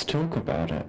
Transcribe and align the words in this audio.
Let's 0.00 0.12
talk 0.12 0.34
about 0.34 0.70
it. 0.70 0.86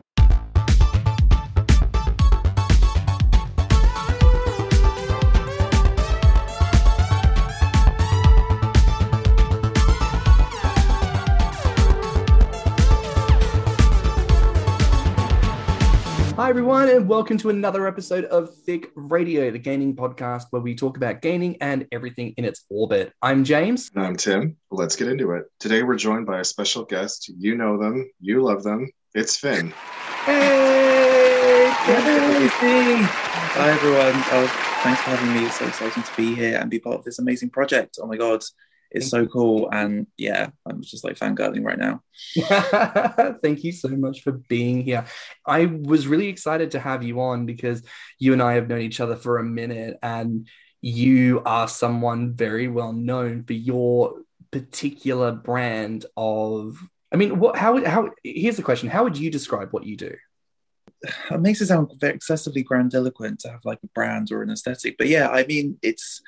Hi, 16.38 16.50
everyone, 16.50 16.88
and 16.88 17.10
welcome 17.10 17.38
to 17.40 17.50
another 17.50 17.86
episode 17.86 18.24
of 18.26 18.56
Thick 18.56 18.92
Radio, 18.96 19.52
the 19.52 19.60
gaining 19.60 19.94
podcast 19.94 20.46
where 20.52 20.62
we 20.62 20.74
talk 20.74 20.96
about 20.96 21.22
gaining 21.22 21.58
and 21.60 21.86
everything 21.92 22.34
in 22.38 22.46
its 22.46 22.64
orbit. 22.70 23.12
I'm 23.22 23.44
James. 23.44 23.92
And 23.94 24.06
I'm 24.06 24.16
Tim. 24.16 24.56
Let's 24.70 24.96
get 24.96 25.10
into 25.10 25.34
it. 25.34 25.44
Today 25.60 25.84
we're 25.84 25.98
joined 25.98 26.26
by 26.26 26.40
a 26.40 26.46
special 26.46 26.86
guest. 26.86 27.30
You 27.38 27.58
know 27.58 27.78
them, 27.78 28.10
you 28.22 28.42
love 28.42 28.64
them. 28.64 28.90
It's 29.14 29.36
Finn. 29.36 29.74
Hey! 30.24 31.70
Hi 33.54 33.70
everyone. 33.70 34.14
Oh, 34.32 34.48
thanks 34.84 35.02
for 35.02 35.10
having 35.10 35.34
me. 35.34 35.48
It's 35.48 35.60
so 35.60 35.68
exciting 35.68 36.04
to 36.04 36.16
be 36.16 36.34
here 36.34 36.58
and 36.58 36.70
be 36.70 36.80
part 36.80 37.00
of 37.00 37.04
this 37.04 37.20
amazing 37.20 37.50
project. 37.50 38.00
Oh 38.02 38.08
my 38.08 38.16
god, 38.16 38.42
it's 38.90 39.10
so 39.10 39.26
cool. 39.26 39.68
And 39.70 40.08
yeah, 40.16 40.52
I'm 40.66 40.82
just 40.82 41.04
like 41.04 41.18
fangirling 41.20 41.66
right 41.66 41.78
now. 41.78 42.04
Thank 43.44 43.66
you 43.66 43.74
so 43.74 43.90
much 43.90 44.22
for 44.22 44.32
being 44.32 44.82
here. 44.82 45.04
I 45.46 45.66
was 45.66 46.08
really 46.08 46.30
excited 46.30 46.72
to 46.72 46.80
have 46.80 47.04
you 47.04 47.20
on 47.20 47.46
because 47.46 47.84
you 48.18 48.32
and 48.32 48.42
I 48.42 48.54
have 48.54 48.70
known 48.70 48.80
each 48.80 49.02
other 49.02 49.18
for 49.18 49.40
a 49.40 49.44
minute, 49.44 49.98
and 50.02 50.48
you 50.80 51.42
are 51.46 51.68
someone 51.68 52.34
very 52.34 52.70
well 52.70 52.94
known 52.94 53.44
for 53.44 53.52
your 53.52 54.22
particular 54.52 55.34
brand 55.34 56.06
of. 56.16 56.78
I 57.12 57.18
mean, 57.18 57.40
what? 57.40 57.58
How? 57.58 57.84
How? 57.84 58.10
Here's 58.24 58.58
the 58.58 58.64
question: 58.64 58.90
How 58.90 59.04
would 59.04 59.18
you 59.18 59.30
describe 59.30 59.72
what 59.72 59.86
you 59.86 59.98
do? 59.98 60.16
It 61.32 61.42
makes 61.42 61.62
it 61.62 61.68
sound 61.68 61.92
excessively 62.02 62.64
grandiloquent 62.64 63.40
to 63.40 63.50
have 63.50 63.66
like 63.66 63.80
a 63.84 63.88
brand 63.88 64.32
or 64.32 64.44
an 64.44 64.52
aesthetic, 64.52 64.98
but 64.98 65.08
yeah, 65.08 65.30
I 65.30 65.46
mean, 65.46 65.78
it's 65.82 66.22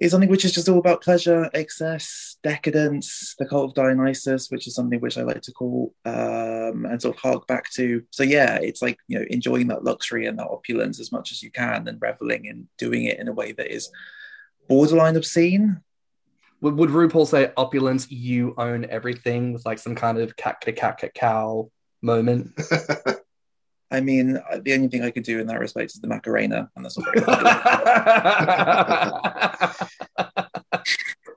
it's 0.00 0.12
something 0.12 0.30
which 0.30 0.46
is 0.46 0.52
just 0.52 0.68
all 0.68 0.78
about 0.78 1.02
pleasure, 1.02 1.50
excess, 1.52 2.38
decadence, 2.42 3.34
the 3.38 3.44
cult 3.44 3.70
of 3.70 3.74
Dionysus, 3.74 4.50
which 4.50 4.66
is 4.66 4.74
something 4.74 4.98
which 4.98 5.18
I 5.18 5.22
like 5.22 5.42
to 5.42 5.52
call 5.52 5.94
um, 6.06 6.86
and 6.86 7.00
sort 7.00 7.14
of 7.16 7.20
hark 7.20 7.46
back 7.46 7.70
to. 7.72 8.02
So 8.10 8.22
yeah, 8.22 8.56
it's 8.56 8.80
like 8.80 8.98
you 9.08 9.18
know 9.18 9.26
enjoying 9.28 9.68
that 9.68 9.84
luxury 9.84 10.26
and 10.26 10.38
that 10.38 10.48
opulence 10.48 10.98
as 10.98 11.12
much 11.12 11.32
as 11.32 11.42
you 11.42 11.50
can, 11.50 11.86
and 11.86 12.00
reveling 12.00 12.46
in 12.46 12.68
doing 12.78 13.04
it 13.04 13.18
in 13.18 13.28
a 13.28 13.32
way 13.32 13.52
that 13.52 13.72
is 13.72 13.90
borderline 14.68 15.16
obscene. 15.16 15.82
Would, 16.60 16.76
would 16.76 16.90
RuPaul 16.90 17.26
say 17.26 17.52
opulence? 17.56 18.10
You 18.10 18.54
own 18.58 18.86
everything 18.90 19.52
with 19.52 19.64
like 19.64 19.78
some 19.78 19.94
kind 19.94 20.18
of 20.18 20.36
cat 20.36 20.60
cat 20.60 20.76
cat 20.76 20.98
cat 20.98 21.14
cow 21.14 21.70
moment. 22.02 22.52
I 23.90 24.00
mean, 24.00 24.38
the 24.62 24.74
only 24.74 24.88
thing 24.88 25.02
I 25.02 25.10
could 25.10 25.24
do 25.24 25.40
in 25.40 25.48
that 25.48 25.58
respect 25.58 25.92
is 25.92 26.00
the 26.00 26.06
Macarena, 26.06 26.70
and 26.76 26.84
that's 26.84 26.96
not 26.96 27.12
very 27.12 27.24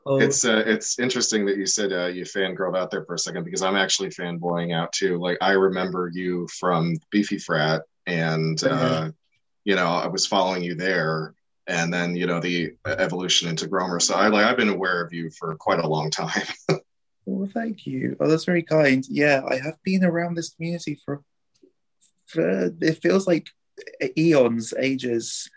Oh, 0.05 0.19
It's 0.21 0.44
uh, 0.45 0.63
it's 0.66 0.99
interesting 0.99 1.45
that 1.45 1.57
you 1.57 1.66
said 1.66 1.94
uh, 1.94 2.07
you 2.07 2.23
fangirled 2.25 2.77
out 2.77 2.91
there 2.91 3.05
for 3.05 3.16
a 3.16 3.19
second 3.19 3.45
because 3.45 3.61
I'm 3.61 3.77
actually 3.77 4.09
fanboying 4.09 4.75
out 4.75 4.91
too. 4.91 5.17
Like 5.17 5.38
I 5.41 5.51
remember 5.51 6.11
you 6.13 6.47
from 6.59 6.97
Beefy 7.09 7.38
Frat, 7.38 7.83
and 8.05 8.61
uh, 8.63 9.11
you 9.63 9.75
know 9.75 9.88
I 9.88 10.07
was 10.07 10.27
following 10.27 10.61
you 10.61 10.75
there, 10.75 11.33
and 11.67 11.94
then 11.94 12.16
you 12.16 12.25
know 12.25 12.39
the 12.39 12.73
evolution 12.86 13.50
into 13.50 13.67
Grommr. 13.67 14.02
So 14.02 14.16
I 14.16 14.28
like 14.28 14.45
I've 14.45 14.58
been 14.58 14.69
aware 14.69 15.03
of 15.03 15.14
you 15.14 15.30
for 15.31 15.56
quite 15.56 15.80
a 15.80 15.88
long 15.88 16.09
time. 16.09 16.44
Well, 16.69 16.80
oh, 17.28 17.50
thank 17.53 17.86
you. 17.86 18.16
Oh, 18.19 18.28
that's 18.28 18.45
very 18.45 18.64
kind. 18.64 19.06
Yeah, 19.09 19.42
I 19.47 19.56
have 19.56 19.78
been 19.84 20.03
around 20.03 20.36
this 20.36 20.50
community 20.50 21.00
for, 21.06 21.23
for 22.25 22.72
it 22.81 23.02
feels 23.02 23.28
like 23.28 23.47
eons, 24.18 24.73
ages 24.78 25.50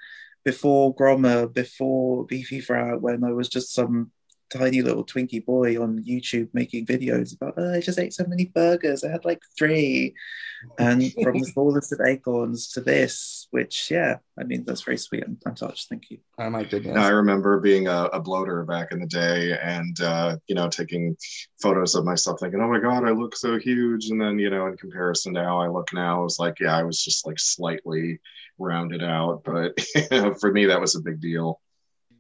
before 0.45 0.95
Grommr, 0.95 1.53
before 1.53 2.25
Beefy 2.25 2.61
Frat, 2.61 3.03
when 3.03 3.25
I 3.25 3.33
was 3.33 3.49
just 3.49 3.75
some 3.75 4.12
tiny 4.51 4.83
little 4.83 5.05
Twinkie 5.05 5.45
boy 5.45 5.81
on 5.81 6.05
YouTube 6.05 6.49
making 6.53 6.87
videos 6.87 7.34
about, 7.34 7.55
oh, 7.57 7.75
I 7.75 7.81
just 7.81 7.99
ate 7.99 8.12
so 8.12 8.25
many 8.27 8.47
burgers. 8.47 9.05
I 9.05 9.11
had 9.11 9.25
like 9.25 9.43
three. 9.59 10.15
And 10.79 11.12
from 11.12 11.39
the 11.39 11.45
smallest 11.53 11.93
of 11.93 12.01
acorns 12.01 12.69
to 12.73 12.81
this, 12.81 13.49
which, 13.51 13.91
yeah, 13.91 14.17
I 14.39 14.45
mean, 14.45 14.65
that's 14.65 14.83
very 14.83 14.99
sweet. 14.99 15.25
I'm, 15.25 15.39
I'm 15.47 15.55
touched. 15.55 15.89
Thank 15.89 16.11
you. 16.11 16.19
oh 16.39 16.51
my 16.51 16.65
goodness. 16.65 16.97
I 16.97 17.09
remember 17.09 17.61
being 17.61 17.89
a, 17.89 18.05
a 18.12 18.21
bloater 18.21 18.65
back 18.65 18.93
in 18.93 19.01
the 19.01 19.07
day, 19.07 19.57
and 19.62 19.99
uh, 20.01 20.37
you 20.47 20.55
know 20.55 20.69
taking 20.69 21.17
photos 21.63 21.95
of 21.95 22.05
myself, 22.05 22.41
thinking, 22.41 22.61
"Oh 22.61 22.69
my 22.69 22.81
god, 22.81 23.05
I 23.05 23.11
look 23.11 23.37
so 23.37 23.59
huge." 23.59 24.11
And 24.11 24.21
then 24.21 24.39
you 24.39 24.51
know, 24.51 24.67
in 24.67 24.77
comparison 24.77 25.34
to 25.34 25.43
how 25.43 25.61
I 25.61 25.69
look 25.69 25.93
now, 25.93 26.21
I 26.21 26.23
was 26.23 26.39
like, 26.39 26.61
"Yeah, 26.61 26.77
I 26.77 26.83
was 26.83 27.03
just 27.03 27.27
like 27.27 27.39
slightly 27.39 28.19
rounded 28.59 29.03
out." 29.03 29.43
But 29.45 29.73
you 29.95 30.03
know, 30.11 30.34
for 30.34 30.53
me, 30.53 30.67
that 30.67 30.81
was 30.81 30.97
a 30.97 31.01
big 31.01 31.21
deal. 31.21 31.61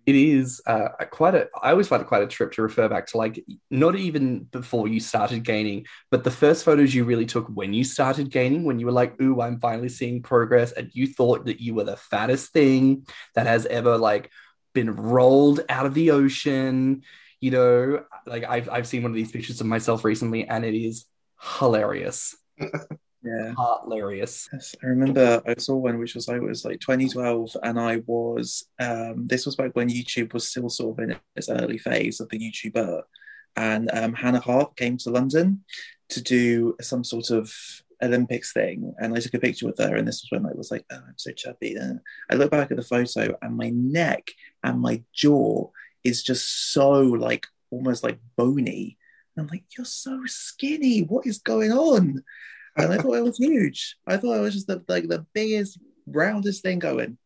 It 0.06 0.14
is 0.14 0.62
uh, 0.66 0.88
quite 1.10 1.34
a 1.34 1.48
i 1.60 1.70
always 1.70 1.88
find 1.88 2.00
it 2.00 2.08
quite 2.08 2.22
a 2.22 2.26
trip 2.26 2.52
to 2.52 2.62
refer 2.62 2.88
back 2.88 3.06
to 3.06 3.18
like 3.18 3.44
not 3.70 3.96
even 3.96 4.44
before 4.44 4.88
you 4.88 5.00
started 5.00 5.42
gaining 5.42 5.84
but 6.10 6.24
the 6.24 6.30
first 6.30 6.64
photos 6.64 6.94
you 6.94 7.04
really 7.04 7.26
took 7.26 7.46
when 7.48 7.74
you 7.74 7.84
started 7.84 8.30
gaining 8.30 8.64
when 8.64 8.78
you 8.78 8.86
were 8.86 8.92
like 8.92 9.20
ooh 9.20 9.40
i'm 9.40 9.60
finally 9.60 9.88
seeing 9.88 10.22
progress 10.22 10.72
and 10.72 10.90
you 10.92 11.06
thought 11.06 11.44
that 11.44 11.60
you 11.60 11.74
were 11.74 11.84
the 11.84 11.96
fattest 11.96 12.52
thing 12.52 13.06
that 13.34 13.46
has 13.46 13.66
ever 13.66 13.98
like 13.98 14.30
been 14.72 14.94
rolled 14.94 15.60
out 15.70 15.86
of 15.86 15.94
the 15.94 16.10
ocean. 16.10 17.02
You 17.40 17.50
know 17.50 18.04
like 18.26 18.44
i've, 18.44 18.68
I've 18.68 18.86
seen 18.86 19.02
one 19.02 19.12
of 19.12 19.16
these 19.16 19.30
pictures 19.30 19.60
of 19.60 19.66
myself 19.66 20.04
recently 20.04 20.48
and 20.48 20.64
it 20.64 20.74
is 20.74 21.04
hilarious 21.58 22.34
Yeah. 23.26 23.54
hilarious 23.82 24.48
Yes, 24.52 24.74
I 24.82 24.86
remember 24.86 25.42
I 25.46 25.54
saw 25.58 25.76
one 25.76 25.98
which 25.98 26.14
was 26.14 26.28
I 26.28 26.38
was 26.38 26.64
like 26.64 26.80
2012, 26.80 27.56
and 27.62 27.78
I 27.78 28.02
was 28.06 28.68
um, 28.78 29.26
this 29.26 29.46
was 29.46 29.56
back 29.56 29.74
when 29.74 29.88
YouTube 29.88 30.32
was 30.32 30.48
still 30.48 30.68
sort 30.68 30.98
of 30.98 31.04
in 31.04 31.16
its 31.34 31.48
early 31.48 31.78
phase 31.78 32.20
of 32.20 32.28
the 32.28 32.38
YouTuber, 32.38 33.02
and 33.56 33.90
um, 33.92 34.14
Hannah 34.14 34.40
Hart 34.40 34.76
came 34.76 34.96
to 34.98 35.10
London 35.10 35.64
to 36.10 36.22
do 36.22 36.76
some 36.80 37.02
sort 37.02 37.30
of 37.30 37.52
Olympics 38.02 38.52
thing, 38.52 38.94
and 38.98 39.16
I 39.16 39.20
took 39.20 39.34
a 39.34 39.40
picture 39.40 39.66
with 39.66 39.78
her, 39.78 39.96
and 39.96 40.06
this 40.06 40.22
was 40.22 40.30
when 40.30 40.50
I 40.50 40.54
was 40.54 40.70
like, 40.70 40.84
oh, 40.92 40.96
I'm 40.96 41.14
so 41.16 41.32
chubby. 41.32 41.74
And 41.74 42.00
I 42.30 42.34
look 42.34 42.50
back 42.50 42.70
at 42.70 42.76
the 42.76 42.82
photo, 42.82 43.36
and 43.42 43.56
my 43.56 43.70
neck 43.70 44.30
and 44.62 44.80
my 44.80 45.02
jaw 45.12 45.70
is 46.04 46.22
just 46.22 46.72
so 46.72 47.00
like 47.00 47.46
almost 47.70 48.04
like 48.04 48.18
bony. 48.36 48.98
And 49.36 49.44
I'm 49.44 49.48
like, 49.48 49.64
you're 49.76 49.84
so 49.84 50.22
skinny. 50.26 51.00
What 51.00 51.26
is 51.26 51.38
going 51.38 51.72
on? 51.72 52.22
And 52.76 52.92
I 52.92 52.98
thought 52.98 53.14
it 53.14 53.24
was 53.24 53.38
huge. 53.38 53.96
I 54.06 54.16
thought 54.16 54.36
it 54.36 54.40
was 54.40 54.54
just 54.54 54.66
the 54.66 54.82
like 54.88 55.08
the 55.08 55.24
biggest, 55.32 55.78
roundest 56.06 56.62
thing 56.62 56.78
going. 56.78 57.18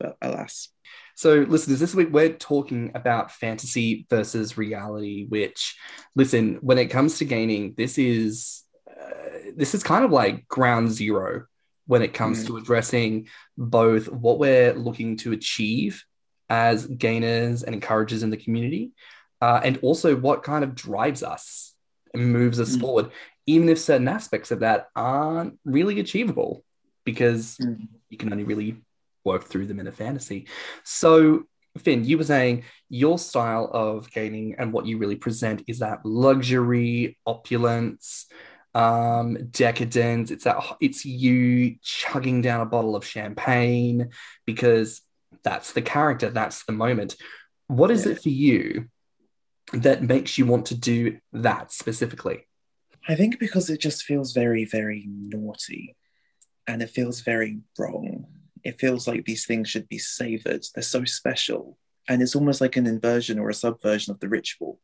But 0.00 0.16
alas, 0.22 0.68
So, 1.16 1.40
listeners, 1.48 1.80
this 1.80 1.94
week 1.94 2.08
we're 2.12 2.32
talking 2.32 2.92
about 2.94 3.32
fantasy 3.32 4.06
versus 4.08 4.56
reality. 4.56 5.26
Which, 5.28 5.76
listen, 6.14 6.58
when 6.60 6.78
it 6.78 6.86
comes 6.86 7.18
to 7.18 7.24
gaining, 7.24 7.74
this 7.76 7.98
is 7.98 8.62
uh, 8.88 9.50
this 9.56 9.74
is 9.74 9.82
kind 9.82 10.04
of 10.04 10.10
like 10.12 10.46
ground 10.48 10.90
zero 10.92 11.46
when 11.86 12.02
it 12.02 12.14
comes 12.14 12.42
Mm. 12.42 12.46
to 12.48 12.56
addressing 12.58 13.28
both 13.56 14.08
what 14.08 14.38
we're 14.38 14.74
looking 14.74 15.16
to 15.18 15.32
achieve 15.32 16.04
as 16.50 16.86
gainers 16.86 17.62
and 17.62 17.74
encouragers 17.74 18.22
in 18.22 18.30
the 18.30 18.36
community, 18.36 18.92
uh, 19.40 19.60
and 19.64 19.78
also 19.82 20.14
what 20.16 20.42
kind 20.42 20.64
of 20.64 20.74
drives 20.74 21.22
us 21.22 21.74
and 22.14 22.32
moves 22.32 22.58
us 22.60 22.76
Mm. 22.76 22.80
forward, 22.80 23.10
even 23.48 23.70
if 23.70 23.78
certain 23.78 24.08
aspects 24.08 24.50
of 24.50 24.60
that 24.60 24.88
aren't 24.94 25.58
really 25.64 26.00
achievable 26.00 26.62
because 27.04 27.56
Mm. 27.56 27.88
you 28.10 28.18
can 28.18 28.30
only 28.30 28.44
really 28.44 28.76
work 29.24 29.44
through 29.44 29.66
them 29.66 29.80
in 29.80 29.86
a 29.86 29.92
fantasy. 29.92 30.46
So, 30.84 31.44
Finn, 31.78 32.04
you 32.04 32.18
were 32.18 32.24
saying 32.24 32.64
your 32.90 33.18
style 33.18 33.70
of 33.72 34.10
gaining 34.10 34.56
and 34.58 34.72
what 34.72 34.84
you 34.84 34.98
really 34.98 35.16
present 35.16 35.62
is 35.66 35.78
that 35.78 36.04
luxury, 36.04 37.18
opulence, 37.24 38.26
um, 38.74 39.38
decadence. 39.50 40.30
It's 40.30 40.44
that 40.44 40.58
it's 40.80 41.06
you 41.06 41.76
chugging 41.82 42.42
down 42.42 42.60
a 42.60 42.66
bottle 42.66 42.94
of 42.96 43.04
champagne 43.04 44.10
because 44.44 45.00
that's 45.42 45.72
the 45.72 45.82
character, 45.82 46.28
that's 46.30 46.64
the 46.66 46.72
moment. 46.72 47.16
What 47.68 47.90
is 47.90 48.04
Yeah. 48.04 48.12
it 48.12 48.22
for 48.22 48.28
you 48.28 48.88
that 49.72 50.02
makes 50.02 50.36
you 50.36 50.44
want 50.46 50.66
to 50.66 50.74
do 50.74 51.18
that 51.32 51.72
specifically? 51.72 52.47
I 53.06 53.14
think 53.14 53.38
because 53.38 53.70
it 53.70 53.80
just 53.80 54.02
feels 54.02 54.32
very, 54.32 54.64
very 54.64 55.06
naughty, 55.08 55.96
and 56.66 56.82
it 56.82 56.90
feels 56.90 57.20
very 57.20 57.60
wrong. 57.78 58.26
It 58.64 58.80
feels 58.80 59.06
like 59.06 59.24
these 59.24 59.46
things 59.46 59.68
should 59.68 59.88
be 59.88 59.98
savored. 59.98 60.64
They're 60.74 60.82
so 60.82 61.04
special, 61.04 61.78
and 62.08 62.20
it's 62.20 62.36
almost 62.36 62.60
like 62.60 62.76
an 62.76 62.86
inversion 62.86 63.38
or 63.38 63.48
a 63.48 63.54
subversion 63.54 64.10
of 64.10 64.20
the 64.20 64.28
ritual. 64.28 64.80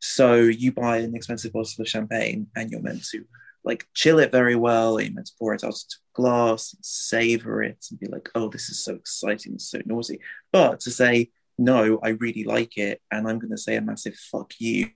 So 0.00 0.34
you 0.34 0.72
buy 0.72 0.98
an 0.98 1.14
expensive 1.14 1.52
bottle 1.52 1.82
of 1.82 1.88
champagne, 1.88 2.48
and 2.56 2.70
you're 2.70 2.80
meant 2.80 3.04
to 3.10 3.24
like 3.62 3.86
chill 3.94 4.18
it 4.18 4.32
very 4.32 4.56
well. 4.56 5.00
You're 5.00 5.12
meant 5.12 5.26
to 5.26 5.32
pour 5.38 5.54
it 5.54 5.62
out 5.62 5.74
into 5.74 5.96
a 5.98 6.14
glass, 6.14 6.74
savor 6.80 7.62
it, 7.62 7.84
and 7.90 8.00
be 8.00 8.06
like, 8.06 8.30
"Oh, 8.34 8.48
this 8.48 8.70
is 8.70 8.82
so 8.82 8.94
exciting, 8.94 9.58
so 9.58 9.80
naughty." 9.84 10.20
But 10.50 10.80
to 10.80 10.90
say, 10.90 11.30
"No, 11.58 12.00
I 12.02 12.10
really 12.10 12.44
like 12.44 12.78
it," 12.78 13.00
and 13.12 13.28
I'm 13.28 13.38
going 13.38 13.50
to 13.50 13.58
say 13.58 13.76
a 13.76 13.82
massive 13.82 14.16
"fuck 14.16 14.54
you," 14.58 14.90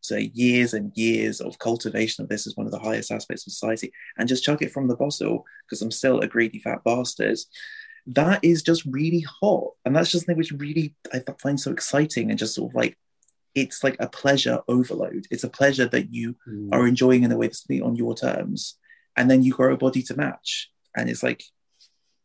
So 0.00 0.16
years 0.16 0.74
and 0.74 0.92
years 0.96 1.40
of 1.40 1.58
cultivation 1.58 2.22
of 2.22 2.28
this 2.28 2.46
as 2.46 2.56
one 2.56 2.66
of 2.66 2.72
the 2.72 2.78
highest 2.78 3.10
aspects 3.10 3.46
of 3.46 3.52
society, 3.52 3.92
and 4.16 4.28
just 4.28 4.44
chuck 4.44 4.62
it 4.62 4.72
from 4.72 4.88
the 4.88 4.96
bottle 4.96 5.44
because 5.66 5.82
I'm 5.82 5.90
still 5.90 6.20
a 6.20 6.26
greedy 6.26 6.58
fat 6.58 6.84
bastard. 6.84 7.38
That 8.06 8.40
is 8.42 8.62
just 8.62 8.84
really 8.86 9.24
hot, 9.40 9.72
and 9.84 9.94
that's 9.94 10.10
just 10.10 10.24
something 10.26 10.38
which 10.38 10.52
really 10.52 10.94
I 11.12 11.22
find 11.42 11.60
so 11.60 11.72
exciting 11.72 12.30
and 12.30 12.38
just 12.38 12.54
sort 12.54 12.70
of 12.70 12.74
like 12.74 12.96
it's 13.54 13.82
like 13.82 13.96
a 13.98 14.08
pleasure 14.08 14.60
overload. 14.68 15.26
It's 15.30 15.44
a 15.44 15.50
pleasure 15.50 15.86
that 15.88 16.12
you 16.12 16.36
mm. 16.48 16.68
are 16.72 16.86
enjoying 16.86 17.24
in 17.24 17.32
a 17.32 17.36
way 17.36 17.48
that's 17.48 17.66
on 17.82 17.96
your 17.96 18.14
terms, 18.14 18.76
and 19.16 19.30
then 19.30 19.42
you 19.42 19.52
grow 19.52 19.74
a 19.74 19.76
body 19.76 20.02
to 20.04 20.16
match, 20.16 20.70
and 20.96 21.10
it's 21.10 21.22
like 21.22 21.42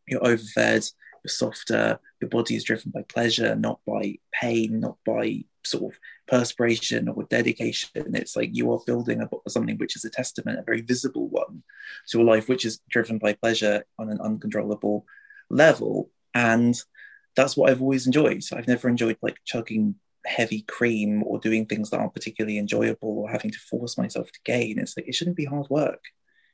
you're 0.07 0.25
overfed, 0.25 0.93
you're 1.23 1.29
softer, 1.29 1.99
your 2.21 2.29
body 2.29 2.55
is 2.55 2.63
driven 2.63 2.91
by 2.91 3.03
pleasure, 3.03 3.55
not 3.55 3.79
by 3.85 4.15
pain, 4.31 4.79
not 4.79 4.97
by 5.05 5.43
sort 5.65 5.93
of 5.93 5.99
perspiration 6.27 7.09
or 7.09 7.23
dedication. 7.23 8.15
It's 8.15 8.35
like 8.35 8.49
you 8.53 8.71
are 8.71 8.79
building 8.85 9.21
a, 9.21 9.49
something 9.49 9.77
which 9.77 9.95
is 9.95 10.05
a 10.05 10.09
testament, 10.09 10.59
a 10.59 10.63
very 10.63 10.81
visible 10.81 11.27
one, 11.29 11.63
to 12.09 12.21
a 12.21 12.23
life 12.23 12.49
which 12.49 12.65
is 12.65 12.79
driven 12.89 13.17
by 13.17 13.33
pleasure 13.33 13.83
on 13.97 14.09
an 14.09 14.19
uncontrollable 14.21 15.05
level. 15.49 16.09
And 16.33 16.75
that's 17.35 17.57
what 17.57 17.69
I've 17.69 17.81
always 17.81 18.05
enjoyed. 18.05 18.43
I've 18.53 18.67
never 18.67 18.87
enjoyed 18.87 19.17
like 19.21 19.37
chugging 19.45 19.95
heavy 20.25 20.61
cream 20.61 21.23
or 21.23 21.39
doing 21.39 21.65
things 21.65 21.89
that 21.89 21.99
aren't 21.99 22.13
particularly 22.13 22.57
enjoyable 22.57 23.19
or 23.19 23.29
having 23.29 23.51
to 23.51 23.59
force 23.59 23.97
myself 23.97 24.31
to 24.31 24.39
gain. 24.45 24.79
It's 24.79 24.95
like 24.95 25.07
it 25.07 25.15
shouldn't 25.15 25.37
be 25.37 25.45
hard 25.45 25.69
work. 25.69 26.03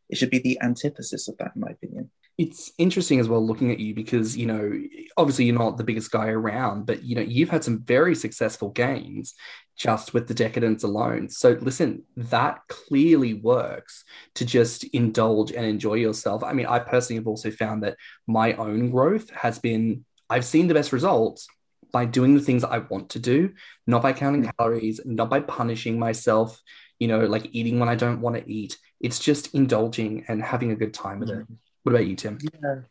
It 0.09 0.17
should 0.17 0.31
be 0.31 0.39
the 0.39 0.59
antithesis 0.61 1.27
of 1.27 1.37
that, 1.37 1.51
in 1.55 1.61
my 1.61 1.69
opinion 1.69 2.09
it's 2.39 2.71
interesting 2.77 3.19
as 3.19 3.27
well 3.27 3.45
looking 3.45 3.69
at 3.69 3.79
you 3.79 3.93
because 3.93 4.37
you 4.37 4.45
know 4.45 4.71
obviously 5.17 5.43
you're 5.43 5.59
not 5.59 5.75
the 5.75 5.83
biggest 5.83 6.09
guy 6.09 6.29
around 6.29 6.85
but 6.85 7.03
you 7.03 7.13
know 7.13 7.21
you've 7.21 7.49
had 7.49 7.65
some 7.65 7.83
very 7.83 8.15
successful 8.15 8.69
gains 8.69 9.35
just 9.75 10.13
with 10.13 10.25
the 10.25 10.33
decadence 10.33 10.83
alone 10.83 11.29
so 11.29 11.57
listen 11.59 12.01
that 12.15 12.61
clearly 12.69 13.33
works 13.33 14.05
to 14.35 14.45
just 14.45 14.85
indulge 14.85 15.51
and 15.51 15.65
enjoy 15.65 15.95
yourself 15.95 16.41
i 16.41 16.53
mean 16.53 16.65
i 16.65 16.79
personally 16.79 17.19
have 17.19 17.27
also 17.27 17.51
found 17.51 17.83
that 17.83 17.97
my 18.25 18.53
own 18.53 18.89
growth 18.89 19.29
has 19.31 19.59
been 19.59 20.05
i've 20.29 20.45
seen 20.45 20.67
the 20.67 20.73
best 20.73 20.93
results 20.93 21.45
by 21.91 22.05
doing 22.05 22.35
the 22.35 22.41
things 22.41 22.63
i 22.63 22.77
want 22.77 23.09
to 23.09 23.19
do 23.19 23.51
not 23.85 24.01
by 24.01 24.13
counting 24.13 24.43
mm. 24.43 24.51
calories 24.57 25.01
not 25.03 25.29
by 25.29 25.41
punishing 25.41 25.99
myself 25.99 26.57
you 26.99 27.07
know 27.09 27.25
like 27.25 27.49
eating 27.51 27.79
when 27.79 27.89
i 27.89 27.95
don't 27.95 28.21
want 28.21 28.37
to 28.37 28.49
eat 28.49 28.77
it's 29.01 29.19
just 29.19 29.53
indulging 29.53 30.25
and 30.27 30.41
having 30.41 30.71
a 30.71 30.75
good 30.75 30.93
time 30.93 31.19
with 31.19 31.29
it. 31.29 31.45
What 31.83 31.93
about 31.93 32.07
you, 32.07 32.15
Tim? 32.15 32.39
Yeah. 32.61 32.81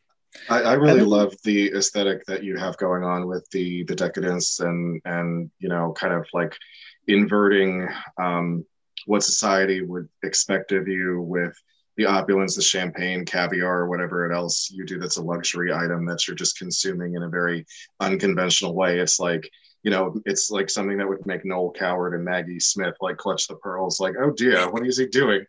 I, 0.50 0.62
I 0.62 0.72
really 0.74 1.00
love 1.00 1.34
the 1.42 1.72
aesthetic 1.72 2.24
that 2.26 2.44
you 2.44 2.56
have 2.56 2.76
going 2.76 3.02
on 3.02 3.26
with 3.26 3.48
the 3.50 3.84
the 3.84 3.94
decadence 3.94 4.60
and 4.60 5.00
and 5.04 5.50
you 5.58 5.68
know 5.68 5.92
kind 5.92 6.12
of 6.12 6.26
like 6.32 6.54
inverting 7.06 7.88
um, 8.20 8.64
what 9.06 9.22
society 9.22 9.82
would 9.82 10.08
expect 10.22 10.72
of 10.72 10.86
you 10.86 11.22
with 11.22 11.56
the 11.96 12.06
opulence, 12.06 12.54
the 12.54 12.62
champagne, 12.62 13.24
caviar, 13.24 13.80
or 13.80 13.88
whatever 13.88 14.30
else 14.30 14.70
you 14.70 14.84
do 14.84 14.98
that's 14.98 15.16
a 15.16 15.22
luxury 15.22 15.72
item 15.72 16.06
that 16.06 16.26
you're 16.26 16.36
just 16.36 16.58
consuming 16.58 17.14
in 17.14 17.24
a 17.24 17.28
very 17.28 17.66
unconventional 17.98 18.74
way. 18.74 19.00
It's 19.00 19.18
like, 19.18 19.50
you 19.82 19.90
know, 19.90 20.14
it's 20.24 20.50
like 20.50 20.70
something 20.70 20.98
that 20.98 21.08
would 21.08 21.26
make 21.26 21.44
Noel 21.44 21.72
Coward 21.72 22.14
and 22.14 22.24
Maggie 22.24 22.60
Smith 22.60 22.94
like 23.00 23.16
clutch 23.16 23.48
the 23.48 23.56
pearls, 23.56 23.98
like, 23.98 24.14
oh 24.20 24.30
dear, 24.30 24.70
what 24.70 24.86
is 24.86 24.98
he 24.98 25.06
doing? 25.06 25.44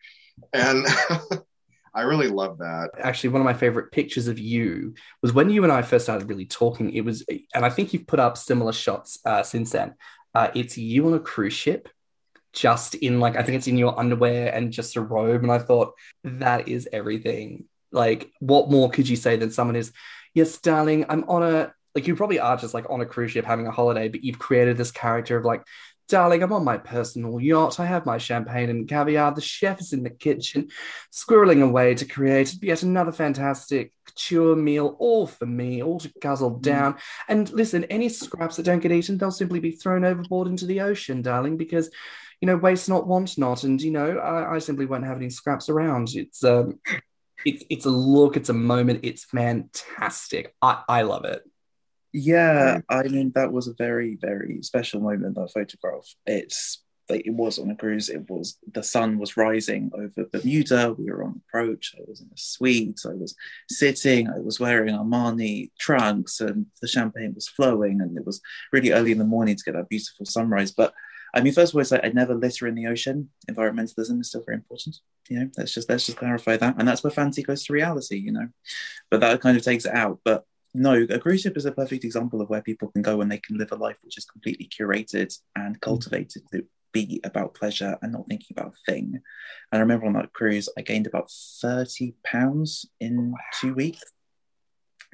And 0.54 0.88
I 1.94 2.02
really 2.02 2.28
love 2.28 2.60
that. 2.60 2.92
Actually, 3.00 3.32
one 3.32 3.42
of 3.42 3.46
my 3.46 3.54
favorite 3.54 3.92
pictures 3.92 4.28
of 4.28 4.40
you 4.40 4.94
was 5.22 5.34
when 5.34 5.50
you 5.50 5.64
and 5.64 5.72
I 5.72 5.82
first 5.82 6.06
started 6.06 6.30
really 6.30 6.46
talking. 6.46 6.94
It 6.94 7.02
was, 7.02 7.26
and 7.54 7.66
I 7.66 7.70
think 7.70 7.94
you've 7.94 8.08
put 8.08 8.20
up 8.20 8.38
similar 8.38 8.74
shots 8.74 9.20
uh, 9.26 9.44
since 9.44 9.72
then. 9.72 9.96
Uh, 10.36 10.50
it's 10.54 10.78
you 10.78 11.08
on 11.08 11.14
a 11.14 11.20
cruise 11.20 11.54
ship, 11.54 11.90
just 12.54 12.96
in 12.96 13.20
like, 13.20 13.36
I 13.36 13.44
think 13.44 13.58
it's 13.58 13.68
in 13.68 13.78
your 13.78 14.00
underwear 14.00 14.54
and 14.54 14.72
just 14.72 14.96
a 14.96 15.02
robe. 15.02 15.44
And 15.44 15.52
I 15.52 15.60
thought, 15.60 15.94
that 16.24 16.68
is 16.68 16.88
everything. 16.94 17.66
Like, 17.92 18.32
what 18.40 18.70
more 18.70 18.90
could 18.90 19.10
you 19.10 19.16
say 19.16 19.38
than 19.38 19.52
someone 19.52 19.76
is, 19.76 19.92
yes, 20.34 20.60
darling, 20.60 21.06
I'm 21.10 21.24
on 21.28 21.44
a, 21.44 21.74
like, 21.96 22.08
you 22.08 22.16
probably 22.16 22.40
are 22.40 22.56
just 22.56 22.76
like 22.76 22.90
on 22.90 23.02
a 23.02 23.06
cruise 23.06 23.32
ship 23.32 23.46
having 23.46 23.66
a 23.66 23.72
holiday, 23.72 24.10
but 24.10 24.24
you've 24.24 24.38
created 24.38 24.78
this 24.78 24.92
character 24.92 25.38
of 25.38 25.46
like, 25.46 25.64
Darling, 26.10 26.42
I'm 26.42 26.52
on 26.52 26.64
my 26.64 26.78
personal 26.78 27.40
yacht. 27.40 27.80
I 27.80 27.86
have 27.86 28.06
my 28.06 28.18
champagne 28.18 28.70
and 28.70 28.90
caviar. 28.90 29.32
The 29.34 29.42
chef 29.42 29.80
is 29.80 29.94
in 29.94 30.04
the 30.04 30.10
kitchen, 30.10 30.70
squirreling 31.14 31.64
away 31.64 31.94
to 31.94 32.06
create 32.06 32.56
yet 32.64 32.82
another 32.82 33.12
fantastic 33.12 33.94
couture 34.06 34.56
meal, 34.56 34.96
all 34.98 35.28
for 35.28 35.46
me, 35.46 35.84
all 35.84 36.00
to 36.00 36.12
guzzle 36.20 36.58
mm. 36.58 36.62
down. 36.62 36.98
And 37.28 37.50
listen, 37.52 37.84
any 37.86 38.10
scraps 38.10 38.56
that 38.56 38.64
don't 38.64 38.80
get 38.80 38.92
eaten, 38.92 39.20
they'll 39.20 39.30
simply 39.30 39.60
be 39.60 39.72
thrown 39.72 40.04
overboard 40.04 40.48
into 40.48 40.66
the 40.66 40.82
ocean, 40.82 41.22
darling, 41.22 41.58
because 41.58 41.92
you 42.42 42.48
know, 42.48 42.58
waste 42.58 42.90
not, 42.90 43.06
want 43.06 43.38
not, 43.38 43.64
and 43.64 43.82
you 43.82 43.92
know, 43.92 44.18
I, 44.18 44.56
I 44.56 44.60
simply 44.60 44.86
won't 44.86 45.06
have 45.06 45.18
any 45.18 45.30
scraps 45.30 45.70
around. 45.70 46.10
It's 46.16 46.44
um, 46.44 46.80
it's 47.46 47.64
it's 47.70 47.86
a 47.86 47.92
look, 47.92 48.36
it's 48.36 48.50
a 48.50 48.54
moment, 48.54 49.02
it's 49.04 49.26
fantastic. 49.26 50.56
I 50.62 50.82
I 50.88 51.02
love 51.04 51.26
it. 51.26 51.44
Yeah, 52.12 52.82
I 52.90 53.04
mean 53.04 53.32
that 53.36 53.52
was 53.52 53.68
a 53.68 53.74
very 53.74 54.18
very 54.20 54.62
special 54.64 55.02
moment. 55.02 55.36
That 55.36 55.52
photograph. 55.54 56.08
It's 56.26 56.84
like 57.10 57.26
it 57.26 57.34
was 57.34 57.60
on 57.60 57.72
a 57.72 57.76
cruise. 57.76 58.10
It 58.10 58.30
was 58.30 58.58
the 58.72 58.84
sun 58.84 59.18
was 59.18 59.38
rising 59.38 59.92
over 59.94 60.30
Bermuda. 60.32 60.96
We 60.98 61.12
were 61.12 61.24
on 61.24 61.42
approach. 61.48 61.96
I 61.98 62.02
was 62.08 62.22
in 62.22 62.28
a 62.28 62.38
suite. 62.38 63.02
I 63.06 63.14
was 63.14 63.36
sitting. 63.70 64.30
I 64.30 64.40
was 64.40 64.60
wearing 64.60 64.96
Armani 64.96 65.72
trunks, 65.80 66.40
and 66.40 66.68
the 66.82 66.88
champagne 66.88 67.34
was 67.34 67.48
flowing. 67.48 68.02
And 68.02 68.18
it 68.18 68.26
was 68.26 68.42
really 68.72 68.92
early 68.92 69.12
in 69.12 69.18
the 69.18 69.26
morning 69.26 69.56
to 69.56 69.64
get 69.64 69.74
that 69.74 69.90
beautiful 69.90 70.26
sunrise. 70.26 70.72
But 70.72 70.94
I 71.34 71.42
mean, 71.42 71.54
first 71.54 71.74
of 71.74 71.76
all, 71.76 71.82
it's 71.82 71.92
like 71.92 72.04
I'd 72.04 72.16
never 72.16 72.36
litter 72.36 72.68
in 72.68 72.76
the 72.76 72.88
ocean. 72.88 73.30
Environmentalism 73.50 74.20
is 74.22 74.30
still 74.30 74.44
very 74.46 74.58
important. 74.58 74.98
You 75.30 75.40
know, 75.40 75.50
let's 75.58 75.74
just 75.74 75.90
let's 75.90 76.06
just 76.06 76.18
clarify 76.18 76.58
that. 76.58 76.76
And 76.78 76.88
that's 76.88 77.04
where 77.04 77.12
fantasy 77.12 77.44
goes 77.44 77.64
to 77.66 77.74
reality. 77.74 78.18
You 78.18 78.32
know, 78.32 78.48
but 79.12 79.20
that 79.22 79.42
kind 79.42 79.58
of 79.58 79.64
takes 79.64 79.86
it 79.86 79.94
out. 79.94 80.20
But 80.24 80.46
no, 80.74 81.06
a 81.10 81.20
cruise 81.20 81.42
ship 81.42 81.58
is 81.58 81.66
a 81.66 81.72
perfect 81.72 82.04
example 82.04 82.42
of 82.42 82.50
where 82.50 82.62
people 82.62 82.90
can 82.90 83.02
go 83.02 83.22
and 83.22 83.32
they 83.32 83.40
can 83.40 83.58
live 83.58 83.72
a 83.72 83.76
life 83.76 83.98
which 84.04 84.18
is 84.18 84.26
completely 84.26 84.68
curated 84.68 85.36
and 85.56 85.76
mm. 85.76 85.82
cultivated 85.82 86.44
to 86.52 86.66
be 86.92 87.20
about 87.24 87.54
pleasure 87.54 87.98
and 88.02 88.12
not 88.12 88.28
thinking 88.28 88.56
about 88.58 88.74
a 88.74 88.92
thing. 88.92 89.14
And 89.14 89.22
I 89.72 89.80
remember 89.80 90.06
on 90.06 90.14
that 90.14 90.34
cruise, 90.34 90.70
I 90.78 90.82
gained 90.82 91.08
about 91.08 91.32
30 91.62 92.14
pounds 92.24 92.86
in 93.00 93.36
two 93.60 93.74
weeks. 93.74 94.02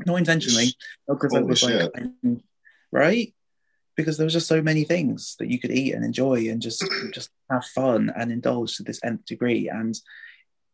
Not 0.06 0.18
intentionally, 0.18 0.74
because 1.08 1.34
I 1.34 1.40
was 1.40 1.60
shit. 1.60 1.90
like, 1.96 2.40
right? 2.92 3.34
Because 3.96 4.18
there 4.18 4.26
was 4.26 4.34
just 4.34 4.48
so 4.48 4.62
many 4.62 4.84
things 4.84 5.38
that 5.40 5.50
you 5.50 5.58
could 5.58 5.72
eat 5.72 5.94
and 5.94 6.04
enjoy 6.04 6.50
and 6.50 6.62
just 6.62 6.84
just 7.14 7.30
have 7.50 7.64
fun 7.64 8.12
and 8.14 8.30
indulge 8.30 8.76
to 8.76 8.84
this 8.84 9.00
nth 9.06 9.24
degree. 9.26 9.70
And 9.70 9.98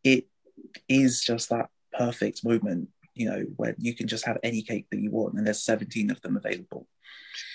it 0.02 0.26
is 0.88 1.22
just 1.22 1.50
that 1.50 1.68
perfect 1.96 2.44
moment 2.44 2.88
you 3.14 3.28
know, 3.28 3.44
where 3.56 3.74
you 3.78 3.94
can 3.94 4.08
just 4.08 4.26
have 4.26 4.38
any 4.42 4.62
cake 4.62 4.86
that 4.90 5.00
you 5.00 5.10
want, 5.10 5.34
and 5.34 5.46
there's 5.46 5.62
17 5.62 6.10
of 6.10 6.20
them 6.22 6.36
available. 6.36 6.86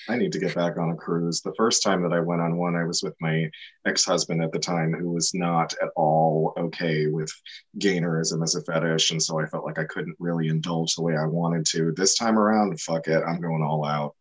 I 0.10 0.16
need 0.16 0.32
to 0.32 0.40
get 0.40 0.56
back 0.56 0.78
on 0.78 0.92
a 0.92 0.96
cruise. 0.96 1.42
The 1.42 1.54
first 1.56 1.84
time 1.84 2.02
that 2.04 2.14
I 2.14 2.20
went 2.20 2.42
on 2.42 2.58
one, 2.58 2.76
I 2.76 2.86
was 2.86 3.04
with 3.04 3.16
my 3.20 3.50
ex 3.86 4.06
husband 4.06 4.42
at 4.42 4.52
the 4.52 4.60
time, 4.60 4.94
who 4.94 5.12
was 5.12 5.34
not 5.34 5.74
at 5.82 5.90
all 5.96 6.54
okay 6.58 7.08
with 7.08 7.32
gainerism 7.78 8.44
as 8.44 8.56
a 8.56 8.64
fetish. 8.64 9.12
And 9.12 9.22
so 9.22 9.40
I 9.40 9.46
felt 9.46 9.66
like 9.66 9.80
I 9.80 9.84
couldn't 9.86 10.16
really 10.20 10.48
indulge 10.48 10.96
the 10.96 11.04
way 11.04 11.16
I 11.16 11.26
wanted 11.26 11.66
to. 11.68 11.92
This 11.92 12.16
time 12.16 12.40
around, 12.40 12.80
fuck 12.80 13.08
it, 13.08 13.24
I'm 13.24 13.42
going 13.42 13.62
all 13.62 13.86
out. 13.86 14.16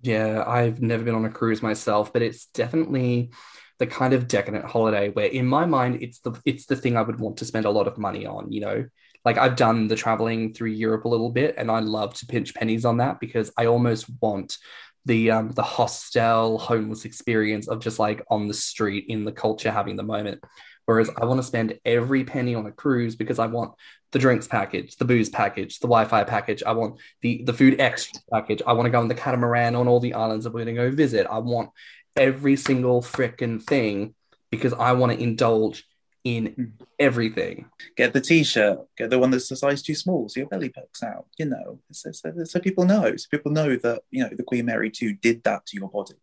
Yeah, 0.00 0.44
I've 0.46 0.80
never 0.80 1.04
been 1.04 1.14
on 1.14 1.24
a 1.24 1.30
cruise 1.30 1.62
myself, 1.62 2.12
but 2.12 2.22
it's 2.22 2.46
definitely 2.46 3.30
the 3.78 3.86
kind 3.86 4.12
of 4.12 4.26
decadent 4.26 4.64
holiday 4.64 5.08
where 5.10 5.26
in 5.26 5.46
my 5.46 5.64
mind 5.64 6.02
it's 6.02 6.18
the 6.20 6.32
it's 6.44 6.66
the 6.66 6.74
thing 6.74 6.96
I 6.96 7.02
would 7.02 7.20
want 7.20 7.36
to 7.38 7.44
spend 7.44 7.64
a 7.64 7.70
lot 7.70 7.86
of 7.86 7.96
money 7.96 8.26
on, 8.26 8.50
you 8.50 8.60
know 8.60 8.84
like 9.24 9.38
I've 9.38 9.56
done 9.56 9.88
the 9.88 9.96
traveling 9.96 10.52
through 10.52 10.70
Europe 10.70 11.04
a 11.04 11.08
little 11.08 11.30
bit, 11.30 11.54
and 11.58 11.70
I 11.70 11.80
love 11.80 12.14
to 12.14 12.26
pinch 12.26 12.54
pennies 12.54 12.84
on 12.84 12.98
that 12.98 13.20
because 13.20 13.50
I 13.56 13.66
almost 13.66 14.06
want 14.20 14.58
the 15.04 15.30
um, 15.30 15.50
the 15.50 15.62
hostel 15.62 16.58
homeless 16.58 17.04
experience 17.04 17.68
of 17.68 17.80
just 17.80 17.98
like 17.98 18.24
on 18.30 18.46
the 18.46 18.54
street 18.54 19.06
in 19.08 19.24
the 19.24 19.32
culture 19.32 19.70
having 19.70 19.96
the 19.96 20.02
moment. 20.02 20.42
Whereas 20.84 21.10
I 21.20 21.26
want 21.26 21.38
to 21.38 21.46
spend 21.46 21.78
every 21.84 22.24
penny 22.24 22.54
on 22.54 22.66
a 22.66 22.72
cruise 22.72 23.14
because 23.14 23.38
I 23.38 23.46
want 23.46 23.74
the 24.12 24.18
drinks 24.18 24.48
package, 24.48 24.96
the 24.96 25.04
booze 25.04 25.28
package, 25.28 25.80
the 25.80 25.86
Wi-Fi 25.86 26.24
package. 26.24 26.62
I 26.62 26.72
want 26.72 26.98
the 27.20 27.42
the 27.44 27.52
food 27.52 27.80
extra 27.80 28.20
package. 28.32 28.62
I 28.66 28.72
want 28.72 28.86
to 28.86 28.90
go 28.90 29.00
on 29.00 29.08
the 29.08 29.14
catamaran 29.14 29.74
on 29.74 29.88
all 29.88 30.00
the 30.00 30.14
islands 30.14 30.44
that 30.44 30.52
we're 30.52 30.64
going 30.64 30.76
to 30.76 30.82
go 30.82 30.90
visit. 30.90 31.26
I 31.30 31.38
want 31.38 31.70
every 32.16 32.56
single 32.56 33.02
freaking 33.02 33.62
thing 33.62 34.14
because 34.50 34.72
I 34.72 34.92
want 34.92 35.12
to 35.12 35.22
indulge 35.22 35.84
in 36.24 36.46
hmm. 36.46 36.64
everything. 36.98 37.66
Get 37.96 38.12
the 38.12 38.20
t-shirt, 38.20 38.80
get 38.96 39.10
the 39.10 39.18
one 39.18 39.30
that's 39.30 39.50
a 39.50 39.56
size 39.56 39.82
too 39.82 39.94
small, 39.94 40.28
so 40.28 40.40
your 40.40 40.48
belly 40.48 40.68
pokes 40.68 41.02
out. 41.02 41.26
You 41.38 41.46
know, 41.46 41.80
so, 41.92 42.12
so, 42.12 42.32
so, 42.44 42.60
people 42.60 42.84
know. 42.84 43.16
So 43.16 43.26
people 43.30 43.52
know 43.52 43.76
that 43.76 44.02
you 44.10 44.22
know 44.22 44.30
the 44.36 44.42
Queen 44.42 44.66
Mary 44.66 44.90
two 44.90 45.14
did 45.14 45.42
that 45.44 45.66
to 45.66 45.76
your 45.76 45.88
body. 45.88 46.14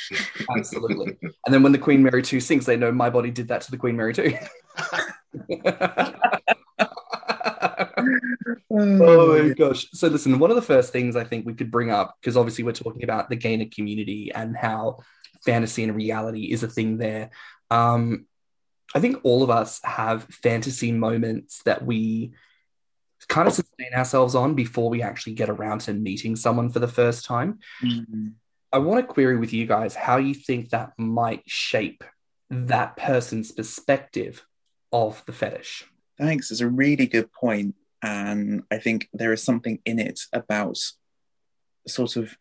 Absolutely. 0.56 1.16
and 1.22 1.54
then 1.54 1.62
when 1.62 1.72
the 1.72 1.78
Queen 1.78 2.02
Mary 2.02 2.22
two 2.22 2.40
sinks, 2.40 2.66
they 2.66 2.76
know 2.76 2.92
my 2.92 3.10
body 3.10 3.30
did 3.30 3.48
that 3.48 3.62
to 3.62 3.70
the 3.70 3.78
Queen 3.78 3.96
Mary 3.96 4.14
two. 4.14 4.36
oh 8.70 9.42
my 9.42 9.54
gosh. 9.54 9.86
So 9.92 10.08
listen, 10.08 10.38
one 10.38 10.50
of 10.50 10.56
the 10.56 10.62
first 10.62 10.92
things 10.92 11.16
I 11.16 11.24
think 11.24 11.46
we 11.46 11.54
could 11.54 11.70
bring 11.70 11.90
up, 11.90 12.16
because 12.20 12.36
obviously 12.36 12.64
we're 12.64 12.72
talking 12.72 13.04
about 13.04 13.28
the 13.28 13.36
gainer 13.36 13.66
community 13.74 14.32
and 14.34 14.56
how 14.56 14.98
fantasy 15.44 15.84
and 15.84 15.94
reality 15.94 16.52
is 16.52 16.62
a 16.62 16.68
thing 16.68 16.98
there. 16.98 17.30
Um, 17.70 18.26
I 18.94 19.00
think 19.00 19.18
all 19.24 19.42
of 19.42 19.50
us 19.50 19.80
have 19.84 20.24
fantasy 20.24 20.92
moments 20.92 21.62
that 21.64 21.84
we 21.84 22.32
kind 23.28 23.48
of 23.48 23.54
sustain 23.54 23.92
ourselves 23.94 24.34
on 24.34 24.54
before 24.54 24.88
we 24.88 25.02
actually 25.02 25.34
get 25.34 25.48
around 25.48 25.80
to 25.80 25.92
meeting 25.92 26.36
someone 26.36 26.70
for 26.70 26.78
the 26.78 26.88
first 26.88 27.24
time. 27.24 27.58
Mm-hmm. 27.82 28.28
I 28.72 28.78
want 28.78 29.00
to 29.00 29.12
query 29.12 29.36
with 29.36 29.52
you 29.52 29.66
guys 29.66 29.94
how 29.94 30.18
you 30.18 30.34
think 30.34 30.70
that 30.70 30.92
might 30.98 31.42
shape 31.46 32.04
that 32.50 32.96
person's 32.96 33.50
perspective 33.52 34.44
of 34.92 35.22
the 35.26 35.32
fetish. 35.32 35.84
Thanks. 36.18 36.50
It's 36.50 36.60
a 36.60 36.68
really 36.68 37.06
good 37.06 37.32
point. 37.32 37.74
And 38.02 38.62
I 38.70 38.78
think 38.78 39.08
there 39.12 39.32
is 39.32 39.42
something 39.42 39.80
in 39.84 39.98
it 39.98 40.20
about 40.32 40.78
sort 41.88 42.16
of 42.16 42.36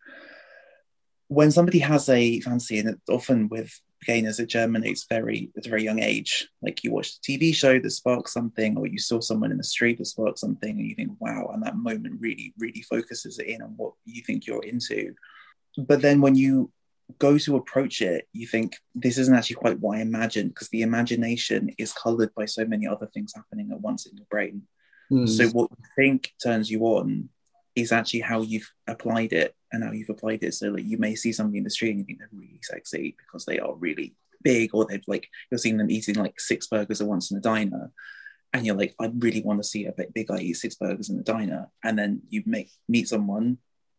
when 1.27 1.51
somebody 1.51 1.79
has 1.79 2.07
a 2.07 2.39
fancy, 2.41 2.79
and 2.79 2.99
often 3.09 3.49
with 3.49 3.81
gainers, 4.05 4.39
it 4.39 4.47
germinates 4.47 5.05
very 5.09 5.51
at 5.57 5.65
a 5.65 5.69
very 5.69 5.83
young 5.83 5.99
age. 5.99 6.47
Like 6.61 6.83
you 6.83 6.91
watch 6.91 7.09
a 7.09 7.31
TV 7.31 7.53
show 7.53 7.79
that 7.79 7.91
sparks 7.91 8.33
something, 8.33 8.77
or 8.77 8.87
you 8.87 8.99
saw 8.99 9.19
someone 9.19 9.51
in 9.51 9.57
the 9.57 9.63
street 9.63 9.97
that 9.97 10.05
sparks 10.05 10.41
something, 10.41 10.71
and 10.71 10.87
you 10.87 10.95
think, 10.95 11.11
wow, 11.19 11.51
and 11.53 11.63
that 11.63 11.77
moment 11.77 12.15
really, 12.19 12.53
really 12.57 12.81
focuses 12.81 13.39
it 13.39 13.47
in 13.47 13.61
on 13.61 13.73
what 13.77 13.93
you 14.05 14.21
think 14.23 14.45
you're 14.45 14.63
into. 14.63 15.13
But 15.77 16.01
then 16.01 16.21
when 16.21 16.35
you 16.35 16.71
go 17.19 17.37
to 17.37 17.55
approach 17.55 18.01
it, 18.01 18.27
you 18.33 18.47
think 18.47 18.77
this 18.93 19.17
isn't 19.17 19.35
actually 19.35 19.57
quite 19.57 19.79
what 19.79 19.97
I 19.97 20.01
imagined 20.01 20.49
because 20.49 20.69
the 20.69 20.81
imagination 20.81 21.69
is 21.77 21.93
colored 21.93 22.33
by 22.35 22.45
so 22.45 22.65
many 22.65 22.87
other 22.87 23.07
things 23.07 23.33
happening 23.35 23.69
at 23.71 23.81
once 23.81 24.05
in 24.05 24.17
your 24.17 24.25
brain. 24.29 24.63
Mm. 25.11 25.29
So 25.29 25.47
what 25.49 25.69
you 25.71 25.85
think 25.95 26.33
turns 26.41 26.69
you 26.69 26.81
on 26.83 27.29
is 27.75 27.91
actually 27.91 28.21
how 28.21 28.41
you've 28.41 28.71
applied 28.87 29.33
it 29.33 29.53
and 29.75 29.83
how 29.83 29.91
you've 29.91 30.09
applied 30.09 30.43
it. 30.43 30.53
So 30.53 30.69
like 30.69 30.85
you 30.85 30.97
may 30.97 31.15
see 31.15 31.31
somebody 31.31 31.59
in 31.59 31.63
the 31.63 31.69
street 31.69 31.91
and 31.91 31.99
you 31.99 32.05
think 32.05 32.19
they're 32.19 32.29
really 32.33 32.59
sexy 32.63 33.15
because 33.17 33.45
they 33.45 33.59
are 33.59 33.75
really 33.75 34.15
big, 34.41 34.73
or 34.73 34.85
they've 34.85 35.03
like 35.07 35.27
you're 35.51 35.57
seeing 35.57 35.77
them 35.77 35.91
eating 35.91 36.15
like 36.15 36.39
six 36.39 36.67
burgers 36.67 37.01
at 37.01 37.07
once 37.07 37.31
in 37.31 37.37
a 37.37 37.41
diner. 37.41 37.91
And 38.53 38.65
you're 38.65 38.77
like, 38.77 38.95
I 38.99 39.11
really 39.17 39.41
want 39.41 39.59
to 39.59 39.67
see 39.67 39.85
a 39.85 39.91
big, 39.91 40.13
big 40.13 40.27
guy 40.27 40.37
eat 40.37 40.53
six 40.53 40.75
burgers 40.75 41.09
in 41.09 41.19
a 41.19 41.23
diner. 41.23 41.67
And 41.83 41.99
then 41.99 42.21
you 42.29 42.41
make 42.45 42.71
meet 42.87 43.09
someone 43.09 43.57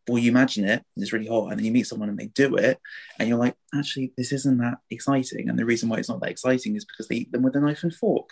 or 0.08 0.18
you 0.18 0.30
imagine 0.30 0.64
it 0.64 0.84
and 0.94 1.02
it's 1.02 1.12
really 1.12 1.26
hot 1.26 1.50
and 1.50 1.58
then 1.58 1.64
you 1.64 1.72
meet 1.72 1.86
someone 1.86 2.08
and 2.08 2.18
they 2.18 2.26
do 2.26 2.56
it 2.56 2.78
and 3.18 3.28
you're 3.28 3.38
like 3.38 3.56
actually 3.74 4.12
this 4.16 4.32
isn't 4.32 4.58
that 4.58 4.78
exciting 4.90 5.48
and 5.48 5.58
the 5.58 5.64
reason 5.64 5.88
why 5.88 5.98
it's 5.98 6.08
not 6.08 6.20
that 6.20 6.30
exciting 6.30 6.76
is 6.76 6.84
because 6.84 7.08
they 7.08 7.16
eat 7.16 7.32
them 7.32 7.42
with 7.42 7.56
a 7.56 7.60
knife 7.60 7.82
and 7.82 7.94
fork 7.94 8.30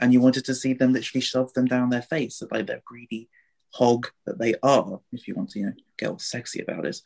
and 0.00 0.12
you 0.12 0.20
wanted 0.20 0.44
to 0.44 0.54
see 0.54 0.74
them 0.74 0.92
literally 0.92 1.22
shove 1.22 1.52
them 1.54 1.64
down 1.64 1.90
their 1.90 2.02
face 2.02 2.36
so 2.38 2.48
like 2.50 2.66
they're 2.66 2.82
greedy 2.84 3.28
hog 3.72 4.08
that 4.24 4.38
they 4.38 4.54
are 4.62 5.00
if 5.12 5.28
you 5.28 5.34
want 5.34 5.50
to 5.50 5.58
you 5.58 5.66
know 5.66 5.72
get 5.98 6.10
all 6.10 6.18
sexy 6.18 6.60
about 6.60 6.86
it 6.86 6.98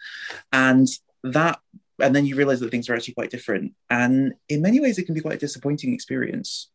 and 0.53 0.89
that 1.23 1.59
and 2.01 2.15
then 2.15 2.25
you 2.25 2.37
realize 2.37 2.61
that 2.61 2.71
things 2.71 2.89
are 2.89 2.95
actually 2.95 3.15
quite 3.15 3.31
different 3.31 3.75
and 3.91 4.35
in 4.49 4.63
many 4.63 4.81
ways 4.81 4.99
it 4.99 5.05
can 5.05 5.15
be 5.15 5.21
quite 5.21 5.35
a 5.35 5.39
disappointing 5.39 5.93
experience 5.93 6.71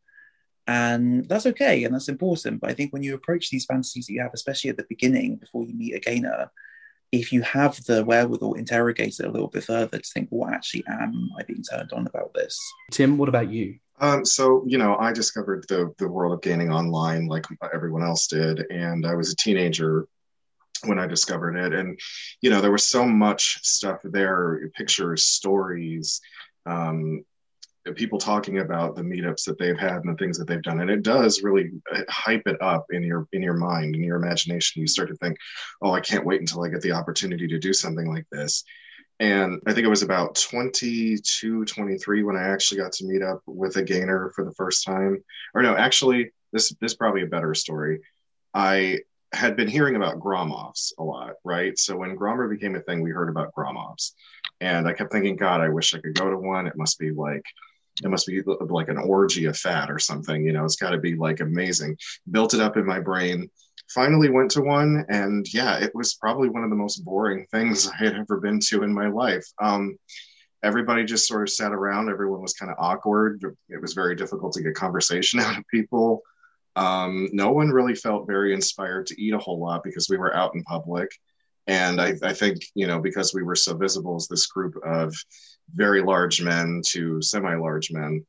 and 0.68 1.28
that's 1.30 1.46
okay 1.46 1.84
and 1.84 1.94
that's 1.94 2.10
important 2.10 2.60
but 2.60 2.70
i 2.70 2.74
think 2.74 2.92
when 2.92 3.04
you 3.04 3.16
approach 3.16 3.50
these 3.50 3.66
fantasies 3.66 4.08
that 4.08 4.14
you 4.14 4.22
have 4.22 4.34
especially 4.34 4.70
at 4.70 4.78
the 4.78 4.86
beginning 4.90 5.36
before 5.36 5.64
you 5.64 5.74
meet 5.74 5.96
a 5.96 6.00
gainer 6.00 6.52
if 7.12 7.32
you 7.32 7.42
have 7.44 7.84
the 7.86 8.04
wherewithal, 8.04 8.56
interrogate 8.56 9.20
it 9.20 9.26
a 9.26 9.32
little 9.32 9.48
bit 9.48 9.64
further 9.64 9.98
to 9.98 10.10
think, 10.14 10.28
what 10.30 10.54
actually 10.54 10.84
am 10.88 11.30
I 11.38 11.44
being 11.44 11.64
turned 11.64 11.94
on 11.94 12.08
about 12.08 12.34
this? 12.34 12.60
Tim, 12.92 13.18
what 13.18 13.30
about 13.30 13.50
you? 13.50 13.78
Um, 14.00 14.26
so 14.26 14.64
you 14.68 14.78
know, 14.78 14.98
I 14.98 15.14
discovered 15.14 15.66
the 15.70 15.94
the 15.98 16.08
world 16.08 16.34
of 16.34 16.42
gaining 16.42 16.72
online 16.72 17.28
like 17.28 17.46
everyone 17.74 18.04
else 18.04 18.28
did, 18.28 18.66
and 18.70 19.06
I 19.06 19.16
was 19.16 19.32
a 19.32 19.36
teenager 19.36 20.08
when 20.84 21.00
I 21.00 21.08
discovered 21.08 21.56
it, 21.56 21.74
and 21.74 22.00
you 22.42 22.50
know, 22.50 22.62
there 22.62 22.72
was 22.72 22.88
so 22.88 23.06
much 23.06 23.60
stuff 23.64 24.00
there, 24.04 24.70
pictures, 24.76 25.26
stories, 25.26 26.20
um, 26.66 27.24
people 27.96 28.18
talking 28.18 28.60
about 28.60 28.96
the 28.96 29.02
meetups 29.02 29.46
that 29.46 29.58
they've 29.60 29.80
had 29.80 30.04
and 30.04 30.10
the 30.10 30.18
things 30.18 30.38
that 30.38 30.48
they've 30.48 30.62
done. 30.62 30.82
And 30.82 30.90
it 30.90 31.04
does 31.04 31.44
really 31.44 31.72
uh, 31.94 32.02
hype 32.10 32.44
it 32.48 32.62
up 32.62 32.86
in 32.90 33.04
your 33.04 33.28
in 33.32 33.42
your 33.42 33.54
mind 33.54 33.96
in 33.96 34.04
your 34.04 34.18
imagination. 34.18 34.82
You 34.82 34.88
start 34.88 35.10
to 35.10 35.16
think 35.16 35.38
oh 35.82 35.92
i 35.94 36.02
can't 36.02 36.26
wait 36.26 36.42
until 36.42 36.64
i 36.64 36.70
get 36.70 36.82
the 36.82 36.92
opportunity 36.92 37.48
to 37.48 37.60
do 37.60 37.74
something 37.74 38.12
like 38.12 38.26
this 38.32 38.64
and 39.20 39.62
i 39.66 39.74
think 39.74 39.86
it 39.86 39.90
was 39.90 40.04
about 40.04 40.36
22 40.36 41.66
23 41.66 42.24
when 42.24 42.36
i 42.36 42.44
actually 42.44 42.80
got 42.80 42.92
to 42.92 43.06
meet 43.06 43.22
up 43.22 43.42
with 43.46 43.78
a 43.78 43.84
gainer 43.84 44.32
for 44.36 44.44
the 44.44 44.54
first 44.54 44.86
time 44.86 45.24
or 45.54 45.62
no 45.62 45.76
actually 45.76 46.32
this 46.52 46.70
this 46.82 46.92
is 46.92 46.98
probably 46.98 47.24
a 47.24 47.28
better 47.28 47.54
story 47.54 48.02
i 48.54 49.00
had 49.34 49.56
been 49.58 49.68
hearing 49.68 49.98
about 49.98 50.20
Gromovs 50.20 50.94
a 50.98 51.04
lot, 51.04 51.34
right? 51.44 51.78
So 51.78 51.98
when 51.98 52.16
Grommr 52.16 52.50
became 52.50 52.76
a 52.76 52.80
thing, 52.80 53.02
we 53.02 53.12
heard 53.12 53.28
about 53.28 53.54
Gromovs. 53.54 54.12
And 54.62 54.88
I 54.88 54.94
kept 54.94 55.12
thinking, 55.12 55.36
God, 55.36 55.60
I 55.60 55.68
wish 55.68 55.94
I 55.94 56.00
could 56.00 56.16
go 56.16 56.30
to 56.30 56.38
one. 56.38 56.66
It 56.66 56.78
must 56.78 56.98
be 56.98 57.12
like 57.12 57.44
it 58.04 58.10
must 58.10 58.28
be 58.28 58.42
like 58.46 58.90
an 58.90 58.98
orgy 58.98 59.46
of 59.46 59.58
fat 59.58 59.90
or 59.90 60.00
something 60.00 60.46
you 60.46 60.52
know 60.52 60.66
it's 60.66 60.76
got 60.76 60.90
to 60.90 60.98
be 60.98 61.16
like 61.16 61.40
amazing 61.40 61.98
built 62.30 62.54
it 62.54 62.60
up 62.60 62.78
in 62.78 62.86
my 62.86 63.00
brain 63.00 63.50
finally 63.94 64.30
went 64.30 64.52
to 64.52 64.62
one 64.62 65.06
and 65.10 65.46
yeah 65.54 65.78
it 65.78 65.94
was 65.94 66.16
probably 66.16 66.50
one 66.50 66.64
of 66.64 66.70
the 66.70 66.76
most 66.76 67.04
boring 67.06 67.46
things 67.52 67.88
i 68.00 68.04
had 68.04 68.16
ever 68.16 68.38
been 68.40 68.60
to 68.60 68.84
in 68.84 68.94
my 68.94 69.08
life. 69.08 69.46
Um, 69.62 69.98
everybody 70.66 71.04
just 71.04 71.28
sort 71.28 71.44
of 71.44 71.50
sat 71.50 71.72
around. 71.72 72.10
Everyone 72.10 72.42
was 72.42 72.54
kind 72.54 72.72
of 72.72 72.78
awkward. 72.80 73.44
It 73.70 73.80
was 73.80 73.94
very 73.94 74.16
difficult 74.16 74.54
to 74.54 74.64
get 74.64 74.74
conversation 74.74 75.40
out 75.42 75.58
of 75.58 75.68
people. 75.68 76.22
Um, 76.76 77.30
no 77.32 77.52
one 77.52 77.70
really 77.70 77.96
felt 77.96 78.28
very 78.28 78.54
inspired 78.54 79.06
to 79.08 79.22
eat 79.22 79.34
a 79.34 79.38
whole 79.38 79.60
lot 79.60 79.84
because 79.84 80.10
we 80.10 80.18
were 80.18 80.36
out 80.36 80.56
in 80.56 80.64
public. 80.64 81.10
And 81.68 82.02
I, 82.02 82.14
I 82.22 82.34
think 82.34 82.60
you 82.76 82.86
know 82.86 83.00
because 83.00 83.34
we 83.34 83.44
were 83.44 83.56
so 83.56 83.76
visible 83.76 84.16
as 84.16 84.28
this 84.28 84.46
group 84.48 84.76
of 84.86 85.16
very 85.74 86.02
large 86.04 86.42
men 86.42 86.82
to 86.88 87.22
semi 87.22 87.56
large 87.56 87.92
men, 87.92 88.24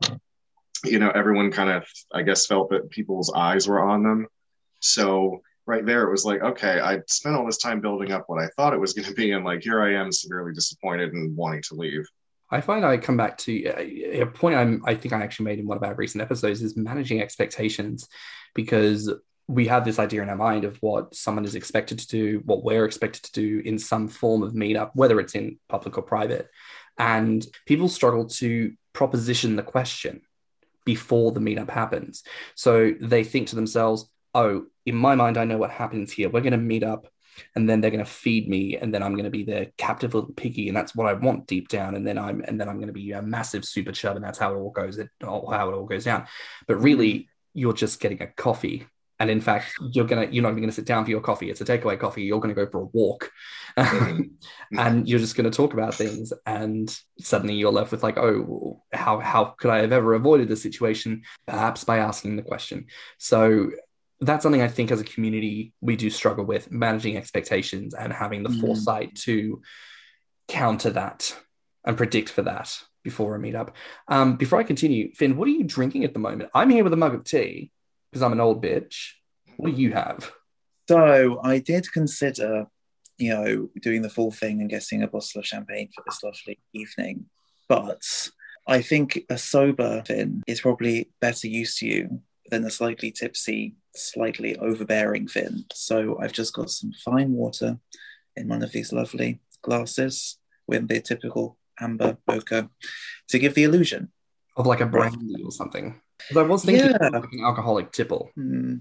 you 0.84 0.98
know, 0.98 1.10
everyone 1.10 1.50
kind 1.50 1.70
of, 1.70 1.86
I 2.12 2.22
guess, 2.22 2.46
felt 2.46 2.70
that 2.70 2.90
people's 2.90 3.32
eyes 3.34 3.68
were 3.68 3.82
on 3.82 4.02
them. 4.02 4.26
So 4.80 5.42
right 5.66 5.84
there, 5.84 6.04
it 6.04 6.10
was 6.10 6.24
like, 6.24 6.42
okay, 6.42 6.80
I 6.80 7.00
spent 7.08 7.36
all 7.36 7.46
this 7.46 7.58
time 7.58 7.80
building 7.80 8.12
up 8.12 8.24
what 8.28 8.42
I 8.42 8.48
thought 8.56 8.72
it 8.72 8.80
was 8.80 8.92
going 8.92 9.08
to 9.08 9.14
be, 9.14 9.32
and 9.32 9.44
like 9.44 9.62
here 9.62 9.82
I 9.82 9.94
am, 9.94 10.12
severely 10.12 10.52
disappointed 10.52 11.12
and 11.12 11.36
wanting 11.36 11.62
to 11.62 11.74
leave. 11.74 12.06
I 12.50 12.60
find 12.60 12.84
I 12.84 12.96
come 12.96 13.16
back 13.16 13.38
to 13.38 13.66
uh, 13.66 14.22
a 14.22 14.26
point 14.26 14.54
I'm, 14.54 14.82
I 14.86 14.94
think 14.94 15.12
I 15.12 15.20
actually 15.20 15.46
made 15.46 15.58
in 15.58 15.66
one 15.66 15.76
of 15.76 15.82
our 15.82 15.94
recent 15.94 16.22
episodes 16.22 16.62
is 16.62 16.76
managing 16.76 17.20
expectations 17.20 18.08
because 18.54 19.12
we 19.48 19.66
have 19.66 19.84
this 19.84 19.98
idea 19.98 20.22
in 20.22 20.28
our 20.28 20.36
mind 20.36 20.64
of 20.64 20.76
what 20.78 21.14
someone 21.14 21.44
is 21.44 21.54
expected 21.54 21.98
to 22.00 22.08
do, 22.08 22.42
what 22.44 22.64
we're 22.64 22.84
expected 22.84 23.24
to 23.24 23.32
do 23.32 23.62
in 23.64 23.78
some 23.78 24.08
form 24.08 24.42
of 24.42 24.54
meetup, 24.54 24.90
whether 24.94 25.18
it's 25.20 25.34
in 25.34 25.58
public 25.68 25.98
or 25.98 26.02
private. 26.02 26.48
And 26.98 27.46
people 27.66 27.88
struggle 27.88 28.26
to 28.26 28.72
proposition 28.92 29.56
the 29.56 29.62
question 29.62 30.22
before 30.84 31.32
the 31.32 31.40
meetup 31.40 31.70
happens. 31.70 32.22
So 32.54 32.94
they 33.00 33.24
think 33.24 33.48
to 33.48 33.56
themselves, 33.56 34.08
oh, 34.36 34.66
in 34.84 34.94
my 34.94 35.14
mind, 35.14 35.36
I 35.36 35.44
know 35.44 35.58
what 35.58 35.70
happens 35.70 36.12
here. 36.12 36.28
We're 36.28 36.40
going 36.40 36.52
to 36.52 36.58
meet 36.58 36.84
up 36.84 37.08
and 37.54 37.68
then 37.68 37.80
they're 37.80 37.90
going 37.90 38.04
to 38.04 38.10
feed 38.10 38.48
me 38.48 38.76
and 38.76 38.94
then 38.94 39.02
i'm 39.02 39.12
going 39.12 39.24
to 39.24 39.30
be 39.30 39.44
their 39.44 39.66
captive 39.76 40.14
little 40.14 40.32
piggy 40.32 40.68
and 40.68 40.76
that's 40.76 40.94
what 40.94 41.06
i 41.06 41.12
want 41.12 41.46
deep 41.46 41.68
down 41.68 41.94
and 41.94 42.06
then 42.06 42.18
i'm 42.18 42.40
and 42.42 42.60
then 42.60 42.68
i'm 42.68 42.76
going 42.76 42.86
to 42.86 42.92
be 42.92 43.12
a 43.12 43.22
massive 43.22 43.64
super 43.64 43.92
chub 43.92 44.16
and 44.16 44.24
that's 44.24 44.38
how 44.38 44.54
it 44.54 44.56
all 44.56 44.70
goes 44.70 44.98
how 45.20 45.68
it 45.68 45.74
all 45.74 45.86
goes 45.86 46.04
down. 46.04 46.26
But 46.66 46.76
really 46.76 47.28
you're 47.54 47.72
just 47.72 48.00
getting 48.00 48.22
a 48.22 48.26
coffee 48.26 48.86
and 49.18 49.30
in 49.30 49.40
fact 49.40 49.72
you're 49.92 50.04
gonna 50.04 50.26
you're 50.30 50.42
not 50.42 50.50
even 50.50 50.62
gonna 50.62 50.72
sit 50.72 50.84
down 50.84 51.04
for 51.04 51.10
your 51.10 51.20
coffee. 51.20 51.50
It's 51.50 51.60
a 51.60 51.64
takeaway 51.64 51.98
coffee. 51.98 52.22
You're 52.22 52.40
gonna 52.40 52.54
go 52.54 52.66
for 52.66 52.82
a 52.82 52.86
walk. 52.86 53.30
Mm-hmm. 53.78 54.22
and 54.78 55.08
you're 55.08 55.18
just 55.18 55.36
gonna 55.36 55.50
talk 55.50 55.72
about 55.72 55.94
things 55.94 56.32
and 56.44 56.94
suddenly 57.18 57.54
you're 57.54 57.72
left 57.72 57.92
with 57.92 58.02
like 58.02 58.18
oh 58.18 58.82
how 58.92 59.18
how 59.20 59.44
could 59.58 59.70
i 59.70 59.78
have 59.78 59.92
ever 59.92 60.14
avoided 60.14 60.48
this 60.48 60.62
situation? 60.62 61.22
Perhaps 61.46 61.84
by 61.84 61.98
asking 61.98 62.36
the 62.36 62.42
question. 62.42 62.86
So 63.18 63.70
that's 64.20 64.42
something 64.42 64.62
i 64.62 64.68
think 64.68 64.90
as 64.90 65.00
a 65.00 65.04
community 65.04 65.72
we 65.80 65.96
do 65.96 66.10
struggle 66.10 66.44
with 66.44 66.70
managing 66.70 67.16
expectations 67.16 67.94
and 67.94 68.12
having 68.12 68.42
the 68.42 68.48
mm. 68.48 68.60
foresight 68.60 69.14
to 69.14 69.60
counter 70.48 70.90
that 70.90 71.36
and 71.84 71.96
predict 71.96 72.28
for 72.28 72.42
that 72.42 72.78
before 73.04 73.36
a 73.36 73.38
meetup 73.38 73.70
um, 74.08 74.36
before 74.36 74.58
i 74.58 74.62
continue 74.62 75.12
finn 75.14 75.36
what 75.36 75.46
are 75.46 75.52
you 75.52 75.64
drinking 75.64 76.04
at 76.04 76.12
the 76.12 76.18
moment 76.18 76.50
i'm 76.54 76.70
here 76.70 76.82
with 76.82 76.92
a 76.92 76.96
mug 76.96 77.14
of 77.14 77.24
tea 77.24 77.70
because 78.16 78.22
I'm 78.22 78.32
an 78.32 78.40
old 78.40 78.62
bitch. 78.62 79.10
What 79.58 79.74
do 79.74 79.80
you 79.80 79.92
have? 79.92 80.32
So 80.88 81.38
I 81.42 81.58
did 81.58 81.92
consider, 81.92 82.66
you 83.18 83.30
know, 83.30 83.68
doing 83.82 84.00
the 84.00 84.08
full 84.08 84.30
thing 84.30 84.62
and 84.62 84.70
getting 84.70 85.02
a 85.02 85.06
bottle 85.06 85.40
of 85.40 85.46
champagne 85.46 85.90
for 85.94 86.02
this 86.06 86.22
lovely 86.22 86.58
evening. 86.72 87.26
But 87.68 88.00
I 88.66 88.80
think 88.80 89.20
a 89.28 89.36
sober 89.36 90.02
Finn 90.06 90.42
is 90.46 90.62
probably 90.62 91.10
better 91.20 91.46
used 91.46 91.78
to 91.80 91.86
you 91.86 92.22
than 92.50 92.64
a 92.64 92.70
slightly 92.70 93.10
tipsy, 93.10 93.74
slightly 93.96 94.56
overbearing 94.56 95.28
Finn. 95.28 95.64
So 95.72 96.18
I've 96.20 96.32
just 96.32 96.54
got 96.54 96.70
some 96.70 96.92
fine 97.04 97.32
water 97.32 97.78
in 98.36 98.48
one 98.48 98.62
of 98.62 98.72
these 98.72 98.92
lovely 98.92 99.40
glasses 99.62 100.38
with 100.66 100.88
the 100.88 101.00
typical 101.00 101.58
amber 101.80 102.16
mocha 102.26 102.70
to 103.28 103.38
give 103.38 103.54
the 103.54 103.64
illusion 103.64 104.10
of 104.56 104.66
like 104.66 104.80
a 104.80 104.86
brandy 104.86 105.42
or 105.42 105.50
something. 105.50 106.00
I 106.34 106.42
was 106.42 106.64
thinking 106.64 106.90
yeah. 106.90 107.08
like 107.08 107.32
an 107.32 107.44
alcoholic 107.44 107.92
tipple. 107.92 108.30
Mm. 108.38 108.80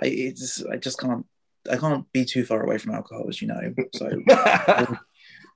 I 0.00 0.06
it's 0.06 0.64
I 0.64 0.76
just 0.76 0.98
can't 0.98 1.26
I 1.70 1.76
can't 1.76 2.10
be 2.12 2.24
too 2.24 2.44
far 2.44 2.62
away 2.62 2.78
from 2.78 2.94
alcohol, 2.94 3.26
as 3.28 3.42
you 3.42 3.48
know. 3.48 3.74
So 3.94 4.08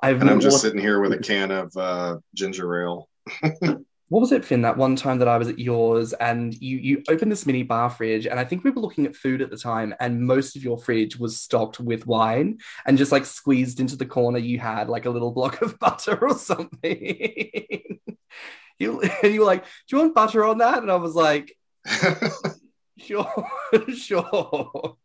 I've 0.03 0.21
and 0.21 0.29
I'm 0.29 0.41
just 0.41 0.61
sitting 0.61 0.81
here 0.81 1.01
with 1.01 1.13
a 1.13 1.19
can 1.19 1.51
of 1.51 1.77
uh, 1.77 2.19
ginger 2.35 2.83
ale. 2.83 3.09
what 4.09 4.21
was 4.21 4.33
it, 4.33 4.45
Finn? 4.45 4.63
That 4.63 4.77
one 4.77 4.97
time 4.97 5.19
that 5.19 5.29
I 5.29 5.39
was 5.39 5.49
at 5.49 5.59
yours, 5.59 6.13
and 6.15 6.55
you 6.55 6.77
you 6.77 7.03
opened 7.09 7.33
this 7.33 7.47
mini 7.47 7.63
bar 7.63 7.89
fridge, 7.89 8.27
and 8.27 8.39
I 8.39 8.45
think 8.45 8.63
we 8.63 8.71
were 8.71 8.83
looking 8.83 9.07
at 9.07 9.17
food 9.17 9.41
at 9.41 9.51
the 9.51 9.57
time, 9.57 9.95
and 9.99 10.27
most 10.27 10.57
of 10.57 10.63
your 10.63 10.79
fridge 10.79 11.19
was 11.19 11.41
stocked 11.41 11.81
with 11.81 12.07
wine, 12.07 12.59
and 12.87 12.99
just 12.99 13.13
like 13.13 13.25
squeezed 13.25 13.81
into 13.81 13.97
the 13.97 14.07
corner, 14.07 14.39
you 14.39 14.59
had 14.59 14.89
like 14.89 15.07
a 15.07 15.11
little 15.11 15.33
block 15.33 15.63
of 15.63 15.79
butter 15.81 16.19
or 16.23 16.39
something. 16.39 18.01
you 18.79 19.01
and 19.01 19.35
you 19.35 19.41
were 19.41 19.47
like, 19.47 19.65
"Do 19.65 19.97
you 19.97 19.99
want 19.99 20.15
butter 20.15 20.45
on 20.45 20.59
that?" 20.59 20.83
And 20.83 20.93
I 20.93 20.97
was 20.97 21.15
like, 21.15 21.57
"Sure, 22.99 23.49
sure." 23.97 24.97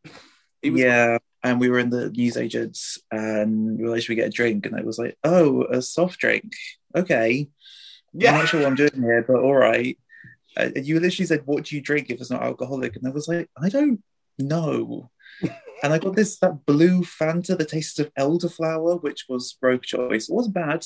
It 0.62 0.72
was 0.72 0.82
yeah, 0.82 1.20
and 1.42 1.60
we 1.60 1.70
were 1.70 1.80
in 1.80 1.90
the 1.90 2.10
newsagents, 2.10 3.00
and 3.12 3.78
we 3.78 3.86
were 3.86 3.92
like, 3.92 4.02
"Should 4.02 4.10
we 4.10 4.16
get 4.16 4.28
a 4.28 4.32
drink?" 4.32 4.66
And 4.66 4.76
I 4.76 4.82
was 4.82 5.00
like, 5.00 5.18
"Oh, 5.24 5.64
a 5.64 5.82
soft 5.82 6.20
drink, 6.20 6.52
okay." 6.94 7.48
Yeah. 8.14 8.32
I'm 8.32 8.40
not 8.40 8.48
sure 8.48 8.62
what 8.62 8.68
I'm 8.68 8.76
doing 8.76 8.92
here, 8.96 9.24
but 9.28 9.40
all 9.42 9.56
right. 9.56 9.98
Uh, 10.58 10.70
you 10.76 11.00
literally 11.00 11.26
said, 11.26 11.44
"What 11.46 11.66
do 11.66 11.76
you 11.76 11.82
drink 11.82 12.10
if 12.10 12.20
it's 12.20 12.32
not 12.32 12.44
alcoholic?" 12.44 12.96
And 12.96 13.08
I 13.08 13.12
was 13.12 13.28
like, 13.28 13.50
"I 13.62 13.70
don't 13.70 14.02
know." 14.38 15.12
and 15.84 15.94
I 15.94 16.00
got 16.00 16.16
this 16.16 16.40
that 16.40 16.66
blue 16.66 17.02
Fanta 17.02 17.58
that 17.58 17.70
tasted 17.70 18.08
of 18.08 18.14
elderflower, 18.16 19.02
which 19.02 19.26
was 19.30 19.58
rogue 19.62 19.84
choice. 19.84 20.30
It 20.30 20.34
wasn't 20.34 20.56
bad. 20.56 20.86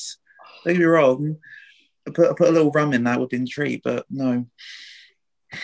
Don't 0.66 0.74
get 0.74 0.80
me 0.80 0.86
wrong. 0.86 1.38
I 2.08 2.12
put, 2.12 2.30
I 2.30 2.34
put 2.34 2.50
a 2.50 2.52
little 2.52 2.72
rum 2.72 2.94
in 2.94 3.06
that 3.06 3.20
would 3.20 3.26
have 3.26 3.30
been 3.30 3.48
treat, 3.48 3.82
but 3.84 4.06
no. 4.10 4.46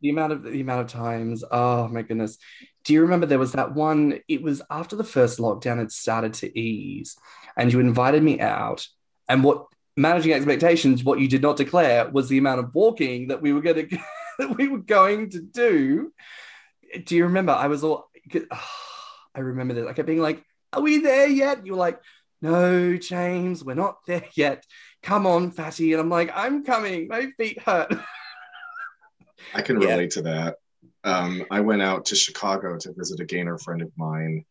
The 0.00 0.10
amount 0.10 0.32
of 0.32 0.44
the 0.44 0.60
amount 0.60 0.82
of 0.82 0.86
times, 0.86 1.42
oh 1.50 1.88
my 1.88 2.02
goodness. 2.02 2.38
Do 2.84 2.92
you 2.92 3.02
remember 3.02 3.26
there 3.26 3.36
was 3.36 3.50
that 3.54 3.74
one? 3.74 4.20
It 4.28 4.42
was 4.42 4.62
after 4.70 4.94
the 4.94 5.02
first 5.02 5.40
lockdown 5.40 5.78
had 5.78 5.90
started 5.90 6.34
to 6.34 6.56
ease, 6.56 7.16
and 7.56 7.72
you 7.72 7.80
invited 7.80 8.22
me 8.22 8.38
out. 8.38 8.86
And 9.28 9.42
what 9.42 9.66
managing 9.98 10.32
expectations, 10.32 11.04
what 11.04 11.20
you 11.20 11.28
did 11.28 11.42
not 11.42 11.56
declare 11.56 12.08
was 12.08 12.28
the 12.28 12.38
amount 12.38 12.60
of 12.60 12.74
walking 12.74 13.28
that 13.28 13.42
we 13.42 13.52
were 13.52 13.60
going 13.60 13.88
to 13.88 13.98
that 14.38 14.56
we 14.56 14.68
were 14.68 14.78
going 14.78 15.30
to 15.30 15.40
do. 15.40 16.12
Do 17.04 17.16
you 17.16 17.24
remember? 17.24 17.52
I 17.52 17.66
was 17.66 17.84
all. 17.84 18.08
Oh, 18.34 18.46
I 19.34 19.40
remember 19.40 19.74
this. 19.74 19.86
I 19.86 19.92
kept 19.92 20.06
being 20.06 20.22
like, 20.22 20.42
"Are 20.72 20.80
we 20.80 20.98
there 20.98 21.28
yet?" 21.28 21.66
You 21.66 21.72
were 21.72 21.78
like, 21.78 22.00
"No, 22.40 22.96
James, 22.96 23.64
we're 23.64 23.74
not 23.74 23.98
there 24.06 24.24
yet. 24.34 24.64
Come 25.02 25.26
on, 25.26 25.50
fatty." 25.50 25.92
And 25.92 26.00
I'm 26.00 26.08
like, 26.08 26.30
"I'm 26.34 26.64
coming. 26.64 27.08
My 27.08 27.30
feet 27.36 27.60
hurt." 27.62 27.92
I 29.54 29.62
can 29.62 29.78
relate 29.78 30.02
yeah. 30.02 30.08
to 30.08 30.22
that. 30.22 30.56
Um, 31.04 31.44
I 31.50 31.60
went 31.60 31.82
out 31.82 32.06
to 32.06 32.16
Chicago 32.16 32.76
to 32.78 32.92
visit 32.92 33.20
a 33.20 33.24
gainer 33.24 33.56
friend 33.58 33.82
of 33.82 33.92
mine 33.96 34.44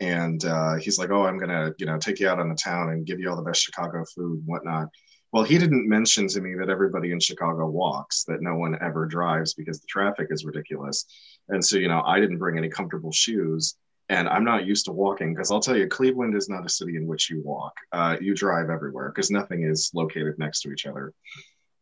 and 0.00 0.44
uh, 0.44 0.76
he's 0.76 0.98
like, 0.98 1.10
"Oh, 1.10 1.24
I'm 1.24 1.38
gonna, 1.38 1.72
you 1.78 1.86
know, 1.86 1.98
take 1.98 2.20
you 2.20 2.28
out 2.28 2.40
on 2.40 2.48
the 2.48 2.54
town 2.54 2.90
and 2.90 3.06
give 3.06 3.20
you 3.20 3.30
all 3.30 3.36
the 3.36 3.42
best 3.42 3.62
Chicago 3.62 4.04
food 4.14 4.38
and 4.38 4.46
whatnot." 4.46 4.88
Well, 5.32 5.44
he 5.44 5.58
didn't 5.58 5.88
mention 5.88 6.26
to 6.28 6.40
me 6.40 6.54
that 6.58 6.70
everybody 6.70 7.12
in 7.12 7.20
Chicago 7.20 7.68
walks, 7.68 8.24
that 8.24 8.40
no 8.40 8.56
one 8.56 8.78
ever 8.80 9.04
drives 9.04 9.52
because 9.52 9.80
the 9.80 9.86
traffic 9.86 10.28
is 10.30 10.44
ridiculous, 10.44 11.04
and 11.48 11.64
so 11.64 11.76
you 11.76 11.88
know, 11.88 12.02
I 12.06 12.20
didn't 12.20 12.38
bring 12.38 12.58
any 12.58 12.68
comfortable 12.68 13.12
shoes, 13.12 13.76
and 14.08 14.28
I'm 14.28 14.44
not 14.44 14.66
used 14.66 14.86
to 14.86 14.92
walking 14.92 15.34
because 15.34 15.50
I'll 15.50 15.60
tell 15.60 15.76
you, 15.76 15.86
Cleveland 15.86 16.34
is 16.36 16.48
not 16.48 16.64
a 16.64 16.68
city 16.68 16.96
in 16.96 17.06
which 17.06 17.30
you 17.30 17.42
walk. 17.42 17.74
Uh, 17.92 18.16
you 18.20 18.34
drive 18.34 18.70
everywhere 18.70 19.10
because 19.10 19.30
nothing 19.30 19.64
is 19.64 19.90
located 19.94 20.38
next 20.38 20.62
to 20.62 20.72
each 20.72 20.86
other. 20.86 21.12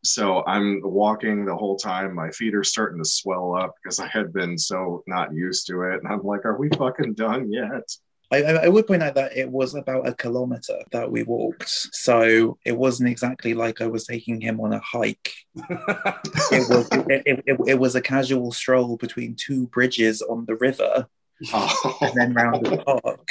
So 0.03 0.43
I'm 0.45 0.81
walking 0.83 1.45
the 1.45 1.55
whole 1.55 1.75
time. 1.75 2.13
My 2.13 2.29
feet 2.31 2.55
are 2.55 2.63
starting 2.63 2.99
to 2.99 3.09
swell 3.09 3.55
up 3.55 3.75
because 3.81 3.99
I 3.99 4.07
had 4.07 4.31
been 4.31 4.57
so 4.57 5.03
not 5.07 5.33
used 5.33 5.67
to 5.67 5.81
it. 5.83 6.03
And 6.03 6.07
I'm 6.07 6.23
like, 6.23 6.45
are 6.45 6.57
we 6.57 6.69
fucking 6.69 7.13
done 7.13 7.51
yet? 7.51 7.89
I, 8.31 8.43
I, 8.43 8.67
would 8.67 8.87
point 8.87 9.03
out 9.03 9.15
that 9.15 9.37
it 9.37 9.49
was 9.49 9.73
about 9.73 10.07
a 10.07 10.13
kilometer 10.13 10.79
that 10.91 11.09
we 11.09 11.23
walked, 11.23 11.69
so 11.69 12.57
it 12.65 12.77
wasn't 12.77 13.09
exactly 13.09 13.53
like 13.53 13.79
I 13.79 13.87
was 13.87 14.05
taking 14.05 14.41
him 14.41 14.59
on 14.59 14.73
a 14.73 14.79
hike. 14.79 15.33
it 15.55 16.69
was 16.69 16.89
it, 16.91 17.23
it, 17.25 17.43
it, 17.45 17.59
it, 17.67 17.79
was 17.79 17.95
a 17.95 18.01
casual 18.01 18.51
stroll 18.51 18.97
between 18.97 19.35
two 19.35 19.67
bridges 19.67 20.21
on 20.21 20.45
the 20.45 20.55
river, 20.55 21.07
oh. 21.53 21.97
and 22.01 22.13
then 22.15 22.33
round 22.33 22.65
the 22.65 22.77
park. 22.77 23.29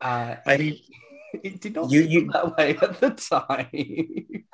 Uh, 0.00 0.36
I 0.46 0.56
mean, 0.58 0.78
it 1.42 1.60
did 1.60 1.74
not 1.74 1.90
you, 1.90 2.02
you 2.02 2.30
that 2.32 2.56
way 2.56 2.76
at 2.76 3.00
the 3.00 3.10
time. 3.10 4.44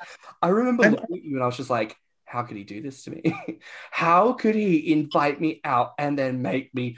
I 0.41 0.47
remember 0.47 0.89
looking 0.89 1.17
at 1.17 1.23
you 1.23 1.35
and 1.35 1.43
I 1.43 1.47
was 1.47 1.57
just 1.57 1.69
like, 1.69 1.97
how 2.25 2.43
could 2.43 2.57
he 2.57 2.63
do 2.63 2.81
this 2.81 3.03
to 3.03 3.11
me? 3.11 3.59
how 3.91 4.33
could 4.33 4.55
he 4.55 4.91
invite 4.91 5.39
me 5.39 5.61
out 5.63 5.93
and 5.97 6.17
then 6.17 6.41
make 6.41 6.73
me 6.73 6.97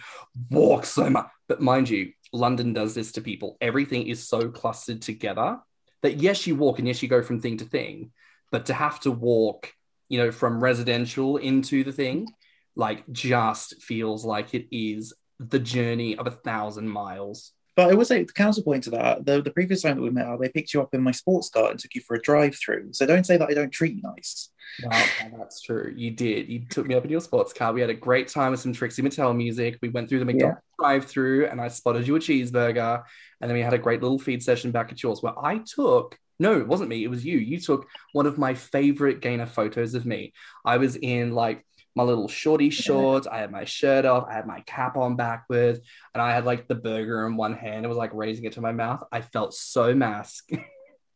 walk 0.50 0.86
so 0.86 1.10
much? 1.10 1.28
But 1.48 1.62
mind 1.62 1.90
you, 1.90 2.14
London 2.34 2.74
does 2.74 2.94
this 2.94 3.14
to 3.14 3.22
people. 3.22 3.58
Everything 3.62 4.08
is 4.08 4.28
so 4.28 4.50
clustered 4.50 5.02
together 5.02 5.60
that 6.02 6.18
yes, 6.18 6.46
you 6.48 6.56
walk 6.56 6.80
and 6.80 6.88
yes, 6.88 7.02
you 7.02 7.10
go 7.10 7.22
from 7.22 7.42
thing 7.42 7.58
to 7.58 7.66
thing, 7.66 8.12
but 8.52 8.68
to 8.68 8.74
have 8.74 9.00
to 9.02 9.12
walk, 9.12 9.74
you 10.10 10.20
know, 10.20 10.32
from 10.32 10.64
residential 10.64 11.38
into 11.38 11.84
the 11.84 11.92
thing, 11.92 12.28
like 12.76 13.04
just 13.12 13.82
feels 13.82 14.24
like 14.24 14.54
it 14.54 14.68
is 14.72 15.14
the 15.40 15.60
journey 15.60 16.16
of 16.18 16.28
a 16.28 16.32
thousand 16.32 16.88
miles. 16.88 17.54
But 17.76 17.92
I 17.92 17.94
would 17.94 18.08
say 18.08 18.24
the 18.24 18.34
counterpoint 18.34 18.86
to 18.86 18.90
that, 18.92 19.26
the, 19.26 19.42
the 19.42 19.52
previous 19.52 19.84
time 19.84 19.98
that 19.98 20.02
we 20.02 20.10
met, 20.10 20.28
they 20.40 20.50
picked 20.50 20.74
you 20.74 20.82
up 20.82 20.94
in 20.94 21.04
my 21.04 21.12
sports 21.12 21.50
car 21.50 21.70
and 21.70 21.80
took 21.80 21.94
you 21.94 22.02
for 22.02 22.16
a 22.16 22.22
drive 22.22 22.56
through. 22.56 22.90
So 22.94 23.06
don't 23.06 23.26
say 23.26 23.38
that 23.38 23.50
I 23.50 23.54
don't 23.54 23.70
treat 23.70 23.96
you 23.96 24.02
nice. 24.02 24.50
Well, 24.84 25.08
that's 25.38 25.62
true. 25.62 25.94
You 25.96 26.12
did. 26.12 26.50
You 26.50 26.66
took 26.70 26.86
me 26.88 26.96
up 26.96 27.04
in 27.04 27.12
your 27.12 27.22
sports 27.22 27.54
car. 27.54 27.74
We 27.74 27.82
had 27.82 27.90
a 27.90 27.96
great 27.96 28.28
time 28.28 28.52
with 28.52 28.60
some 28.60 28.74
Trixie 28.74 29.02
Mattel 29.02 29.36
music. 29.36 29.80
We 29.82 29.90
went 29.90 30.10
through 30.10 30.20
the 30.20 30.26
McDonald's 30.26 30.62
yeah. 30.62 30.84
drive-through, 30.84 31.48
and 31.48 31.60
I 31.60 31.68
spotted 31.68 32.08
you 32.08 32.16
a 32.16 32.20
cheeseburger. 32.20 33.04
And 33.42 33.50
then 33.50 33.56
we 33.56 33.64
had 33.64 33.74
a 33.74 33.80
great 33.80 34.02
little 34.02 34.20
feed 34.20 34.44
session 34.44 34.72
back 34.72 34.92
at 34.92 35.02
yours, 35.02 35.22
where 35.22 35.38
I 35.38 35.60
took. 35.60 36.18
No, 36.40 36.60
it 36.60 36.68
wasn't 36.68 36.90
me. 36.90 37.04
It 37.04 37.10
was 37.10 37.26
you. 37.26 37.40
You 37.40 37.60
took 37.60 37.88
one 38.14 38.28
of 38.28 38.38
my 38.38 38.54
favorite 38.54 39.22
gainer 39.22 39.48
photos 39.48 39.96
of 39.96 40.06
me. 40.06 40.34
I 40.64 40.78
was 40.78 40.96
in 40.96 41.34
like 41.34 41.66
my 41.96 42.04
little 42.04 42.28
shorty 42.28 42.70
shorts. 42.70 43.26
I 43.26 43.40
had 43.40 43.52
my 43.52 43.66
shirt 43.66 44.06
off. 44.06 44.28
I 44.30 44.34
had 44.34 44.46
my 44.46 44.62
cap 44.62 44.98
on 44.98 45.16
backwards, 45.16 45.80
and 46.14 46.22
I 46.22 46.32
had 46.32 46.46
like 46.46 46.68
the 46.68 46.76
burger 46.76 47.26
in 47.26 47.36
one 47.38 47.54
hand. 47.54 47.84
It 47.84 47.90
was 47.90 47.98
like 47.98 48.14
raising 48.14 48.46
it 48.46 48.54
to 48.54 48.62
my 48.62 48.72
mouth. 48.72 49.04
I 49.12 49.22
felt 49.22 49.56
so 49.56 49.96
mask. 49.96 50.48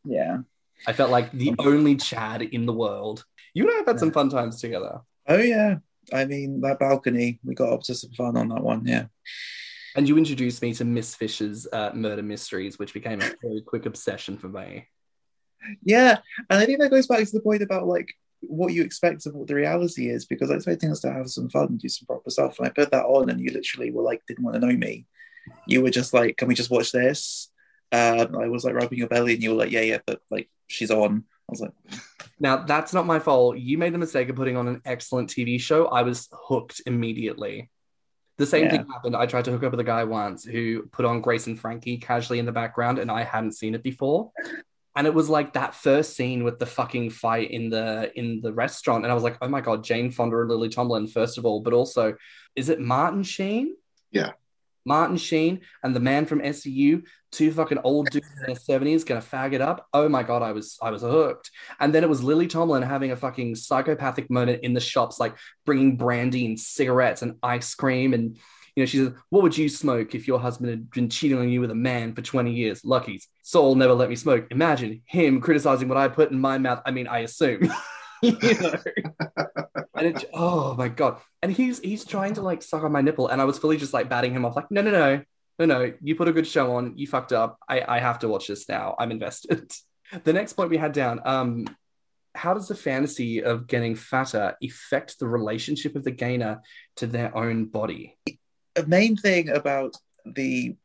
Yeah. 0.04 0.38
I 0.86 0.92
felt 0.92 1.10
like 1.10 1.30
the 1.30 1.54
only 1.60 1.94
Chad 1.94 2.42
in 2.42 2.66
the 2.66 2.72
world. 2.72 3.24
You 3.54 3.64
and 3.64 3.72
I 3.72 3.76
have 3.78 3.86
had 3.86 4.00
some 4.00 4.12
fun 4.12 4.30
times 4.30 4.60
together. 4.60 5.00
Oh 5.26 5.38
yeah. 5.38 5.76
I 6.12 6.24
mean 6.24 6.60
that 6.62 6.78
balcony, 6.78 7.38
we 7.44 7.54
got 7.54 7.72
up 7.72 7.82
to 7.84 7.94
some 7.94 8.10
fun 8.12 8.36
on 8.36 8.48
that 8.48 8.62
one, 8.62 8.84
yeah. 8.84 9.06
And 9.94 10.08
you 10.08 10.16
introduced 10.16 10.62
me 10.62 10.72
to 10.74 10.84
Miss 10.84 11.14
Fisher's 11.14 11.66
uh, 11.72 11.90
murder 11.94 12.22
mysteries, 12.22 12.78
which 12.78 12.94
became 12.94 13.20
a 13.20 13.30
very 13.42 13.60
quick 13.60 13.84
obsession 13.86 14.38
for 14.38 14.48
me. 14.48 14.88
Yeah, 15.82 16.18
and 16.50 16.58
I 16.58 16.66
think 16.66 16.80
that 16.80 16.90
goes 16.90 17.06
back 17.06 17.24
to 17.24 17.30
the 17.30 17.40
point 17.40 17.62
about 17.62 17.86
like 17.86 18.14
what 18.40 18.72
you 18.72 18.82
expect 18.82 19.26
of 19.26 19.34
what 19.34 19.48
the 19.48 19.54
reality 19.54 20.08
is, 20.08 20.24
because 20.24 20.50
I 20.50 20.54
expecting 20.54 20.90
us 20.90 21.00
to 21.00 21.12
have 21.12 21.28
some 21.28 21.48
fun 21.50 21.66
and 21.66 21.78
do 21.78 21.88
some 21.88 22.06
proper 22.06 22.30
stuff. 22.30 22.58
And 22.58 22.66
I 22.66 22.70
put 22.70 22.90
that 22.90 23.04
on, 23.04 23.30
and 23.30 23.38
you 23.38 23.52
literally 23.52 23.90
were 23.90 24.02
like, 24.02 24.22
didn't 24.26 24.44
want 24.44 24.54
to 24.54 24.66
know 24.66 24.74
me. 24.74 25.06
You 25.66 25.82
were 25.82 25.90
just 25.90 26.12
like, 26.12 26.36
can 26.36 26.48
we 26.48 26.54
just 26.54 26.70
watch 26.70 26.90
this? 26.90 27.50
Um, 27.92 28.34
I 28.34 28.48
was 28.48 28.64
like 28.64 28.74
rubbing 28.74 28.98
your 28.98 29.08
belly, 29.08 29.34
and 29.34 29.42
you 29.42 29.50
were 29.50 29.56
like, 29.56 29.70
yeah, 29.70 29.82
yeah, 29.82 29.98
but 30.06 30.20
like 30.30 30.48
she's 30.66 30.90
on 30.90 31.24
was 31.48 31.60
like, 31.60 31.72
now 32.40 32.64
that's 32.64 32.92
not 32.92 33.06
my 33.06 33.18
fault. 33.18 33.58
You 33.58 33.78
made 33.78 33.94
the 33.94 33.98
mistake 33.98 34.28
of 34.28 34.36
putting 34.36 34.56
on 34.56 34.68
an 34.68 34.82
excellent 34.84 35.30
TV 35.30 35.60
show. 35.60 35.86
I 35.86 36.02
was 36.02 36.28
hooked 36.32 36.82
immediately. 36.86 37.70
The 38.38 38.46
same 38.46 38.64
yeah. 38.64 38.70
thing 38.70 38.86
happened. 38.88 39.14
I 39.14 39.26
tried 39.26 39.44
to 39.44 39.50
hook 39.50 39.62
up 39.62 39.70
with 39.72 39.80
a 39.80 39.84
guy 39.84 40.04
once 40.04 40.44
who 40.44 40.84
put 40.90 41.04
on 41.04 41.20
Grace 41.20 41.46
and 41.46 41.58
Frankie 41.58 41.98
casually 41.98 42.38
in 42.38 42.46
the 42.46 42.52
background, 42.52 42.98
and 42.98 43.10
I 43.10 43.22
hadn't 43.22 43.52
seen 43.52 43.74
it 43.74 43.82
before. 43.82 44.32
And 44.96 45.06
it 45.06 45.14
was 45.14 45.28
like 45.28 45.52
that 45.52 45.74
first 45.74 46.16
scene 46.16 46.44
with 46.44 46.58
the 46.58 46.66
fucking 46.66 47.10
fight 47.10 47.50
in 47.50 47.70
the 47.70 48.10
in 48.14 48.40
the 48.42 48.52
restaurant, 48.52 49.04
and 49.04 49.12
I 49.12 49.14
was 49.14 49.22
like, 49.22 49.38
"Oh 49.40 49.48
my 49.48 49.60
god, 49.60 49.84
Jane 49.84 50.10
Fonda 50.10 50.40
and 50.40 50.48
Lily 50.48 50.68
Tomlin, 50.68 51.06
first 51.06 51.38
of 51.38 51.46
all, 51.46 51.60
but 51.60 51.72
also, 51.72 52.14
is 52.56 52.68
it 52.68 52.80
Martin 52.80 53.22
Sheen? 53.22 53.76
Yeah, 54.10 54.32
Martin 54.84 55.16
Sheen 55.16 55.60
and 55.82 55.94
the 55.94 56.00
man 56.00 56.26
from 56.26 56.40
SVU, 56.40 57.02
two 57.30 57.52
fucking 57.52 57.78
old 57.84 58.10
dudes 58.10 58.28
in 58.36 58.46
their 58.46 58.56
seventies, 58.56 59.04
gonna 59.04 59.20
fag 59.20 59.52
it 59.52 59.60
up. 59.60 59.86
Oh 59.92 60.08
my 60.08 60.22
god, 60.22 60.42
I 60.42 60.52
was 60.52 60.78
I 60.82 60.90
was 60.90 61.02
hooked. 61.02 61.50
And 61.80 61.94
then 61.94 62.04
it 62.04 62.08
was 62.08 62.22
Lily 62.22 62.46
Tomlin 62.46 62.82
having 62.82 63.10
a 63.10 63.16
fucking 63.16 63.56
psychopathic 63.56 64.30
moment 64.30 64.62
in 64.62 64.74
the 64.74 64.80
shops, 64.80 65.18
like 65.18 65.36
bringing 65.64 65.96
brandy 65.96 66.46
and 66.46 66.58
cigarettes 66.58 67.22
and 67.22 67.36
ice 67.42 67.74
cream, 67.74 68.14
and 68.14 68.36
you 68.76 68.82
know 68.82 68.86
she 68.86 68.98
says, 68.98 69.12
"What 69.30 69.42
would 69.42 69.56
you 69.56 69.68
smoke 69.68 70.14
if 70.14 70.26
your 70.28 70.40
husband 70.40 70.70
had 70.70 70.90
been 70.90 71.08
cheating 71.08 71.38
on 71.38 71.48
you 71.48 71.60
with 71.60 71.70
a 71.70 71.76
man 71.76 72.14
for 72.14 72.22
twenty 72.22 72.52
years?" 72.52 72.84
Lucky's 72.84 73.28
Sol 73.42 73.74
never 73.74 73.94
let 73.94 74.08
me 74.08 74.16
smoke. 74.16 74.46
Imagine 74.50 75.02
him 75.06 75.40
criticizing 75.40 75.88
what 75.88 75.98
I 75.98 76.08
put 76.08 76.30
in 76.30 76.38
my 76.38 76.58
mouth. 76.58 76.82
I 76.86 76.90
mean, 76.90 77.06
I 77.06 77.20
assume. 77.20 77.72
you 78.22 78.32
know? 78.60 78.74
and 79.94 80.06
it, 80.06 80.24
oh 80.32 80.74
my 80.74 80.88
god! 80.88 81.18
And 81.42 81.52
he's 81.52 81.80
he's 81.80 82.04
trying 82.04 82.34
to 82.34 82.42
like 82.42 82.62
suck 82.62 82.82
on 82.82 82.92
my 82.92 83.02
nipple, 83.02 83.28
and 83.28 83.40
I 83.40 83.44
was 83.44 83.58
fully 83.58 83.76
just 83.76 83.92
like 83.92 84.08
batting 84.08 84.32
him 84.32 84.44
off, 84.44 84.56
like, 84.56 84.70
no, 84.70 84.82
no, 84.82 84.90
no, 84.90 85.22
no, 85.58 85.66
no. 85.66 85.92
You 86.00 86.14
put 86.14 86.28
a 86.28 86.32
good 86.32 86.46
show 86.46 86.76
on. 86.76 86.96
You 86.96 87.06
fucked 87.06 87.32
up. 87.32 87.58
I 87.68 87.82
I 87.86 87.98
have 87.98 88.20
to 88.20 88.28
watch 88.28 88.46
this 88.48 88.68
now. 88.68 88.94
I'm 88.98 89.10
invested. 89.10 89.70
the 90.24 90.32
next 90.32 90.54
point 90.54 90.70
we 90.70 90.76
had 90.76 90.92
down. 90.92 91.20
Um, 91.24 91.66
how 92.34 92.54
does 92.54 92.68
the 92.68 92.74
fantasy 92.74 93.42
of 93.42 93.66
getting 93.66 93.94
fatter 93.94 94.56
affect 94.62 95.18
the 95.18 95.28
relationship 95.28 95.96
of 95.96 96.04
the 96.04 96.10
gainer 96.10 96.62
to 96.96 97.06
their 97.06 97.36
own 97.36 97.66
body? 97.66 98.16
The 98.74 98.86
main 98.86 99.16
thing 99.16 99.50
about 99.50 99.96
the 100.24 100.76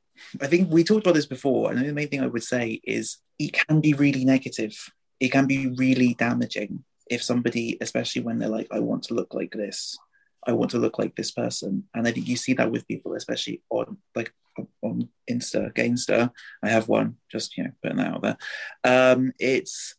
I 0.42 0.48
think 0.48 0.72
we 0.72 0.84
talked 0.84 1.06
about 1.06 1.16
this 1.16 1.28
before, 1.28 1.72
and 1.72 1.80
the 1.80 1.94
main 1.94 2.10
thing 2.10 2.22
I 2.22 2.28
would 2.28 2.44
say 2.44 2.82
is 2.84 3.18
it 3.40 3.54
can 3.54 3.82
be 3.82 3.94
really 3.94 4.26
negative. 4.26 4.76
It 5.20 5.30
can 5.30 5.46
be 5.48 5.68
really 5.68 6.16
damaging 6.16 6.84
if 7.10 7.24
somebody, 7.24 7.78
especially 7.82 8.22
when 8.22 8.40
they're 8.40 8.50
like, 8.50 8.68
I 8.72 8.80
want 8.80 9.04
to 9.04 9.14
look 9.14 9.34
like 9.34 9.52
this, 9.52 9.98
I 10.46 10.54
want 10.54 10.72
to 10.72 10.78
look 10.78 10.98
like 10.98 11.16
this 11.16 11.32
person. 11.32 11.84
And 11.94 12.08
I 12.08 12.12
think 12.12 12.28
you 12.28 12.38
see 12.38 12.54
that 12.54 12.72
with 12.72 12.88
people, 12.88 13.14
especially 13.14 13.62
on 13.70 13.98
like 14.16 14.34
on 14.82 15.10
Insta, 15.30 15.74
Gainster. 15.74 16.32
I 16.64 16.70
have 16.70 16.88
one, 16.88 17.18
just 17.32 17.58
you 17.58 17.66
know, 17.66 17.72
putting 17.82 17.98
that 17.98 18.14
out 18.14 18.22
there. 18.22 18.38
Um, 18.84 19.34
it's 19.40 19.96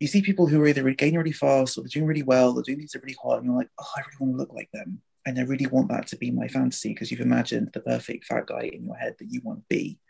you 0.00 0.08
see 0.08 0.20
people 0.20 0.48
who 0.48 0.60
are 0.60 0.66
either 0.66 0.90
gaining 0.94 1.18
really 1.18 1.32
fast 1.32 1.78
or 1.78 1.82
they're 1.82 1.88
doing 1.88 2.06
really 2.06 2.24
well, 2.24 2.52
they're 2.52 2.64
doing 2.64 2.78
these 2.78 2.96
are 2.96 3.00
really 3.00 3.16
hard, 3.22 3.38
and 3.38 3.46
you're 3.46 3.56
like, 3.56 3.70
oh, 3.78 3.86
I 3.96 4.00
really 4.00 4.16
want 4.18 4.32
to 4.34 4.38
look 4.38 4.52
like 4.52 4.70
them. 4.72 5.00
And 5.24 5.38
I 5.38 5.42
really 5.42 5.66
want 5.66 5.88
that 5.90 6.08
to 6.08 6.16
be 6.16 6.32
my 6.32 6.48
fantasy 6.48 6.88
because 6.88 7.12
you've 7.12 7.20
imagined 7.20 7.70
the 7.72 7.80
perfect 7.80 8.24
fat 8.24 8.46
guy 8.46 8.62
in 8.62 8.84
your 8.84 8.96
head 8.96 9.14
that 9.20 9.30
you 9.30 9.40
want 9.44 9.60
to 9.60 9.64
be. 9.68 10.00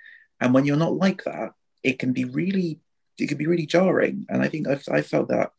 And 0.41 0.55
when 0.55 0.65
you're 0.65 0.77
not 0.77 0.95
like 0.95 1.25
that, 1.25 1.53
it 1.83 1.99
can 1.99 2.15
be 2.15 2.25
really, 2.25 2.81
it 3.19 3.29
can 3.29 3.37
be 3.37 3.47
really 3.47 3.67
jarring. 3.67 4.25
And 4.31 4.43
I 4.43 4.49
think 4.49 4.67
I've, 4.67 4.83
I've 4.91 5.07
felt 5.07 5.29
that 5.29 5.53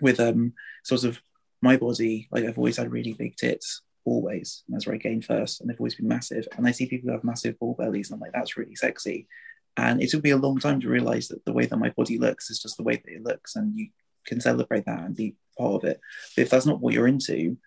with 0.00 0.20
um 0.20 0.52
sort 0.84 1.04
of 1.04 1.20
my 1.62 1.76
body. 1.76 2.28
Like 2.30 2.44
I've 2.44 2.58
always 2.58 2.76
had 2.76 2.92
really 2.92 3.14
big 3.14 3.36
tits, 3.36 3.82
always. 4.04 4.62
And 4.66 4.74
that's 4.74 4.86
where 4.86 4.94
I 4.94 4.98
gained 4.98 5.24
first, 5.24 5.60
and 5.60 5.68
they've 5.68 5.80
always 5.80 5.96
been 5.96 6.08
massive. 6.08 6.46
And 6.56 6.66
I 6.66 6.72
see 6.72 6.86
people 6.86 7.08
who 7.08 7.14
have 7.14 7.24
massive 7.24 7.58
ball 7.58 7.74
bellies, 7.74 8.10
and 8.10 8.16
I'm 8.16 8.20
like, 8.20 8.32
that's 8.32 8.56
really 8.56 8.76
sexy. 8.76 9.28
And 9.76 10.02
it 10.02 10.10
took 10.10 10.24
me 10.24 10.30
a 10.30 10.38
long 10.38 10.58
time 10.58 10.80
to 10.80 10.88
realize 10.88 11.28
that 11.28 11.44
the 11.44 11.52
way 11.52 11.66
that 11.66 11.76
my 11.76 11.90
body 11.90 12.18
looks 12.18 12.48
is 12.48 12.60
just 12.60 12.78
the 12.78 12.82
way 12.82 12.96
that 12.96 13.12
it 13.12 13.22
looks, 13.22 13.56
and 13.56 13.76
you 13.76 13.88
can 14.26 14.40
celebrate 14.40 14.86
that 14.86 15.00
and 15.00 15.14
be 15.14 15.36
part 15.58 15.74
of 15.74 15.84
it. 15.84 16.00
But 16.34 16.42
if 16.42 16.50
that's 16.50 16.66
not 16.66 16.80
what 16.80 16.94
you're 16.94 17.06
into, 17.06 17.58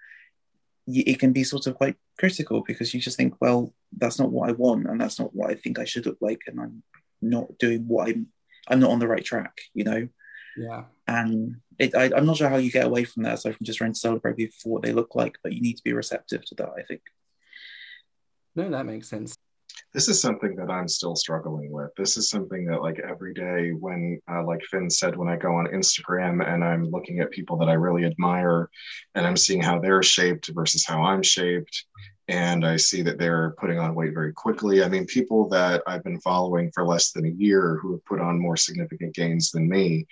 it 0.88 1.20
can 1.20 1.34
be 1.34 1.44
sort 1.44 1.68
of 1.68 1.76
quite 1.76 1.96
critical 2.18 2.64
because 2.66 2.94
you 2.94 3.00
just 3.00 3.16
think, 3.16 3.36
well, 3.40 3.74
that's 3.96 4.18
not 4.18 4.32
what 4.32 4.50
I 4.50 4.54
want, 4.54 4.88
and 4.88 5.00
that's 5.00 5.20
not 5.20 5.36
what 5.36 5.52
I 5.52 5.56
think 5.56 5.78
I 5.78 5.86
should 5.86 6.06
look 6.06 6.18
like, 6.20 6.42
and 6.48 6.60
I'm 6.60 6.84
not 7.22 7.58
doing 7.60 7.88
what 7.88 8.10
I'm. 8.10 8.28
I'm 8.72 8.80
not 8.80 8.92
on 8.92 9.00
the 9.00 9.08
right 9.08 9.26
track, 9.26 9.62
you 9.74 9.84
know. 9.84 10.08
Yeah. 10.56 10.84
And 11.08 11.56
it, 11.80 11.96
I, 11.96 12.18
am 12.18 12.26
not 12.26 12.38
sure 12.38 12.50
how 12.50 12.58
you 12.58 12.72
get 12.72 12.86
away 12.86 13.06
from 13.06 13.24
that, 13.24 13.36
aside 13.36 13.56
from 13.56 13.66
just 13.66 13.78
trying 13.78 13.94
to 13.94 14.00
celebrate 14.00 14.38
people 14.38 14.56
for 14.62 14.70
what 14.74 14.84
they 14.84 14.94
look 14.94 15.16
like, 15.16 15.38
but 15.44 15.54
you 15.54 15.62
need 15.62 15.78
to 15.78 15.84
be 15.84 15.94
receptive 15.94 16.46
to 16.46 16.56
that. 16.56 16.70
I 16.78 16.84
think. 16.84 17.02
No, 18.56 18.70
that 18.70 18.86
makes 18.86 19.10
sense 19.10 19.36
this 19.94 20.08
is 20.08 20.22
something 20.22 20.56
that 20.56 20.70
I'm 20.70 20.88
still 20.88 21.16
struggling 21.16 21.72
with. 21.72 21.90
This 21.98 22.18
is 22.18 22.30
something 22.30 22.66
that, 22.66 22.82
like, 22.82 23.00
every 23.00 23.34
day 23.34 23.72
when, 23.72 24.20
uh, 24.32 24.44
like 24.44 24.62
Finn 24.64 24.90
said, 24.90 25.16
when 25.16 25.28
I 25.28 25.36
go 25.36 25.56
on 25.56 25.68
Instagram 25.68 26.46
and 26.48 26.64
I'm 26.64 26.90
looking 26.90 27.20
at 27.20 27.32
people 27.32 27.58
that 27.58 27.70
I 27.70 27.74
really 27.74 28.06
admire 28.06 28.70
and 29.16 29.26
I'm 29.26 29.38
seeing 29.38 29.62
how 29.62 29.80
they're 29.80 30.04
shaped 30.04 30.50
versus 30.54 30.86
how 30.86 31.02
I'm 31.02 31.24
shaped, 31.24 31.86
and 32.28 32.66
I 32.66 32.78
see 32.78 33.02
that 33.02 33.18
they're 33.18 33.56
putting 33.60 33.80
on 33.80 33.96
weight 33.96 34.14
very 34.14 34.34
quickly. 34.34 34.84
I 34.84 34.90
mean, 34.90 35.06
people 35.06 35.50
that 35.50 35.82
I've 35.88 36.04
been 36.04 36.22
following 36.22 36.72
for 36.72 36.86
less 36.86 37.12
than 37.12 37.26
a 37.26 37.30
year 37.30 37.80
who 37.82 37.94
have 37.94 38.06
put 38.06 38.22
on 38.22 38.40
more 38.40 38.58
significant 38.58 39.16
gains 39.16 39.50
than 39.50 39.68
me. 39.68 40.06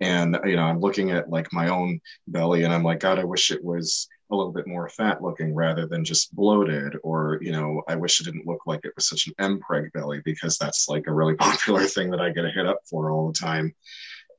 And, 0.00 0.38
you 0.44 0.56
know, 0.56 0.64
I'm 0.64 0.80
looking 0.80 1.10
at 1.10 1.30
like 1.30 1.52
my 1.52 1.68
own 1.68 2.00
belly 2.26 2.64
and 2.64 2.72
I'm 2.72 2.82
like, 2.82 3.00
God, 3.00 3.18
I 3.18 3.24
wish 3.24 3.50
it 3.50 3.62
was 3.62 4.08
a 4.30 4.36
little 4.36 4.52
bit 4.52 4.66
more 4.66 4.88
fat 4.88 5.22
looking 5.22 5.54
rather 5.54 5.86
than 5.86 6.04
just 6.04 6.34
bloated. 6.34 6.96
Or 7.02 7.38
you 7.40 7.52
know 7.52 7.82
i 7.88 7.94
wish 7.94 8.20
it 8.20 8.24
didn't 8.24 8.46
look 8.46 8.66
like 8.66 8.84
it 8.84 8.92
was 8.96 9.08
such 9.08 9.28
an 9.28 9.58
mpreg 9.58 9.92
belly 9.92 10.20
because 10.24 10.58
that's 10.58 10.88
like 10.88 11.06
a 11.06 11.12
really 11.12 11.34
popular 11.48 11.84
thing 11.84 12.10
that 12.10 12.20
i 12.20 12.30
get 12.30 12.44
a 12.44 12.50
hit 12.50 12.66
up 12.66 12.80
for 12.84 13.10
all 13.10 13.28
the 13.28 13.38
time. 13.38 13.74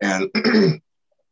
And 0.01 0.29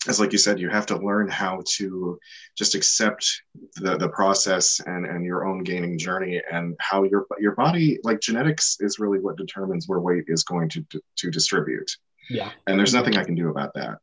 as 0.07 0.19
like 0.19 0.31
you 0.31 0.37
said 0.37 0.59
you 0.59 0.69
have 0.69 0.85
to 0.87 0.97
learn 0.97 1.29
how 1.29 1.61
to 1.65 2.19
just 2.57 2.75
accept 2.75 3.41
the, 3.75 3.97
the 3.97 4.09
process 4.09 4.81
and, 4.85 5.05
and 5.05 5.25
your 5.25 5.45
own 5.45 5.63
gaining 5.63 5.97
journey 5.97 6.41
and 6.51 6.75
how 6.79 7.03
your 7.03 7.25
your 7.39 7.55
body 7.55 7.99
like 8.03 8.19
genetics 8.19 8.77
is 8.79 8.99
really 8.99 9.19
what 9.19 9.37
determines 9.37 9.87
where 9.87 9.99
weight 9.99 10.25
is 10.27 10.43
going 10.43 10.69
to 10.69 10.85
to 11.15 11.31
distribute. 11.31 11.89
Yeah. 12.29 12.51
And 12.67 12.79
there's 12.79 12.93
nothing 12.93 13.17
i 13.17 13.23
can 13.23 13.35
do 13.35 13.49
about 13.49 13.73
that 13.73 13.99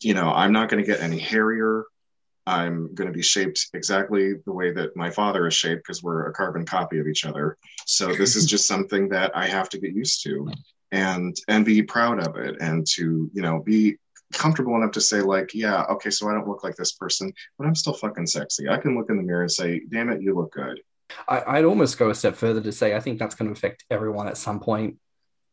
you 0.00 0.14
know 0.14 0.30
i'm 0.32 0.52
not 0.52 0.68
going 0.68 0.82
to 0.82 0.86
get 0.86 1.00
any 1.00 1.18
hairier 1.18 1.84
I'm 2.46 2.92
going 2.94 3.06
to 3.06 3.14
be 3.14 3.22
shaped 3.22 3.68
exactly 3.74 4.34
the 4.44 4.52
way 4.52 4.72
that 4.72 4.96
my 4.96 5.10
father 5.10 5.46
is 5.46 5.54
shaped 5.54 5.84
because 5.84 6.02
we're 6.02 6.26
a 6.26 6.32
carbon 6.32 6.64
copy 6.64 6.98
of 6.98 7.06
each 7.06 7.24
other. 7.24 7.56
So 7.86 8.14
this 8.14 8.34
is 8.34 8.46
just 8.54 8.66
something 8.66 9.08
that 9.10 9.30
I 9.36 9.46
have 9.46 9.68
to 9.70 9.78
get 9.78 9.94
used 9.94 10.22
to 10.24 10.50
and 10.90 11.36
and 11.48 11.64
be 11.64 11.82
proud 11.82 12.26
of 12.26 12.36
it 12.36 12.56
and 12.60 12.86
to, 12.94 13.30
you 13.32 13.42
know, 13.42 13.60
be 13.60 13.96
comfortable 14.32 14.76
enough 14.76 14.92
to 14.92 15.00
say 15.00 15.20
like, 15.20 15.54
yeah, 15.54 15.84
okay, 15.90 16.10
so 16.10 16.28
I 16.28 16.32
don't 16.32 16.48
look 16.48 16.64
like 16.64 16.76
this 16.76 16.92
person, 16.92 17.32
but 17.58 17.66
I'm 17.66 17.74
still 17.74 17.94
fucking 17.94 18.26
sexy. 18.26 18.68
I 18.68 18.78
can 18.78 18.96
look 18.96 19.10
in 19.10 19.16
the 19.16 19.22
mirror 19.22 19.42
and 19.42 19.52
say, 19.52 19.82
damn 19.88 20.10
it, 20.10 20.22
you 20.22 20.34
look 20.34 20.52
good. 20.52 20.80
I, 21.28 21.60
would 21.60 21.68
almost 21.68 21.98
go 21.98 22.10
a 22.10 22.14
step 22.14 22.36
further 22.36 22.60
to 22.60 22.72
say 22.72 22.94
I 22.94 23.00
think 23.00 23.18
that's 23.18 23.34
going 23.34 23.48
to 23.48 23.52
affect 23.52 23.84
everyone 23.90 24.28
at 24.28 24.36
some 24.36 24.60
point 24.60 24.96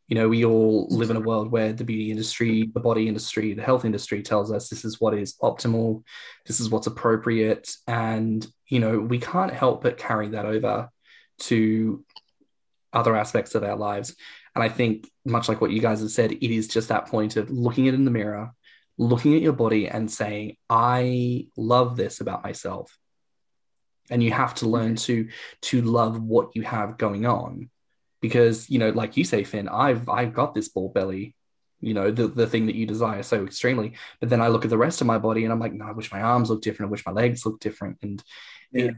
you 0.08 0.14
know, 0.14 0.28
we 0.28 0.44
all 0.44 0.88
live 0.90 1.10
in 1.10 1.16
a 1.16 1.20
world 1.20 1.52
where 1.52 1.74
the 1.74 1.84
beauty 1.84 2.10
industry, 2.10 2.70
the 2.72 2.80
body 2.80 3.08
industry, 3.08 3.52
the 3.52 3.62
health 3.62 3.84
industry 3.84 4.22
tells 4.22 4.50
us 4.50 4.68
this 4.68 4.84
is 4.84 4.98
what 4.98 5.12
is 5.12 5.36
optimal, 5.42 6.02
this 6.46 6.60
is 6.60 6.70
what's 6.70 6.86
appropriate. 6.86 7.70
And, 7.86 8.46
you 8.66 8.80
know, 8.80 8.98
we 8.98 9.18
can't 9.18 9.52
help 9.52 9.82
but 9.82 9.98
carry 9.98 10.28
that 10.28 10.46
over 10.46 10.88
to 11.40 12.04
other 12.90 13.14
aspects 13.14 13.54
of 13.54 13.62
our 13.62 13.76
lives. 13.76 14.16
And 14.54 14.64
I 14.64 14.70
think, 14.70 15.10
much 15.26 15.46
like 15.46 15.60
what 15.60 15.72
you 15.72 15.80
guys 15.80 16.00
have 16.00 16.10
said, 16.10 16.32
it 16.32 16.54
is 16.54 16.68
just 16.68 16.88
that 16.88 17.06
point 17.06 17.36
of 17.36 17.50
looking 17.50 17.84
it 17.84 17.92
in 17.92 18.06
the 18.06 18.10
mirror, 18.10 18.52
looking 18.96 19.34
at 19.34 19.42
your 19.42 19.52
body 19.52 19.88
and 19.88 20.10
saying, 20.10 20.56
I 20.70 21.48
love 21.54 21.98
this 21.98 22.22
about 22.22 22.42
myself. 22.42 22.96
And 24.10 24.22
you 24.22 24.32
have 24.32 24.54
to 24.56 24.68
learn 24.68 24.96
to 24.96 25.28
to 25.60 25.82
love 25.82 26.18
what 26.18 26.56
you 26.56 26.62
have 26.62 26.96
going 26.96 27.26
on 27.26 27.68
because 28.20 28.68
you 28.68 28.78
know 28.78 28.90
like 28.90 29.16
you 29.16 29.24
say 29.24 29.44
finn 29.44 29.68
i've 29.68 30.08
i've 30.08 30.34
got 30.34 30.54
this 30.54 30.68
ball 30.68 30.88
belly 30.88 31.34
you 31.80 31.94
know 31.94 32.10
the, 32.10 32.28
the 32.28 32.46
thing 32.46 32.66
that 32.66 32.74
you 32.74 32.86
desire 32.86 33.22
so 33.22 33.44
extremely. 33.44 33.94
But 34.20 34.30
then 34.30 34.40
i 34.40 34.48
look 34.48 34.64
at 34.64 34.70
the 34.70 34.78
rest 34.78 35.00
of 35.00 35.06
my 35.06 35.18
body 35.18 35.44
and 35.44 35.52
i'm 35.52 35.60
like 35.60 35.72
no 35.72 35.86
i 35.86 35.92
wish 35.92 36.12
my 36.12 36.22
arms 36.22 36.50
look 36.50 36.62
different. 36.62 36.90
I 36.90 36.92
wish 36.92 37.06
my 37.06 37.12
legs 37.12 37.46
look 37.46 37.60
different. 37.60 37.98
And 38.02 38.22
yeah. 38.72 38.84
it, 38.86 38.94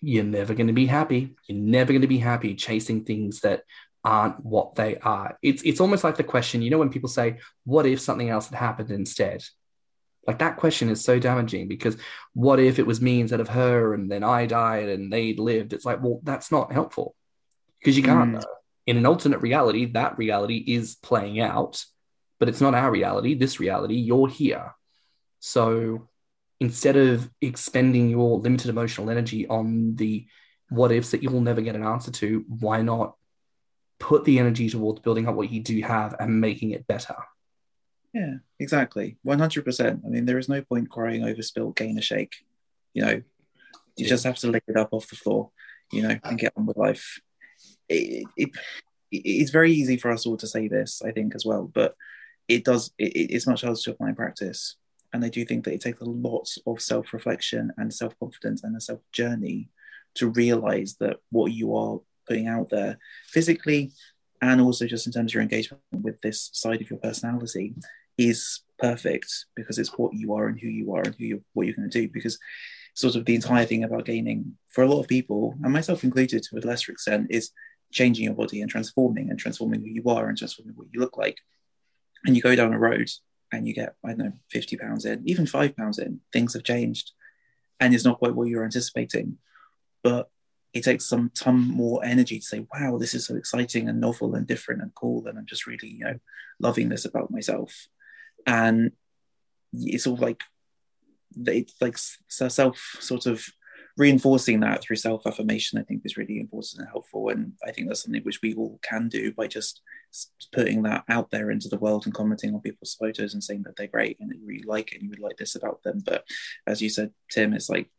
you're 0.00 0.24
never 0.24 0.54
going 0.54 0.68
to 0.68 0.72
be 0.72 0.86
happy. 0.86 1.34
You're 1.46 1.58
never 1.58 1.92
going 1.92 2.02
to 2.02 2.08
be 2.08 2.18
happy 2.18 2.54
chasing 2.54 3.04
things 3.04 3.40
that 3.40 3.64
aren't 4.02 4.44
what 4.44 4.74
they 4.76 4.96
are. 4.96 5.38
It's 5.42 5.62
it's 5.62 5.80
almost 5.80 6.04
like 6.04 6.16
the 6.16 6.24
question 6.24 6.62
you 6.62 6.70
know 6.70 6.78
when 6.78 6.90
people 6.90 7.08
say 7.08 7.38
what 7.64 7.86
if 7.86 8.00
something 8.00 8.30
else 8.30 8.48
had 8.48 8.58
happened 8.58 8.90
instead? 8.90 9.42
Like 10.26 10.38
that 10.38 10.56
question 10.56 10.88
is 10.88 11.02
so 11.02 11.18
damaging 11.18 11.66
because 11.66 11.96
what 12.34 12.60
if 12.60 12.78
it 12.78 12.86
was 12.86 13.00
me 13.00 13.20
instead 13.20 13.40
of 13.40 13.48
her 13.48 13.94
and 13.94 14.10
then 14.10 14.22
i 14.22 14.46
died 14.46 14.88
and 14.88 15.12
they'd 15.12 15.38
lived? 15.38 15.72
It's 15.72 15.84
like 15.84 16.02
well 16.02 16.20
that's 16.22 16.52
not 16.52 16.72
helpful 16.72 17.16
because 17.80 17.96
you 17.96 18.04
can't 18.04 18.30
mm. 18.30 18.34
know 18.34 18.59
in 18.86 18.96
an 18.96 19.06
alternate 19.06 19.40
reality, 19.40 19.86
that 19.86 20.18
reality 20.18 20.56
is 20.56 20.96
playing 20.96 21.40
out, 21.40 21.84
but 22.38 22.48
it's 22.48 22.60
not 22.60 22.74
our 22.74 22.90
reality. 22.90 23.34
This 23.34 23.60
reality, 23.60 23.94
you're 23.94 24.28
here. 24.28 24.74
So 25.40 26.08
instead 26.58 26.96
of 26.96 27.30
expending 27.40 28.10
your 28.10 28.38
limited 28.38 28.68
emotional 28.68 29.10
energy 29.10 29.46
on 29.46 29.96
the 29.96 30.26
what 30.68 30.92
ifs 30.92 31.10
that 31.10 31.22
you'll 31.22 31.40
never 31.40 31.60
get 31.60 31.74
an 31.74 31.84
answer 31.84 32.10
to, 32.12 32.44
why 32.48 32.82
not 32.82 33.16
put 33.98 34.24
the 34.24 34.38
energy 34.38 34.70
towards 34.70 35.00
building 35.00 35.28
up 35.28 35.34
what 35.34 35.50
you 35.50 35.60
do 35.60 35.80
have 35.82 36.14
and 36.18 36.40
making 36.40 36.70
it 36.70 36.86
better? 36.86 37.16
Yeah, 38.12 38.34
exactly. 38.58 39.18
100%. 39.26 40.04
I 40.04 40.08
mean, 40.08 40.26
there 40.26 40.38
is 40.38 40.48
no 40.48 40.62
point 40.62 40.90
crying 40.90 41.24
over 41.24 41.42
spilled 41.42 41.76
gainer 41.76 42.02
shake. 42.02 42.34
You 42.94 43.02
know, 43.02 43.12
you 43.12 43.22
yeah. 43.96 44.08
just 44.08 44.24
have 44.24 44.38
to 44.38 44.48
lick 44.48 44.64
it 44.66 44.76
up 44.76 44.88
off 44.92 45.08
the 45.08 45.16
floor, 45.16 45.50
you 45.92 46.02
know, 46.02 46.18
and 46.24 46.38
get 46.38 46.52
on 46.56 46.66
with 46.66 46.76
life 46.76 47.20
it, 47.90 48.26
it, 48.36 48.50
it's 49.10 49.50
very 49.50 49.72
easy 49.72 49.96
for 49.96 50.10
us 50.10 50.26
all 50.26 50.36
to 50.38 50.46
say 50.46 50.68
this, 50.68 51.02
I 51.04 51.10
think, 51.10 51.34
as 51.34 51.44
well, 51.44 51.70
but 51.72 51.96
it 52.48 52.64
does, 52.64 52.92
it, 52.98 53.12
it's 53.14 53.46
much 53.46 53.62
harder 53.62 53.78
to 53.80 53.90
apply 53.90 54.10
in 54.10 54.14
practice. 54.14 54.76
And 55.12 55.24
I 55.24 55.28
do 55.28 55.44
think 55.44 55.64
that 55.64 55.74
it 55.74 55.80
takes 55.80 56.00
a 56.00 56.04
lot 56.04 56.48
of 56.66 56.80
self 56.80 57.12
reflection 57.12 57.72
and 57.76 57.92
self 57.92 58.18
confidence 58.18 58.62
and 58.62 58.76
a 58.76 58.80
self 58.80 59.00
journey 59.12 59.68
to 60.14 60.28
realize 60.28 60.96
that 61.00 61.16
what 61.30 61.52
you 61.52 61.74
are 61.74 62.00
putting 62.26 62.46
out 62.46 62.70
there 62.70 62.98
physically 63.28 63.90
and 64.40 64.60
also 64.60 64.86
just 64.86 65.06
in 65.06 65.12
terms 65.12 65.30
of 65.30 65.34
your 65.34 65.42
engagement 65.42 65.82
with 65.92 66.20
this 66.20 66.50
side 66.52 66.80
of 66.80 66.88
your 66.90 66.98
personality 66.98 67.74
is 68.18 68.60
perfect 68.78 69.46
because 69.56 69.78
it's 69.78 69.96
what 69.98 70.14
you 70.14 70.34
are 70.34 70.46
and 70.46 70.58
who 70.60 70.68
you 70.68 70.94
are 70.94 71.02
and 71.02 71.14
who 71.16 71.24
you 71.24 71.44
what 71.52 71.66
you're 71.66 71.76
going 71.76 71.90
to 71.90 72.00
do 72.00 72.08
because 72.08 72.38
sort 72.94 73.14
of 73.14 73.24
the 73.24 73.34
entire 73.34 73.64
thing 73.64 73.84
about 73.84 74.04
gaining 74.04 74.56
for 74.68 74.82
a 74.82 74.86
lot 74.86 75.00
of 75.00 75.08
people 75.08 75.54
and 75.62 75.72
myself 75.72 76.04
included 76.04 76.42
to 76.42 76.58
a 76.58 76.60
lesser 76.66 76.92
extent 76.92 77.26
is 77.30 77.50
changing 77.92 78.24
your 78.24 78.34
body 78.34 78.60
and 78.60 78.70
transforming 78.70 79.30
and 79.30 79.38
transforming 79.38 79.80
who 79.80 79.88
you 79.88 80.04
are 80.06 80.28
and 80.28 80.38
transforming 80.38 80.74
what 80.76 80.88
you 80.92 81.00
look 81.00 81.16
like. 81.16 81.38
And 82.24 82.36
you 82.36 82.42
go 82.42 82.54
down 82.54 82.72
a 82.72 82.78
road 82.78 83.08
and 83.52 83.66
you 83.66 83.74
get, 83.74 83.94
I 84.04 84.08
don't 84.08 84.18
know, 84.18 84.32
50 84.50 84.76
pounds 84.76 85.04
in, 85.04 85.22
even 85.26 85.46
five 85.46 85.76
pounds 85.76 85.98
in, 85.98 86.20
things 86.32 86.54
have 86.54 86.64
changed. 86.64 87.12
And 87.80 87.94
it's 87.94 88.04
not 88.04 88.18
quite 88.18 88.34
what 88.34 88.48
you're 88.48 88.64
anticipating. 88.64 89.38
But 90.02 90.30
it 90.72 90.84
takes 90.84 91.06
some 91.06 91.30
time 91.34 91.68
more 91.68 92.04
energy 92.04 92.38
to 92.38 92.44
say, 92.44 92.66
wow, 92.72 92.96
this 92.98 93.14
is 93.14 93.26
so 93.26 93.34
exciting 93.34 93.88
and 93.88 94.00
novel 94.00 94.34
and 94.34 94.46
different 94.46 94.82
and 94.82 94.94
cool. 94.94 95.26
And 95.26 95.38
I'm 95.38 95.46
just 95.46 95.66
really, 95.66 95.88
you 95.88 96.04
know, 96.04 96.18
loving 96.60 96.88
this 96.88 97.04
about 97.04 97.30
myself. 97.30 97.88
And 98.46 98.92
it's 99.72 100.06
all 100.06 100.16
like, 100.16 100.42
it's 101.46 101.74
like 101.80 101.96
self 101.96 102.96
sort 103.00 103.26
of 103.26 103.44
reinforcing 104.00 104.60
that 104.60 104.80
through 104.80 104.96
self 104.96 105.26
affirmation, 105.26 105.78
I 105.78 105.82
think, 105.82 106.00
is 106.06 106.16
really 106.16 106.40
important 106.40 106.80
and 106.80 106.88
helpful. 106.88 107.28
And 107.28 107.52
I 107.66 107.70
think 107.70 107.86
that's 107.86 108.02
something 108.02 108.22
which 108.22 108.40
we 108.42 108.54
all 108.54 108.80
can 108.82 109.10
do 109.10 109.30
by 109.32 109.46
just 109.46 109.82
putting 110.52 110.82
that 110.84 111.04
out 111.10 111.30
there 111.30 111.50
into 111.50 111.68
the 111.68 111.76
world 111.76 112.06
and 112.06 112.14
commenting 112.14 112.54
on 112.54 112.62
people's 112.62 112.94
photos 112.94 113.34
and 113.34 113.44
saying 113.44 113.64
that 113.64 113.76
they're 113.76 113.86
great 113.86 114.16
and 114.18 114.32
you 114.32 114.40
really 114.46 114.64
like 114.66 114.92
it 114.92 114.94
and 114.96 115.04
you 115.04 115.10
would 115.10 115.18
like 115.18 115.36
this 115.36 115.54
about 115.54 115.82
them. 115.82 116.02
But 116.04 116.24
as 116.66 116.80
you 116.80 116.88
said, 116.88 117.12
Tim, 117.30 117.52
it's 117.52 117.68
like 117.68 117.90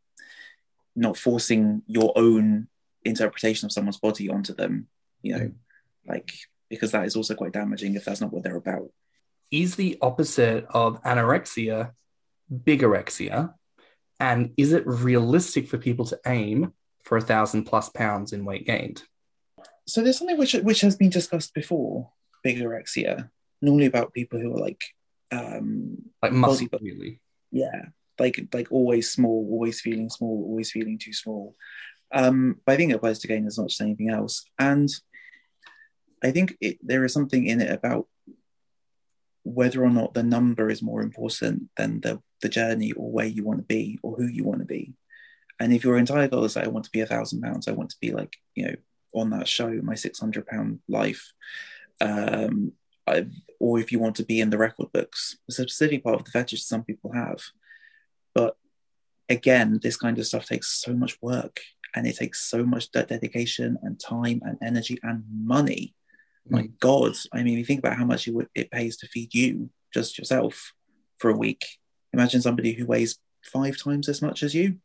not 0.95 1.17
forcing 1.17 1.83
your 1.85 2.11
own 2.15 2.67
interpretation 3.05 3.67
of 3.67 3.71
someone's 3.71 3.99
body 3.99 4.27
onto 4.27 4.55
them, 4.55 4.87
you 5.21 5.37
know, 5.37 5.51
like 6.07 6.33
because 6.67 6.91
that 6.93 7.05
is 7.05 7.15
also 7.15 7.35
quite 7.35 7.53
damaging 7.53 7.93
if 7.93 8.05
that's 8.05 8.21
not 8.21 8.33
what 8.33 8.43
they're 8.43 8.55
about. 8.55 8.89
Is 9.51 9.75
the 9.75 9.99
opposite 10.01 10.65
of 10.71 10.99
anorexia 11.03 11.91
bigorexia? 12.51 13.53
And 14.21 14.53
is 14.55 14.71
it 14.71 14.85
realistic 14.85 15.67
for 15.67 15.79
people 15.79 16.05
to 16.05 16.19
aim 16.27 16.73
for 17.03 17.17
a 17.17 17.21
thousand 17.21 17.63
plus 17.63 17.89
pounds 17.89 18.33
in 18.33 18.45
weight 18.45 18.67
gained? 18.67 19.01
So 19.87 20.03
there's 20.03 20.19
something 20.19 20.37
which 20.37 20.53
which 20.53 20.81
has 20.81 20.95
been 20.95 21.09
discussed 21.09 21.55
before, 21.55 22.11
bigorexia, 22.45 23.31
normally 23.63 23.87
about 23.87 24.13
people 24.13 24.39
who 24.39 24.55
are 24.55 24.59
like 24.59 24.83
um 25.31 25.97
like 26.21 26.33
muscle 26.33 26.67
really. 26.79 27.19
Yeah. 27.51 27.85
Like 28.19 28.47
like 28.53 28.71
always 28.71 29.09
small, 29.09 29.47
always 29.49 29.81
feeling 29.81 30.11
small, 30.11 30.43
always 30.45 30.69
feeling 30.69 30.99
too 30.99 31.13
small. 31.13 31.55
Um, 32.13 32.59
but 32.63 32.73
I 32.73 32.77
think 32.77 32.91
it 32.91 32.95
applies 32.95 33.19
to 33.19 33.27
gain 33.27 33.47
as 33.47 33.57
much 33.57 33.73
as 33.73 33.81
anything 33.81 34.09
else. 34.09 34.45
And 34.59 34.87
I 36.23 36.29
think 36.29 36.55
it, 36.61 36.77
there 36.83 37.03
is 37.05 37.13
something 37.13 37.47
in 37.47 37.59
it 37.59 37.71
about 37.71 38.07
whether 39.43 39.83
or 39.83 39.89
not 39.89 40.13
the 40.13 40.23
number 40.23 40.69
is 40.69 40.81
more 40.81 41.01
important 41.01 41.69
than 41.77 42.01
the, 42.01 42.21
the 42.41 42.49
journey 42.49 42.91
or 42.91 43.11
where 43.11 43.25
you 43.25 43.43
want 43.43 43.59
to 43.59 43.65
be 43.65 43.99
or 44.03 44.15
who 44.15 44.27
you 44.27 44.43
want 44.43 44.59
to 44.59 44.65
be. 44.65 44.93
And 45.59 45.73
if 45.73 45.83
your 45.83 45.97
entire 45.97 46.27
goal 46.27 46.45
is 46.45 46.57
I 46.57 46.67
want 46.67 46.85
to 46.85 46.91
be 46.91 47.01
a 47.01 47.05
thousand 47.05 47.41
pounds, 47.41 47.67
I 47.67 47.71
want 47.71 47.91
to 47.91 47.97
be 48.01 48.11
like, 48.11 48.35
you 48.55 48.65
know, 48.65 48.75
on 49.13 49.29
that 49.31 49.47
show, 49.47 49.69
my 49.83 49.95
600 49.95 50.47
pound 50.47 50.79
life. 50.87 51.33
Um, 51.99 52.73
I, 53.05 53.27
or 53.59 53.79
if 53.79 53.91
you 53.91 53.99
want 53.99 54.15
to 54.17 54.25
be 54.25 54.39
in 54.39 54.49
the 54.49 54.57
record 54.57 54.91
books, 54.91 55.37
it's 55.47 55.59
a 55.59 55.63
specific 55.63 56.03
part 56.03 56.15
of 56.15 56.23
the 56.23 56.31
fetish 56.31 56.63
some 56.63 56.83
people 56.83 57.11
have. 57.13 57.41
But 58.33 58.55
again, 59.29 59.79
this 59.81 59.97
kind 59.97 60.17
of 60.17 60.25
stuff 60.25 60.45
takes 60.45 60.69
so 60.81 60.93
much 60.93 61.21
work 61.21 61.59
and 61.95 62.07
it 62.07 62.15
takes 62.15 62.41
so 62.41 62.63
much 62.63 62.91
dedication 62.91 63.77
and 63.83 63.99
time 63.99 64.41
and 64.43 64.57
energy 64.63 64.97
and 65.03 65.23
money 65.31 65.93
my 66.49 66.63
mm. 66.63 66.79
God, 66.79 67.13
I 67.33 67.43
mean, 67.43 67.57
you 67.57 67.65
think 67.65 67.79
about 67.79 67.97
how 67.97 68.05
much 68.05 68.27
it, 68.27 68.33
would, 68.33 68.49
it 68.55 68.71
pays 68.71 68.97
to 68.97 69.07
feed 69.07 69.33
you 69.33 69.69
just 69.93 70.17
yourself 70.17 70.73
for 71.17 71.29
a 71.29 71.37
week. 71.37 71.65
Imagine 72.13 72.41
somebody 72.41 72.73
who 72.73 72.85
weighs 72.85 73.19
five 73.43 73.77
times 73.77 74.09
as 74.09 74.21
much 74.21 74.43
as 74.43 74.53
you 74.53 74.77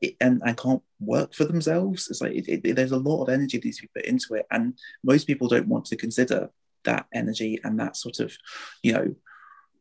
it, 0.00 0.16
and, 0.20 0.42
and 0.44 0.56
can't 0.56 0.82
work 1.00 1.34
for 1.34 1.44
themselves. 1.44 2.08
It's 2.08 2.20
like 2.20 2.32
it, 2.32 2.64
it, 2.64 2.76
there's 2.76 2.92
a 2.92 2.98
lot 2.98 3.22
of 3.22 3.28
energy 3.28 3.58
that 3.58 3.64
needs 3.64 3.78
to 3.78 3.84
be 3.84 4.00
put 4.00 4.06
into 4.06 4.34
it, 4.34 4.46
and 4.50 4.78
most 5.02 5.26
people 5.26 5.48
don't 5.48 5.68
want 5.68 5.86
to 5.86 5.96
consider 5.96 6.50
that 6.84 7.06
energy 7.14 7.58
and 7.64 7.80
that 7.80 7.96
sort 7.96 8.20
of, 8.20 8.36
you 8.82 8.92
know, 8.92 9.14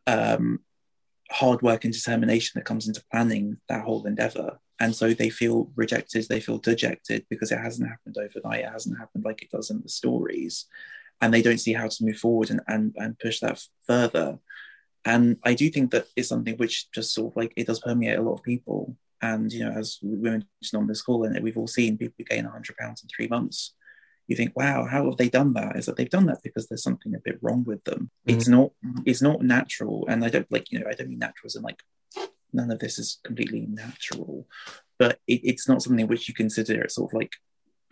um, 0.07 0.59
hard 1.29 1.61
work 1.61 1.83
and 1.83 1.93
determination 1.93 2.53
that 2.55 2.65
comes 2.65 2.87
into 2.87 3.03
planning 3.11 3.57
that 3.69 3.83
whole 3.83 4.05
endeavor. 4.05 4.59
And 4.83 4.93
so 4.93 5.13
they 5.13 5.29
feel 5.29 5.71
rejected, 5.77 6.25
they 6.27 6.41
feel 6.41 6.57
dejected 6.57 7.25
because 7.29 7.53
it 7.53 7.57
hasn't 7.57 7.87
happened 7.87 8.17
overnight, 8.17 8.65
it 8.65 8.69
hasn't 8.69 8.99
happened 8.99 9.23
like 9.23 9.41
it 9.41 9.49
does 9.49 9.69
in 9.69 9.81
the 9.81 9.87
stories. 9.87 10.65
And 11.21 11.33
they 11.33 11.41
don't 11.41 11.59
see 11.59 11.71
how 11.71 11.87
to 11.87 12.03
move 12.03 12.17
forward 12.17 12.49
and, 12.49 12.59
and, 12.67 12.93
and 12.97 13.17
push 13.17 13.39
that 13.39 13.63
further. 13.87 14.39
And 15.05 15.37
I 15.41 15.53
do 15.53 15.69
think 15.69 15.91
that 15.91 16.07
is 16.17 16.27
something 16.27 16.57
which 16.57 16.91
just 16.91 17.13
sort 17.13 17.31
of 17.31 17.37
like 17.37 17.53
it 17.55 17.67
does 17.67 17.79
permeate 17.79 18.19
a 18.19 18.21
lot 18.21 18.33
of 18.33 18.43
people. 18.43 18.97
And 19.21 19.53
you 19.53 19.63
know, 19.63 19.71
as 19.71 19.99
we 20.03 20.17
mentioned 20.17 20.49
on 20.75 20.87
this 20.87 21.01
call, 21.01 21.23
and 21.23 21.41
we've 21.41 21.57
all 21.57 21.67
seen 21.67 21.97
people 21.97 22.25
gain 22.29 22.43
100 22.43 22.75
pounds 22.75 23.03
in 23.03 23.07
three 23.07 23.29
months. 23.29 23.75
You 24.27 24.35
think, 24.35 24.51
wow, 24.53 24.85
how 24.85 25.05
have 25.05 25.15
they 25.15 25.29
done 25.29 25.53
that? 25.53 25.77
Is 25.77 25.85
that 25.85 25.95
they've 25.95 26.09
done 26.09 26.25
that 26.25 26.43
because 26.43 26.67
there's 26.67 26.83
something 26.83 27.15
a 27.15 27.19
bit 27.23 27.39
wrong 27.41 27.63
with 27.63 27.85
them. 27.85 28.11
Mm-hmm. 28.27 28.37
It's 28.37 28.47
not, 28.49 28.71
it's 29.05 29.21
not 29.21 29.41
natural. 29.43 30.05
And 30.09 30.25
I 30.25 30.29
don't 30.29 30.51
like, 30.51 30.73
you 30.73 30.79
know, 30.79 30.87
I 30.89 30.93
don't 30.93 31.09
mean 31.09 31.19
natural 31.19 31.47
as 31.47 31.55
in 31.55 31.61
like 31.61 31.81
none 32.53 32.71
of 32.71 32.79
this 32.79 32.99
is 32.99 33.19
completely 33.23 33.67
natural, 33.69 34.47
but 34.99 35.19
it, 35.27 35.41
it's 35.43 35.67
not 35.67 35.81
something 35.81 36.07
which 36.07 36.27
you 36.27 36.33
consider 36.33 36.87
sort 36.89 37.11
of 37.11 37.15
like 37.15 37.33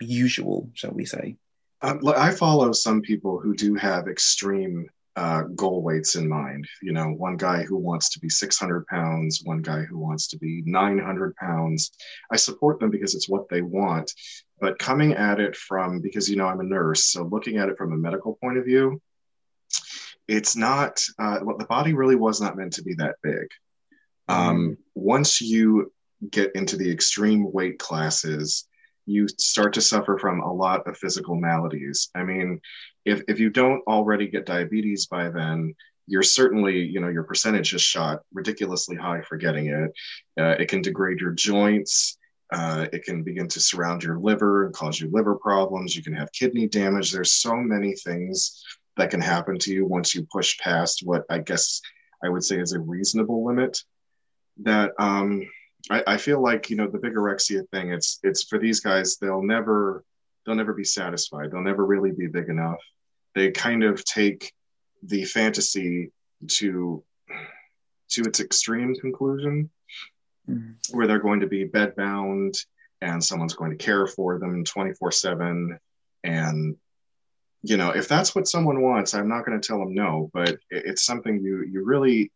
usual, 0.00 0.70
shall 0.74 0.92
we 0.92 1.04
say? 1.04 1.36
Um, 1.82 2.00
I 2.16 2.30
follow 2.30 2.72
some 2.72 3.02
people 3.02 3.40
who 3.40 3.54
do 3.54 3.74
have 3.74 4.06
extreme 4.06 4.88
uh, 5.16 5.42
goal 5.54 5.82
weights 5.82 6.14
in 6.16 6.28
mind. 6.28 6.66
You 6.80 6.92
know, 6.92 7.08
one 7.08 7.36
guy 7.36 7.64
who 7.64 7.76
wants 7.76 8.10
to 8.10 8.20
be 8.20 8.28
600 8.28 8.86
pounds, 8.86 9.42
one 9.44 9.62
guy 9.62 9.82
who 9.82 9.98
wants 9.98 10.28
to 10.28 10.38
be 10.38 10.62
900 10.64 11.36
pounds. 11.36 11.90
I 12.30 12.36
support 12.36 12.80
them 12.80 12.90
because 12.90 13.14
it's 13.14 13.28
what 13.28 13.48
they 13.48 13.62
want. 13.62 14.12
But 14.60 14.78
coming 14.78 15.14
at 15.14 15.40
it 15.40 15.56
from, 15.56 16.00
because, 16.00 16.30
you 16.30 16.36
know, 16.36 16.46
I'm 16.46 16.60
a 16.60 16.64
nurse, 16.64 17.04
so 17.04 17.24
looking 17.24 17.58
at 17.58 17.68
it 17.68 17.76
from 17.76 17.92
a 17.92 17.96
medical 17.96 18.36
point 18.36 18.58
of 18.58 18.64
view, 18.64 19.02
it's 20.28 20.56
not, 20.56 21.04
uh, 21.18 21.40
well, 21.42 21.58
the 21.58 21.64
body 21.64 21.94
really 21.94 22.14
was 22.14 22.40
not 22.40 22.56
meant 22.56 22.74
to 22.74 22.82
be 22.82 22.94
that 22.94 23.16
big. 23.22 23.48
Um, 24.28 24.78
once 24.94 25.40
you 25.40 25.92
get 26.30 26.54
into 26.54 26.76
the 26.76 26.90
extreme 26.90 27.50
weight 27.52 27.78
classes, 27.78 28.66
you 29.06 29.26
start 29.28 29.72
to 29.74 29.80
suffer 29.80 30.18
from 30.18 30.40
a 30.40 30.52
lot 30.52 30.86
of 30.86 30.96
physical 30.96 31.34
maladies. 31.34 32.10
I 32.14 32.22
mean, 32.22 32.60
if, 33.04 33.22
if 33.28 33.40
you 33.40 33.50
don't 33.50 33.82
already 33.86 34.28
get 34.28 34.46
diabetes 34.46 35.06
by 35.06 35.28
then, 35.28 35.74
you're 36.06 36.22
certainly, 36.22 36.80
you 36.80 37.00
know, 37.00 37.08
your 37.08 37.24
percentage 37.24 37.74
is 37.74 37.82
shot 37.82 38.20
ridiculously 38.32 38.96
high 38.96 39.22
for 39.22 39.36
getting 39.36 39.66
it. 39.66 39.92
Uh, 40.38 40.56
it 40.58 40.68
can 40.68 40.82
degrade 40.82 41.20
your 41.20 41.32
joints. 41.32 42.18
Uh, 42.52 42.86
it 42.92 43.04
can 43.04 43.22
begin 43.22 43.48
to 43.48 43.60
surround 43.60 44.02
your 44.02 44.18
liver 44.18 44.66
and 44.66 44.74
cause 44.74 45.00
you 45.00 45.08
liver 45.10 45.36
problems. 45.36 45.96
You 45.96 46.02
can 46.02 46.14
have 46.14 46.30
kidney 46.32 46.68
damage. 46.68 47.10
There's 47.10 47.32
so 47.32 47.56
many 47.56 47.94
things 47.94 48.62
that 48.96 49.10
can 49.10 49.20
happen 49.20 49.58
to 49.58 49.72
you 49.72 49.86
once 49.86 50.14
you 50.14 50.26
push 50.30 50.58
past 50.58 51.00
what 51.04 51.24
I 51.30 51.38
guess 51.38 51.80
I 52.22 52.28
would 52.28 52.44
say 52.44 52.58
is 52.58 52.72
a 52.72 52.80
reasonable 52.80 53.44
limit 53.44 53.82
that 54.58 54.92
um, 54.98 55.48
I, 55.90 56.02
I, 56.06 56.16
feel 56.16 56.40
like 56.40 56.70
you 56.70 56.76
know 56.76 56.86
the 56.86 56.98
bigorexia 56.98 57.68
thing. 57.70 57.92
It's 57.92 58.18
it's 58.22 58.44
for 58.44 58.58
these 58.58 58.80
guys. 58.80 59.16
They'll 59.16 59.42
never 59.42 60.04
they'll 60.44 60.54
never 60.54 60.74
be 60.74 60.84
satisfied. 60.84 61.50
They'll 61.50 61.62
never 61.62 61.84
really 61.84 62.12
be 62.12 62.26
big 62.26 62.48
enough. 62.48 62.78
They 63.34 63.50
kind 63.50 63.82
of 63.82 64.04
take 64.04 64.52
the 65.02 65.24
fantasy 65.24 66.12
to 66.48 67.02
to 68.10 68.22
its 68.22 68.40
extreme 68.40 68.94
conclusion, 68.94 69.70
mm-hmm. 70.48 70.96
where 70.96 71.06
they're 71.06 71.18
going 71.18 71.40
to 71.40 71.46
be 71.46 71.66
bedbound 71.66 72.58
and 73.00 73.22
someone's 73.22 73.54
going 73.54 73.76
to 73.76 73.84
care 73.84 74.06
for 74.06 74.38
them 74.38 74.64
24 74.64 75.10
7 75.10 75.78
and 76.24 76.76
you 77.62 77.76
know 77.76 77.90
if 77.90 78.08
that's 78.08 78.34
what 78.34 78.46
someone 78.46 78.80
wants 78.80 79.12
i'm 79.12 79.28
not 79.28 79.44
going 79.44 79.60
to 79.60 79.66
tell 79.66 79.78
them 79.78 79.94
no 79.94 80.30
but 80.32 80.56
it's 80.70 81.04
something 81.04 81.40
you 81.40 81.64
you 81.64 81.84
really 81.84 82.30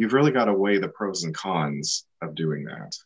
you've 0.00 0.14
really 0.14 0.32
got 0.32 0.46
to 0.46 0.54
weigh 0.54 0.78
the 0.78 0.88
pros 0.88 1.24
and 1.24 1.34
cons 1.34 2.06
of 2.22 2.34
doing 2.34 2.64
that. 2.64 2.96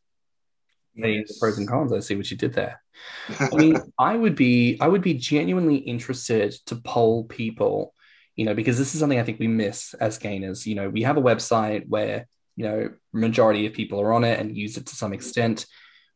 The 0.94 1.26
pros 1.40 1.59
and 1.59 1.68
cons. 1.68 1.92
I 1.92 1.98
see 1.98 2.14
what 2.14 2.30
you 2.30 2.37
did 2.37 2.52
there. 2.52 2.80
I 3.40 3.57
mean, 3.57 3.78
I 3.98 4.14
would 4.14 4.37
be 4.37 4.78
I 4.80 4.87
would 4.87 5.02
be 5.02 5.14
genuinely 5.14 5.74
interested 5.74 6.52
to 6.66 6.76
poll 6.76 7.24
people, 7.24 7.92
you 8.37 8.44
know, 8.44 8.54
because 8.54 8.78
this 8.78 8.94
is 8.94 9.00
something 9.00 9.18
I 9.18 9.24
think 9.24 9.40
we 9.40 9.48
miss 9.48 9.94
as 9.94 10.18
gainers. 10.18 10.68
You 10.68 10.76
know, 10.76 10.88
we 10.88 11.02
have 11.02 11.16
a 11.16 11.22
website 11.22 11.88
where 11.88 12.28
you 12.54 12.64
know 12.64 12.90
majority 13.12 13.66
of 13.66 13.72
people 13.72 14.00
are 14.00 14.12
on 14.12 14.22
it 14.22 14.38
and 14.38 14.57
use 14.57 14.76
it 14.76 14.87
to 14.87 14.94
some 14.94 15.12
extent. 15.12 15.66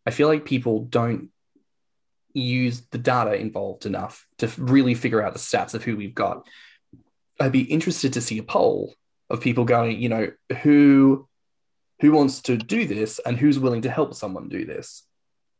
I 0.06 0.12
feel 0.12 0.28
like 0.28 0.44
people 0.44 0.84
don't 0.84 1.30
use 2.34 2.82
the 2.92 2.98
data 2.98 3.34
involved 3.34 3.84
enough 3.84 4.28
to 4.38 4.48
really 4.56 4.94
figure 4.94 5.24
out 5.24 5.32
the 5.32 5.40
stats 5.40 5.74
of 5.74 5.82
who 5.82 5.96
we've 5.96 6.14
got. 6.14 6.46
I'd 7.40 7.50
be 7.50 7.62
interested 7.62 8.12
to 8.12 8.20
see 8.20 8.38
a 8.38 8.44
poll 8.44 8.94
of 9.30 9.40
people 9.40 9.64
going, 9.64 10.00
you 10.00 10.08
know, 10.08 10.30
who 10.62 11.28
who 12.00 12.12
wants 12.12 12.40
to 12.42 12.56
do 12.56 12.86
this 12.86 13.18
and 13.26 13.36
who's 13.36 13.58
willing 13.58 13.82
to 13.82 13.90
help 13.90 14.14
someone 14.14 14.48
do 14.48 14.64
this. 14.64 15.02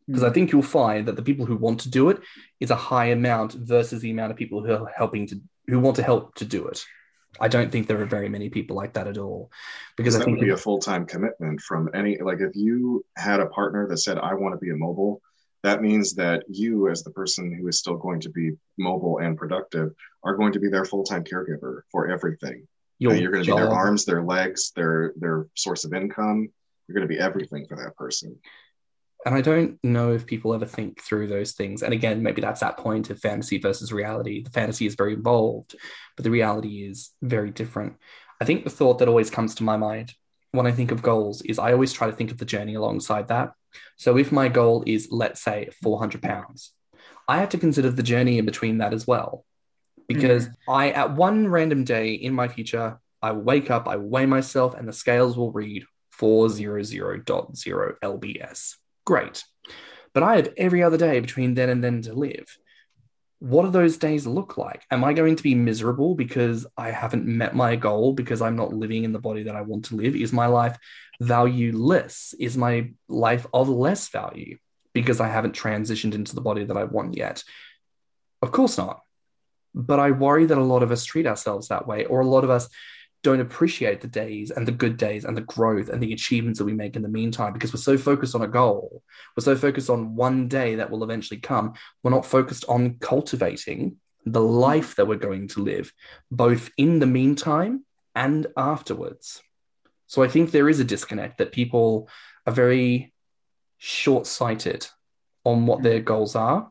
Because 0.06 0.22
I 0.22 0.28
hmm. 0.28 0.34
think 0.34 0.52
you'll 0.52 0.62
find 0.62 1.08
that 1.08 1.16
the 1.16 1.22
people 1.22 1.46
who 1.46 1.56
want 1.56 1.80
to 1.80 1.90
do 1.90 2.10
it 2.10 2.20
is 2.60 2.70
a 2.70 2.76
high 2.76 3.06
amount 3.06 3.54
versus 3.54 4.00
the 4.00 4.10
amount 4.10 4.30
of 4.30 4.36
people 4.36 4.64
who 4.64 4.72
are 4.72 4.92
helping 4.96 5.26
to 5.28 5.40
who 5.66 5.80
want 5.80 5.96
to 5.96 6.02
help 6.02 6.34
to 6.36 6.44
do 6.44 6.66
it. 6.68 6.82
I 7.40 7.48
don't 7.48 7.70
think 7.70 7.86
there 7.86 8.00
are 8.00 8.06
very 8.06 8.28
many 8.28 8.48
people 8.48 8.74
like 8.74 8.94
that 8.94 9.06
at 9.06 9.18
all. 9.18 9.50
Because 9.96 10.14
that 10.14 10.22
I 10.22 10.24
think 10.24 10.38
would 10.38 10.46
be 10.46 10.52
a 10.52 10.56
full 10.56 10.78
time 10.78 11.04
commitment 11.04 11.60
from 11.60 11.90
any 11.92 12.18
like 12.18 12.40
if 12.40 12.56
you 12.56 13.04
had 13.16 13.40
a 13.40 13.46
partner 13.46 13.86
that 13.88 13.98
said, 13.98 14.18
I 14.18 14.34
want 14.34 14.54
to 14.54 14.58
be 14.58 14.70
a 14.70 14.76
mobile, 14.76 15.20
that 15.62 15.82
means 15.82 16.14
that 16.14 16.44
you, 16.48 16.88
as 16.88 17.02
the 17.02 17.10
person 17.10 17.52
who 17.52 17.68
is 17.68 17.78
still 17.78 17.96
going 17.96 18.20
to 18.20 18.30
be 18.30 18.52
mobile 18.78 19.18
and 19.18 19.36
productive, 19.36 19.92
are 20.22 20.36
going 20.36 20.52
to 20.52 20.60
be 20.60 20.68
their 20.68 20.84
full 20.84 21.04
time 21.04 21.24
caregiver 21.24 21.82
for 21.90 22.08
everything 22.08 22.66
your 22.98 23.14
you're 23.14 23.30
going 23.30 23.44
to 23.44 23.50
be 23.50 23.56
their 23.56 23.70
arms, 23.70 24.04
their 24.04 24.22
legs, 24.22 24.72
their 24.74 25.12
their 25.16 25.46
source 25.54 25.84
of 25.84 25.94
income. 25.94 26.48
You're 26.86 26.94
going 26.94 27.08
to 27.08 27.14
be 27.14 27.20
everything 27.20 27.66
for 27.68 27.76
that 27.76 27.96
person. 27.96 28.38
And 29.26 29.34
I 29.34 29.40
don't 29.40 29.78
know 29.82 30.12
if 30.12 30.26
people 30.26 30.54
ever 30.54 30.64
think 30.64 31.02
through 31.02 31.26
those 31.26 31.52
things. 31.52 31.82
And 31.82 31.92
again, 31.92 32.22
maybe 32.22 32.40
that's 32.40 32.60
that 32.60 32.76
point 32.76 33.10
of 33.10 33.18
fantasy 33.18 33.58
versus 33.58 33.92
reality. 33.92 34.42
The 34.42 34.50
fantasy 34.50 34.86
is 34.86 34.94
very 34.94 35.14
involved, 35.14 35.74
but 36.16 36.22
the 36.22 36.30
reality 36.30 36.86
is 36.86 37.10
very 37.20 37.50
different. 37.50 37.96
I 38.40 38.44
think 38.44 38.64
the 38.64 38.70
thought 38.70 39.00
that 39.00 39.08
always 39.08 39.28
comes 39.28 39.56
to 39.56 39.64
my 39.64 39.76
mind 39.76 40.14
when 40.52 40.66
I 40.66 40.72
think 40.72 40.92
of 40.92 41.02
goals 41.02 41.42
is 41.42 41.58
I 41.58 41.72
always 41.72 41.92
try 41.92 42.06
to 42.06 42.12
think 42.12 42.30
of 42.30 42.38
the 42.38 42.44
journey 42.44 42.74
alongside 42.74 43.28
that. 43.28 43.52
So 43.96 44.16
if 44.16 44.32
my 44.32 44.48
goal 44.48 44.84
is, 44.86 45.08
let's 45.10 45.42
say, 45.42 45.68
400 45.82 46.22
pounds, 46.22 46.72
I 47.26 47.38
have 47.38 47.50
to 47.50 47.58
consider 47.58 47.90
the 47.90 48.02
journey 48.02 48.38
in 48.38 48.46
between 48.46 48.78
that 48.78 48.94
as 48.94 49.06
well. 49.06 49.44
Because 50.08 50.48
mm. 50.48 50.54
I, 50.68 50.90
at 50.90 51.14
one 51.14 51.48
random 51.48 51.84
day 51.84 52.14
in 52.14 52.32
my 52.32 52.48
future, 52.48 52.98
I 53.22 53.32
will 53.32 53.42
wake 53.42 53.70
up, 53.70 53.86
I 53.86 53.96
will 53.96 54.08
weigh 54.08 54.26
myself, 54.26 54.74
and 54.74 54.88
the 54.88 54.92
scales 54.92 55.36
will 55.36 55.52
read 55.52 55.84
400.0 56.18 57.94
lbs. 58.02 58.74
Great. 59.04 59.44
But 60.14 60.22
I 60.22 60.36
have 60.36 60.52
every 60.56 60.82
other 60.82 60.96
day 60.96 61.20
between 61.20 61.54
then 61.54 61.68
and 61.68 61.84
then 61.84 62.02
to 62.02 62.14
live 62.14 62.46
what 63.40 63.62
do 63.64 63.70
those 63.70 63.96
days 63.96 64.26
look 64.26 64.56
like? 64.56 64.84
Am 64.90 65.04
I 65.04 65.12
going 65.12 65.36
to 65.36 65.42
be 65.42 65.54
miserable 65.54 66.14
because 66.14 66.66
I 66.76 66.90
haven't 66.90 67.24
met 67.24 67.54
my 67.54 67.76
goal 67.76 68.12
because 68.12 68.42
I'm 68.42 68.56
not 68.56 68.72
living 68.72 69.04
in 69.04 69.12
the 69.12 69.20
body 69.20 69.44
that 69.44 69.54
I 69.54 69.62
want 69.62 69.86
to 69.86 69.96
live? 69.96 70.16
Is 70.16 70.32
my 70.32 70.46
life 70.46 70.76
valueless? 71.20 72.34
Is 72.38 72.56
my 72.56 72.90
life 73.08 73.46
of 73.52 73.68
less 73.68 74.08
value 74.08 74.58
because 74.92 75.20
I 75.20 75.28
haven't 75.28 75.54
transitioned 75.54 76.14
into 76.14 76.34
the 76.34 76.40
body 76.40 76.64
that 76.64 76.76
I 76.76 76.84
want 76.84 77.16
yet? 77.16 77.44
Of 78.42 78.50
course 78.50 78.76
not. 78.76 79.02
But 79.78 80.00
I 80.00 80.10
worry 80.10 80.44
that 80.44 80.58
a 80.58 80.62
lot 80.62 80.82
of 80.82 80.90
us 80.90 81.04
treat 81.04 81.26
ourselves 81.26 81.68
that 81.68 81.86
way, 81.86 82.04
or 82.04 82.20
a 82.20 82.26
lot 82.26 82.44
of 82.44 82.50
us 82.50 82.68
don't 83.22 83.40
appreciate 83.40 84.00
the 84.00 84.08
days 84.08 84.50
and 84.50 84.66
the 84.66 84.72
good 84.72 84.96
days 84.96 85.24
and 85.24 85.36
the 85.36 85.42
growth 85.42 85.88
and 85.88 86.02
the 86.02 86.12
achievements 86.12 86.58
that 86.58 86.64
we 86.64 86.72
make 86.72 86.96
in 86.96 87.02
the 87.02 87.08
meantime 87.08 87.52
because 87.52 87.72
we're 87.72 87.80
so 87.80 87.96
focused 87.96 88.34
on 88.34 88.42
a 88.42 88.48
goal. 88.48 89.02
We're 89.36 89.44
so 89.44 89.56
focused 89.56 89.88
on 89.88 90.14
one 90.14 90.48
day 90.48 90.76
that 90.76 90.90
will 90.90 91.04
eventually 91.04 91.40
come. 91.40 91.74
We're 92.02 92.10
not 92.10 92.26
focused 92.26 92.64
on 92.68 92.96
cultivating 93.00 93.96
the 94.26 94.42
life 94.42 94.96
that 94.96 95.06
we're 95.06 95.16
going 95.16 95.48
to 95.48 95.62
live, 95.62 95.92
both 96.30 96.70
in 96.76 96.98
the 96.98 97.06
meantime 97.06 97.84
and 98.14 98.46
afterwards. 98.56 99.42
So 100.06 100.22
I 100.22 100.28
think 100.28 100.50
there 100.50 100.68
is 100.68 100.80
a 100.80 100.84
disconnect 100.84 101.38
that 101.38 101.52
people 101.52 102.08
are 102.46 102.52
very 102.52 103.12
short 103.78 104.26
sighted 104.26 104.86
on 105.44 105.66
what 105.66 105.82
their 105.82 106.00
goals 106.00 106.34
are 106.34 106.70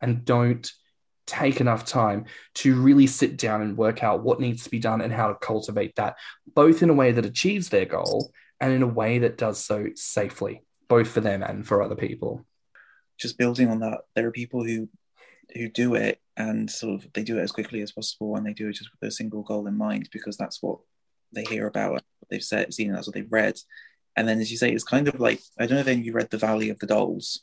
and 0.00 0.24
don't 0.24 0.70
take 1.26 1.60
enough 1.60 1.84
time 1.84 2.26
to 2.54 2.80
really 2.80 3.06
sit 3.06 3.36
down 3.36 3.62
and 3.62 3.76
work 3.76 4.02
out 4.02 4.22
what 4.22 4.40
needs 4.40 4.64
to 4.64 4.70
be 4.70 4.78
done 4.78 5.00
and 5.00 5.12
how 5.12 5.28
to 5.28 5.34
cultivate 5.34 5.96
that, 5.96 6.16
both 6.54 6.82
in 6.82 6.90
a 6.90 6.94
way 6.94 7.12
that 7.12 7.26
achieves 7.26 7.68
their 7.68 7.86
goal 7.86 8.30
and 8.60 8.72
in 8.72 8.82
a 8.82 8.86
way 8.86 9.18
that 9.18 9.38
does 9.38 9.58
so 9.58 9.88
safely, 9.94 10.62
both 10.88 11.08
for 11.08 11.20
them 11.20 11.42
and 11.42 11.66
for 11.66 11.82
other 11.82 11.96
people. 11.96 12.44
Just 13.18 13.38
building 13.38 13.68
on 13.68 13.80
that, 13.80 14.00
there 14.14 14.26
are 14.26 14.32
people 14.32 14.64
who 14.64 14.88
who 15.54 15.68
do 15.68 15.94
it 15.94 16.20
and 16.36 16.70
sort 16.70 16.94
of 16.94 17.12
they 17.12 17.22
do 17.22 17.38
it 17.38 17.42
as 17.42 17.52
quickly 17.52 17.80
as 17.82 17.92
possible 17.92 18.34
and 18.34 18.46
they 18.46 18.52
do 18.52 18.68
it 18.68 18.72
just 18.72 18.90
with 18.90 19.08
a 19.08 19.12
single 19.12 19.42
goal 19.42 19.66
in 19.66 19.76
mind 19.76 20.08
because 20.10 20.36
that's 20.36 20.62
what 20.62 20.78
they 21.32 21.44
hear 21.44 21.66
about, 21.66 22.02
they've 22.30 22.42
said, 22.42 22.72
seen, 22.72 22.92
that's 22.92 23.06
what 23.06 23.14
they've 23.14 23.30
read. 23.30 23.58
And 24.16 24.28
then, 24.28 24.40
as 24.40 24.50
you 24.50 24.56
say, 24.56 24.72
it's 24.72 24.84
kind 24.84 25.08
of 25.08 25.18
like 25.20 25.40
I 25.58 25.66
don't 25.66 25.84
know 25.84 25.92
if 25.92 26.04
you 26.04 26.12
read 26.12 26.30
The 26.30 26.38
Valley 26.38 26.70
of 26.70 26.78
the 26.78 26.86
Dolls, 26.86 27.42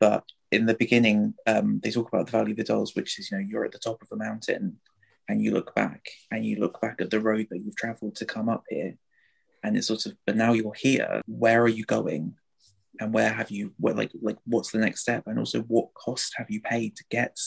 but 0.00 0.24
in 0.52 0.66
the 0.66 0.74
beginning, 0.74 1.34
um, 1.46 1.80
they 1.82 1.90
talk 1.90 2.08
about 2.08 2.26
the 2.26 2.32
Valley 2.32 2.50
of 2.52 2.58
the 2.58 2.64
Dolls, 2.64 2.94
which 2.94 3.18
is, 3.18 3.30
you 3.30 3.38
know, 3.38 3.44
you're 3.44 3.64
at 3.64 3.72
the 3.72 3.78
top 3.78 4.02
of 4.02 4.08
a 4.12 4.16
mountain 4.16 4.76
and 5.28 5.42
you 5.42 5.52
look 5.52 5.74
back 5.74 6.06
and 6.30 6.44
you 6.44 6.56
look 6.56 6.80
back 6.80 7.00
at 7.00 7.10
the 7.10 7.20
road 7.20 7.46
that 7.50 7.60
you've 7.60 7.76
traveled 7.76 8.16
to 8.16 8.26
come 8.26 8.48
up 8.48 8.64
here. 8.68 8.96
And 9.64 9.76
it's 9.76 9.86
sort 9.86 10.06
of, 10.06 10.12
but 10.26 10.36
now 10.36 10.52
you're 10.52 10.74
here. 10.74 11.22
Where 11.26 11.62
are 11.62 11.68
you 11.68 11.84
going? 11.84 12.34
And 13.00 13.14
where 13.14 13.32
have 13.32 13.50
you, 13.50 13.72
what, 13.78 13.96
like, 13.96 14.10
like, 14.20 14.36
what's 14.44 14.72
the 14.72 14.78
next 14.78 15.00
step? 15.00 15.22
And 15.26 15.38
also, 15.38 15.62
what 15.62 15.94
cost 15.94 16.34
have 16.36 16.50
you 16.50 16.60
paid 16.60 16.96
to 16.96 17.04
get 17.10 17.38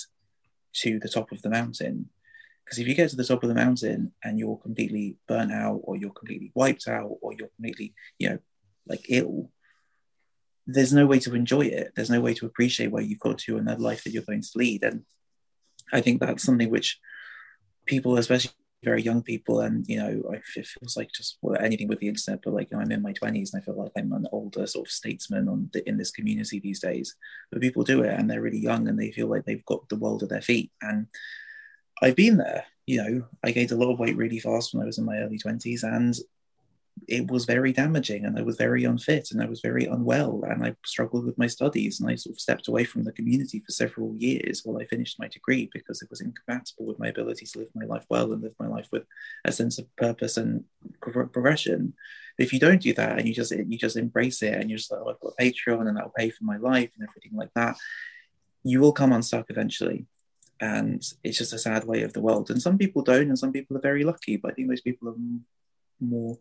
to 0.77 0.99
the 0.99 1.09
top 1.09 1.31
of 1.31 1.41
the 1.41 1.49
mountain? 1.49 2.09
Because 2.63 2.79
if 2.79 2.87
you 2.87 2.95
get 2.95 3.11
to 3.11 3.15
the 3.15 3.23
top 3.23 3.43
of 3.43 3.49
the 3.49 3.55
mountain 3.55 4.13
and 4.23 4.39
you're 4.39 4.57
completely 4.57 5.17
burnt 5.27 5.51
out, 5.51 5.81
or 5.83 5.95
you're 5.95 6.09
completely 6.09 6.51
wiped 6.55 6.87
out, 6.87 7.17
or 7.21 7.33
you're 7.33 7.49
completely, 7.49 7.93
you 8.17 8.29
know, 8.29 8.39
like 8.87 9.05
ill, 9.09 9.51
there's 10.67 10.93
no 10.93 11.05
way 11.05 11.19
to 11.19 11.35
enjoy 11.35 11.61
it. 11.61 11.93
There's 11.95 12.09
no 12.09 12.21
way 12.21 12.33
to 12.35 12.45
appreciate 12.45 12.91
where 12.91 13.03
you've 13.03 13.19
got 13.19 13.37
to 13.39 13.57
and 13.57 13.67
the 13.67 13.77
life 13.77 14.03
that 14.03 14.11
you're 14.11 14.23
going 14.23 14.41
to 14.41 14.49
lead. 14.55 14.83
And 14.83 15.03
I 15.93 16.01
think 16.01 16.19
that's 16.19 16.43
something 16.43 16.69
which 16.69 16.99
people, 17.85 18.17
especially 18.17 18.51
very 18.83 19.01
young 19.01 19.23
people, 19.23 19.61
and 19.61 19.85
you 19.87 19.97
know, 19.97 20.31
it 20.31 20.43
feels 20.43 20.95
like 20.95 21.11
just 21.11 21.37
well, 21.41 21.59
anything 21.61 21.87
with 21.87 21.99
the 21.99 22.07
internet. 22.07 22.41
But 22.43 22.53
like, 22.53 22.69
you 22.71 22.77
know, 22.77 22.83
I'm 22.83 22.91
in 22.91 23.01
my 23.01 23.13
20s 23.13 23.53
and 23.53 23.61
I 23.61 23.65
feel 23.65 23.77
like 23.77 23.91
I'm 23.97 24.11
an 24.13 24.27
older 24.31 24.65
sort 24.67 24.87
of 24.87 24.91
statesman 24.91 25.47
on 25.47 25.69
the, 25.73 25.87
in 25.87 25.97
this 25.97 26.11
community 26.11 26.59
these 26.59 26.79
days. 26.79 27.15
But 27.51 27.61
people 27.61 27.83
do 27.83 28.03
it 28.03 28.13
and 28.13 28.29
they're 28.29 28.41
really 28.41 28.59
young 28.59 28.87
and 28.87 28.99
they 28.99 29.11
feel 29.11 29.27
like 29.27 29.45
they've 29.45 29.65
got 29.65 29.87
the 29.89 29.97
world 29.97 30.23
at 30.23 30.29
their 30.29 30.41
feet. 30.41 30.71
And 30.81 31.07
I've 32.01 32.15
been 32.15 32.37
there. 32.37 32.65
You 32.87 33.03
know, 33.03 33.25
I 33.43 33.51
gained 33.51 33.71
a 33.71 33.75
lot 33.75 33.91
of 33.91 33.99
weight 33.99 34.17
really 34.17 34.39
fast 34.39 34.73
when 34.73 34.83
I 34.83 34.85
was 34.85 34.99
in 34.99 35.05
my 35.05 35.17
early 35.17 35.39
20s, 35.39 35.83
and 35.83 36.15
it 37.07 37.29
was 37.29 37.45
very 37.45 37.71
damaging 37.73 38.25
and 38.25 38.39
I 38.39 38.41
was 38.41 38.57
very 38.57 38.83
unfit 38.83 39.31
and 39.31 39.41
I 39.41 39.45
was 39.45 39.61
very 39.61 39.85
unwell 39.85 40.43
and 40.47 40.65
I 40.65 40.75
struggled 40.85 41.25
with 41.25 41.37
my 41.37 41.47
studies 41.47 41.99
and 41.99 42.09
I 42.09 42.15
sort 42.15 42.35
of 42.35 42.39
stepped 42.39 42.67
away 42.67 42.83
from 42.83 43.03
the 43.03 43.11
community 43.11 43.59
for 43.59 43.71
several 43.71 44.15
years 44.15 44.61
while 44.63 44.81
I 44.81 44.85
finished 44.85 45.19
my 45.19 45.27
degree 45.27 45.69
because 45.73 46.01
it 46.01 46.09
was 46.09 46.21
incompatible 46.21 46.85
with 46.85 46.97
my 46.97 47.07
ability 47.07 47.45
to 47.45 47.59
live 47.59 47.67
my 47.75 47.85
life 47.85 48.05
well 48.09 48.31
and 48.31 48.41
live 48.41 48.55
my 48.59 48.67
life 48.67 48.87
with 48.91 49.03
a 49.43 49.51
sense 49.51 49.77
of 49.77 49.93
purpose 49.97 50.37
and 50.37 50.63
progression. 51.01 51.93
If 52.37 52.53
you 52.53 52.59
don't 52.59 52.81
do 52.81 52.93
that 52.93 53.19
and 53.19 53.27
you 53.27 53.33
just 53.33 53.51
you 53.51 53.77
just 53.77 53.97
embrace 53.97 54.41
it 54.41 54.53
and 54.53 54.69
you're 54.69 54.77
just 54.77 54.91
like, 54.91 55.01
oh, 55.03 55.09
I've 55.09 55.19
got 55.19 55.33
a 55.37 55.43
Patreon 55.43 55.87
and 55.87 55.97
that'll 55.97 56.11
pay 56.17 56.29
for 56.29 56.43
my 56.43 56.57
life 56.57 56.91
and 56.97 57.07
everything 57.07 57.37
like 57.37 57.53
that, 57.55 57.77
you 58.63 58.79
will 58.79 58.93
come 58.93 59.13
unstuck 59.13 59.45
eventually. 59.49 60.05
And 60.59 61.05
it's 61.23 61.37
just 61.37 61.53
a 61.53 61.59
sad 61.59 61.83
way 61.83 62.03
of 62.03 62.13
the 62.13 62.21
world. 62.21 62.49
And 62.49 62.61
some 62.61 62.77
people 62.77 63.03
don't, 63.03 63.27
and 63.27 63.37
some 63.37 63.51
people 63.51 63.75
are 63.75 63.81
very 63.81 64.05
lucky. 64.05 64.37
But 64.37 64.51
I 64.51 64.53
think 64.55 64.69
those 64.69 64.81
people 64.81 65.09
are 65.09 65.15
more 65.99 66.37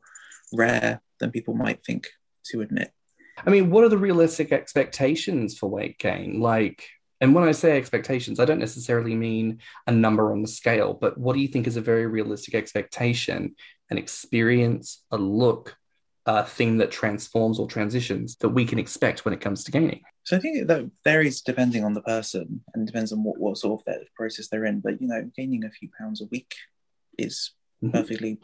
rare 0.54 1.02
than 1.20 1.30
people 1.30 1.54
might 1.54 1.84
think 1.84 2.08
to 2.46 2.60
admit. 2.60 2.92
I 3.46 3.50
mean, 3.50 3.70
what 3.70 3.84
are 3.84 3.88
the 3.88 3.98
realistic 3.98 4.52
expectations 4.52 5.58
for 5.58 5.68
weight 5.68 5.98
gain? 5.98 6.40
Like, 6.40 6.86
and 7.20 7.34
when 7.34 7.44
I 7.44 7.52
say 7.52 7.76
expectations, 7.76 8.38
I 8.38 8.44
don't 8.44 8.58
necessarily 8.58 9.14
mean 9.14 9.60
a 9.86 9.92
number 9.92 10.32
on 10.32 10.42
the 10.42 10.48
scale, 10.48 10.94
but 10.94 11.18
what 11.18 11.34
do 11.34 11.40
you 11.40 11.48
think 11.48 11.66
is 11.66 11.76
a 11.76 11.80
very 11.80 12.06
realistic 12.06 12.54
expectation, 12.54 13.54
an 13.90 13.98
experience, 13.98 15.02
a 15.10 15.16
look, 15.16 15.76
a 16.26 16.44
thing 16.44 16.78
that 16.78 16.90
transforms 16.90 17.58
or 17.58 17.66
transitions 17.66 18.36
that 18.36 18.48
we 18.48 18.64
can 18.64 18.78
expect 18.78 19.24
when 19.24 19.34
it 19.34 19.40
comes 19.40 19.64
to 19.64 19.72
gaining? 19.72 20.02
So 20.24 20.36
I 20.36 20.40
think 20.40 20.66
that 20.68 20.90
varies 21.02 21.42
depending 21.42 21.84
on 21.84 21.92
the 21.92 22.02
person 22.02 22.62
and 22.74 22.86
depends 22.86 23.12
on 23.12 23.22
what, 23.22 23.38
what 23.38 23.58
sort 23.58 23.82
of 23.86 23.96
process 24.14 24.48
they're 24.48 24.64
in. 24.64 24.80
But 24.80 25.00
you 25.00 25.08
know, 25.08 25.30
gaining 25.36 25.64
a 25.64 25.70
few 25.70 25.90
pounds 25.98 26.22
a 26.22 26.26
week 26.26 26.54
is 27.18 27.52
mm-hmm. 27.82 27.96
perfectly 27.96 28.38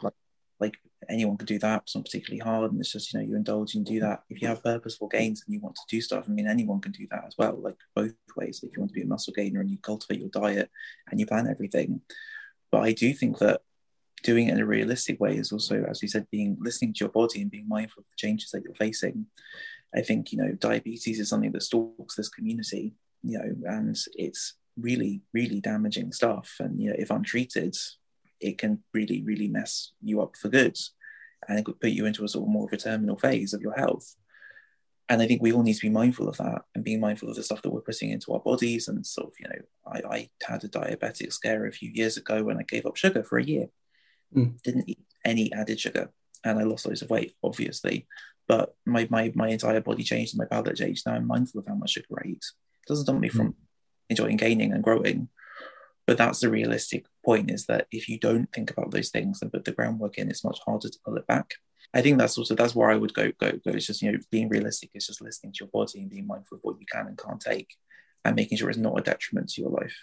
like 0.61 0.79
anyone 1.09 1.37
could 1.37 1.49
do 1.49 1.59
that. 1.59 1.83
It's 1.83 1.95
not 1.95 2.05
particularly 2.05 2.41
hard, 2.41 2.71
and 2.71 2.81
it's 2.81 2.93
just 2.93 3.13
you 3.13 3.19
know 3.19 3.27
you 3.27 3.37
indulge 3.37 3.75
and 3.75 3.85
do 3.85 4.01
that. 4.01 4.23
If 4.29 4.43
you 4.43 4.49
have 4.49 4.63
purposeful 4.63 5.09
gains 5.09 5.43
and 5.47 5.55
you 5.55 5.61
want 5.61 5.77
to 5.77 5.83
do 5.89 6.01
stuff, 6.01 6.25
I 6.29 6.31
mean 6.31 6.49
anyone 6.49 6.81
can 6.81 6.93
do 6.93 7.07
that 7.11 7.25
as 7.27 7.35
well. 7.39 7.59
Like 7.61 7.77
both 7.95 8.13
ways. 8.37 8.61
If 8.63 8.73
you 8.73 8.81
want 8.81 8.91
to 8.91 8.95
be 8.95 9.03
a 9.03 9.07
muscle 9.07 9.33
gainer 9.35 9.61
and 9.61 9.71
you 9.71 9.79
cultivate 9.79 10.21
your 10.21 10.31
diet 10.31 10.71
and 11.11 11.19
you 11.19 11.27
plan 11.27 11.49
everything, 11.49 12.01
but 12.71 12.83
I 12.83 12.93
do 12.93 13.13
think 13.13 13.39
that 13.39 13.63
doing 14.23 14.49
it 14.49 14.53
in 14.53 14.61
a 14.61 14.67
realistic 14.67 15.19
way 15.19 15.37
is 15.37 15.53
also, 15.53 15.85
as 15.89 16.03
we 16.03 16.09
said, 16.09 16.27
being 16.31 16.57
listening 16.61 16.93
to 16.95 17.01
your 17.01 17.09
body 17.09 17.41
and 17.41 17.51
being 17.51 17.69
mindful 17.69 18.03
of 18.03 18.07
the 18.09 18.17
changes 18.17 18.51
that 18.51 18.63
you're 18.63 18.75
facing. 18.75 19.27
I 19.95 20.03
think 20.03 20.33
you 20.33 20.39
know 20.39 20.53
diabetes 20.53 21.19
is 21.19 21.29
something 21.29 21.53
that 21.53 21.63
stalks 21.63 22.17
this 22.17 22.29
community, 22.29 22.95
you 23.23 23.39
know, 23.39 23.71
and 23.71 23.97
it's 24.15 24.55
really 24.79 25.23
really 25.33 25.61
damaging 25.61 26.13
stuff. 26.13 26.57
And 26.61 26.81
you 26.81 26.91
know 26.91 26.97
if 26.99 27.11
untreated, 27.11 27.77
it 28.41 28.59
can 28.59 28.83
really, 28.93 29.23
really 29.23 29.49
mess 29.49 29.93
you 30.03 30.21
up 30.21 30.37
for 30.37 30.49
good. 30.49 30.77
And 31.49 31.59
it 31.59 31.65
could 31.65 31.81
put 31.81 31.91
you 31.91 32.07
into 32.07 32.25
a 32.25 32.29
sort 32.29 32.45
of 32.45 32.51
more 32.51 32.67
of 32.67 32.73
a 32.73 32.77
terminal 32.77 33.17
phase 33.17 33.53
of 33.53 33.63
your 33.63 33.75
health. 33.75 34.15
And 35.09 35.21
I 35.21 35.27
think 35.27 35.43
we 35.43 35.53
all 35.53 35.63
need 35.63 35.75
to 35.75 35.81
be 35.81 35.91
mindful 35.91 36.29
of 36.29 36.37
that 36.37 36.63
and 36.75 36.85
being 36.85 37.01
mindful 37.01 37.29
of 37.29 37.35
the 37.35 37.43
stuff 37.43 37.63
that 37.63 37.71
we're 37.71 37.81
putting 37.81 38.11
into 38.11 38.33
our 38.33 38.41
bodies. 38.41 38.87
And 38.89 39.05
sort 39.05 39.29
of, 39.29 39.35
you 39.41 39.49
know, 39.49 39.65
I, 39.87 40.17
I 40.17 40.31
had 40.47 40.63
a 40.63 40.69
diabetic 40.69 41.33
scare 41.33 41.67
a 41.67 41.73
few 41.73 41.91
years 41.91 42.17
ago 42.17 42.45
when 42.45 42.59
I 42.59 42.63
gave 42.63 42.87
up 42.87 42.97
sugar 42.97 43.25
for 43.25 43.39
a 43.39 43.45
year. 43.45 43.67
Mm. 44.37 44.63
Didn't 44.63 44.89
eat 44.89 45.01
any 45.25 45.53
added 45.53 45.81
sugar. 45.81 46.13
And 46.45 46.59
I 46.59 46.63
lost 46.63 46.87
loads 46.87 47.03
of 47.03 47.11
weight, 47.11 47.35
obviously. 47.43 48.07
But 48.47 48.75
my, 48.87 49.09
my, 49.11 49.33
my 49.35 49.49
entire 49.49 49.81
body 49.81 50.05
changed 50.05 50.35
and 50.35 50.39
my 50.39 50.45
palate 50.45 50.77
changed. 50.77 51.05
Now 51.07 51.15
I'm 51.15 51.27
mindful 51.27 51.61
of 51.61 51.67
how 51.67 51.75
much 51.75 51.91
sugar 51.91 52.07
I 52.25 52.29
eat. 52.29 52.45
It 52.45 52.89
doesn't 52.89 53.05
stop 53.05 53.17
me 53.17 53.29
mm. 53.31 53.33
from 53.33 53.57
enjoying 54.09 54.37
gaining 54.37 54.73
and 54.73 54.83
growing 54.83 55.29
but 56.07 56.19
that's 56.19 56.41
the 56.41 56.51
realistic 56.51 57.07
point 57.25 57.51
is 57.51 57.67
that 57.67 57.87
if 57.93 58.09
you 58.09 58.19
don't 58.19 58.51
think 58.53 58.71
about 58.71 58.91
those 58.91 59.11
things 59.11 59.43
and 59.43 59.53
put 59.53 59.65
the 59.65 59.73
groundwork 59.73 60.19
in, 60.19 60.31
it's 60.31 60.45
much 60.45 60.59
harder 60.65 60.89
to 60.89 60.99
pull 61.05 61.17
it 61.17 61.27
back. 61.27 61.55
I 61.93 62.03
think 62.03 62.19
that's 62.19 62.39
also 62.39 62.55
that's 62.55 62.75
where 62.75 62.91
I 62.91 62.97
would 62.97 63.15
go 63.15 63.33
go 63.41 63.53
go. 63.53 63.61
It's 63.67 63.87
just 63.87 64.03
you 64.03 64.13
know 64.13 64.19
being 64.31 64.49
realistic. 64.49 64.91
It's 64.95 65.07
just 65.07 65.21
listening 65.21 65.53
to 65.55 65.65
your 65.65 65.71
body 65.73 66.01
and 66.01 66.11
being 66.11 66.27
mindful 66.27 66.57
of 66.57 66.63
what 66.63 66.81
you 66.81 66.87
can 66.91 67.07
and 67.07 67.19
can't 67.19 67.41
take, 67.41 67.75
and 68.25 68.37
making 68.37 68.59
sure 68.59 68.71
it's 68.71 68.79
not 68.79 68.99
a 68.99 69.03
detriment 69.03 69.51
to 69.51 69.63
your 69.63 69.71
life. 69.71 69.97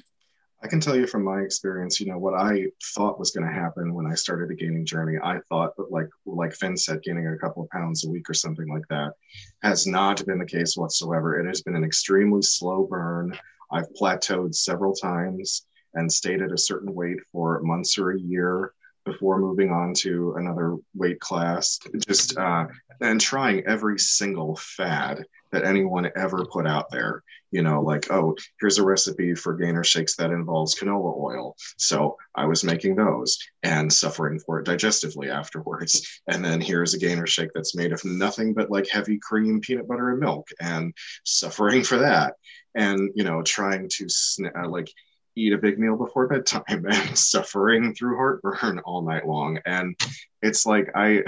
I 0.64 0.68
can 0.68 0.80
tell 0.80 0.96
you 0.96 1.06
from 1.06 1.24
my 1.24 1.42
experience, 1.42 2.00
you 2.00 2.08
know, 2.08 2.18
what 2.18 2.34
I 2.34 2.66
thought 2.96 3.20
was 3.20 3.30
going 3.30 3.46
to 3.46 3.54
happen 3.54 3.94
when 3.94 4.08
I 4.08 4.16
started 4.16 4.50
the 4.50 4.56
gaining 4.56 4.88
journey. 4.88 5.20
I 5.22 5.40
thought 5.50 5.76
that, 5.78 5.92
like, 5.92 6.10
like 6.26 6.54
Finn 6.56 6.76
said, 6.76 7.04
gaining 7.04 7.28
a 7.28 7.38
couple 7.38 7.64
of 7.64 7.70
pounds 7.70 8.06
a 8.06 8.10
week 8.10 8.28
or 8.28 8.34
something 8.34 8.68
like 8.68 8.88
that 8.90 9.14
has 9.62 9.86
not 9.86 10.26
been 10.26 10.40
the 10.40 10.46
case 10.46 10.76
whatsoever. 10.76 11.40
It 11.40 11.48
has 11.48 11.62
been 11.62 11.76
an 11.76 11.84
extremely 11.84 12.42
slow 12.42 12.88
burn. 12.88 13.38
I've 13.72 13.94
plateaued 13.94 14.56
several 14.56 14.96
times 14.96 15.67
and 15.94 16.12
stayed 16.12 16.42
at 16.42 16.52
a 16.52 16.58
certain 16.58 16.94
weight 16.94 17.18
for 17.32 17.62
months 17.62 17.98
or 17.98 18.12
a 18.12 18.20
year 18.20 18.74
before 19.08 19.40
moving 19.40 19.72
on 19.72 19.94
to 19.94 20.36
another 20.38 20.76
weight 20.94 21.20
class, 21.20 21.80
just 22.08 22.38
uh, 22.38 22.68
and 23.02 23.22
trying 23.22 23.66
every 23.66 23.98
single 23.98 24.56
fad 24.58 25.26
that 25.52 25.64
anyone 25.64 26.12
ever 26.16 26.46
put 26.46 26.68
out 26.68 26.92
there. 26.92 27.24
You 27.52 27.62
know, 27.62 27.82
like, 27.82 28.12
oh, 28.12 28.36
here's 28.60 28.78
a 28.78 28.84
recipe 28.84 29.34
for 29.34 29.56
gainer 29.56 29.84
shakes 29.84 30.18
that 30.18 30.32
involves 30.32 30.76
canola 30.76 31.18
oil. 31.18 31.56
So 31.78 32.18
I 32.36 32.46
was 32.46 32.66
making 32.66 32.98
those 32.98 33.38
and 33.64 33.92
suffering 33.92 34.40
for 34.40 34.60
it 34.60 34.68
digestively 34.68 35.30
afterwards. 35.30 36.22
And 36.28 36.44
then 36.44 36.60
here's 36.60 36.94
a 36.94 37.00
gainer 37.00 37.26
shake 37.26 37.52
that's 37.56 37.78
made 37.78 37.94
of 37.94 38.04
nothing 38.04 38.54
but 38.54 38.70
like 38.70 38.90
heavy 38.90 39.18
cream, 39.18 39.62
peanut 39.62 39.88
butter, 39.88 40.12
and 40.12 40.20
milk, 40.20 40.50
and 40.60 40.94
suffering 41.24 41.84
for 41.84 42.00
that. 42.00 42.34
And, 42.76 43.12
you 43.16 43.24
know, 43.24 43.42
trying 43.42 43.88
to 43.88 44.10
sn- 44.10 44.52
uh, 44.54 44.68
like 44.68 44.92
eat 45.38 45.54
a 45.54 45.58
big 45.58 45.80
meal 45.80 45.96
before 45.96 46.28
bedtime 46.28 46.64
and 46.68 47.18
suffering 47.18 47.94
through 47.94 48.18
heartburn 48.18 48.80
all 48.80 49.02
night 49.02 49.28
long. 49.28 49.60
And 49.66 49.96
it's 50.42 50.66
like, 50.66 50.90
I, 50.96 51.24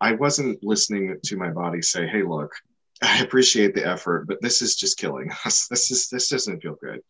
I 0.00 0.12
wasn't 0.12 0.62
listening 0.62 1.16
to 1.24 1.36
my 1.36 1.50
body 1.50 1.82
say, 1.82 2.06
"Hey, 2.06 2.22
look, 2.22 2.52
I 3.02 3.22
appreciate 3.22 3.74
the 3.74 3.86
effort, 3.86 4.26
but 4.26 4.40
this 4.42 4.62
is 4.62 4.76
just 4.76 4.98
killing 4.98 5.30
us. 5.44 5.68
This 5.70 5.90
is 5.90 6.08
this 6.08 6.28
doesn't 6.28 6.60
feel 6.60 6.76
good." 6.80 7.00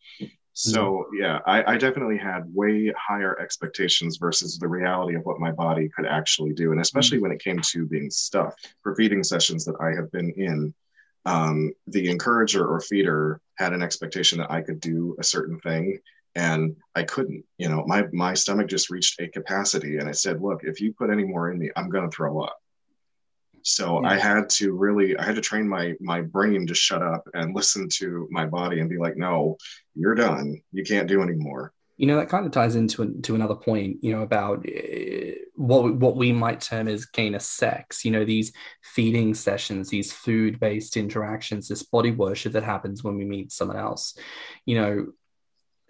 So 0.53 0.81
mm-hmm. 0.81 1.21
yeah, 1.21 1.39
I, 1.45 1.73
I, 1.73 1.77
definitely 1.77 2.17
had 2.17 2.51
way 2.51 2.91
higher 2.97 3.39
expectations 3.39 4.17
versus 4.17 4.57
the 4.57 4.67
reality 4.67 5.15
of 5.15 5.23
what 5.23 5.39
my 5.39 5.51
body 5.51 5.87
could 5.95 6.07
actually 6.07 6.53
do, 6.53 6.71
and 6.71 6.81
especially 6.81 7.17
mm-hmm. 7.17 7.23
when 7.23 7.31
it 7.33 7.43
came 7.43 7.59
to 7.59 7.85
being 7.85 8.09
stuffed 8.09 8.73
for 8.81 8.95
feeding 8.95 9.23
sessions 9.23 9.65
that 9.65 9.75
I 9.79 9.95
have 9.95 10.11
been 10.11 10.31
in. 10.31 10.73
Um, 11.25 11.73
the 11.87 12.09
encourager 12.09 12.65
or 12.65 12.79
feeder 12.79 13.41
had 13.57 13.73
an 13.73 13.81
expectation 13.81 14.39
that 14.39 14.51
I 14.51 14.61
could 14.61 14.79
do 14.79 15.15
a 15.19 15.23
certain 15.23 15.59
thing, 15.59 15.99
and 16.35 16.75
I 16.95 17.03
couldn't. 17.03 17.43
You 17.57 17.69
know, 17.69 17.83
my 17.85 18.05
my 18.13 18.33
stomach 18.33 18.67
just 18.67 18.89
reached 18.89 19.19
a 19.19 19.27
capacity, 19.27 19.97
and 19.97 20.09
it 20.09 20.17
said, 20.17 20.41
"Look, 20.41 20.63
if 20.63 20.79
you 20.81 20.93
put 20.93 21.09
any 21.09 21.23
more 21.23 21.51
in 21.51 21.59
me, 21.59 21.71
I'm 21.75 21.89
going 21.89 22.09
to 22.09 22.15
throw 22.15 22.41
up." 22.41 22.57
So 23.67 24.01
yeah. 24.01 24.11
I 24.11 24.17
had 24.17 24.49
to 24.51 24.71
really, 24.71 25.17
I 25.17 25.25
had 25.25 25.35
to 25.35 25.41
train 25.41 25.67
my 25.67 25.93
my 25.99 26.21
brain 26.21 26.65
to 26.67 26.73
shut 26.73 27.01
up 27.01 27.27
and 27.33 27.53
listen 27.53 27.89
to 27.95 28.27
my 28.31 28.45
body 28.45 28.79
and 28.79 28.89
be 28.89 28.97
like, 28.97 29.17
no, 29.17 29.57
you're 29.93 30.15
done. 30.15 30.61
You 30.71 30.85
can't 30.85 31.07
do 31.07 31.21
anymore. 31.21 31.73
You 31.97 32.05
know 32.07 32.17
that 32.17 32.29
kind 32.29 32.45
of 32.45 32.51
ties 32.51 32.75
into 32.75 33.19
to 33.23 33.35
another 33.35 33.55
point. 33.55 33.97
You 34.01 34.11
know 34.13 34.21
about 34.21 34.65
uh, 34.67 35.31
what 35.55 35.95
what 35.95 36.15
we 36.15 36.31
might 36.31 36.61
term 36.61 36.87
as 36.87 37.05
gainer 37.05 37.39
sex. 37.39 38.05
You 38.05 38.11
know 38.11 38.23
these 38.23 38.53
feeding 38.83 39.33
sessions, 39.33 39.89
these 39.89 40.13
food 40.13 40.59
based 40.59 40.95
interactions, 40.95 41.67
this 41.67 41.83
body 41.83 42.11
worship 42.11 42.53
that 42.53 42.63
happens 42.63 43.03
when 43.03 43.17
we 43.17 43.25
meet 43.25 43.51
someone 43.51 43.77
else. 43.77 44.15
You 44.65 44.75
know, 44.79 45.07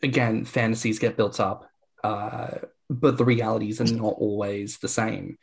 again, 0.02 0.46
fantasies 0.46 1.00
get 1.00 1.18
built 1.18 1.40
up, 1.40 1.70
uh, 2.04 2.52
but 2.90 3.18
the 3.18 3.26
realities 3.26 3.82
are 3.82 3.94
not 3.94 4.16
always 4.18 4.78
the 4.78 4.88
same. 4.88 5.38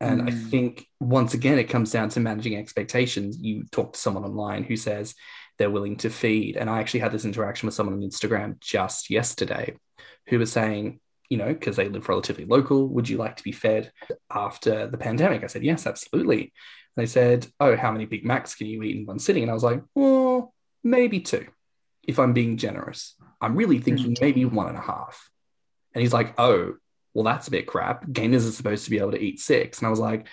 And 0.00 0.22
mm. 0.22 0.28
I 0.28 0.50
think 0.50 0.86
once 0.98 1.32
again, 1.32 1.60
it 1.60 1.70
comes 1.70 1.92
down 1.92 2.08
to 2.10 2.20
managing 2.20 2.56
expectations. 2.56 3.38
You 3.38 3.64
talk 3.70 3.92
to 3.92 3.98
someone 3.98 4.24
online 4.24 4.64
who 4.64 4.76
says 4.76 5.14
they're 5.58 5.70
willing 5.70 5.96
to 5.98 6.10
feed. 6.10 6.56
And 6.56 6.68
I 6.68 6.80
actually 6.80 7.00
had 7.00 7.12
this 7.12 7.24
interaction 7.24 7.66
with 7.66 7.74
someone 7.74 7.94
on 7.96 8.02
Instagram 8.02 8.60
just 8.60 9.10
yesterday 9.10 9.76
who 10.28 10.38
was 10.38 10.52
saying, 10.52 11.00
you 11.28 11.38
know, 11.38 11.52
because 11.52 11.76
they 11.76 11.88
live 11.88 12.08
relatively 12.08 12.44
local, 12.44 12.88
would 12.88 13.08
you 13.08 13.16
like 13.16 13.36
to 13.36 13.42
be 13.42 13.52
fed 13.52 13.90
after 14.30 14.86
the 14.86 14.98
pandemic? 14.98 15.42
I 15.42 15.46
said, 15.46 15.64
yes, 15.64 15.86
absolutely. 15.86 16.52
And 16.96 17.02
they 17.02 17.06
said, 17.06 17.46
oh, 17.58 17.76
how 17.76 17.90
many 17.90 18.04
Big 18.04 18.24
Macs 18.24 18.54
can 18.54 18.66
you 18.66 18.82
eat 18.82 18.96
in 18.96 19.06
one 19.06 19.18
sitting? 19.18 19.42
And 19.42 19.50
I 19.50 19.54
was 19.54 19.62
like, 19.62 19.82
well, 19.94 20.52
maybe 20.84 21.20
two, 21.20 21.46
if 22.06 22.18
I'm 22.18 22.32
being 22.32 22.58
generous. 22.58 23.14
I'm 23.40 23.56
really 23.56 23.80
thinking 23.80 24.14
mm. 24.14 24.20
maybe 24.20 24.44
one 24.44 24.68
and 24.68 24.76
a 24.76 24.82
half. 24.82 25.30
And 25.94 26.02
he's 26.02 26.12
like, 26.12 26.34
oh, 26.38 26.74
well, 27.14 27.24
that's 27.24 27.48
a 27.48 27.50
bit 27.50 27.66
crap. 27.66 28.10
Gainers 28.10 28.46
are 28.46 28.52
supposed 28.52 28.84
to 28.84 28.90
be 28.90 28.98
able 28.98 29.12
to 29.12 29.22
eat 29.22 29.40
six. 29.40 29.78
And 29.78 29.86
I 29.86 29.90
was 29.90 30.00
like, 30.00 30.26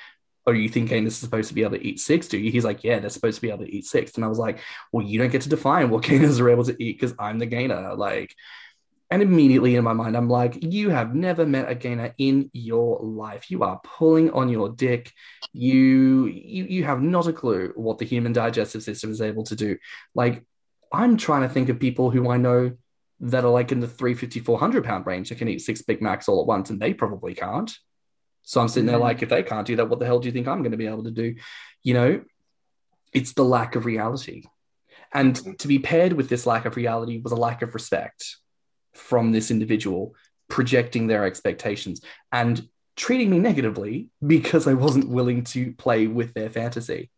oh, 0.50 0.54
you 0.54 0.68
think 0.68 0.90
gainers 0.90 1.14
are 1.14 1.26
supposed 1.26 1.48
to 1.50 1.54
be 1.54 1.62
able 1.62 1.78
to 1.78 1.86
eat 1.86 2.00
six, 2.00 2.28
do 2.28 2.38
you? 2.38 2.52
He's 2.52 2.66
like, 2.66 2.84
yeah, 2.84 3.00
they're 3.00 3.10
supposed 3.10 3.36
to 3.36 3.42
be 3.42 3.50
able 3.50 3.66
to 3.66 3.76
eat 3.76 3.86
six. 3.86 4.16
And 4.16 4.26
I 4.26 4.28
was 4.28 4.40
like, 4.40 4.60
well, 4.92 5.06
you 5.06 5.20
don't 5.20 5.32
get 5.32 5.44
to 5.44 5.50
define 5.50 5.90
what 5.90 6.04
gainers 6.10 6.40
are 6.40 6.50
able 6.50 6.64
to 6.66 6.84
eat 6.84 7.00
because 7.00 7.16
I'm 7.20 7.38
the 7.38 7.46
gainer. 7.46 7.94
Like, 7.96 8.36
and 9.12 9.22
immediately 9.22 9.76
in 9.76 9.84
my 9.84 9.94
mind, 9.94 10.18
I'm 10.18 10.30
like, 10.30 10.64
you 10.64 10.90
have 10.90 11.16
never 11.16 11.46
met 11.46 11.70
a 11.70 11.76
gainer 11.76 12.14
in 12.18 12.50
your 12.54 13.00
life. 13.00 13.50
You 13.50 13.64
are 13.64 13.80
pulling 13.84 14.32
on 14.32 14.50
your 14.50 14.70
dick. 14.70 15.12
You, 15.54 16.26
you, 16.26 16.66
you 16.66 16.84
have 16.84 17.02
not 17.02 17.28
a 17.28 17.34
clue 17.34 17.72
what 17.76 17.98
the 17.98 18.06
human 18.06 18.34
digestive 18.34 18.84
system 18.84 19.12
is 19.12 19.22
able 19.22 19.44
to 19.46 19.56
do. 19.56 19.78
Like, 20.14 20.44
I'm 20.92 21.18
trying 21.18 21.42
to 21.44 21.50
think 21.50 21.70
of 21.70 21.80
people 21.80 22.10
who 22.10 22.30
I 22.30 22.38
know 22.38 22.76
that 23.22 23.44
are 23.44 23.52
like 23.52 23.72
in 23.72 23.80
the 23.80 23.88
350, 23.88 24.40
400 24.40 24.84
pound 24.84 25.06
range 25.06 25.30
that 25.30 25.38
can 25.38 25.48
eat 25.48 25.62
six 25.62 25.82
Big 25.82 26.02
Macs 26.02 26.28
all 26.28 26.42
at 26.42 26.48
once, 26.48 26.70
and 26.70 26.80
they 26.80 26.94
probably 26.94 27.36
can't. 27.36 27.72
So 28.50 28.60
I'm 28.60 28.68
sitting 28.68 28.88
there 28.88 28.96
mm-hmm. 28.96 29.04
like, 29.04 29.22
if 29.22 29.30
they 29.30 29.44
can't 29.44 29.68
do 29.68 29.76
that, 29.76 29.90
what 29.90 30.00
the 30.00 30.08
hell 30.08 30.20
do 30.20 30.26
you 30.26 30.32
think 30.32 30.48
I'm 30.48 30.64
going 30.64 30.72
to 30.72 30.78
be 30.78 30.88
able 30.88 31.04
to 31.04 31.12
do? 31.12 31.36
You 31.84 31.94
know, 31.94 32.22
it's 33.14 33.34
the 33.34 33.46
lack 33.46 33.76
of 33.76 33.86
reality. 33.86 34.46
And 35.14 35.60
to 35.60 35.68
be 35.68 35.78
paired 35.78 36.14
with 36.14 36.30
this 36.30 36.48
lack 36.48 36.66
of 36.66 36.76
reality 36.76 37.22
was 37.22 37.32
a 37.32 37.36
lack 37.36 37.62
of 37.62 37.76
respect 37.76 38.38
from 38.96 39.32
this 39.32 39.52
individual 39.52 40.16
projecting 40.48 41.06
their 41.06 41.26
expectations 41.26 42.02
and 42.32 42.68
treating 42.96 43.30
me 43.30 43.38
negatively 43.38 44.10
because 44.26 44.66
I 44.66 44.74
wasn't 44.74 45.10
willing 45.10 45.44
to 45.44 45.72
play 45.74 46.08
with 46.08 46.34
their 46.34 46.50
fantasy. 46.50 47.12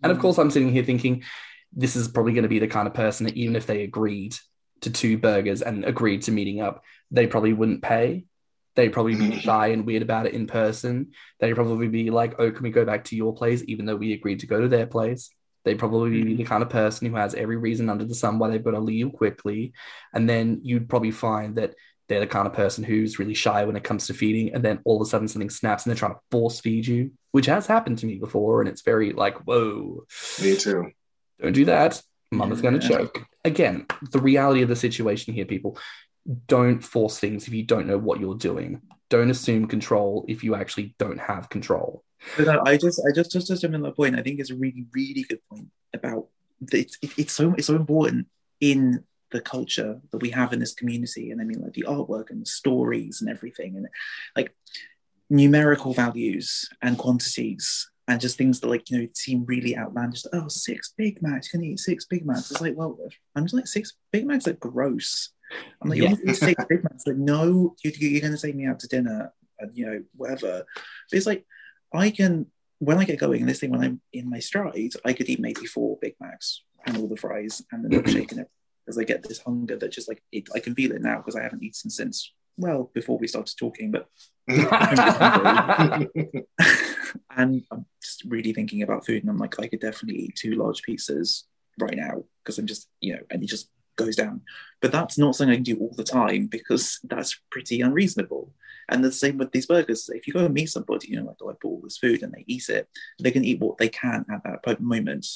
And 0.00 0.12
of 0.12 0.18
mm-hmm. 0.18 0.22
course, 0.22 0.38
I'm 0.38 0.52
sitting 0.52 0.70
here 0.70 0.84
thinking, 0.84 1.24
this 1.72 1.96
is 1.96 2.06
probably 2.06 2.34
going 2.34 2.44
to 2.44 2.48
be 2.48 2.60
the 2.60 2.68
kind 2.68 2.86
of 2.86 2.94
person 2.94 3.26
that 3.26 3.36
even 3.36 3.56
if 3.56 3.66
they 3.66 3.82
agreed 3.82 4.36
to 4.82 4.90
two 4.90 5.18
burgers 5.18 5.60
and 5.60 5.84
agreed 5.84 6.22
to 6.22 6.30
meeting 6.30 6.60
up, 6.60 6.84
they 7.10 7.26
probably 7.26 7.52
wouldn't 7.52 7.82
pay. 7.82 8.26
They'd 8.74 8.92
probably 8.92 9.14
be 9.14 9.28
mm-hmm. 9.28 9.38
shy 9.38 9.68
and 9.68 9.86
weird 9.86 10.02
about 10.02 10.26
it 10.26 10.34
in 10.34 10.46
person. 10.46 11.12
They'd 11.40 11.54
probably 11.54 11.88
be 11.88 12.10
like, 12.10 12.36
oh, 12.38 12.50
can 12.50 12.62
we 12.62 12.70
go 12.70 12.84
back 12.84 13.04
to 13.04 13.16
your 13.16 13.34
place, 13.34 13.62
even 13.66 13.84
though 13.84 13.96
we 13.96 14.12
agreed 14.12 14.40
to 14.40 14.46
go 14.46 14.60
to 14.60 14.68
their 14.68 14.86
place? 14.86 15.30
They'd 15.64 15.78
probably 15.78 16.10
be 16.10 16.22
the 16.22 16.42
mm-hmm. 16.42 16.48
kind 16.48 16.62
of 16.62 16.70
person 16.70 17.08
who 17.08 17.16
has 17.16 17.34
every 17.34 17.56
reason 17.56 17.88
under 17.88 18.04
the 18.04 18.14
sun 18.14 18.38
why 18.38 18.48
they've 18.48 18.64
got 18.64 18.72
to 18.72 18.80
leave 18.80 19.12
quickly. 19.12 19.72
And 20.12 20.28
then 20.28 20.60
you'd 20.62 20.88
probably 20.88 21.12
find 21.12 21.56
that 21.56 21.74
they're 22.08 22.20
the 22.20 22.26
kind 22.26 22.46
of 22.46 22.52
person 22.52 22.82
who's 22.82 23.18
really 23.18 23.34
shy 23.34 23.64
when 23.64 23.76
it 23.76 23.84
comes 23.84 24.06
to 24.06 24.14
feeding. 24.14 24.54
And 24.54 24.64
then 24.64 24.80
all 24.84 24.96
of 24.96 25.06
a 25.06 25.08
sudden 25.08 25.28
something 25.28 25.50
snaps 25.50 25.84
and 25.84 25.90
they're 25.90 25.98
trying 25.98 26.14
to 26.14 26.20
force 26.30 26.60
feed 26.60 26.86
you, 26.86 27.12
which 27.30 27.46
has 27.46 27.66
happened 27.66 27.98
to 27.98 28.06
me 28.06 28.16
before. 28.16 28.60
And 28.60 28.68
it's 28.68 28.82
very 28.82 29.12
like, 29.12 29.38
whoa. 29.46 30.04
Me 30.42 30.56
too. 30.56 30.90
Don't 31.40 31.52
do 31.52 31.66
that. 31.66 32.02
Mama's 32.32 32.58
yeah. 32.58 32.70
going 32.70 32.80
to 32.80 32.88
choke. 32.88 33.24
Again, 33.44 33.86
the 34.10 34.20
reality 34.20 34.62
of 34.62 34.68
the 34.68 34.76
situation 34.76 35.34
here, 35.34 35.44
people 35.44 35.78
don't 36.46 36.80
force 36.80 37.18
things 37.18 37.46
if 37.46 37.54
you 37.54 37.64
don't 37.64 37.86
know 37.86 37.98
what 37.98 38.20
you're 38.20 38.36
doing. 38.36 38.80
Don't 39.08 39.30
assume 39.30 39.66
control 39.66 40.24
if 40.28 40.42
you 40.42 40.54
actually 40.54 40.94
don't 40.98 41.18
have 41.18 41.48
control. 41.48 42.04
But 42.36 42.48
uh, 42.48 42.62
I 42.64 42.76
just, 42.76 43.02
I 43.06 43.12
just, 43.14 43.32
just, 43.32 43.64
in 43.64 43.72
that 43.72 43.96
point. 43.96 44.18
I 44.18 44.22
think 44.22 44.40
it's 44.40 44.50
a 44.50 44.56
really, 44.56 44.86
really 44.94 45.24
good 45.28 45.40
point 45.50 45.68
about 45.92 46.28
it's, 46.70 46.96
it, 47.02 47.10
it's 47.18 47.32
so, 47.32 47.54
it's 47.58 47.66
so 47.66 47.76
important 47.76 48.28
in 48.60 49.04
the 49.32 49.40
culture 49.40 50.00
that 50.10 50.18
we 50.18 50.30
have 50.30 50.52
in 50.52 50.60
this 50.60 50.74
community, 50.74 51.30
and 51.30 51.40
I 51.40 51.44
mean, 51.44 51.60
like 51.60 51.72
the 51.72 51.86
artwork 51.88 52.30
and 52.30 52.42
the 52.42 52.46
stories 52.46 53.20
and 53.20 53.30
everything, 53.30 53.76
and 53.76 53.88
like 54.36 54.54
numerical 55.28 55.94
values 55.94 56.68
and 56.82 56.98
quantities 56.98 57.90
and 58.06 58.20
just 58.20 58.36
things 58.36 58.60
that 58.60 58.68
like 58.68 58.90
you 58.90 58.98
know 58.98 59.08
seem 59.14 59.44
really 59.46 59.76
outlandish. 59.76 60.24
Oh, 60.32 60.48
six 60.48 60.92
Big 60.96 61.22
Macs, 61.22 61.52
you 61.52 61.58
can 61.58 61.64
eat 61.64 61.80
six 61.80 62.04
Big 62.04 62.26
Macs. 62.26 62.50
It's 62.50 62.60
like, 62.60 62.76
well, 62.76 62.98
I'm 63.34 63.44
just 63.44 63.54
like 63.54 63.66
six 63.66 63.94
Big 64.12 64.26
Macs 64.26 64.46
are 64.46 64.52
gross. 64.54 65.30
I'm 65.80 65.90
like, 65.90 66.00
yeah. 66.00 66.14
you 66.24 66.34
six 66.34 66.64
Big 66.68 66.82
Macs? 66.82 67.06
Like, 67.06 67.16
no, 67.16 67.74
you, 67.82 67.92
you're 67.98 68.20
going 68.20 68.34
to 68.34 68.40
take 68.40 68.54
me 68.54 68.66
out 68.66 68.80
to 68.80 68.88
dinner, 68.88 69.32
and 69.58 69.76
you 69.76 69.86
know, 69.86 70.02
whatever. 70.16 70.64
But 71.10 71.16
it's 71.16 71.26
like, 71.26 71.44
I 71.92 72.10
can 72.10 72.46
when 72.78 72.98
I 72.98 73.04
get 73.04 73.20
going, 73.20 73.46
this 73.46 73.60
thing 73.60 73.70
when 73.70 73.84
I'm 73.84 74.00
in 74.12 74.28
my 74.28 74.40
stride, 74.40 74.90
I 75.04 75.12
could 75.12 75.28
eat 75.28 75.38
maybe 75.38 75.66
four 75.66 75.98
Big 76.00 76.16
Macs 76.20 76.62
and 76.84 76.96
all 76.96 77.06
the 77.06 77.16
fries 77.16 77.62
and 77.70 77.84
the 77.84 77.88
mm-hmm. 77.88 78.08
milkshake 78.08 78.32
and 78.32 78.40
it 78.40 78.50
because 78.84 78.98
I 78.98 79.04
get 79.04 79.22
this 79.22 79.38
hunger 79.38 79.76
that 79.76 79.92
just 79.92 80.08
like 80.08 80.20
it, 80.32 80.48
I 80.52 80.58
can 80.58 80.74
feel 80.74 80.90
it 80.90 81.00
now 81.00 81.18
because 81.18 81.36
I 81.36 81.42
haven't 81.42 81.62
eaten 81.62 81.90
since 81.90 82.32
well 82.56 82.90
before 82.92 83.18
we 83.18 83.28
started 83.28 83.56
talking, 83.56 83.92
but 83.92 84.08
and 84.48 86.08
I'm 87.70 87.86
just 88.02 88.24
really 88.26 88.52
thinking 88.52 88.82
about 88.82 89.06
food, 89.06 89.22
and 89.22 89.30
I'm 89.30 89.38
like, 89.38 89.60
I 89.60 89.68
could 89.68 89.80
definitely 89.80 90.22
eat 90.22 90.36
two 90.36 90.56
large 90.56 90.82
pizzas 90.82 91.44
right 91.78 91.96
now 91.96 92.24
because 92.42 92.58
I'm 92.58 92.66
just, 92.66 92.88
you 93.00 93.14
know, 93.14 93.20
and 93.30 93.44
it 93.44 93.46
just 93.46 93.70
goes 93.96 94.16
down. 94.16 94.42
But 94.80 94.92
that's 94.92 95.18
not 95.18 95.34
something 95.34 95.52
I 95.52 95.56
can 95.56 95.62
do 95.62 95.78
all 95.78 95.94
the 95.96 96.04
time 96.04 96.46
because 96.46 96.98
that's 97.04 97.40
pretty 97.50 97.80
unreasonable. 97.80 98.52
And 98.88 99.04
the 99.04 99.12
same 99.12 99.38
with 99.38 99.52
these 99.52 99.66
burgers. 99.66 100.10
If 100.12 100.26
you 100.26 100.32
go 100.32 100.44
and 100.44 100.54
meet 100.54 100.70
somebody, 100.70 101.08
you 101.08 101.16
know, 101.16 101.26
like, 101.26 101.36
oh, 101.40 101.50
I 101.50 101.52
bought 101.52 101.64
all 101.64 101.80
this 101.82 101.98
food 101.98 102.22
and 102.22 102.32
they 102.32 102.44
eat 102.46 102.68
it, 102.68 102.88
they 103.20 103.30
can 103.30 103.44
eat 103.44 103.60
what 103.60 103.78
they 103.78 103.88
can 103.88 104.26
at 104.30 104.42
that 104.64 104.80
moment, 104.80 105.26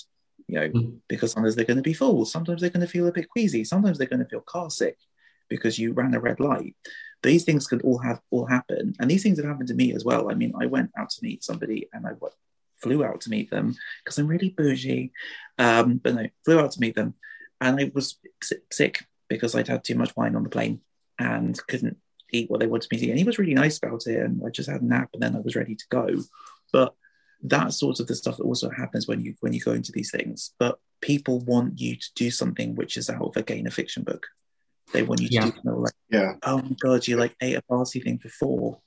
you 0.48 0.61
know, 0.61 0.68
mm. 0.68 0.96
because 1.09 1.32
sometimes 1.32 1.54
they're 1.54 1.64
going 1.64 1.76
to 1.76 1.82
be 1.82 1.94
full, 1.94 2.24
sometimes 2.24 2.61
they're 2.61 2.70
going 2.70 2.84
to 2.84 2.90
feel 2.90 3.07
a 3.07 3.12
bit 3.12 3.28
queasy, 3.28 3.64
sometimes 3.64 3.98
they're 3.98 4.09
going 4.09 4.22
to 4.22 4.28
feel 4.28 4.40
car 4.40 4.70
sick 4.70 4.98
because 5.48 5.78
you 5.78 5.92
ran 5.92 6.14
a 6.14 6.20
red 6.20 6.40
light 6.40 6.74
these 7.22 7.44
things 7.44 7.66
could 7.66 7.82
all 7.82 7.98
have 7.98 8.20
all 8.30 8.46
happen 8.46 8.94
and 8.98 9.11
these 9.11 9.22
things 9.22 9.38
have 9.38 9.46
happened 9.46 9.68
to 9.68 9.74
me 9.74 9.92
as 9.92 10.04
well 10.04 10.30
i 10.30 10.34
mean 10.34 10.52
i 10.61 10.66
went 10.66 10.90
out 10.98 11.11
to 11.11 11.22
meet 11.22 11.42
somebody 11.42 11.88
and 11.92 12.07
i 12.07 12.11
flew 12.76 13.04
out 13.04 13.20
to 13.20 13.30
meet 13.30 13.50
them 13.50 13.74
because 14.04 14.18
i'm 14.18 14.26
really 14.26 14.50
bougie 14.50 15.11
um, 15.59 15.98
but 15.98 16.14
no 16.14 16.26
flew 16.44 16.61
out 16.61 16.70
to 16.70 16.80
meet 16.80 16.94
them 16.94 17.14
and 17.61 17.80
i 17.80 17.90
was 17.94 18.18
sick 18.70 19.04
because 19.28 19.54
i'd 19.54 19.68
had 19.68 19.82
too 19.84 19.94
much 19.94 20.14
wine 20.16 20.36
on 20.36 20.42
the 20.42 20.48
plane 20.48 20.80
and 21.18 21.59
couldn't 21.66 21.96
eat 22.32 22.50
what 22.50 22.61
they 22.61 22.66
wanted 22.66 22.90
me 22.90 22.98
to 22.98 23.07
eat. 23.07 23.11
And 23.11 23.18
he 23.18 23.24
was 23.24 23.38
really 23.38 23.54
nice 23.54 23.78
about 23.78 24.07
it. 24.09 24.18
And 24.18 24.42
I 24.44 24.50
just 24.50 24.68
had 24.68 24.82
a 24.82 24.84
nap 24.84 25.11
and 25.14 25.22
then 25.22 25.36
I 25.36 25.40
was 25.40 25.54
ready 25.54 25.76
to 25.76 25.84
go. 25.90 26.09
But 26.72 26.92
that's 27.40 27.78
sort 27.78 28.00
of 28.00 28.09
the 28.09 28.16
stuff 28.16 28.36
that 28.36 28.42
also 28.42 28.68
happens 28.68 29.07
when 29.07 29.20
you 29.20 29.34
when 29.40 29.52
you 29.52 29.61
go 29.61 29.72
into 29.72 29.92
these 29.92 30.11
things. 30.11 30.52
But 30.59 30.78
people 31.00 31.38
want 31.40 31.78
you 31.80 31.94
to 31.94 32.07
do 32.16 32.30
something 32.32 32.74
which 32.74 32.96
is 32.96 33.09
out 33.09 33.22
of 33.22 33.36
a 33.36 33.42
gainer 33.42 33.70
fiction 33.70 34.02
book. 34.02 34.26
They 34.92 35.04
want 35.04 35.20
you 35.20 35.28
to 35.28 35.34
Yeah. 35.34 35.40
do 35.44 35.52
something 35.52 35.82
like, 35.82 35.92
Yeah. 36.11 36.32
oh 36.42 36.59
my 36.61 36.76
god, 36.80 37.07
you 37.07 37.16
like 37.16 37.36
ate 37.40 37.57
a 37.57 37.62
party 37.62 38.00
thing 38.00 38.18
for 38.18 38.28
four. 38.28 38.80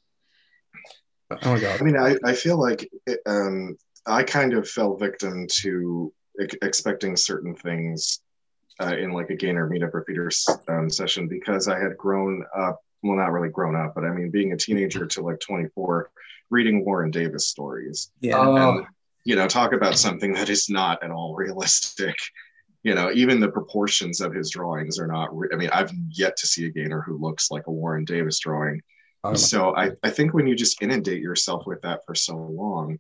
Oh 1.32 1.54
my 1.54 1.60
god. 1.60 1.80
I 1.80 1.84
mean, 1.84 1.98
I, 1.98 2.18
I 2.24 2.34
feel 2.34 2.60
like 2.60 2.90
it, 3.08 3.22
um, 3.26 3.78
I 4.06 4.24
kind 4.24 4.54
of 4.54 4.68
fell 4.70 4.98
victim 4.98 5.48
to 5.62 6.14
ex- 6.42 6.56
expecting 6.62 7.16
certain 7.16 7.56
things 7.56 8.20
uh, 8.82 8.96
in 8.98 9.12
like 9.12 9.30
a 9.30 9.36
gainer 9.36 9.70
meetup 9.70 9.94
or 9.94 10.04
feeder 10.06 10.30
um, 10.68 10.90
session 10.90 11.28
because 11.28 11.68
I 11.68 11.80
had 11.80 11.98
grown 11.98 12.44
up. 12.56 12.82
Well, 13.02 13.16
not 13.16 13.32
really 13.32 13.50
grown 13.50 13.78
up, 13.78 13.94
but 13.96 14.04
I 14.04 14.10
mean, 14.10 14.30
being 14.30 14.52
a 14.52 14.58
teenager 14.58 15.06
to 15.06 15.22
like 15.22 15.40
24, 15.40 16.12
reading 16.50 16.84
Warren 16.84 17.12
Davis 17.12 17.48
stories. 17.48 18.12
Yeah. 18.20 18.38
Oh, 18.38 18.80
and 18.80 18.88
you 19.30 19.36
know 19.36 19.48
talk 19.48 19.74
about 19.74 19.98
something 19.98 20.34
that 20.34 20.50
is 20.50 20.70
not 20.70 21.04
at 21.04 21.12
all 21.12 21.36
realistic 21.36 22.16
you 22.84 22.96
know 22.96 23.12
even 23.14 23.40
the 23.40 23.48
proportions 23.48 24.22
of 24.22 24.34
his 24.34 24.50
drawings 24.50 25.00
are 25.00 25.08
not 25.08 25.36
re- 25.38 25.50
i 25.54 25.56
mean 25.56 25.70
i've 25.72 25.92
yet 26.10 26.36
to 26.38 26.48
see 26.48 26.66
a 26.66 26.70
gainer 26.70 27.02
who 27.02 27.18
looks 27.18 27.52
like 27.52 27.68
a 27.68 27.72
warren 27.72 28.06
davis 28.06 28.40
drawing 28.40 28.82
oh 29.24 29.34
so 29.34 29.76
I, 29.76 29.92
I 30.02 30.10
think 30.10 30.34
when 30.34 30.48
you 30.48 30.56
just 30.56 30.82
inundate 30.82 31.22
yourself 31.22 31.68
with 31.68 31.82
that 31.82 32.06
for 32.06 32.16
so 32.16 32.38
long 32.38 33.00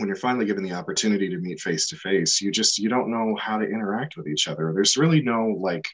when 0.00 0.08
you're 0.08 0.16
finally 0.16 0.46
given 0.46 0.64
the 0.64 0.72
opportunity 0.72 1.28
to 1.28 1.38
meet 1.38 1.60
face 1.60 1.86
to 1.88 1.96
face 1.96 2.40
you 2.40 2.50
just 2.50 2.78
you 2.78 2.88
don't 2.88 3.10
know 3.10 3.36
how 3.40 3.58
to 3.58 3.64
interact 3.64 4.16
with 4.16 4.26
each 4.26 4.48
other. 4.48 4.72
There's 4.74 4.96
really 4.96 5.20
no 5.20 5.54
like 5.58 5.86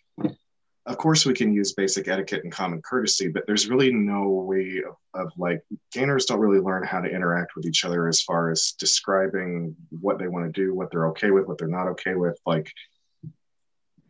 of 0.86 0.96
course 0.98 1.26
we 1.26 1.34
can 1.34 1.52
use 1.52 1.72
basic 1.72 2.07
etiquette 2.09 2.44
and 2.44 2.52
common 2.52 2.80
courtesy 2.80 3.28
but 3.28 3.44
there's 3.46 3.68
really 3.68 3.92
no 3.92 4.28
way 4.28 4.82
of, 4.86 4.94
of 5.20 5.32
like 5.36 5.61
gainers 5.92 6.26
don't 6.26 6.38
really 6.38 6.61
learn 6.61 6.84
how 6.84 7.00
to 7.00 7.09
interact 7.09 7.57
with 7.57 7.66
each 7.66 7.84
other 7.84 8.09
as 8.09 8.22
far 8.22 8.50
as 8.50 8.72
describing 8.78 9.74
what 9.90 10.18
they 10.18 10.28
want 10.28 10.46
to 10.46 10.61
do 10.61 10.74
what 10.74 10.90
they're 10.90 11.09
okay 11.09 11.30
with 11.30 11.46
what 11.46 11.59
they're 11.59 11.68
not 11.68 11.88
okay 11.88 12.14
with 12.14 12.38
like 12.46 12.70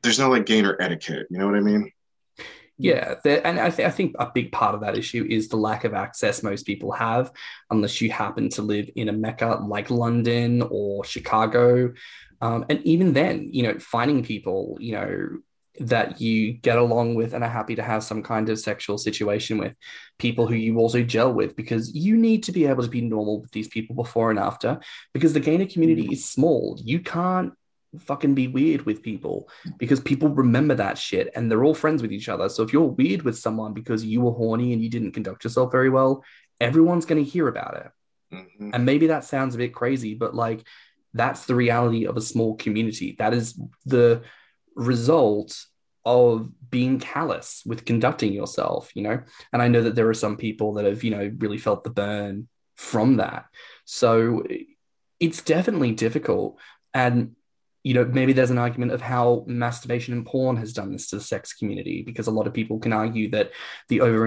there's 0.02 0.18
no 0.18 0.28
like 0.28 0.46
gainer 0.46 0.76
etiquette 0.80 1.26
you 1.30 1.38
know 1.38 1.46
what 1.46 1.56
i 1.56 1.60
mean 1.60 1.90
Yeah, 2.78 3.14
and 3.24 3.58
I, 3.58 3.70
th- 3.70 3.88
I 3.88 3.90
think 3.90 4.16
a 4.18 4.30
big 4.34 4.52
part 4.52 4.74
of 4.74 4.82
that 4.82 4.98
issue 4.98 5.26
is 5.28 5.48
the 5.48 5.56
lack 5.56 5.84
of 5.84 5.94
access 5.94 6.42
most 6.42 6.66
people 6.66 6.92
have, 6.92 7.32
unless 7.70 8.02
you 8.02 8.10
happen 8.10 8.50
to 8.50 8.62
live 8.62 8.90
in 8.96 9.08
a 9.08 9.12
mecca 9.12 9.60
like 9.66 9.90
London 9.90 10.62
or 10.70 11.02
Chicago. 11.02 11.94
Um, 12.42 12.66
and 12.68 12.82
even 12.84 13.14
then, 13.14 13.48
you 13.50 13.62
know, 13.62 13.78
finding 13.78 14.22
people, 14.22 14.76
you 14.78 14.92
know, 14.92 15.38
that 15.80 16.20
you 16.20 16.52
get 16.52 16.78
along 16.78 17.14
with 17.14 17.32
and 17.32 17.42
are 17.42 17.50
happy 17.50 17.76
to 17.76 17.82
have 17.82 18.02
some 18.02 18.22
kind 18.22 18.48
of 18.50 18.58
sexual 18.58 18.98
situation 18.98 19.56
with, 19.56 19.74
people 20.18 20.46
who 20.46 20.54
you 20.54 20.78
also 20.78 21.02
gel 21.02 21.32
with, 21.32 21.56
because 21.56 21.94
you 21.94 22.16
need 22.16 22.42
to 22.42 22.52
be 22.52 22.66
able 22.66 22.82
to 22.82 22.90
be 22.90 23.00
normal 23.00 23.40
with 23.40 23.52
these 23.52 23.68
people 23.68 23.94
before 23.94 24.30
and 24.30 24.38
after, 24.38 24.80
because 25.14 25.32
the 25.32 25.40
gainer 25.40 25.66
community 25.66 26.08
is 26.12 26.28
small. 26.28 26.78
You 26.82 27.00
can't 27.00 27.52
fucking 27.98 28.34
be 28.34 28.48
weird 28.48 28.82
with 28.82 29.02
people 29.02 29.48
because 29.78 30.00
people 30.00 30.28
remember 30.28 30.74
that 30.74 30.98
shit 30.98 31.30
and 31.34 31.50
they're 31.50 31.64
all 31.64 31.74
friends 31.74 32.02
with 32.02 32.12
each 32.12 32.28
other. 32.28 32.48
So 32.48 32.62
if 32.62 32.72
you're 32.72 32.82
weird 32.82 33.22
with 33.22 33.38
someone 33.38 33.72
because 33.72 34.04
you 34.04 34.20
were 34.20 34.32
horny 34.32 34.72
and 34.72 34.82
you 34.82 34.90
didn't 34.90 35.12
conduct 35.12 35.44
yourself 35.44 35.72
very 35.72 35.90
well, 35.90 36.24
everyone's 36.60 37.06
going 37.06 37.22
to 37.24 37.30
hear 37.30 37.48
about 37.48 37.76
it. 37.76 37.90
Mhm. 38.34 38.70
And 38.72 38.84
maybe 38.84 39.08
that 39.08 39.24
sounds 39.24 39.54
a 39.54 39.58
bit 39.58 39.74
crazy, 39.74 40.14
but 40.14 40.34
like 40.34 40.64
that's 41.14 41.46
the 41.46 41.54
reality 41.54 42.06
of 42.06 42.16
a 42.16 42.20
small 42.20 42.56
community. 42.56 43.16
That 43.18 43.32
is 43.32 43.58
the 43.84 44.22
result 44.74 45.66
of 46.04 46.50
being 46.70 47.00
callous 47.00 47.62
with 47.66 47.84
conducting 47.84 48.32
yourself, 48.32 48.90
you 48.94 49.02
know? 49.02 49.20
And 49.52 49.60
I 49.60 49.68
know 49.68 49.82
that 49.82 49.96
there 49.96 50.08
are 50.08 50.14
some 50.14 50.36
people 50.36 50.74
that 50.74 50.84
have, 50.84 51.02
you 51.02 51.10
know, 51.10 51.32
really 51.38 51.58
felt 51.58 51.82
the 51.82 51.90
burn 51.90 52.48
from 52.76 53.16
that. 53.16 53.46
So 53.84 54.44
it's 55.18 55.42
definitely 55.42 55.92
difficult. 55.92 56.58
And 56.94 57.32
you 57.86 57.94
know, 57.94 58.04
maybe 58.04 58.32
there's 58.32 58.50
an 58.50 58.58
argument 58.58 58.90
of 58.90 59.00
how 59.00 59.44
masturbation 59.46 60.12
and 60.12 60.26
porn 60.26 60.56
has 60.56 60.72
done 60.72 60.90
this 60.90 61.06
to 61.06 61.14
the 61.14 61.22
sex 61.22 61.52
community, 61.52 62.02
because 62.02 62.26
a 62.26 62.32
lot 62.32 62.48
of 62.48 62.52
people 62.52 62.80
can 62.80 62.92
argue 62.92 63.30
that 63.30 63.52
the 63.88 64.00
over 64.00 64.26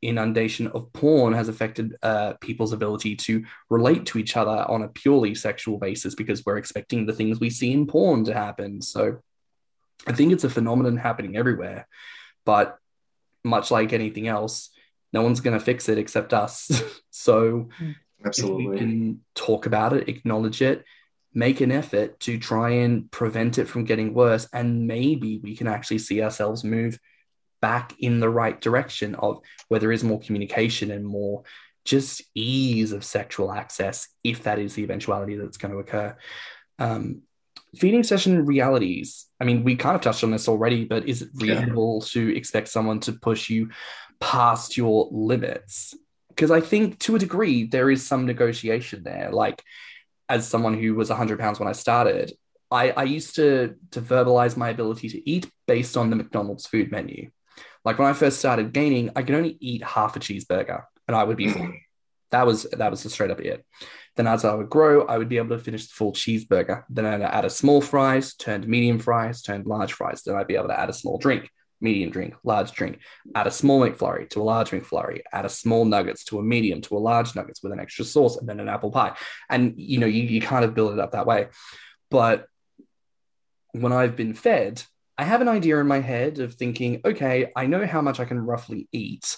inundation 0.00 0.68
of 0.68 0.92
porn 0.92 1.32
has 1.32 1.48
affected 1.48 1.96
uh, 2.04 2.34
people's 2.34 2.72
ability 2.72 3.16
to 3.16 3.44
relate 3.68 4.06
to 4.06 4.18
each 4.18 4.36
other 4.36 4.64
on 4.68 4.82
a 4.82 4.88
purely 4.88 5.34
sexual 5.34 5.76
basis 5.76 6.14
because 6.14 6.46
we're 6.46 6.56
expecting 6.56 7.04
the 7.04 7.12
things 7.12 7.40
we 7.40 7.50
see 7.50 7.72
in 7.72 7.84
porn 7.84 8.24
to 8.26 8.32
happen. 8.32 8.80
So 8.80 9.18
I 10.06 10.12
think 10.12 10.32
it's 10.32 10.44
a 10.44 10.48
phenomenon 10.48 10.96
happening 10.96 11.36
everywhere. 11.36 11.88
But 12.44 12.78
much 13.42 13.72
like 13.72 13.92
anything 13.92 14.28
else, 14.28 14.70
no 15.12 15.22
one's 15.22 15.40
going 15.40 15.58
to 15.58 15.64
fix 15.64 15.88
it 15.88 15.98
except 15.98 16.32
us. 16.32 16.70
so 17.10 17.70
if 17.72 17.80
we 17.80 17.96
absolutely 18.24 18.78
can 18.78 19.20
talk 19.34 19.66
about 19.66 19.94
it, 19.94 20.08
acknowledge 20.08 20.62
it, 20.62 20.84
make 21.32 21.60
an 21.60 21.70
effort 21.70 22.18
to 22.20 22.38
try 22.38 22.70
and 22.70 23.10
prevent 23.10 23.58
it 23.58 23.66
from 23.66 23.84
getting 23.84 24.14
worse, 24.14 24.48
and 24.52 24.86
maybe 24.86 25.38
we 25.42 25.56
can 25.56 25.68
actually 25.68 25.98
see 25.98 26.22
ourselves 26.22 26.64
move 26.64 26.98
back 27.60 27.94
in 27.98 28.20
the 28.20 28.28
right 28.28 28.60
direction 28.60 29.14
of 29.14 29.40
where 29.68 29.80
there 29.80 29.92
is 29.92 30.02
more 30.02 30.18
communication 30.20 30.90
and 30.90 31.04
more 31.04 31.42
just 31.84 32.22
ease 32.34 32.92
of 32.92 33.04
sexual 33.04 33.52
access, 33.52 34.08
if 34.24 34.42
that 34.42 34.58
is 34.58 34.74
the 34.74 34.82
eventuality 34.82 35.36
that's 35.36 35.56
going 35.56 35.72
to 35.72 35.78
occur. 35.78 36.16
Um, 36.78 37.22
feeding 37.76 38.02
session 38.02 38.44
realities. 38.44 39.26
I 39.40 39.44
mean, 39.44 39.62
we 39.62 39.76
kind 39.76 39.94
of 39.94 40.02
touched 40.02 40.24
on 40.24 40.30
this 40.30 40.48
already, 40.48 40.84
but 40.84 41.08
is 41.08 41.22
it 41.22 41.30
Yeah. 41.34 41.54
reasonable 41.54 42.00
to 42.02 42.36
expect 42.36 42.68
someone 42.68 43.00
to 43.00 43.12
push 43.12 43.48
you 43.48 43.70
past 44.18 44.76
your 44.76 45.08
limits? 45.12 45.94
Because 46.28 46.50
I 46.50 46.60
think 46.60 46.98
to 47.00 47.16
a 47.16 47.18
degree, 47.18 47.64
there 47.64 47.90
is 47.90 48.06
some 48.06 48.26
negotiation 48.26 49.02
there. 49.04 49.30
Like, 49.30 49.62
as 50.30 50.48
someone 50.48 50.74
who 50.74 50.94
was 50.94 51.10
100 51.10 51.38
pounds 51.38 51.58
when 51.58 51.68
I 51.68 51.72
started, 51.72 52.32
I, 52.70 52.90
I 52.92 53.02
used 53.02 53.34
to, 53.34 53.74
to 53.90 54.00
verbalize 54.00 54.56
my 54.56 54.70
ability 54.70 55.08
to 55.10 55.28
eat 55.28 55.50
based 55.66 55.96
on 55.96 56.08
the 56.08 56.16
McDonald's 56.16 56.66
food 56.66 56.92
menu. 56.92 57.30
Like 57.84 57.98
when 57.98 58.08
I 58.08 58.12
first 58.12 58.38
started 58.38 58.72
gaining, 58.72 59.10
I 59.16 59.22
could 59.22 59.34
only 59.34 59.58
eat 59.60 59.82
half 59.82 60.14
a 60.16 60.20
cheeseburger 60.20 60.84
and 61.08 61.16
I 61.16 61.24
would 61.24 61.36
be 61.36 61.48
full. 61.48 61.72
That 62.32 62.46
was 62.46 62.62
that 62.62 62.92
was 62.92 63.02
the 63.02 63.10
straight 63.10 63.32
up 63.32 63.40
it. 63.40 63.66
Then 64.14 64.28
as 64.28 64.44
I 64.44 64.54
would 64.54 64.70
grow, 64.70 65.04
I 65.04 65.18
would 65.18 65.28
be 65.28 65.38
able 65.38 65.56
to 65.56 65.58
finish 65.58 65.88
the 65.88 65.94
full 65.94 66.12
cheeseburger. 66.12 66.84
Then 66.88 67.04
I'd 67.04 67.22
add 67.22 67.44
a 67.44 67.50
small 67.50 67.80
fries, 67.80 68.34
turned 68.34 68.68
medium 68.68 69.00
fries, 69.00 69.42
turned 69.42 69.66
large 69.66 69.94
fries. 69.94 70.22
Then 70.22 70.36
I'd 70.36 70.46
be 70.46 70.54
able 70.54 70.68
to 70.68 70.78
add 70.78 70.90
a 70.90 70.92
small 70.92 71.18
drink, 71.18 71.50
medium 71.80 72.10
drink, 72.10 72.34
large 72.44 72.72
drink, 72.72 73.00
add 73.34 73.46
a 73.46 73.50
small 73.50 73.80
McFlurry 73.80 74.28
to 74.30 74.40
a 74.40 74.44
large 74.44 74.70
McFlurry, 74.70 75.22
add 75.32 75.44
a 75.44 75.48
small 75.48 75.84
nuggets 75.84 76.24
to 76.24 76.38
a 76.38 76.42
medium 76.42 76.80
to 76.82 76.96
a 76.96 76.98
large 76.98 77.34
nuggets 77.34 77.62
with 77.62 77.72
an 77.72 77.80
extra 77.80 78.04
sauce, 78.04 78.36
and 78.36 78.48
then 78.48 78.60
an 78.60 78.68
apple 78.68 78.90
pie. 78.90 79.16
And 79.48 79.74
you 79.76 79.98
know, 79.98 80.06
you, 80.06 80.22
you 80.22 80.40
kind 80.40 80.64
of 80.64 80.74
build 80.74 80.92
it 80.92 80.98
up 80.98 81.12
that 81.12 81.26
way. 81.26 81.48
But 82.10 82.46
when 83.72 83.92
I've 83.92 84.16
been 84.16 84.34
fed, 84.34 84.82
I 85.16 85.24
have 85.24 85.40
an 85.40 85.48
idea 85.48 85.78
in 85.78 85.86
my 85.86 86.00
head 86.00 86.38
of 86.38 86.54
thinking, 86.54 87.02
okay, 87.04 87.52
I 87.54 87.66
know 87.66 87.86
how 87.86 88.00
much 88.00 88.20
I 88.20 88.24
can 88.24 88.40
roughly 88.40 88.88
eat, 88.90 89.36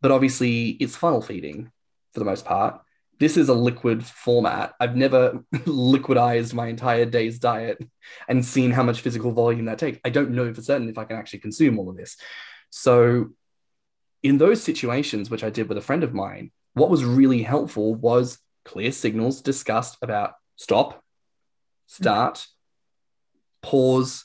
but 0.00 0.10
obviously 0.10 0.68
it's 0.70 0.96
funnel 0.96 1.22
feeding 1.22 1.72
for 2.12 2.20
the 2.20 2.24
most 2.24 2.44
part. 2.44 2.80
This 3.18 3.36
is 3.36 3.48
a 3.48 3.54
liquid 3.54 4.04
format. 4.04 4.74
I've 4.78 4.96
never 4.96 5.44
liquidized 5.54 6.54
my 6.54 6.68
entire 6.68 7.04
day's 7.04 7.38
diet 7.38 7.78
and 8.28 8.44
seen 8.44 8.70
how 8.70 8.82
much 8.82 9.00
physical 9.00 9.32
volume 9.32 9.64
that 9.64 9.78
takes. 9.78 9.98
I 10.04 10.10
don't 10.10 10.30
know 10.30 10.52
for 10.54 10.62
certain 10.62 10.88
if 10.88 10.98
I 10.98 11.04
can 11.04 11.16
actually 11.16 11.40
consume 11.40 11.78
all 11.78 11.90
of 11.90 11.96
this. 11.96 12.16
So, 12.70 13.30
in 14.22 14.38
those 14.38 14.62
situations, 14.62 15.30
which 15.30 15.44
I 15.44 15.50
did 15.50 15.68
with 15.68 15.78
a 15.78 15.82
friend 15.82 16.04
of 16.04 16.14
mine, 16.14 16.50
what 16.74 16.90
was 16.90 17.04
really 17.04 17.42
helpful 17.42 17.94
was 17.94 18.38
clear 18.64 18.92
signals 18.92 19.40
discussed 19.40 19.96
about 20.02 20.34
stop, 20.56 20.90
mm-hmm. 20.92 20.98
start, 21.86 22.46
pause, 23.62 24.24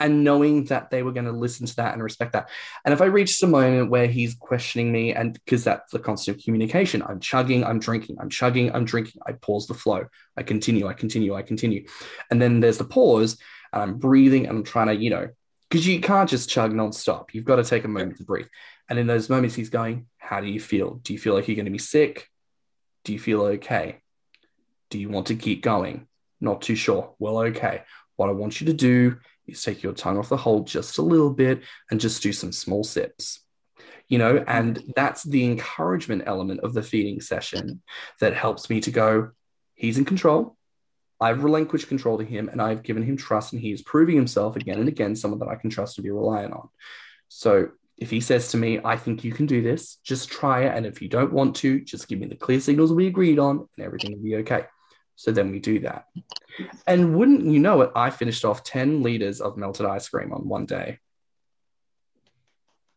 and 0.00 0.24
knowing 0.24 0.64
that 0.64 0.90
they 0.90 1.02
were 1.02 1.12
going 1.12 1.26
to 1.26 1.32
listen 1.32 1.66
to 1.66 1.76
that 1.76 1.92
and 1.92 2.02
respect 2.02 2.32
that. 2.32 2.48
And 2.84 2.92
if 2.92 3.02
I 3.02 3.04
reached 3.04 3.42
a 3.42 3.46
moment 3.46 3.90
where 3.90 4.06
he's 4.06 4.34
questioning 4.34 4.90
me, 4.90 5.12
and 5.12 5.34
because 5.34 5.62
that's 5.62 5.92
the 5.92 5.98
constant 5.98 6.42
communication, 6.42 7.02
I'm 7.02 7.20
chugging, 7.20 7.64
I'm 7.64 7.78
drinking, 7.78 8.16
I'm 8.18 8.30
chugging, 8.30 8.74
I'm 8.74 8.86
drinking, 8.86 9.20
I 9.26 9.32
pause 9.32 9.66
the 9.66 9.74
flow, 9.74 10.06
I 10.36 10.42
continue, 10.42 10.88
I 10.88 10.94
continue, 10.94 11.34
I 11.34 11.42
continue. 11.42 11.86
And 12.30 12.40
then 12.40 12.60
there's 12.60 12.78
the 12.78 12.84
pause, 12.84 13.38
and 13.72 13.82
I'm 13.82 13.98
breathing 13.98 14.46
and 14.46 14.58
I'm 14.58 14.64
trying 14.64 14.88
to, 14.88 14.94
you 14.94 15.10
know, 15.10 15.28
because 15.68 15.86
you 15.86 16.00
can't 16.00 16.28
just 16.28 16.48
chug 16.48 16.72
nonstop. 16.72 17.26
You've 17.32 17.44
got 17.44 17.56
to 17.56 17.64
take 17.64 17.84
a 17.84 17.88
moment 17.88 18.16
to 18.16 18.24
breathe. 18.24 18.48
And 18.88 18.98
in 18.98 19.06
those 19.06 19.30
moments, 19.30 19.54
he's 19.54 19.70
going, 19.70 20.06
How 20.18 20.40
do 20.40 20.48
you 20.48 20.58
feel? 20.58 20.94
Do 20.94 21.12
you 21.12 21.18
feel 21.18 21.34
like 21.34 21.46
you're 21.46 21.54
going 21.54 21.66
to 21.66 21.70
be 21.70 21.78
sick? 21.78 22.28
Do 23.04 23.12
you 23.12 23.20
feel 23.20 23.42
okay? 23.42 24.00
Do 24.90 24.98
you 24.98 25.08
want 25.08 25.28
to 25.28 25.36
keep 25.36 25.62
going? 25.62 26.08
Not 26.40 26.62
too 26.62 26.74
sure. 26.74 27.14
Well, 27.18 27.38
okay. 27.38 27.82
What 28.16 28.28
I 28.28 28.32
want 28.32 28.60
you 28.60 28.66
to 28.66 28.72
do 28.72 29.18
is 29.50 29.62
take 29.62 29.82
your 29.82 29.92
tongue 29.92 30.18
off 30.18 30.28
the 30.28 30.36
hole 30.36 30.64
just 30.64 30.98
a 30.98 31.02
little 31.02 31.30
bit 31.30 31.62
and 31.90 32.00
just 32.00 32.22
do 32.22 32.32
some 32.32 32.52
small 32.52 32.84
sips. 32.84 33.40
You 34.08 34.18
know, 34.18 34.44
and 34.46 34.76
mm-hmm. 34.76 34.90
that's 34.96 35.22
the 35.22 35.44
encouragement 35.44 36.24
element 36.26 36.60
of 36.60 36.74
the 36.74 36.82
feeding 36.82 37.20
session 37.20 37.82
that 38.20 38.34
helps 38.34 38.68
me 38.68 38.80
to 38.80 38.90
go, 38.90 39.30
he's 39.74 39.98
in 39.98 40.04
control. 40.04 40.56
I've 41.20 41.44
relinquished 41.44 41.88
control 41.88 42.18
to 42.18 42.24
him 42.24 42.48
and 42.48 42.60
I've 42.60 42.82
given 42.82 43.02
him 43.02 43.16
trust, 43.16 43.52
and 43.52 43.60
he 43.60 43.72
is 43.72 43.82
proving 43.82 44.16
himself 44.16 44.56
again 44.56 44.80
and 44.80 44.88
again 44.88 45.14
someone 45.14 45.38
that 45.40 45.48
I 45.48 45.54
can 45.54 45.70
trust 45.70 45.98
and 45.98 46.02
be 46.02 46.10
reliant 46.10 46.54
on. 46.54 46.68
So 47.28 47.70
If 48.00 48.08
he 48.08 48.20
says 48.20 48.50
to 48.52 48.56
me, 48.56 48.80
I 48.82 48.96
think 48.96 49.24
you 49.24 49.32
can 49.32 49.44
do 49.44 49.60
this, 49.60 49.98
just 50.02 50.30
try 50.30 50.64
it. 50.64 50.74
And 50.74 50.86
if 50.86 51.02
you 51.02 51.08
don't 51.08 51.34
want 51.34 51.54
to, 51.56 51.80
just 51.82 52.08
give 52.08 52.18
me 52.18 52.26
the 52.26 52.34
clear 52.34 52.58
signals 52.58 52.92
we 52.92 53.06
agreed 53.06 53.38
on 53.38 53.68
and 53.76 53.86
everything 53.86 54.12
will 54.12 54.24
be 54.24 54.36
okay. 54.36 54.64
So 55.20 55.32
then 55.32 55.50
we 55.50 55.58
do 55.58 55.80
that. 55.80 56.06
And 56.86 57.14
wouldn't 57.14 57.44
you 57.44 57.58
know 57.58 57.82
it, 57.82 57.90
I 57.94 58.08
finished 58.08 58.42
off 58.42 58.64
10 58.64 59.02
liters 59.02 59.42
of 59.42 59.58
melted 59.58 59.84
ice 59.84 60.08
cream 60.08 60.32
on 60.32 60.48
one 60.48 60.64
day. 60.64 60.98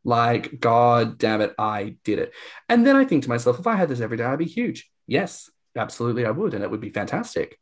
Like, 0.05 0.61
God 0.61 1.17
damn 1.17 1.41
it, 1.41 1.53
I 1.59 1.97
did 2.05 2.19
it. 2.19 2.31
And 2.69 2.87
then 2.87 2.95
I 2.95 3.03
think 3.03 3.23
to 3.23 3.29
myself, 3.29 3.59
if 3.59 3.67
I 3.67 3.75
had 3.75 3.89
this 3.89 3.99
every 3.99 4.15
day, 4.15 4.23
I'd 4.23 4.39
be 4.39 4.45
huge. 4.45 4.89
Yes, 5.05 5.49
absolutely, 5.75 6.25
I 6.25 6.31
would. 6.31 6.53
And 6.53 6.63
it 6.63 6.71
would 6.71 6.79
be 6.79 6.91
fantastic. 6.91 7.59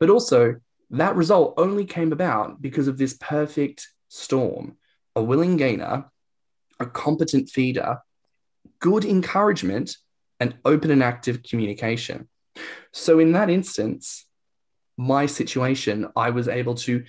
But 0.00 0.08
also, 0.08 0.56
that 0.88 1.14
result 1.14 1.52
only 1.58 1.84
came 1.84 2.12
about 2.12 2.62
because 2.62 2.88
of 2.88 2.96
this 2.96 3.12
perfect 3.20 3.88
storm 4.08 4.78
a 5.14 5.22
willing 5.22 5.58
gainer, 5.58 6.10
a 6.80 6.86
competent 6.86 7.50
feeder, 7.50 7.98
good 8.78 9.04
encouragement, 9.04 9.98
and 10.40 10.56
open 10.64 10.90
and 10.90 11.02
active 11.02 11.42
communication. 11.42 12.28
So, 12.92 13.18
in 13.18 13.32
that 13.32 13.50
instance, 13.50 14.26
my 14.96 15.26
situation, 15.26 16.08
I 16.16 16.30
was 16.30 16.48
able 16.48 16.74
to 16.76 17.04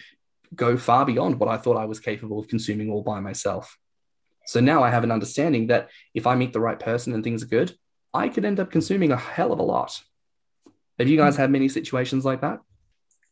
go 0.55 0.77
far 0.77 1.05
beyond 1.05 1.39
what 1.39 1.49
I 1.49 1.57
thought 1.57 1.77
I 1.77 1.85
was 1.85 1.99
capable 1.99 2.39
of 2.39 2.47
consuming 2.47 2.89
all 2.89 3.01
by 3.01 3.19
myself. 3.19 3.77
So 4.45 4.61
now 4.61 4.81
I 4.81 4.89
have 4.89 5.03
an 5.03 5.11
understanding 5.11 5.67
that 5.67 5.89
if 6.13 6.25
I 6.25 6.35
meet 6.35 6.53
the 6.53 6.61
right 6.61 6.79
person 6.79 7.13
and 7.13 7.23
things 7.23 7.43
are 7.43 7.47
good, 7.47 7.75
I 8.13 8.29
could 8.29 8.45
end 8.45 8.59
up 8.59 8.71
consuming 8.71 9.11
a 9.11 9.17
hell 9.17 9.51
of 9.51 9.59
a 9.59 9.63
lot. 9.63 10.01
Have 10.97 11.09
you 11.09 11.17
guys 11.17 11.35
had 11.35 11.51
many 11.51 11.67
situations 11.67 12.23
like 12.23 12.41
that? 12.41 12.59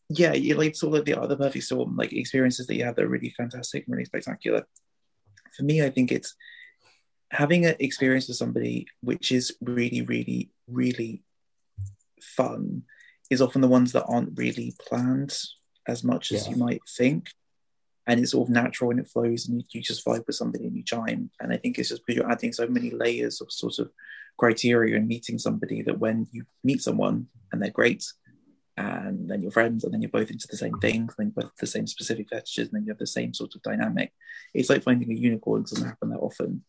Yeah, 0.10 0.34
you 0.34 0.56
like 0.56 0.76
sort 0.76 1.00
of 1.00 1.06
the 1.06 1.20
other 1.20 1.36
perfect 1.36 1.64
storm, 1.64 1.96
like 1.96 2.14
experiences 2.14 2.68
that 2.68 2.76
you 2.76 2.84
have 2.84 2.96
that 2.96 3.06
are 3.06 3.10
really 3.10 3.30
fantastic 3.30 3.86
and 3.86 3.94
really 3.94 4.06
spectacular. 4.06 4.68
For 5.56 5.64
me, 5.64 5.84
I 5.84 5.90
think 5.90 6.12
it's 6.12 6.36
having 7.32 7.66
an 7.66 7.76
experience 7.80 8.28
with 8.28 8.38
somebody 8.38 8.88
which 9.02 9.32
is 9.32 9.56
really, 9.62 10.02
really, 10.02 10.52
really 10.68 11.24
fun 12.22 12.84
is 13.30 13.42
often 13.42 13.62
the 13.62 13.68
ones 13.68 13.92
that 13.94 14.06
aren't 14.06 14.38
really 14.38 14.76
planned 14.88 15.38
as 15.88 16.04
much 16.04 16.32
as 16.32 16.46
Yeah. 16.46 16.52
you 16.52 16.58
might 16.58 16.82
think. 16.98 17.30
And 18.08 18.20
it's 18.20 18.32
sort 18.32 18.48
of 18.48 18.54
natural 18.54 18.92
and 18.92 19.00
it 19.00 19.08
flows 19.08 19.48
and 19.48 19.60
you, 19.60 19.66
you 19.72 19.82
just 19.82 20.06
vibe 20.06 20.28
with 20.28 20.36
somebody 20.36 20.68
and 20.68 20.76
you 20.76 20.84
chime. 20.84 21.32
And 21.40 21.52
I 21.52 21.58
think 21.58 21.80
it's 21.80 21.90
just 21.90 22.06
because 22.06 22.18
you're 22.18 22.32
adding 22.32 22.54
so 22.54 22.68
many 22.68 22.92
layers 22.92 23.42
of 23.42 23.52
sort 23.52 23.80
of 23.80 23.92
criteria 24.38 24.96
and 24.96 25.08
meeting 25.08 25.40
somebody 25.40 25.82
that 25.82 25.98
when 25.98 26.28
you 26.32 26.46
meet 26.64 26.84
someone 26.84 27.28
and 27.52 27.62
they're 27.62 27.72
great 27.72 28.06
and 28.78 29.28
then 29.30 29.42
you're 29.42 29.52
friends 29.52 29.84
and 29.84 29.94
then 29.94 30.02
you're 30.02 30.12
both 30.12 30.30
into 30.30 30.48
the 30.48 30.58
same 30.58 30.78
thing, 30.80 31.10
then 31.18 31.32
you're 31.36 31.44
both 31.46 31.56
the 31.56 31.66
same 31.66 31.88
specific 31.88 32.30
fetishes 32.30 32.68
and 32.68 32.74
then 32.74 32.84
you 32.84 32.92
have 32.92 33.00
the 33.00 33.08
same 33.08 33.34
sort 33.34 33.56
of 33.56 33.64
dynamic. 33.64 34.12
It's 34.54 34.70
like 34.70 34.84
finding 34.84 35.12
a 35.12 35.16
unicorn, 35.16 35.62
it 35.62 35.70
doesn't 35.70 35.88
happen 35.88 36.10
that 36.10 36.20
often. 36.20 36.64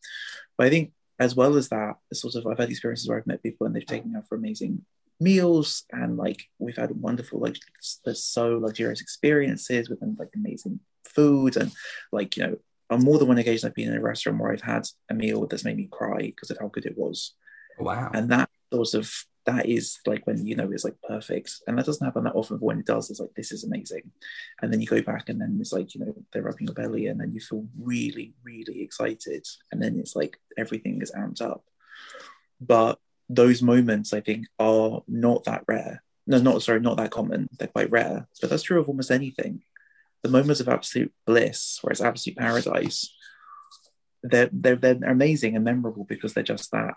But 0.56 0.68
I 0.68 0.70
think 0.70 0.92
as 1.18 1.34
well 1.34 1.56
as 1.56 1.68
that, 1.68 1.96
sort 2.14 2.34
of 2.36 2.46
I've 2.46 2.58
had 2.58 2.70
experiences 2.70 3.08
where 3.08 3.18
I've 3.18 3.26
met 3.26 3.42
people 3.42 3.66
and 3.66 3.74
they've 3.76 3.84
taken 3.84 4.12
me 4.12 4.18
out 4.18 4.28
for 4.28 4.36
amazing 4.36 4.84
meals 5.20 5.84
and 5.92 6.16
like 6.16 6.44
we've 6.58 6.76
had 6.76 6.90
wonderful 6.90 7.40
like 7.40 7.56
there's 8.04 8.22
so 8.22 8.58
luxurious 8.58 9.00
experiences 9.00 9.88
with 9.88 9.98
like 10.18 10.28
amazing 10.34 10.78
food 11.04 11.56
and 11.56 11.72
like 12.12 12.36
you 12.36 12.46
know 12.46 12.56
on 12.90 13.02
more 13.02 13.18
than 13.18 13.28
one 13.28 13.38
occasion 13.38 13.66
I've 13.66 13.74
been 13.74 13.88
in 13.88 13.98
a 13.98 14.02
restaurant 14.02 14.38
where 14.38 14.52
I've 14.52 14.60
had 14.60 14.86
a 15.10 15.14
meal 15.14 15.46
that's 15.46 15.64
made 15.64 15.76
me 15.76 15.88
cry 15.90 16.18
because 16.18 16.50
of 16.50 16.58
how 16.60 16.68
good 16.68 16.86
it 16.86 16.96
was. 16.96 17.34
Wow. 17.78 18.10
and 18.14 18.30
that 18.30 18.48
sort 18.72 18.94
of 18.94 19.12
that 19.44 19.66
is 19.66 19.98
like 20.06 20.26
when 20.26 20.44
you 20.44 20.56
know 20.56 20.70
it's 20.70 20.84
like 20.84 20.96
perfect. 21.08 21.52
And 21.66 21.78
that 21.78 21.86
doesn't 21.86 22.04
happen 22.04 22.24
that 22.24 22.34
often 22.34 22.58
but 22.58 22.64
when 22.66 22.80
it 22.80 22.86
does 22.86 23.10
it's 23.10 23.20
like 23.20 23.34
this 23.34 23.52
is 23.52 23.64
amazing. 23.64 24.10
And 24.60 24.72
then 24.72 24.80
you 24.80 24.86
go 24.86 25.02
back 25.02 25.28
and 25.28 25.40
then 25.40 25.56
it's 25.60 25.72
like 25.72 25.94
you 25.94 26.04
know 26.04 26.14
they're 26.32 26.42
rubbing 26.42 26.66
your 26.66 26.74
belly 26.74 27.06
and 27.06 27.20
then 27.20 27.32
you 27.32 27.40
feel 27.40 27.66
really 27.80 28.34
really 28.44 28.82
excited. 28.82 29.46
And 29.72 29.82
then 29.82 29.98
it's 29.98 30.16
like 30.16 30.38
everything 30.58 31.00
is 31.00 31.12
amped 31.12 31.40
up. 31.40 31.64
But 32.60 32.98
those 33.28 33.62
moments 33.62 34.12
i 34.12 34.20
think 34.20 34.46
are 34.58 35.02
not 35.08 35.44
that 35.44 35.64
rare 35.66 36.02
no 36.26 36.38
not 36.38 36.62
sorry 36.62 36.80
not 36.80 36.96
that 36.96 37.10
common 37.10 37.48
they're 37.58 37.68
quite 37.68 37.90
rare 37.90 38.26
but 38.40 38.50
that's 38.50 38.62
true 38.62 38.80
of 38.80 38.88
almost 38.88 39.10
anything 39.10 39.62
the 40.22 40.28
moments 40.28 40.60
of 40.60 40.68
absolute 40.68 41.12
bliss 41.26 41.78
where 41.82 41.92
it's 41.92 42.00
absolute 42.00 42.36
paradise 42.36 43.12
they're, 44.22 44.50
they're, 44.52 44.76
they're 44.76 44.98
amazing 45.04 45.54
and 45.54 45.64
memorable 45.64 46.04
because 46.04 46.34
they're 46.34 46.42
just 46.42 46.70
that 46.72 46.94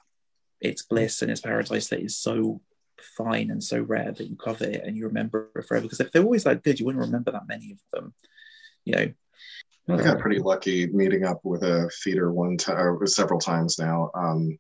it's 0.62 0.84
bliss 0.84 1.22
and 1.22 1.32
it's 1.32 1.42
paradise 1.42 1.88
that 1.88 2.02
is 2.02 2.18
so 2.18 2.62
fine 3.02 3.50
and 3.50 3.64
so 3.64 3.82
rare 3.82 4.12
that 4.12 4.28
you 4.28 4.36
cover 4.36 4.66
it 4.66 4.84
and 4.84 4.98
you 4.98 5.06
remember 5.08 5.50
it 5.56 5.66
forever. 5.66 5.84
Because 5.84 6.00
if 6.00 6.12
they're 6.12 6.24
always 6.24 6.44
that 6.44 6.64
good, 6.64 6.80
you 6.80 6.86
wouldn't 6.86 7.06
remember 7.06 7.32
that 7.32 7.48
many 7.48 7.72
of 7.72 7.80
them. 7.94 8.14
You 8.86 8.96
know, 8.96 9.14
I 9.98 10.04
got 10.04 10.20
pretty 10.20 10.40
lucky 10.40 10.88
meeting 10.88 11.26
up 11.26 11.40
with 11.44 11.64
a 11.64 11.90
feeder 11.90 12.32
one 12.32 12.58
time, 12.58 13.06
several 13.08 13.40
times 13.40 13.80
now. 13.80 14.12
Um, 14.14 14.60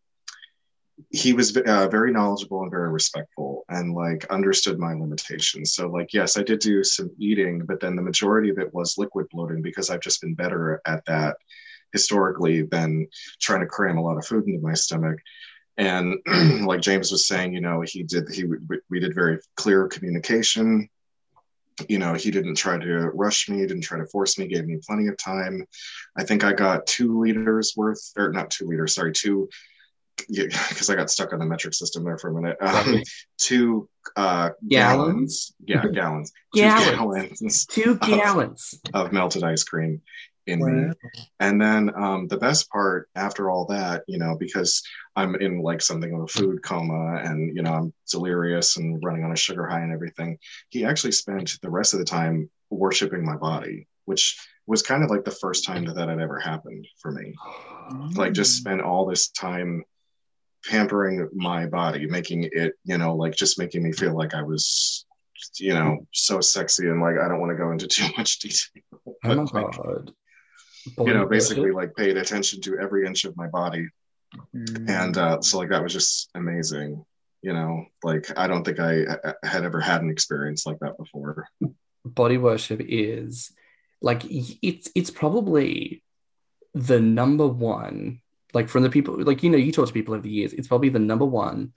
he 1.09 1.33
was 1.33 1.55
uh, 1.55 1.87
very 1.87 2.11
knowledgeable 2.11 2.61
and 2.61 2.71
very 2.71 2.89
respectful, 2.89 3.65
and 3.69 3.93
like 3.93 4.25
understood 4.29 4.79
my 4.79 4.93
limitations. 4.93 5.73
So, 5.73 5.87
like, 5.87 6.13
yes, 6.13 6.37
I 6.37 6.43
did 6.43 6.59
do 6.59 6.83
some 6.83 7.09
eating, 7.17 7.65
but 7.65 7.79
then 7.79 7.95
the 7.95 8.01
majority 8.01 8.49
of 8.49 8.57
it 8.57 8.73
was 8.73 8.97
liquid 8.97 9.27
bloating 9.31 9.61
because 9.61 9.89
I've 9.89 10.01
just 10.01 10.21
been 10.21 10.35
better 10.35 10.81
at 10.85 11.03
that 11.05 11.37
historically 11.93 12.63
than 12.63 13.07
trying 13.39 13.61
to 13.61 13.65
cram 13.65 13.97
a 13.97 14.03
lot 14.03 14.17
of 14.17 14.25
food 14.25 14.47
into 14.47 14.61
my 14.61 14.73
stomach. 14.73 15.19
And 15.77 16.19
like 16.65 16.81
James 16.81 17.11
was 17.11 17.27
saying, 17.27 17.53
you 17.53 17.61
know, 17.61 17.81
he 17.81 18.03
did 18.03 18.29
he 18.29 18.45
we 18.89 18.99
did 18.99 19.15
very 19.15 19.39
clear 19.55 19.87
communication 19.87 20.89
you 21.87 21.97
know 21.97 22.13
he 22.13 22.31
didn't 22.31 22.55
try 22.55 22.77
to 22.77 23.09
rush 23.13 23.47
me 23.47 23.59
didn't 23.59 23.81
try 23.81 23.97
to 23.97 24.05
force 24.07 24.37
me 24.37 24.47
gave 24.47 24.65
me 24.65 24.77
plenty 24.85 25.07
of 25.07 25.17
time 25.17 25.65
i 26.17 26.23
think 26.23 26.43
i 26.43 26.51
got 26.51 26.85
two 26.85 27.21
liters 27.21 27.73
worth 27.77 28.11
or 28.17 28.31
not 28.31 28.49
two 28.49 28.67
liters 28.67 28.95
sorry 28.95 29.13
two 29.13 29.47
because 30.27 30.89
i 30.91 30.95
got 30.95 31.09
stuck 31.09 31.33
on 31.33 31.39
the 31.39 31.45
metric 31.45 31.73
system 31.73 32.03
there 32.03 32.17
for 32.17 32.29
a 32.29 32.33
minute 32.33 32.57
um, 32.61 33.01
two 33.37 33.87
uh 34.15 34.49
Gallons? 34.67 35.53
gallons 35.65 35.83
yeah 35.83 35.85
gallons 35.93 36.31
two 36.55 36.61
Gallons. 36.61 37.39
gallons 37.39 37.65
Two 37.65 37.95
gallons. 38.01 38.79
of 38.93 39.11
melted 39.11 39.43
ice 39.43 39.63
cream 39.63 40.01
in 40.47 40.59
me 40.65 40.85
Wow. 40.87 40.93
and 41.41 41.61
then 41.61 41.91
um, 41.95 42.27
the 42.27 42.37
best 42.37 42.71
part 42.71 43.07
after 43.15 43.51
all 43.51 43.65
that, 43.67 44.03
you 44.07 44.17
know, 44.17 44.35
because 44.39 44.81
I'm 45.15 45.35
in 45.35 45.61
like 45.61 45.79
something 45.79 46.11
of 46.11 46.21
a 46.21 46.27
food 46.27 46.63
coma 46.63 47.17
and, 47.23 47.55
you 47.55 47.61
know, 47.61 47.71
I'm 47.73 47.93
delirious 48.09 48.77
and 48.77 48.99
running 49.03 49.23
on 49.23 49.31
a 49.31 49.35
sugar 49.35 49.67
high 49.67 49.81
and 49.81 49.93
everything, 49.93 50.39
he 50.69 50.85
actually 50.85 51.11
spent 51.11 51.59
the 51.61 51.69
rest 51.69 51.93
of 51.93 51.99
the 51.99 52.05
time 52.05 52.49
worshiping 52.71 53.23
my 53.23 53.35
body, 53.35 53.87
which 54.05 54.39
was 54.65 54.81
kind 54.81 55.03
of 55.03 55.11
like 55.11 55.23
the 55.23 55.29
first 55.29 55.65
time 55.65 55.85
that 55.85 55.95
that 55.97 56.09
had 56.09 56.19
ever 56.19 56.39
happened 56.39 56.87
for 56.99 57.11
me. 57.11 57.35
Like 58.15 58.33
just 58.33 58.57
spent 58.57 58.81
all 58.81 59.05
this 59.05 59.29
time 59.29 59.83
pampering 60.65 61.29
my 61.33 61.65
body, 61.65 62.07
making 62.07 62.49
it, 62.51 62.73
you 62.83 62.97
know, 62.97 63.15
like 63.15 63.35
just 63.35 63.59
making 63.59 63.83
me 63.83 63.91
feel 63.91 64.15
like 64.15 64.33
I 64.33 64.41
was, 64.41 65.05
you 65.57 65.73
know, 65.73 66.05
so 66.13 66.41
sexy 66.41 66.87
and 66.87 67.01
like 67.01 67.17
I 67.17 67.27
don't 67.27 67.39
want 67.39 67.51
to 67.51 67.57
go 67.57 67.71
into 67.71 67.87
too 67.87 68.07
much 68.17 68.39
detail. 68.39 68.83
Oh 69.23 69.35
my 69.35 69.61
like, 69.61 69.77
god. 69.77 70.11
you 70.97 71.13
know, 71.13 71.25
basically 71.25 71.71
like 71.71 71.95
paid 71.95 72.17
attention 72.17 72.61
to 72.61 72.79
every 72.79 73.05
inch 73.05 73.25
of 73.25 73.35
my 73.37 73.47
body. 73.47 73.87
Mm. 74.55 74.89
And 74.89 75.17
uh, 75.17 75.41
so 75.41 75.57
like 75.57 75.69
that 75.69 75.83
was 75.83 75.93
just 75.93 76.29
amazing. 76.35 77.03
You 77.41 77.53
know, 77.53 77.85
like 78.03 78.37
I 78.37 78.47
don't 78.47 78.65
think 78.65 78.79
I 78.79 79.03
uh, 79.03 79.33
had 79.43 79.63
ever 79.63 79.79
had 79.79 80.01
an 80.01 80.09
experience 80.09 80.65
like 80.65 80.79
that 80.79 80.97
before. 80.97 81.47
body 82.05 82.37
worship 82.37 82.81
is 82.83 83.51
like 84.01 84.21
it's 84.25 84.89
it's 84.95 85.11
probably 85.11 86.03
the 86.73 86.99
number 86.99 87.47
one 87.47 88.21
like 88.53 88.69
from 88.69 88.83
the 88.83 88.89
people 88.89 89.21
like 89.23 89.43
you 89.43 89.49
know 89.49 89.57
you 89.57 89.71
talk 89.71 89.87
to 89.87 89.93
people 89.93 90.13
over 90.13 90.23
the 90.23 90.29
years 90.29 90.53
it's 90.53 90.67
probably 90.67 90.89
the 90.89 90.99
number 90.99 91.25
one 91.25 91.73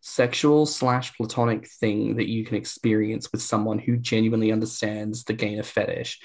sexual 0.00 0.64
slash 0.64 1.16
platonic 1.16 1.68
thing 1.68 2.16
that 2.16 2.28
you 2.28 2.44
can 2.44 2.56
experience 2.56 3.30
with 3.32 3.42
someone 3.42 3.78
who 3.78 3.96
genuinely 3.96 4.52
understands 4.52 5.24
the 5.24 5.32
gainer 5.32 5.62
fetish 5.62 6.20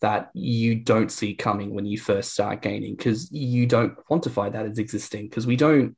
that 0.00 0.30
you 0.32 0.76
don't 0.76 1.10
see 1.10 1.34
coming 1.34 1.74
when 1.74 1.84
you 1.84 1.98
first 1.98 2.32
start 2.32 2.62
gaining 2.62 2.94
because 2.94 3.30
you 3.32 3.66
don't 3.66 3.96
quantify 4.08 4.50
that 4.50 4.66
as 4.66 4.78
existing 4.78 5.28
because 5.28 5.46
we 5.46 5.56
don't 5.56 5.96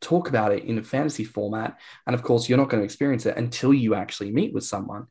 talk 0.00 0.28
about 0.28 0.52
it 0.52 0.64
in 0.64 0.78
a 0.78 0.82
fantasy 0.82 1.24
format. 1.24 1.78
And 2.06 2.14
of 2.14 2.22
course 2.22 2.48
you're 2.48 2.58
not 2.58 2.70
going 2.70 2.80
to 2.80 2.84
experience 2.84 3.26
it 3.26 3.36
until 3.36 3.72
you 3.72 3.94
actually 3.94 4.32
meet 4.32 4.52
with 4.52 4.64
someone. 4.64 5.06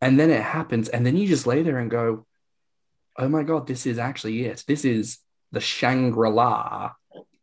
And 0.00 0.20
then 0.20 0.30
it 0.30 0.42
happens 0.42 0.88
and 0.88 1.04
then 1.04 1.16
you 1.16 1.26
just 1.26 1.46
lay 1.46 1.62
there 1.62 1.78
and 1.78 1.90
go 1.90 2.26
oh 3.20 3.28
my 3.28 3.42
god 3.42 3.66
this 3.66 3.86
is 3.86 3.98
actually 3.98 4.44
it. 4.44 4.64
This 4.68 4.84
is 4.84 5.18
the 5.50 5.60
shangri-la 5.60 6.92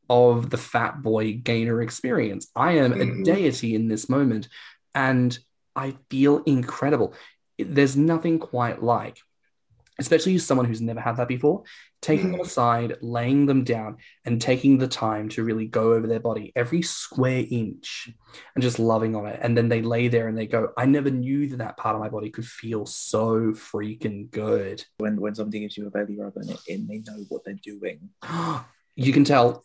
of 0.09 0.49
the 0.49 0.57
fat 0.57 1.01
boy 1.01 1.33
gainer 1.33 1.81
experience 1.81 2.47
i 2.55 2.73
am 2.73 2.93
a 2.93 2.97
Mhm. 3.05 3.23
deity 3.23 3.75
in 3.75 3.87
this 3.87 4.07
moment 4.09 4.47
and 4.93 5.37
i 5.75 5.95
feel 6.09 6.43
incredible 6.45 7.13
there's 7.57 7.95
nothing 7.97 8.39
quite 8.39 8.81
like 8.83 9.17
especially 9.97 10.37
someone 10.37 10.65
who's 10.65 10.81
never 10.81 10.99
had 10.99 11.15
that 11.15 11.27
before 11.29 11.63
taking 12.01 12.31
them 12.33 12.41
aside 12.41 12.97
laying 13.01 13.45
them 13.45 13.63
down 13.63 13.95
and 14.25 14.41
taking 14.41 14.77
the 14.77 14.87
time 14.87 15.29
to 15.29 15.41
really 15.43 15.65
go 15.65 15.93
over 15.93 16.05
their 16.05 16.19
body 16.19 16.51
every 16.55 16.81
square 16.81 17.43
inch 17.49 18.09
and 18.53 18.61
just 18.61 18.77
loving 18.77 19.15
on 19.15 19.25
it. 19.25 19.39
And 19.41 19.57
then 19.57 19.69
they 19.69 19.81
lay 19.81 20.07
there 20.09 20.27
and 20.27 20.37
they 20.37 20.45
go, 20.45 20.71
I 20.77 20.85
never 20.85 21.09
knew 21.09 21.47
that 21.47 21.57
that 21.57 21.77
part 21.77 21.95
of 21.95 22.01
my 22.01 22.09
body 22.09 22.29
could 22.29 22.45
feel 22.45 22.85
so 22.85 23.53
freaking 23.53 24.29
good. 24.29 24.85
when 24.97 25.19
when 25.19 25.33
somebody 25.33 25.61
gives 25.61 25.77
you 25.77 25.87
a 25.87 25.89
belly 25.89 26.15
rub 26.19 26.35
and, 26.35 26.51
it, 26.51 26.59
and 26.69 26.87
they 26.87 26.99
know 26.99 27.23
what 27.29 27.43
they're 27.43 27.55
doing. 27.63 28.09
You 28.97 29.11
can 29.11 29.23
tell. 29.25 29.63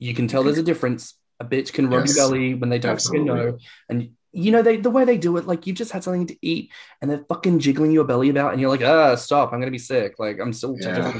You 0.00 0.14
can 0.14 0.26
tell 0.26 0.42
there's 0.42 0.58
a 0.58 0.62
difference. 0.64 1.14
A 1.38 1.44
bitch 1.44 1.72
can 1.72 1.88
rub 1.88 2.06
Yes. 2.06 2.16
your 2.16 2.26
belly 2.26 2.54
when 2.54 2.68
they 2.70 2.78
don't 2.80 3.00
fucking 3.00 3.24
know, 3.24 3.58
and 3.88 4.10
you 4.32 4.50
know 4.50 4.62
they 4.62 4.76
the 4.76 4.90
way 4.90 5.04
they 5.04 5.16
do 5.18 5.36
it. 5.36 5.46
Like 5.46 5.66
you've 5.66 5.76
just 5.76 5.92
had 5.92 6.02
something 6.02 6.26
to 6.26 6.36
eat, 6.42 6.72
and 7.00 7.10
they're 7.10 7.24
fucking 7.28 7.60
jiggling 7.60 7.92
your 7.92 8.04
belly 8.04 8.28
about, 8.30 8.52
and 8.52 8.60
you're 8.60 8.70
like, 8.70 8.82
ah, 8.82 9.14
stop! 9.14 9.52
I'm 9.52 9.60
gonna 9.60 9.70
be 9.70 9.78
sick. 9.78 10.18
Like 10.18 10.40
I'm 10.40 10.52
still 10.52 10.76
Yeah. 10.80 11.12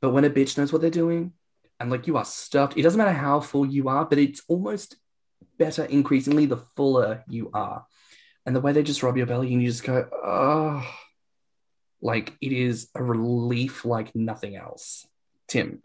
But 0.00 0.10
when 0.10 0.24
a 0.24 0.30
bitch 0.30 0.58
knows 0.58 0.72
what 0.72 0.82
they're 0.82 0.90
doing, 0.90 1.32
and 1.78 1.90
like 1.90 2.06
you 2.06 2.16
are 2.16 2.24
stuffed, 2.24 2.76
it 2.76 2.82
doesn't 2.82 2.98
matter 2.98 3.12
how 3.12 3.40
full 3.40 3.66
you 3.66 3.88
are, 3.88 4.04
but 4.04 4.18
it's 4.18 4.42
almost 4.48 4.96
better 5.58 5.84
increasingly 5.84 6.46
the 6.46 6.56
fuller 6.76 7.22
you 7.28 7.50
are. 7.52 7.86
And 8.46 8.56
the 8.56 8.60
way 8.60 8.72
they 8.72 8.82
just 8.82 9.02
rub 9.02 9.16
your 9.18 9.26
belly 9.26 9.52
and 9.52 9.62
you 9.62 9.68
just 9.68 9.84
go, 9.84 10.08
oh, 10.24 10.86
like 12.00 12.32
it 12.40 12.52
is 12.52 12.88
a 12.94 13.02
relief 13.02 13.84
like 13.84 14.14
nothing 14.14 14.56
else. 14.56 15.06
Tim, 15.48 15.82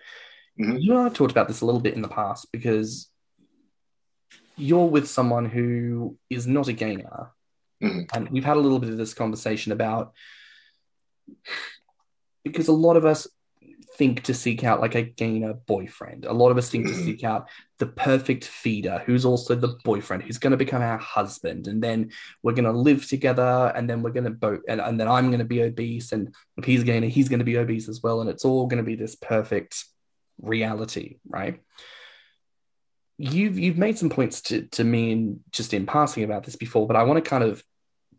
Mhm. 0.59 0.81
you 0.81 0.97
and 0.97 1.01
I 1.01 1.09
talked 1.09 1.31
about 1.31 1.47
this 1.47 1.61
a 1.61 1.65
little 1.65 1.81
bit 1.81 1.95
in 1.95 2.01
the 2.01 2.07
past 2.07 2.51
because 2.51 3.09
you're 4.57 4.87
with 4.87 5.07
someone 5.07 5.45
who 5.45 6.17
is 6.29 6.47
not 6.47 6.67
a 6.69 6.73
gainer. 6.73 7.31
Mhm. 7.83 8.09
And 8.13 8.29
we've 8.29 8.45
had 8.45 8.55
a 8.57 8.61
little 8.61 8.79
bit 8.79 8.89
of 8.89 8.97
this 8.97 9.13
conversation 9.13 9.71
about 9.73 10.13
because 12.43 12.67
a 12.67 12.73
lot 12.73 12.95
of 12.95 13.05
us 13.05 13.27
think 13.97 14.23
to 14.23 14.33
seek 14.33 14.63
out 14.63 14.81
like 14.81 14.93
a 14.95 15.01
gainer 15.01 15.53
boyfriend. 15.53 16.25
A 16.25 16.33
lot 16.33 16.49
of 16.51 16.57
us 16.57 16.69
think 16.69 16.85
to 16.87 16.93
Mhm. 16.93 17.05
seek 17.05 17.23
out 17.23 17.49
the 17.79 17.85
perfect 17.87 18.43
feeder 18.45 19.01
who's 19.05 19.25
also 19.25 19.55
the 19.55 19.77
boyfriend 19.85 20.23
who's 20.23 20.37
going 20.37 20.51
to 20.51 20.57
become 20.57 20.81
our 20.81 20.97
husband. 20.97 21.67
And 21.67 21.81
then 21.81 22.11
we're 22.43 22.53
going 22.53 22.65
to 22.65 22.71
live 22.77 23.07
together 23.07 23.71
and 23.75 23.89
then 23.89 24.01
we're 24.03 24.11
going 24.11 24.25
to 24.25 24.31
both, 24.31 24.61
and, 24.67 24.79
and 24.81 24.99
then 24.99 25.07
I'm 25.07 25.27
going 25.27 25.39
to 25.39 25.45
be 25.45 25.63
obese. 25.63 26.11
And 26.11 26.33
if 26.57 26.65
he's 26.65 26.81
a 26.81 26.85
gainer, 26.85 27.07
he's 27.07 27.29
going 27.29 27.39
to 27.39 27.45
be 27.45 27.57
obese 27.57 27.87
as 27.89 28.03
well. 28.03 28.21
And 28.21 28.29
it's 28.29 28.45
all 28.45 28.67
going 28.67 28.83
to 28.83 28.89
be 28.89 28.95
this 28.95 29.15
perfect 29.15 29.85
reality, 30.41 31.17
right? 31.27 31.61
You've 33.17 33.57
you've 33.57 33.77
made 33.77 33.97
some 33.97 34.09
points 34.09 34.41
to, 34.43 34.63
to 34.63 34.83
me 34.83 35.11
in 35.11 35.39
just 35.51 35.73
in 35.73 35.85
passing 35.85 36.23
about 36.23 36.43
this 36.43 36.55
before, 36.55 36.85
but 36.87 36.97
I 36.97 37.03
want 37.03 37.23
to 37.23 37.29
kind 37.29 37.43
of 37.43 37.63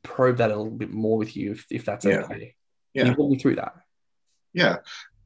probe 0.03 0.39
that 0.39 0.51
a 0.51 0.57
little 0.57 0.71
bit 0.71 0.91
more 0.91 1.19
with 1.19 1.37
you 1.37 1.53
if, 1.53 1.67
if 1.71 1.85
that's 1.85 2.05
Yeah. 2.05 2.21
okay. 2.21 2.55
Yeah. 2.95 3.03
Can 3.05 3.13
you 3.13 3.19
walk 3.19 3.31
me 3.31 3.39
through 3.39 3.57
that? 3.57 3.75
Yeah. 4.55 4.77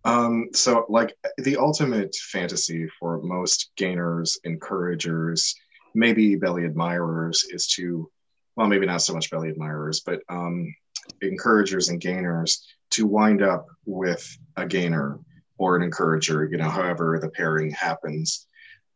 Um, 0.05 0.49
so, 0.55 0.87
like, 0.89 1.15
the 1.39 1.59
ultimate 1.59 2.15
fantasy 2.17 2.89
for 2.99 3.21
most 3.23 3.71
gainers, 3.77 4.39
encouragers, 4.45 5.55
maybe 5.95 6.37
belly 6.37 6.65
admirers 6.65 7.45
is 7.51 7.67
to, 7.69 8.11
well, 8.57 8.67
maybe 8.67 8.87
not 8.87 9.03
so 9.03 9.13
much 9.15 9.31
belly 9.31 9.51
admirers, 9.51 10.01
but 10.01 10.21
um, 10.29 10.75
encouragers 11.21 11.91
and 11.91 12.01
gainers 12.01 12.67
to 12.93 13.07
wind 13.07 13.43
up 13.43 13.67
with 13.85 14.27
a 14.57 14.67
gainer 14.67 15.21
or 15.61 15.77
an 15.77 15.83
encourager, 15.83 16.39
you 16.51 16.57
know, 16.61 16.71
however 16.79 17.19
the 17.21 17.31
pairing 17.39 17.71
happens. 17.71 18.47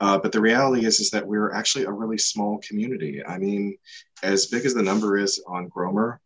Uh, 0.01 0.19
but 0.19 0.33
the 0.33 0.41
reality 0.41 0.85
is, 0.87 0.99
is 0.99 1.11
that 1.11 1.27
we're 1.27 1.53
actually 1.53 1.85
a 1.85 1.93
really 2.01 2.19
small 2.19 2.59
community. 2.67 3.15
I 3.25 3.37
mean, 3.39 3.77
as 4.23 4.47
big 4.47 4.65
as 4.65 4.75
the 4.75 4.83
number 4.91 5.17
is 5.25 5.43
on 5.47 5.71
Grommr, 5.71 6.19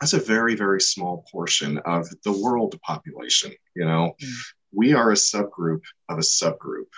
that's 0.00 0.14
a 0.14 0.18
very 0.36 0.56
very 0.56 0.80
small 0.80 1.24
portion 1.30 1.78
of 1.94 2.08
the 2.24 2.32
world 2.44 2.74
population 2.82 3.52
you 3.76 3.84
know 3.84 4.04
Mm. 4.20 4.34
we 4.80 4.94
are 4.94 5.10
a 5.12 5.22
subgroup 5.30 5.82
of 6.08 6.18
a 6.18 6.28
subgroup 6.40 6.90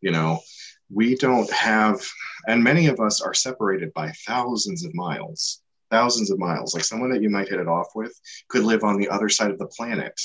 you 0.00 0.12
know 0.12 0.30
we 0.98 1.16
don't 1.16 1.50
have 1.50 1.96
and 2.46 2.62
many 2.62 2.86
of 2.86 3.00
us 3.00 3.20
are 3.20 3.34
separated 3.34 3.90
by 3.92 4.12
thousands 4.28 4.84
of 4.86 4.94
miles 4.94 5.62
thousands 5.90 6.30
of 6.30 6.38
miles 6.38 6.74
like 6.74 6.84
someone 6.84 7.10
that 7.12 7.22
you 7.22 7.30
might 7.36 7.48
hit 7.48 7.58
it 7.64 7.66
off 7.76 7.88
with 8.00 8.14
could 8.50 8.62
live 8.62 8.84
on 8.84 8.98
the 8.98 9.08
other 9.08 9.30
side 9.36 9.50
of 9.50 9.58
the 9.58 9.72
planet 9.76 10.16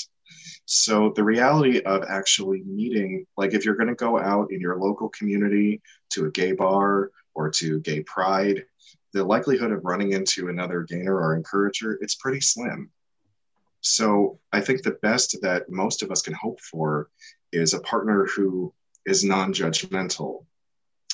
so 0.72 1.10
the 1.16 1.24
reality 1.24 1.80
of 1.80 2.04
actually 2.08 2.62
meeting 2.62 3.26
like 3.36 3.54
if 3.54 3.64
you're 3.64 3.74
going 3.74 3.88
to 3.88 3.94
go 3.96 4.20
out 4.20 4.52
in 4.52 4.60
your 4.60 4.76
local 4.76 5.08
community 5.08 5.82
to 6.10 6.26
a 6.26 6.30
gay 6.30 6.52
bar 6.52 7.10
or 7.34 7.50
to 7.50 7.80
gay 7.80 8.04
pride 8.04 8.64
the 9.12 9.24
likelihood 9.24 9.72
of 9.72 9.84
running 9.84 10.12
into 10.12 10.48
another 10.48 10.82
gainer 10.82 11.16
or 11.16 11.34
encourager 11.34 11.98
it's 12.00 12.14
pretty 12.14 12.40
slim. 12.40 12.88
So 13.80 14.38
i 14.52 14.60
think 14.60 14.82
the 14.82 14.98
best 15.02 15.36
that 15.42 15.68
most 15.68 16.04
of 16.04 16.12
us 16.12 16.22
can 16.22 16.34
hope 16.34 16.60
for 16.60 17.10
is 17.50 17.74
a 17.74 17.80
partner 17.80 18.26
who 18.26 18.72
is 19.06 19.24
non-judgmental 19.24 20.44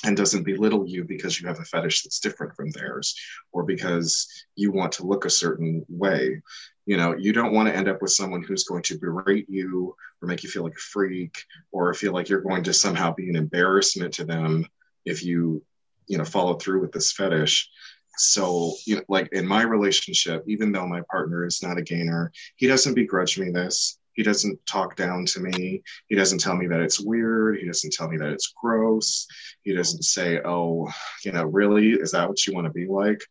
and 0.06 0.16
doesn't 0.16 0.44
belittle 0.44 0.86
you 0.86 1.04
because 1.04 1.40
you 1.40 1.48
have 1.48 1.58
a 1.58 1.64
fetish 1.64 2.02
that's 2.02 2.20
different 2.20 2.54
from 2.54 2.70
theirs 2.70 3.16
or 3.52 3.64
because 3.64 4.28
you 4.54 4.70
want 4.70 4.92
to 4.92 5.04
look 5.04 5.24
a 5.24 5.30
certain 5.30 5.84
way. 5.88 6.40
You 6.86 6.96
know 6.96 7.16
you 7.16 7.32
don't 7.32 7.52
want 7.52 7.68
to 7.68 7.74
end 7.74 7.88
up 7.88 8.00
with 8.00 8.12
someone 8.12 8.44
who's 8.44 8.62
going 8.62 8.84
to 8.84 8.98
berate 8.98 9.50
you 9.50 9.96
or 10.22 10.28
make 10.28 10.44
you 10.44 10.48
feel 10.48 10.62
like 10.62 10.76
a 10.76 10.90
freak 10.92 11.44
or 11.72 11.92
feel 11.92 12.12
like 12.12 12.28
you're 12.28 12.40
going 12.40 12.62
to 12.62 12.72
somehow 12.72 13.12
be 13.12 13.28
an 13.28 13.36
embarrassment 13.36 14.14
to 14.14 14.24
them 14.24 14.66
if 15.04 15.24
you 15.24 15.62
you 16.06 16.16
know 16.16 16.24
follow 16.24 16.54
through 16.54 16.80
with 16.80 16.92
this 16.92 17.12
fetish. 17.12 17.68
So 18.16 18.74
you 18.86 18.96
know 18.96 19.02
like 19.08 19.28
in 19.32 19.44
my 19.44 19.62
relationship 19.62 20.44
even 20.46 20.70
though 20.70 20.86
my 20.86 21.02
partner 21.10 21.44
is 21.44 21.62
not 21.62 21.78
a 21.78 21.82
gainer 21.82 22.32
he 22.54 22.68
doesn't 22.68 22.94
begrudge 22.94 23.38
me 23.38 23.50
this 23.50 23.98
he 24.16 24.22
doesn't 24.22 24.58
talk 24.66 24.96
down 24.96 25.26
to 25.26 25.40
me. 25.40 25.82
He 26.08 26.16
doesn't 26.16 26.38
tell 26.38 26.56
me 26.56 26.66
that 26.66 26.80
it's 26.80 26.98
weird. 26.98 27.58
He 27.58 27.66
doesn't 27.66 27.92
tell 27.92 28.08
me 28.08 28.16
that 28.16 28.30
it's 28.30 28.52
gross. 28.60 29.26
He 29.62 29.74
doesn't 29.74 30.02
say 30.02 30.40
oh 30.44 30.90
you 31.24 31.32
know 31.32 31.44
really? 31.44 31.90
Is 31.92 32.12
that 32.12 32.28
what 32.28 32.44
you 32.46 32.54
want 32.54 32.66
to 32.66 32.72
be 32.72 32.86
like? 32.86 33.22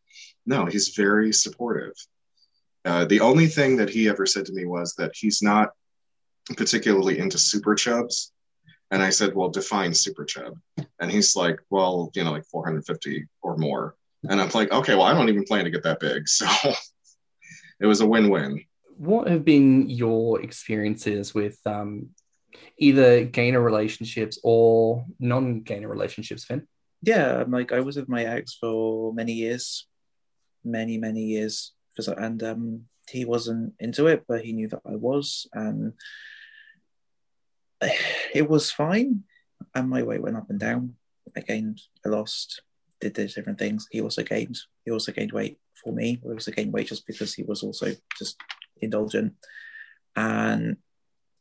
No 0.45 0.65
he's 0.65 0.89
very 0.89 1.33
supportive. 1.33 1.93
Uh, 2.85 3.03
the 3.05 3.19
only 3.19 3.47
thing 3.47 3.77
that 3.77 3.89
he 3.89 4.07
ever 4.07 4.27
said 4.27 4.45
to 4.45 4.53
me 4.53 4.65
was 4.65 4.93
that 4.93 5.11
he's 5.15 5.41
not 5.41 5.71
particularly 6.55 7.17
into 7.17 7.39
super 7.39 7.73
chubs. 7.73 8.31
And 8.91 9.01
i 9.01 9.09
said 9.09 9.35
well 9.35 9.49
define 9.49 9.93
super 9.93 10.23
chub. 10.23 10.53
And 10.99 11.09
he's 11.09 11.35
like 11.35 11.59
well 11.71 12.11
you 12.13 12.23
know 12.23 12.31
like 12.31 12.45
450 12.45 13.25
or 13.41 13.57
more. 13.57 13.95
And 14.29 14.39
i'm 14.39 14.49
like 14.53 14.71
okay 14.71 14.93
well 14.93 15.07
i 15.07 15.13
don't 15.15 15.29
even 15.29 15.45
plan 15.45 15.65
to 15.65 15.71
get 15.71 15.83
that 15.83 15.99
big. 15.99 16.27
So 16.37 16.47
it 17.81 17.87
was 17.87 17.99
a 17.99 18.07
win-win 18.07 18.63
What 18.97 19.27
have 19.27 19.43
been 19.43 19.89
your 19.89 20.41
experiences 20.41 21.33
with 21.33 21.59
um, 21.65 22.09
either 22.77 23.25
gainer 23.25 23.61
relationships 23.61 24.39
or 24.43 25.05
non-gainer 25.19 25.87
relationships, 25.87 26.45
Finn? 26.45 26.67
yeah, 27.05 27.43
like 27.47 27.71
I 27.71 27.81
was 27.81 27.97
with 27.97 28.09
my 28.09 28.25
ex 28.25 28.57
for 28.59 29.13
many 29.13 29.33
years, 29.33 29.87
many 30.63 30.97
many 30.97 31.21
years, 31.21 31.73
and 32.17 32.41
um, 32.41 32.85
he 33.09 33.25
wasn't 33.25 33.73
into 33.79 34.07
it, 34.07 34.23
but 34.27 34.43
he 34.43 34.53
knew 34.53 34.67
that 34.69 34.81
I 34.85 34.95
was, 34.95 35.47
and 35.53 35.93
it 38.33 38.49
was 38.49 38.71
fine. 38.71 39.23
And 39.73 39.89
my 39.89 40.03
weight 40.03 40.21
went 40.21 40.37
up 40.37 40.49
and 40.49 40.59
down. 40.59 40.95
I 41.35 41.41
gained, 41.41 41.81
I 42.05 42.09
lost, 42.09 42.61
did 43.01 43.13
those 43.13 43.33
different 43.33 43.59
things. 43.59 43.87
He 43.91 44.01
also 44.01 44.23
gained. 44.23 44.57
He 44.83 44.91
also 44.91 45.11
gained 45.11 45.31
weight 45.31 45.57
for 45.83 45.93
me. 45.93 46.19
He 46.23 46.29
also 46.29 46.51
gained 46.51 46.73
weight 46.73 46.87
just 46.87 47.05
because 47.05 47.33
he 47.33 47.43
was 47.43 47.61
also 47.61 47.91
just 48.17 48.37
indulgent, 48.81 49.33
and 50.15 50.77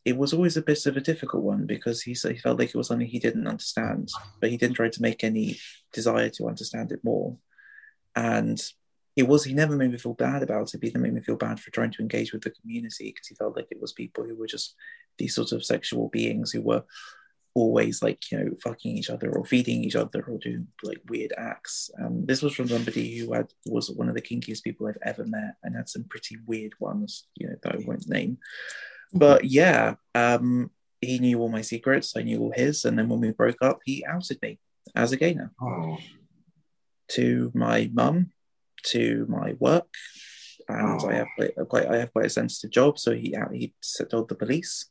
it 0.05 0.16
was 0.16 0.32
always 0.35 0.57
a 0.57 0.62
bit 0.62 0.85
of 0.87 0.97
a 0.97 1.01
difficult 1.01 1.43
one 1.43 1.64
because 1.66 2.03
he 2.03 2.14
said 2.14 2.32
he 2.32 2.39
felt 2.39 2.59
like 2.59 2.68
it 2.68 2.74
was 2.76 2.89
something 2.89 3.07
he 3.07 3.18
didn't 3.18 3.47
understand, 3.49 4.09
but 4.41 4.51
he 4.51 4.57
didn't 4.57 4.76
try 4.76 4.89
to 4.89 5.03
make 5.03 5.24
any 5.24 5.59
desire 5.93 6.28
to 6.28 6.47
understand 6.47 6.93
it 6.93 7.03
more. 7.03 7.39
And 8.14 8.62
it 9.16 9.26
was 9.26 9.45
he 9.45 9.55
never 9.55 9.76
made 9.76 9.93
me 9.93 9.99
feel 9.99 10.14
bad 10.14 10.43
about 10.43 10.74
it, 10.74 10.80
but 10.80 10.91
he 10.91 10.99
made 10.99 11.14
me 11.14 11.20
feel 11.20 11.37
bad 11.37 11.59
for 11.59 11.70
trying 11.70 11.93
to 11.93 12.03
engage 12.03 12.32
with 12.32 12.43
the 12.43 12.51
community 12.51 13.12
because 13.14 13.28
he 13.28 13.35
felt 13.35 13.57
like 13.57 13.68
it 13.70 13.80
was 13.80 13.93
people 13.93 14.24
who 14.24 14.37
were 14.37 14.47
just 14.47 14.74
these 15.18 15.35
sort 15.35 15.53
of 15.53 15.64
sexual 15.64 16.09
beings 16.09 16.53
who 16.53 16.61
were 16.61 16.82
always 17.55 18.02
like 18.02 18.30
you 18.30 18.38
know 18.38 18.50
fucking 18.62 18.98
each 18.98 19.11
other 19.11 19.30
or 19.30 19.44
feeding 19.44 19.84
each 19.84 19.96
other 19.96 20.24
or 20.26 20.38
doing 20.38 20.66
like 20.82 21.00
weird 21.09 21.32
acts. 21.38 21.90
Um, 22.00 22.26
this 22.26 22.42
was 22.42 22.55
from 22.55 22.68
somebody 22.68 23.16
who 23.18 23.32
had 23.32 23.52
was 23.66 23.90
one 23.90 24.09
of 24.09 24.14
the 24.14 24.22
kinkiest 24.22 24.62
people 24.62 24.86
I've 24.86 24.98
ever 25.02 25.24
met 25.24 25.55
and 25.62 25.76
had 25.76 25.88
some 25.88 26.05
pretty 26.05 26.36
weird 26.46 26.72
ones, 26.80 27.26
you 27.36 27.48
know, 27.48 27.55
that 27.62 27.74
I 27.74 27.78
won't 27.86 28.09
name. 28.09 28.38
But 29.12 29.44
yeah, 29.44 29.94
um, 30.14 30.70
he 31.00 31.18
knew 31.18 31.40
all 31.40 31.48
my 31.48 31.62
secrets. 31.62 32.16
I 32.16 32.22
knew 32.22 32.40
all 32.40 32.52
his, 32.55 32.84
and 32.84 32.98
then 32.98 33.09
when 33.09 33.20
we 33.20 33.30
broke 33.30 33.62
up, 33.62 33.80
he 33.84 34.05
outed 34.05 34.42
me 34.42 34.59
as 34.94 35.12
a 35.12 35.16
gay 35.16 35.34
now 35.34 35.50
oh 35.62 35.98
to 37.09 37.50
my 37.55 37.90
mum, 37.92 38.30
to 38.84 39.26
my 39.28 39.55
work, 39.59 39.88
and 40.68 41.00
Oh. 41.00 41.09
I 41.09 41.14
have 41.14 41.26
quite, 41.36 41.55
quite 41.68 41.86
I 41.86 41.96
have 41.98 42.12
quite 42.12 42.26
a 42.26 42.30
sensitive 42.30 42.70
job, 42.70 42.98
so 42.98 43.12
he 43.12 43.36
he 43.52 43.72
told 44.11 44.28
the 44.28 44.34
police. 44.34 44.86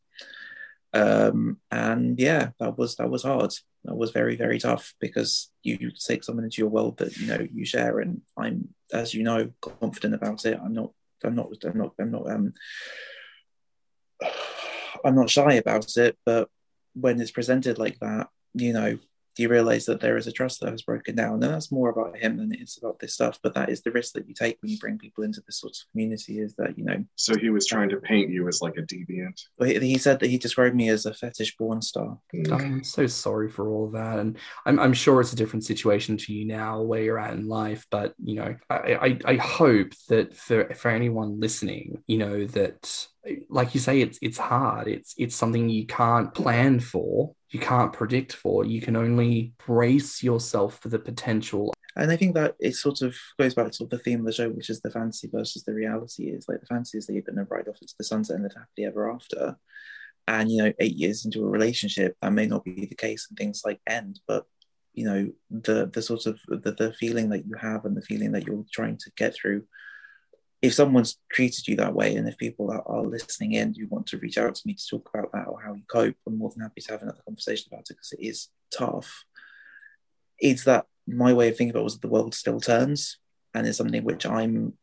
Um, 0.93 1.57
and 1.71 2.19
yeah, 2.19 2.49
that 2.59 2.77
was 2.77 2.95
that 2.97 3.09
was 3.09 3.23
hard. 3.23 3.53
That 3.85 3.95
was 3.95 4.11
very 4.11 4.35
very 4.35 4.59
tough 4.59 4.93
because 4.99 5.51
you, 5.63 5.77
you 5.79 5.91
take 5.91 6.23
someone 6.23 6.45
into 6.45 6.61
your 6.61 6.69
world 6.69 6.97
that 6.97 7.17
you 7.17 7.27
know 7.27 7.47
you 7.51 7.65
share, 7.65 7.99
and 7.99 8.21
I'm 8.37 8.69
as 8.91 9.13
you 9.13 9.23
know 9.23 9.51
confident 9.61 10.13
about 10.15 10.45
it. 10.45 10.59
I'm 10.63 10.73
not. 10.73 10.91
I'm 11.23 11.35
not. 11.35 11.51
I'm 11.63 11.77
not. 11.77 11.93
I'm 11.99 12.11
not. 12.11 12.29
Um, 12.29 12.53
I'm 15.05 15.15
not 15.15 15.29
shy 15.29 15.53
about 15.53 15.97
it, 15.97 16.17
but 16.25 16.49
when 16.93 17.19
it's 17.19 17.31
presented 17.31 17.77
like 17.77 17.99
that, 17.99 18.29
you 18.53 18.71
know, 18.71 18.97
you 19.37 19.49
realize 19.49 19.85
that 19.85 19.99
there 19.99 20.17
is 20.17 20.27
a 20.27 20.31
trust 20.31 20.59
that 20.61 20.71
has 20.71 20.81
broken 20.81 21.15
down. 21.15 21.33
And 21.33 21.43
that's 21.43 21.71
more 21.71 21.89
about 21.89 22.17
him 22.17 22.37
than 22.37 22.53
it 22.53 22.61
is 22.61 22.77
about 22.81 22.99
this 22.99 23.13
stuff. 23.13 23.39
But 23.41 23.53
that 23.55 23.69
is 23.69 23.81
the 23.81 23.91
risk 23.91 24.13
that 24.13 24.27
you 24.27 24.33
take 24.33 24.57
when 24.61 24.71
you 24.71 24.77
bring 24.77 24.97
people 24.97 25.23
into 25.23 25.41
this 25.45 25.59
sort 25.59 25.73
of 25.73 25.91
community 25.91 26.39
is 26.39 26.55
that, 26.55 26.77
you 26.77 26.85
know. 26.85 27.03
So 27.15 27.37
he 27.37 27.49
was 27.49 27.65
trying 27.65 27.89
to 27.89 27.97
paint 27.97 28.31
you 28.31 28.47
as 28.47 28.61
like 28.61 28.77
a 28.77 28.81
deviant. 28.81 29.41
He, 29.63 29.79
he 29.79 29.97
said 29.97 30.19
that 30.19 30.29
he 30.29 30.37
described 30.37 30.75
me 30.75 30.89
as 30.89 31.05
a 31.05 31.13
fetish 31.13 31.57
porn 31.57 31.81
star. 31.81 32.17
Mm. 32.33 32.51
I'm 32.51 32.83
so 32.83 33.07
sorry 33.07 33.49
for 33.49 33.69
all 33.69 33.85
of 33.85 33.93
that. 33.93 34.19
And 34.19 34.37
I'm, 34.65 34.79
I'm 34.79 34.93
sure 34.93 35.21
it's 35.21 35.33
a 35.33 35.37
different 35.37 35.65
situation 35.65 36.17
to 36.17 36.33
you 36.33 36.45
now 36.45 36.81
where 36.81 37.01
you're 37.01 37.19
at 37.19 37.33
in 37.33 37.47
life. 37.47 37.85
But, 37.89 38.13
you 38.23 38.35
know, 38.35 38.55
I, 38.69 38.75
I, 38.75 39.19
I 39.25 39.35
hope 39.35 39.93
that 40.09 40.35
for, 40.35 40.73
for 40.75 40.91
anyone 40.91 41.39
listening, 41.39 42.03
you 42.07 42.17
know, 42.17 42.45
that 42.45 43.07
like 43.49 43.73
you 43.73 43.79
say, 43.79 44.01
it's 44.01 44.19
it's 44.21 44.37
hard. 44.37 44.87
It's 44.87 45.15
it's 45.17 45.35
something 45.35 45.69
you 45.69 45.85
can't 45.85 46.33
plan 46.33 46.79
for, 46.79 47.33
you 47.53 47.59
can't 47.59 47.93
predict 47.93 48.33
for. 48.33 48.65
You 48.65 48.81
can 48.81 48.95
only 48.95 49.53
brace 49.65 50.23
yourself 50.23 50.79
for 50.79 50.89
the 50.89 50.99
potential. 50.99 51.73
And 51.95 52.11
I 52.11 52.17
think 52.17 52.33
that 52.33 52.55
it 52.59 52.75
sort 52.75 53.03
of 53.03 53.15
goes 53.39 53.53
back 53.53 53.71
to 53.73 53.85
the 53.85 53.99
theme 53.99 54.21
of 54.21 54.25
the 54.25 54.31
show, 54.31 54.49
which 54.49 54.71
is 54.71 54.81
the 54.81 54.89
fantasy 54.89 55.29
versus 55.31 55.63
the 55.63 55.73
reality. 55.73 56.29
Is 56.29 56.47
like 56.49 56.61
the 56.61 56.65
fantasy 56.65 56.97
is 56.97 57.05
that 57.05 57.13
you're 57.13 57.21
going 57.21 57.35
to 57.35 57.43
ride 57.43 57.67
off 57.67 57.77
into 57.79 57.93
the 57.97 58.03
sunset 58.03 58.35
and 58.35 58.43
live 58.43 58.55
happily 58.55 58.87
ever 58.87 59.11
after. 59.11 59.55
And 60.27 60.51
you 60.51 60.63
know, 60.63 60.73
eight 60.79 60.95
years 60.95 61.25
into 61.25 61.45
a 61.45 61.49
relationship, 61.49 62.17
that 62.21 62.33
may 62.33 62.47
not 62.47 62.63
be 62.63 62.87
the 62.87 62.95
case, 62.95 63.27
and 63.29 63.37
things 63.37 63.61
like 63.63 63.79
end. 63.85 64.19
But 64.27 64.45
you 64.93 65.05
know, 65.05 65.31
the 65.51 65.85
the 65.93 66.01
sort 66.01 66.25
of 66.25 66.39
the, 66.47 66.71
the 66.71 66.93
feeling 66.93 67.29
that 67.29 67.45
you 67.45 67.55
have 67.61 67.85
and 67.85 67.95
the 67.95 68.01
feeling 68.01 68.31
that 68.31 68.47
you're 68.47 68.65
trying 68.71 68.97
to 68.97 69.11
get 69.15 69.35
through 69.35 69.65
if 70.63 70.73
someone's 70.73 71.17
treated 71.29 71.67
you 71.67 71.75
that 71.75 71.93
way 71.93 72.15
and 72.15 72.27
if 72.27 72.37
people 72.37 72.71
are, 72.71 72.81
are 72.87 73.03
listening 73.03 73.51
in 73.51 73.73
you 73.73 73.85
want 73.89 74.07
to 74.07 74.17
reach 74.17 74.37
out 74.37 74.55
to 74.55 74.61
me 74.65 74.73
to 74.73 74.87
talk 74.87 75.09
about 75.13 75.29
that 75.33 75.47
or 75.47 75.61
how 75.61 75.73
you 75.73 75.83
cope 75.91 76.15
i'm 76.25 76.37
more 76.37 76.49
than 76.49 76.63
happy 76.63 76.81
to 76.81 76.91
have 76.91 77.01
another 77.03 77.21
conversation 77.25 77.67
about 77.71 77.81
it 77.81 77.89
because 77.89 78.13
it 78.13 78.21
is 78.21 78.47
tough. 78.71 79.25
It's 80.39 80.63
that 80.63 80.85
my 81.05 81.33
way 81.33 81.49
of 81.49 81.57
thinking 81.57 81.71
about 81.71 81.81
it 81.81 81.83
was 81.83 81.99
the 81.99 82.07
world 82.07 82.33
still 82.33 82.59
turns 82.59 83.17
and 83.53 83.67
it's 83.67 83.77
something 83.77 84.03
which 84.03 84.25
i'm 84.25 84.73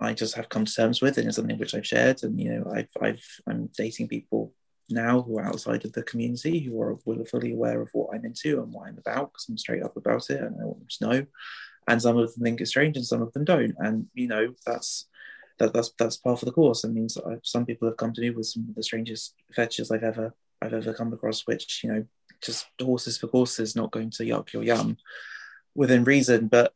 i 0.00 0.12
just 0.12 0.34
have 0.34 0.48
come 0.48 0.64
to 0.64 0.74
terms 0.74 1.00
with 1.00 1.16
and 1.18 1.28
it's 1.28 1.36
something 1.36 1.58
which 1.58 1.74
i've 1.74 1.86
shared 1.86 2.22
and 2.24 2.38
you 2.40 2.50
know 2.50 2.70
i've 2.74 2.90
i've 3.00 3.24
i'm 3.48 3.70
dating 3.76 4.08
people 4.08 4.52
now 4.90 5.22
who 5.22 5.38
are 5.38 5.46
outside 5.46 5.84
of 5.84 5.92
the 5.92 6.02
community 6.02 6.58
who 6.58 6.80
are 6.80 6.96
fully 7.26 7.52
aware 7.52 7.80
of 7.80 7.88
what 7.92 8.12
i'm 8.12 8.24
into 8.24 8.60
and 8.60 8.72
what 8.72 8.88
i'm 8.88 8.98
about 8.98 9.32
because 9.32 9.46
i'm 9.48 9.56
straight 9.56 9.84
up 9.84 9.96
about 9.96 10.28
it 10.30 10.40
and 10.40 10.56
i 10.60 10.64
want 10.64 10.78
them 10.80 10.88
to 10.90 11.06
know. 11.06 11.26
And 11.88 12.02
some 12.02 12.18
of 12.18 12.34
them 12.34 12.44
think 12.44 12.60
it's 12.60 12.70
strange 12.70 12.96
and 12.96 13.06
some 13.06 13.22
of 13.22 13.32
them 13.32 13.44
don't. 13.44 13.74
And 13.78 14.08
you 14.12 14.28
know 14.28 14.54
that's 14.66 15.06
that, 15.58 15.72
that's 15.72 15.92
that's 15.98 16.16
part 16.16 16.42
of 16.42 16.46
the 16.46 16.52
course. 16.52 16.84
It 16.84 16.92
means 16.92 17.16
I, 17.16 17.36
some 17.42 17.66
people 17.66 17.88
have 17.88 17.96
come 17.96 18.12
to 18.14 18.20
me 18.20 18.30
with 18.30 18.46
some 18.46 18.66
of 18.68 18.74
the 18.74 18.82
strangest 18.82 19.34
fetches 19.52 19.90
I've 19.90 20.04
ever 20.04 20.34
I've 20.62 20.74
ever 20.74 20.92
come 20.94 21.12
across, 21.12 21.46
which 21.46 21.82
you 21.84 21.92
know 21.92 22.04
just 22.40 22.66
horses 22.80 23.18
for 23.18 23.26
courses, 23.28 23.76
not 23.76 23.90
going 23.90 24.10
to 24.10 24.22
yuck 24.22 24.52
your 24.52 24.62
yum 24.62 24.96
within 25.74 26.04
reason. 26.04 26.48
But 26.48 26.72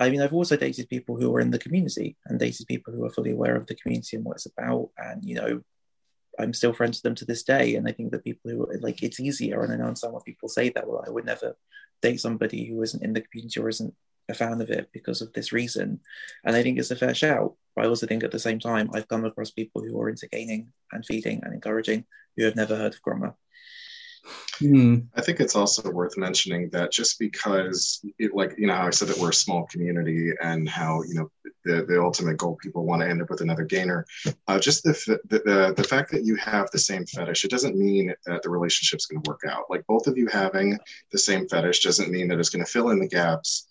I 0.00 0.10
mean, 0.10 0.22
I've 0.22 0.34
also 0.34 0.56
dated 0.56 0.88
people 0.88 1.16
who 1.16 1.34
are 1.34 1.40
in 1.40 1.50
the 1.50 1.58
community 1.58 2.16
and 2.26 2.38
dated 2.38 2.66
people 2.66 2.92
who 2.92 3.04
are 3.04 3.10
fully 3.10 3.32
aware 3.32 3.56
of 3.56 3.66
the 3.66 3.74
community 3.74 4.16
and 4.16 4.24
what 4.24 4.36
it's 4.36 4.46
about. 4.46 4.90
And, 4.96 5.24
you 5.24 5.34
know, 5.34 5.60
I'm 6.38 6.54
still 6.54 6.72
friends 6.72 6.98
with 6.98 7.02
them 7.02 7.16
to 7.16 7.24
this 7.24 7.42
day. 7.42 7.74
And 7.74 7.88
I 7.88 7.92
think 7.92 8.12
that 8.12 8.24
people 8.24 8.50
who 8.50 8.68
like 8.80 9.02
it's 9.02 9.18
easier. 9.18 9.62
And 9.62 9.72
I 9.72 9.76
know 9.76 9.92
some 9.94 10.16
people 10.24 10.48
say 10.48 10.68
that, 10.70 10.86
well, 10.86 11.04
I 11.04 11.10
would 11.10 11.24
never 11.24 11.56
date 12.00 12.20
somebody 12.20 12.66
who 12.66 12.80
isn't 12.82 13.02
in 13.02 13.12
the 13.12 13.22
community 13.22 13.58
or 13.58 13.68
isn't 13.68 13.94
a 14.28 14.34
fan 14.34 14.60
of 14.60 14.70
it 14.70 14.90
because 14.92 15.20
of 15.20 15.32
this 15.32 15.52
reason. 15.52 16.00
And 16.44 16.54
I 16.54 16.62
think 16.62 16.78
it's 16.78 16.92
a 16.92 16.96
fair 16.96 17.14
shout. 17.14 17.54
But 17.78 17.86
I 17.86 17.90
also 17.90 18.08
think 18.08 18.24
at 18.24 18.32
the 18.32 18.40
same 18.40 18.58
time, 18.58 18.90
I've 18.92 19.06
come 19.06 19.24
across 19.24 19.52
people 19.52 19.82
who 19.82 20.00
are 20.00 20.08
into 20.08 20.26
gaining 20.26 20.72
and 20.90 21.06
feeding 21.06 21.42
and 21.44 21.54
encouraging 21.54 22.06
who 22.36 22.42
have 22.42 22.56
never 22.56 22.74
heard 22.74 22.92
of 22.92 23.00
Grommr. 23.02 23.34
Hmm. 24.58 24.96
I 25.14 25.20
think 25.20 25.38
it's 25.38 25.54
also 25.54 25.88
worth 25.88 26.18
mentioning 26.18 26.70
that 26.70 26.90
just 26.90 27.20
because, 27.20 28.04
it, 28.18 28.34
like, 28.34 28.56
you 28.58 28.66
know, 28.66 28.74
how 28.74 28.88
I 28.88 28.90
said 28.90 29.06
that 29.06 29.18
we're 29.18 29.30
a 29.30 29.32
small 29.32 29.64
community 29.66 30.32
and 30.42 30.68
how, 30.68 31.04
you 31.04 31.14
know, 31.14 31.30
the, 31.64 31.84
the 31.84 32.02
ultimate 32.02 32.36
goal 32.36 32.58
people 32.60 32.84
want 32.84 33.00
to 33.02 33.08
end 33.08 33.22
up 33.22 33.30
with 33.30 33.42
another 33.42 33.64
gainer, 33.64 34.04
uh, 34.48 34.58
just 34.58 34.82
the, 34.82 35.18
the, 35.28 35.38
the, 35.38 35.74
the 35.76 35.84
fact 35.84 36.10
that 36.10 36.24
you 36.24 36.34
have 36.34 36.68
the 36.72 36.80
same 36.80 37.06
fetish, 37.06 37.44
it 37.44 37.50
doesn't 37.52 37.76
mean 37.76 38.12
that 38.26 38.42
the 38.42 38.50
relationship's 38.50 39.06
going 39.06 39.22
to 39.22 39.30
work 39.30 39.42
out. 39.48 39.70
Like, 39.70 39.86
both 39.86 40.08
of 40.08 40.18
you 40.18 40.26
having 40.26 40.76
the 41.12 41.18
same 41.18 41.46
fetish 41.46 41.84
doesn't 41.84 42.10
mean 42.10 42.26
that 42.26 42.40
it's 42.40 42.50
going 42.50 42.64
to 42.64 42.70
fill 42.70 42.90
in 42.90 42.98
the 42.98 43.06
gaps 43.06 43.67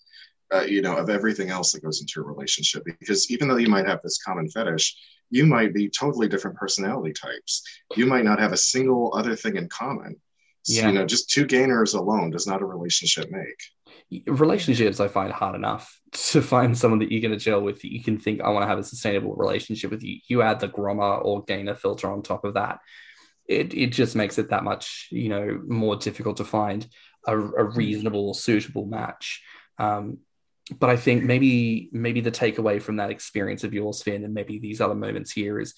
uh, 0.52 0.62
you 0.62 0.82
know, 0.82 0.96
of 0.96 1.10
everything 1.10 1.50
else 1.50 1.72
that 1.72 1.82
goes 1.82 2.00
into 2.00 2.20
a 2.20 2.24
relationship. 2.24 2.84
Because 2.84 3.30
even 3.30 3.48
though 3.48 3.56
you 3.56 3.68
might 3.68 3.86
have 3.86 4.00
this 4.02 4.18
common 4.22 4.48
fetish, 4.48 4.96
you 5.30 5.46
might 5.46 5.74
be 5.74 5.88
totally 5.88 6.28
different 6.28 6.56
personality 6.56 7.12
types. 7.12 7.62
You 7.96 8.06
might 8.06 8.24
not 8.24 8.38
have 8.38 8.52
a 8.52 8.56
single 8.56 9.12
other 9.14 9.36
thing 9.36 9.56
in 9.56 9.68
common. 9.68 10.16
So, 10.62 10.80
yeah. 10.80 10.88
you 10.88 10.94
know, 10.94 11.06
just 11.06 11.30
two 11.30 11.46
gainers 11.46 11.94
alone 11.94 12.30
does 12.30 12.46
not 12.46 12.62
a 12.62 12.64
relationship 12.64 13.30
make. 13.30 14.26
Relationships, 14.26 15.00
I 15.00 15.08
find 15.08 15.32
hard 15.32 15.54
enough 15.54 16.00
to 16.12 16.42
find 16.42 16.76
someone 16.76 17.00
that 17.00 17.12
you're 17.12 17.22
going 17.22 17.38
to 17.38 17.44
gel 17.44 17.60
with. 17.60 17.82
That 17.82 17.92
You 17.92 18.02
can 18.02 18.18
think, 18.18 18.40
I 18.40 18.50
want 18.50 18.62
to 18.64 18.68
have 18.68 18.78
a 18.78 18.84
sustainable 18.84 19.34
relationship 19.34 19.90
with 19.90 20.02
you. 20.02 20.18
You 20.28 20.42
add 20.42 20.60
the 20.60 20.68
Grommr 20.68 21.24
or 21.24 21.44
gainer 21.44 21.74
filter 21.74 22.10
on 22.10 22.22
top 22.22 22.44
of 22.44 22.54
that. 22.54 22.80
It, 23.46 23.72
it 23.74 23.88
just 23.88 24.14
makes 24.14 24.38
it 24.38 24.50
that 24.50 24.64
much, 24.64 25.08
you 25.10 25.30
know, 25.30 25.60
more 25.66 25.96
difficult 25.96 26.36
to 26.38 26.44
find 26.44 26.86
a, 27.26 27.38
a 27.38 27.64
reasonable, 27.64 28.34
suitable 28.34 28.84
match. 28.84 29.42
Um, 29.78 30.18
but 30.76 30.90
I 30.90 30.96
think 30.96 31.24
maybe 31.24 31.88
maybe 31.92 32.20
the 32.20 32.30
takeaway 32.30 32.80
from 32.80 32.96
that 32.96 33.10
experience 33.10 33.64
of 33.64 33.72
yours, 33.72 34.02
Finn, 34.02 34.24
and 34.24 34.34
maybe 34.34 34.58
these 34.58 34.80
other 34.80 34.94
moments 34.94 35.30
here 35.30 35.60
is 35.60 35.74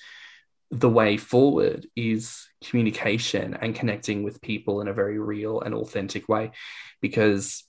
the 0.70 0.88
way 0.88 1.16
forward 1.16 1.86
is 1.97 2.47
communication 2.64 3.55
and 3.61 3.74
connecting 3.74 4.22
with 4.22 4.41
people 4.41 4.80
in 4.80 4.88
a 4.88 4.93
very 4.93 5.18
real 5.18 5.61
and 5.61 5.74
authentic 5.74 6.28
way. 6.28 6.53
Because 7.01 7.64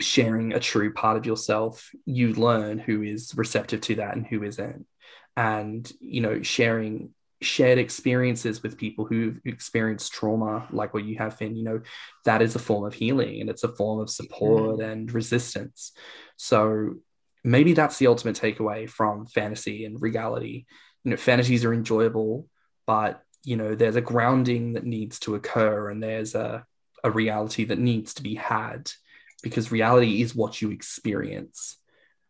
sharing 0.00 0.52
a 0.52 0.60
true 0.60 0.92
part 0.92 1.16
of 1.16 1.24
yourself 1.24 1.90
you 2.04 2.32
learn 2.32 2.80
who 2.80 3.02
is 3.02 3.32
receptive 3.36 3.80
to 3.80 3.94
that 3.96 4.16
and 4.16 4.26
who 4.26 4.42
isn't. 4.42 4.86
And 5.36 5.90
you 6.00 6.20
know 6.20 6.42
sharing 6.42 7.14
shared 7.44 7.78
experiences 7.78 8.62
with 8.62 8.78
people 8.78 9.04
who've 9.04 9.40
experienced 9.44 10.12
trauma 10.12 10.66
like 10.70 10.94
what 10.94 11.04
you 11.04 11.16
have 11.16 11.38
been 11.38 11.56
you 11.56 11.64
know 11.64 11.80
that 12.24 12.42
is 12.42 12.54
a 12.54 12.58
form 12.58 12.84
of 12.84 12.94
healing 12.94 13.40
and 13.40 13.50
it's 13.50 13.64
a 13.64 13.68
form 13.68 14.00
of 14.00 14.10
support 14.10 14.78
mm. 14.78 14.92
and 14.92 15.12
resistance 15.12 15.92
so 16.36 16.94
maybe 17.44 17.72
that's 17.72 17.98
the 17.98 18.06
ultimate 18.06 18.36
takeaway 18.36 18.88
from 18.88 19.26
fantasy 19.26 19.84
and 19.84 20.00
reality 20.00 20.64
you 21.04 21.10
know 21.10 21.16
fantasies 21.16 21.64
are 21.64 21.74
enjoyable 21.74 22.48
but 22.86 23.22
you 23.44 23.56
know 23.56 23.74
there's 23.74 23.96
a 23.96 24.00
grounding 24.00 24.72
that 24.72 24.84
needs 24.84 25.18
to 25.20 25.34
occur 25.34 25.90
and 25.90 26.02
there's 26.02 26.34
a, 26.34 26.64
a 27.04 27.10
reality 27.10 27.64
that 27.64 27.78
needs 27.78 28.14
to 28.14 28.22
be 28.22 28.34
had 28.34 28.90
because 29.42 29.70
reality 29.70 30.22
is 30.22 30.34
what 30.34 30.60
you 30.62 30.70
experience 30.70 31.76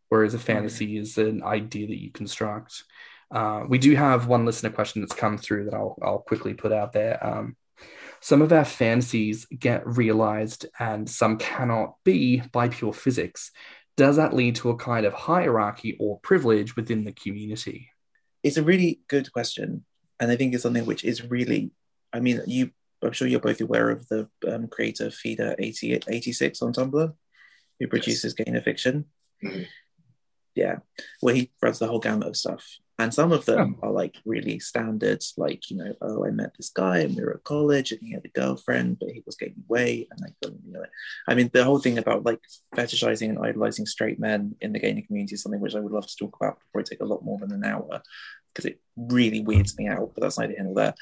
whereas 0.09 0.35
a 0.35 0.39
fantasy 0.39 0.95
mm. 0.95 1.01
is 1.01 1.19
an 1.19 1.43
idea 1.43 1.87
that 1.87 2.01
you 2.01 2.11
construct 2.11 2.85
uh, 3.31 3.65
we 3.69 3.79
do 3.79 3.95
have 3.97 4.27
one 4.27 4.45
listener 4.45 4.71
question 4.71 5.03
that's 5.03 5.15
come 5.15 5.39
through 5.39 5.67
that 5.67 5.75
I'll, 5.75 5.99
I'll 6.03 6.19
quickly 6.19 6.55
put 6.55 6.73
out 6.73 6.93
there. 6.93 7.25
Um, 7.25 7.57
some 8.21 8.41
of 8.41 8.53
our 8.53 8.65
fantasies 8.65 9.47
get 9.47 9.87
realized 9.87 10.67
and 10.79 11.09
some 11.09 11.37
cannot 11.37 11.97
be 12.05 12.41
by 12.53 12.69
pure 12.69 12.93
physics. 12.93 13.51
Does 13.97 14.17
that 14.17 14.33
lead 14.33 14.57
to 14.57 14.71
a 14.71 14.77
kind 14.77 15.07
of 15.07 15.13
hierarchy 15.13 15.97
or 16.01 16.21
privilege 16.21 16.75
within 16.75 17.05
the 17.05 17.13
community? 17.13 17.91
It's 18.43 18.57
a 18.57 18.63
really 18.63 19.01
good 19.09 19.31
question. 19.33 19.85
And 20.19 20.31
I 20.31 20.37
think 20.37 20.55
it's 20.55 20.63
something 20.63 20.87
which 20.87 21.05
is 21.05 21.23
really, 21.23 21.73
I 22.13 22.21
mean, 22.21 22.41
you, 22.47 22.71
I'm 23.03 23.13
sure 23.13 23.29
you're 23.29 23.41
both 23.41 23.61
aware 23.61 23.91
of 23.91 24.09
the 24.09 24.29
um, 24.49 24.69
creator 24.69 25.11
Feeder 25.11 25.55
80, 25.59 26.01
86 26.09 26.63
on 26.63 26.73
Tumblr, 26.73 27.15
who 27.79 27.87
produces 27.89 28.35
yes. 28.39 28.47
Gainer 28.47 28.63
Fiction. 28.63 29.05
Mm-hmm. 29.45 29.63
Yeah, 30.55 30.79
where 31.21 31.35
he 31.35 31.51
runs 31.63 31.79
the 31.79 31.87
whole 31.87 32.01
gamut 32.01 32.29
of 32.29 32.37
stuff. 32.37 32.65
And 32.99 33.13
some 33.13 33.33
of 33.33 33.45
them 33.45 33.77
oh. 33.83 33.89
are 33.89 33.93
like 33.93 34.17
really 34.25 34.61
standards, 34.61 35.35
like, 35.37 35.69
you 35.69 35.77
know, 35.77 35.95
oh, 36.01 36.25
I 36.25 36.31
met 36.31 36.53
this 36.57 36.71
guy 36.71 36.99
and 36.99 37.17
we 37.17 37.25
were 37.25 37.35
at 37.35 37.45
college 37.45 37.91
and 37.91 38.01
he 38.01 38.13
had 38.13 38.25
a 38.25 38.29
girlfriend, 38.29 38.99
but 39.01 39.09
he 39.11 39.23
was 39.27 39.35
gaining 39.35 39.65
weight. 39.67 40.09
And 40.13 40.21
I 40.25 40.31
couldn't, 40.41 40.63
you 40.65 40.73
know, 40.73 40.85
I 41.27 41.35
mean, 41.35 41.51
the 41.53 41.65
whole 41.65 41.81
thing 41.81 41.99
about 41.99 42.25
like 42.25 42.41
fetishizing 42.77 43.31
and 43.31 43.45
idolizing 43.45 43.87
straight 43.87 44.21
men 44.21 44.55
in 44.61 44.73
the 44.73 44.79
gaining 44.79 45.05
community 45.07 45.35
is 45.35 45.43
something 45.43 45.61
which 45.61 45.75
I 45.75 45.81
would 45.81 45.93
love 45.93 46.07
to 46.07 46.17
talk 46.17 46.37
about. 46.41 46.59
Probably 46.73 46.85
take 46.85 47.01
a 47.01 47.05
lot 47.05 47.25
more 47.25 47.39
than 47.39 47.51
an 47.51 47.65
hour 47.65 48.01
because 48.55 48.67
it 48.67 48.81
really 48.97 49.41
weirds 49.41 49.77
me 49.77 49.89
out, 49.89 50.13
but 50.15 50.23
that's 50.23 50.39
neither 50.39 50.53
here 50.53 50.63
nor 50.63 50.75
there. 50.75 50.95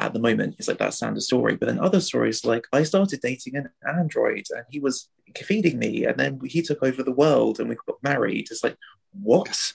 At 0.00 0.14
the 0.14 0.18
moment, 0.18 0.56
it's 0.58 0.66
like 0.66 0.78
that 0.78 0.94
standard 0.94 1.22
story. 1.22 1.56
But 1.56 1.66
then 1.66 1.78
other 1.78 2.00
stories, 2.00 2.44
like 2.44 2.66
I 2.72 2.84
started 2.84 3.20
dating 3.20 3.56
an 3.56 3.68
android 3.86 4.46
and 4.50 4.64
he 4.70 4.80
was 4.80 5.10
feeding 5.36 5.78
me, 5.78 6.06
and 6.06 6.18
then 6.18 6.40
he 6.44 6.62
took 6.62 6.82
over 6.82 7.02
the 7.02 7.12
world 7.12 7.60
and 7.60 7.68
we 7.68 7.76
got 7.86 8.02
married. 8.02 8.48
It's 8.50 8.64
like, 8.64 8.76
what? 9.12 9.74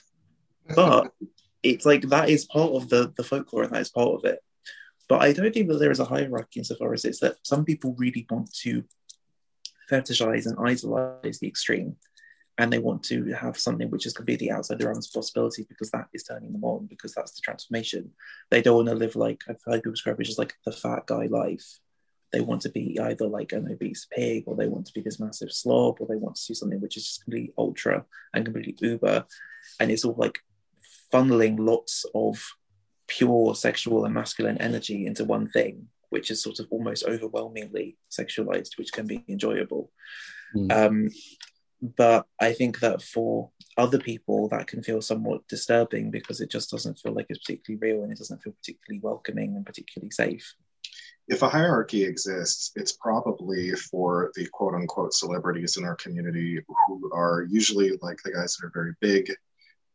But 0.74 1.12
it's 1.62 1.86
like 1.86 2.02
that 2.08 2.28
is 2.28 2.44
part 2.44 2.72
of 2.72 2.88
the 2.88 3.12
the 3.16 3.22
folklore 3.22 3.62
and 3.62 3.72
that 3.72 3.82
is 3.82 3.90
part 3.90 4.14
of 4.14 4.24
it. 4.24 4.40
But 5.08 5.22
I 5.22 5.32
don't 5.32 5.54
think 5.54 5.68
that 5.68 5.78
there 5.78 5.92
is 5.92 6.00
a 6.00 6.04
hierarchy 6.04 6.58
insofar 6.60 6.92
as 6.92 7.04
it's 7.04 7.20
that 7.20 7.36
some 7.44 7.64
people 7.64 7.94
really 7.96 8.26
want 8.28 8.52
to 8.62 8.84
fetishize 9.88 10.46
and 10.46 10.58
idolize 10.58 11.38
the 11.38 11.46
extreme. 11.46 11.96
And 12.58 12.72
they 12.72 12.78
want 12.78 13.02
to 13.04 13.32
have 13.34 13.58
something 13.58 13.90
which 13.90 14.06
is 14.06 14.14
completely 14.14 14.50
outside 14.50 14.78
their 14.78 14.90
own 14.90 15.00
possibility 15.12 15.66
because 15.68 15.90
that 15.90 16.08
is 16.14 16.24
turning 16.24 16.52
them 16.52 16.64
on, 16.64 16.86
because 16.86 17.12
that's 17.12 17.32
the 17.32 17.42
transformation. 17.42 18.12
They 18.50 18.62
don't 18.62 18.76
want 18.76 18.88
to 18.88 18.94
live 18.94 19.14
like 19.14 19.42
I've 19.48 19.60
heard 19.66 19.82
people 19.82 19.92
describe 19.92 20.20
it 20.20 20.28
as 20.28 20.38
like 20.38 20.54
the 20.64 20.72
fat 20.72 21.06
guy 21.06 21.26
life, 21.26 21.78
they 22.32 22.40
want 22.40 22.62
to 22.62 22.68
be 22.68 22.98
either 23.00 23.26
like 23.26 23.52
an 23.52 23.70
obese 23.70 24.06
pig 24.10 24.44
or 24.46 24.56
they 24.56 24.68
want 24.68 24.86
to 24.86 24.92
be 24.92 25.00
this 25.00 25.20
massive 25.20 25.52
slob 25.52 25.96
or 26.00 26.06
they 26.06 26.16
want 26.16 26.36
to 26.36 26.46
do 26.46 26.54
something 26.54 26.80
which 26.80 26.96
is 26.96 27.06
just 27.06 27.24
completely 27.24 27.52
ultra 27.56 28.04
and 28.34 28.44
completely 28.44 28.74
uber 28.80 29.24
and 29.80 29.90
it's 29.90 30.04
all 30.04 30.14
like 30.18 30.40
funneling 31.12 31.56
lots 31.58 32.04
of 32.14 32.44
pure 33.06 33.54
sexual 33.54 34.04
and 34.04 34.14
masculine 34.14 34.58
energy 34.58 35.06
into 35.06 35.24
one 35.24 35.48
thing 35.48 35.86
which 36.10 36.30
is 36.30 36.42
sort 36.42 36.58
of 36.58 36.66
almost 36.70 37.04
overwhelmingly 37.04 37.96
sexualized 38.10 38.76
which 38.76 38.92
can 38.92 39.06
be 39.06 39.24
enjoyable 39.28 39.90
mm. 40.54 40.70
um, 40.72 41.08
but 41.82 42.26
i 42.40 42.52
think 42.52 42.80
that 42.80 43.02
for 43.02 43.50
other 43.76 43.98
people 43.98 44.48
that 44.48 44.66
can 44.66 44.82
feel 44.82 45.02
somewhat 45.02 45.46
disturbing 45.48 46.10
because 46.10 46.40
it 46.40 46.50
just 46.50 46.70
doesn't 46.70 46.98
feel 46.98 47.12
like 47.12 47.26
it's 47.28 47.40
particularly 47.40 47.78
real 47.80 48.02
and 48.02 48.12
it 48.12 48.18
doesn't 48.18 48.42
feel 48.42 48.54
particularly 48.54 49.00
welcoming 49.02 49.54
and 49.56 49.66
particularly 49.66 50.10
safe 50.10 50.54
if 51.28 51.42
a 51.42 51.48
hierarchy 51.48 52.04
exists, 52.04 52.70
it's 52.76 52.92
probably 52.92 53.72
for 53.72 54.30
the 54.36 54.46
quote 54.52 54.74
unquote 54.74 55.12
celebrities 55.12 55.76
in 55.76 55.84
our 55.84 55.96
community 55.96 56.60
who 56.86 57.10
are 57.12 57.46
usually 57.50 57.98
like 58.00 58.18
the 58.24 58.32
guys 58.32 58.56
that 58.56 58.66
are 58.66 58.72
very 58.72 58.94
big. 59.00 59.32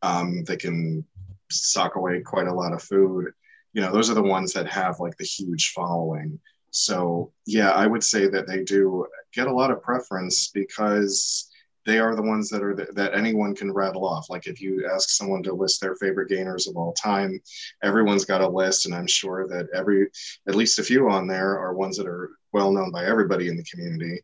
Um, 0.02 0.44
they 0.44 0.56
can 0.56 1.04
sock 1.50 1.96
away 1.96 2.20
quite 2.20 2.48
a 2.48 2.54
lot 2.54 2.72
of 2.72 2.82
food. 2.82 3.32
You 3.72 3.80
know, 3.80 3.92
those 3.92 4.10
are 4.10 4.14
the 4.14 4.22
ones 4.22 4.52
that 4.52 4.68
have 4.68 5.00
like 5.00 5.16
the 5.16 5.24
huge 5.24 5.72
following. 5.72 6.38
So, 6.70 7.32
yeah, 7.46 7.70
I 7.70 7.86
would 7.86 8.04
say 8.04 8.28
that 8.28 8.46
they 8.46 8.62
do 8.64 9.06
get 9.32 9.46
a 9.46 9.52
lot 9.52 9.70
of 9.70 9.82
preference 9.82 10.48
because 10.48 11.50
they 11.84 11.98
are 11.98 12.14
the 12.14 12.22
ones 12.22 12.48
that 12.50 12.62
are 12.62 12.74
the, 12.74 12.86
that 12.92 13.14
anyone 13.14 13.54
can 13.54 13.72
rattle 13.72 14.06
off. 14.06 14.30
Like 14.30 14.46
if 14.46 14.60
you 14.60 14.88
ask 14.92 15.10
someone 15.10 15.42
to 15.44 15.52
list 15.52 15.80
their 15.80 15.96
favorite 15.96 16.28
gainers 16.28 16.66
of 16.66 16.76
all 16.76 16.92
time, 16.92 17.40
everyone's 17.82 18.24
got 18.24 18.40
a 18.40 18.48
list, 18.48 18.86
and 18.86 18.94
I'm 18.94 19.06
sure 19.06 19.48
that 19.48 19.68
every 19.74 20.08
at 20.46 20.54
least 20.54 20.78
a 20.78 20.84
few 20.84 21.10
on 21.10 21.26
there 21.26 21.58
are 21.58 21.74
ones 21.74 21.96
that 21.96 22.06
are 22.06 22.30
well 22.52 22.72
known 22.72 22.90
by 22.90 23.04
everybody 23.04 23.48
in 23.48 23.56
the 23.56 23.64
community. 23.64 24.20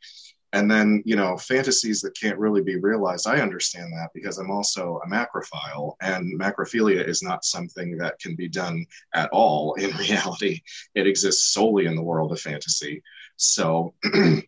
And 0.55 0.71
then 0.71 1.03
you 1.05 1.15
know 1.15 1.37
fantasies 1.37 2.01
that 2.01 2.19
can't 2.19 2.39
really 2.39 2.63
be 2.63 2.79
realized. 2.79 3.27
I 3.27 3.41
understand 3.41 3.93
that 3.93 4.11
because 4.15 4.39
I'm 4.39 4.51
also 4.51 5.01
a 5.05 5.09
macrophile, 5.09 5.95
and 6.01 6.41
macrophilia 6.41 7.07
is 7.07 7.23
not 7.23 7.45
something 7.45 7.99
that 7.99 8.19
can 8.19 8.35
be 8.35 8.49
done 8.49 8.87
at 9.15 9.29
all 9.31 9.75
in 9.75 9.95
reality. 9.99 10.61
It 10.95 11.07
exists 11.07 11.53
solely 11.53 11.87
in 11.87 11.97
the 11.97 12.03
world 12.03 12.33
of 12.33 12.41
fantasy. 12.41 13.03
So. 13.37 13.95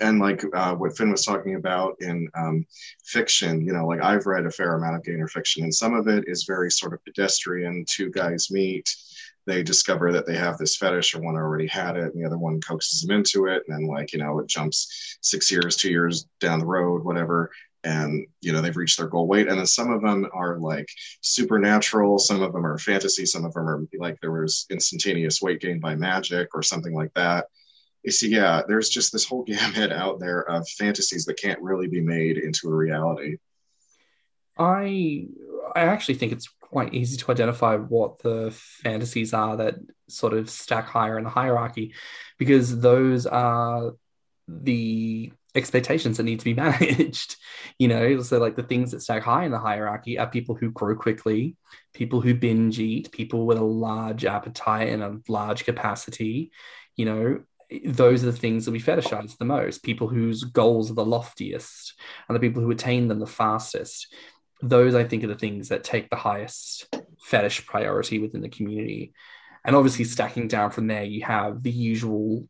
and 0.00 0.18
like 0.18 0.44
uh, 0.54 0.74
what 0.74 0.96
Finn 0.96 1.10
was 1.10 1.24
talking 1.24 1.54
about 1.54 1.96
in 2.00 2.28
um, 2.34 2.66
fiction, 3.04 3.64
you 3.64 3.72
know, 3.72 3.86
like 3.86 4.02
I've 4.02 4.26
read 4.26 4.46
a 4.46 4.50
fair 4.50 4.74
amount 4.74 4.96
of 4.96 5.04
gainer 5.04 5.28
fiction, 5.28 5.62
and 5.62 5.74
some 5.74 5.94
of 5.94 6.08
it 6.08 6.24
is 6.26 6.44
very 6.44 6.70
sort 6.70 6.92
of 6.92 7.04
pedestrian. 7.04 7.84
Two 7.88 8.10
guys 8.10 8.50
meet, 8.50 8.94
they 9.46 9.62
discover 9.62 10.12
that 10.12 10.26
they 10.26 10.36
have 10.36 10.58
this 10.58 10.76
fetish, 10.76 11.14
or 11.14 11.22
one 11.22 11.36
already 11.36 11.66
had 11.66 11.96
it, 11.96 12.12
and 12.12 12.22
the 12.22 12.26
other 12.26 12.38
one 12.38 12.60
coaxes 12.60 13.00
them 13.00 13.16
into 13.16 13.46
it, 13.46 13.62
and 13.66 13.76
then 13.76 13.86
like 13.86 14.12
you 14.12 14.18
know, 14.18 14.38
it 14.40 14.46
jumps 14.46 15.18
six 15.22 15.50
years, 15.50 15.76
two 15.76 15.90
years 15.90 16.26
down 16.38 16.58
the 16.58 16.66
road, 16.66 17.02
whatever, 17.02 17.50
and 17.82 18.26
you 18.42 18.52
know 18.52 18.60
they've 18.60 18.76
reached 18.76 18.98
their 18.98 19.08
goal 19.08 19.26
weight, 19.26 19.48
and 19.48 19.58
then 19.58 19.66
some 19.66 19.90
of 19.90 20.02
them 20.02 20.28
are 20.34 20.58
like 20.58 20.88
supernatural, 21.22 22.18
some 22.18 22.42
of 22.42 22.52
them 22.52 22.66
are 22.66 22.76
fantasy, 22.76 23.24
some 23.24 23.46
of 23.46 23.54
them 23.54 23.66
are 23.66 23.86
like 23.98 24.20
there 24.20 24.32
was 24.32 24.66
instantaneous 24.68 25.40
weight 25.40 25.62
gain 25.62 25.80
by 25.80 25.94
magic 25.94 26.48
or 26.54 26.62
something 26.62 26.94
like 26.94 27.14
that 27.14 27.46
you 28.08 28.12
see, 28.12 28.30
yeah, 28.30 28.62
there's 28.66 28.88
just 28.88 29.12
this 29.12 29.26
whole 29.26 29.42
gamut 29.46 29.92
out 29.92 30.18
there 30.18 30.40
of 30.50 30.66
fantasies 30.66 31.26
that 31.26 31.38
can't 31.38 31.60
really 31.60 31.88
be 31.88 32.00
made 32.00 32.38
into 32.38 32.68
a 32.68 32.74
reality. 32.74 33.36
I 34.58 35.26
I 35.74 35.82
actually 35.82 36.14
think 36.14 36.32
it's 36.32 36.48
quite 36.60 36.94
easy 36.94 37.18
to 37.18 37.30
identify 37.30 37.76
what 37.76 38.18
the 38.20 38.50
fantasies 38.82 39.34
are 39.34 39.58
that 39.58 39.74
sort 40.08 40.32
of 40.32 40.48
stack 40.48 40.86
higher 40.86 41.18
in 41.18 41.24
the 41.24 41.30
hierarchy, 41.30 41.92
because 42.38 42.80
those 42.80 43.26
are 43.26 43.92
the 44.48 45.30
expectations 45.54 46.16
that 46.16 46.22
need 46.22 46.38
to 46.38 46.46
be 46.46 46.54
managed. 46.66 47.36
you 47.78 47.88
know, 47.88 48.22
so 48.22 48.38
like 48.38 48.56
the 48.56 48.62
things 48.62 48.92
that 48.92 49.02
stack 49.02 49.22
high 49.22 49.44
in 49.44 49.52
the 49.52 49.58
hierarchy 49.58 50.18
are 50.18 50.26
people 50.26 50.54
who 50.54 50.70
grow 50.70 50.96
quickly, 50.96 51.56
people 51.92 52.22
who 52.22 52.32
binge 52.34 52.78
eat, 52.78 53.12
people 53.12 53.44
with 53.44 53.58
a 53.58 53.64
large 53.88 54.24
appetite 54.24 54.88
and 54.88 55.02
a 55.02 55.20
large 55.28 55.66
capacity. 55.66 56.50
You 56.96 57.04
know, 57.04 57.40
those 57.84 58.22
are 58.22 58.30
the 58.30 58.32
things 58.32 58.64
that 58.64 58.70
we 58.70 58.80
fetishize 58.80 59.36
the 59.36 59.44
most. 59.44 59.82
People 59.82 60.08
whose 60.08 60.44
goals 60.44 60.90
are 60.90 60.94
the 60.94 61.04
loftiest 61.04 61.94
and 62.28 62.36
the 62.36 62.40
people 62.40 62.62
who 62.62 62.70
attain 62.70 63.08
them 63.08 63.18
the 63.18 63.26
fastest. 63.26 64.14
Those 64.62 64.94
i 64.94 65.04
think 65.04 65.22
are 65.22 65.28
the 65.28 65.34
things 65.36 65.68
that 65.68 65.84
take 65.84 66.10
the 66.10 66.16
highest 66.16 66.94
fetish 67.20 67.66
priority 67.66 68.18
within 68.18 68.40
the 68.40 68.48
community. 68.48 69.12
And 69.64 69.76
obviously 69.76 70.04
stacking 70.04 70.48
down 70.48 70.70
from 70.70 70.86
there 70.86 71.04
you 71.04 71.24
have 71.24 71.62
the 71.62 71.70
usual 71.70 72.48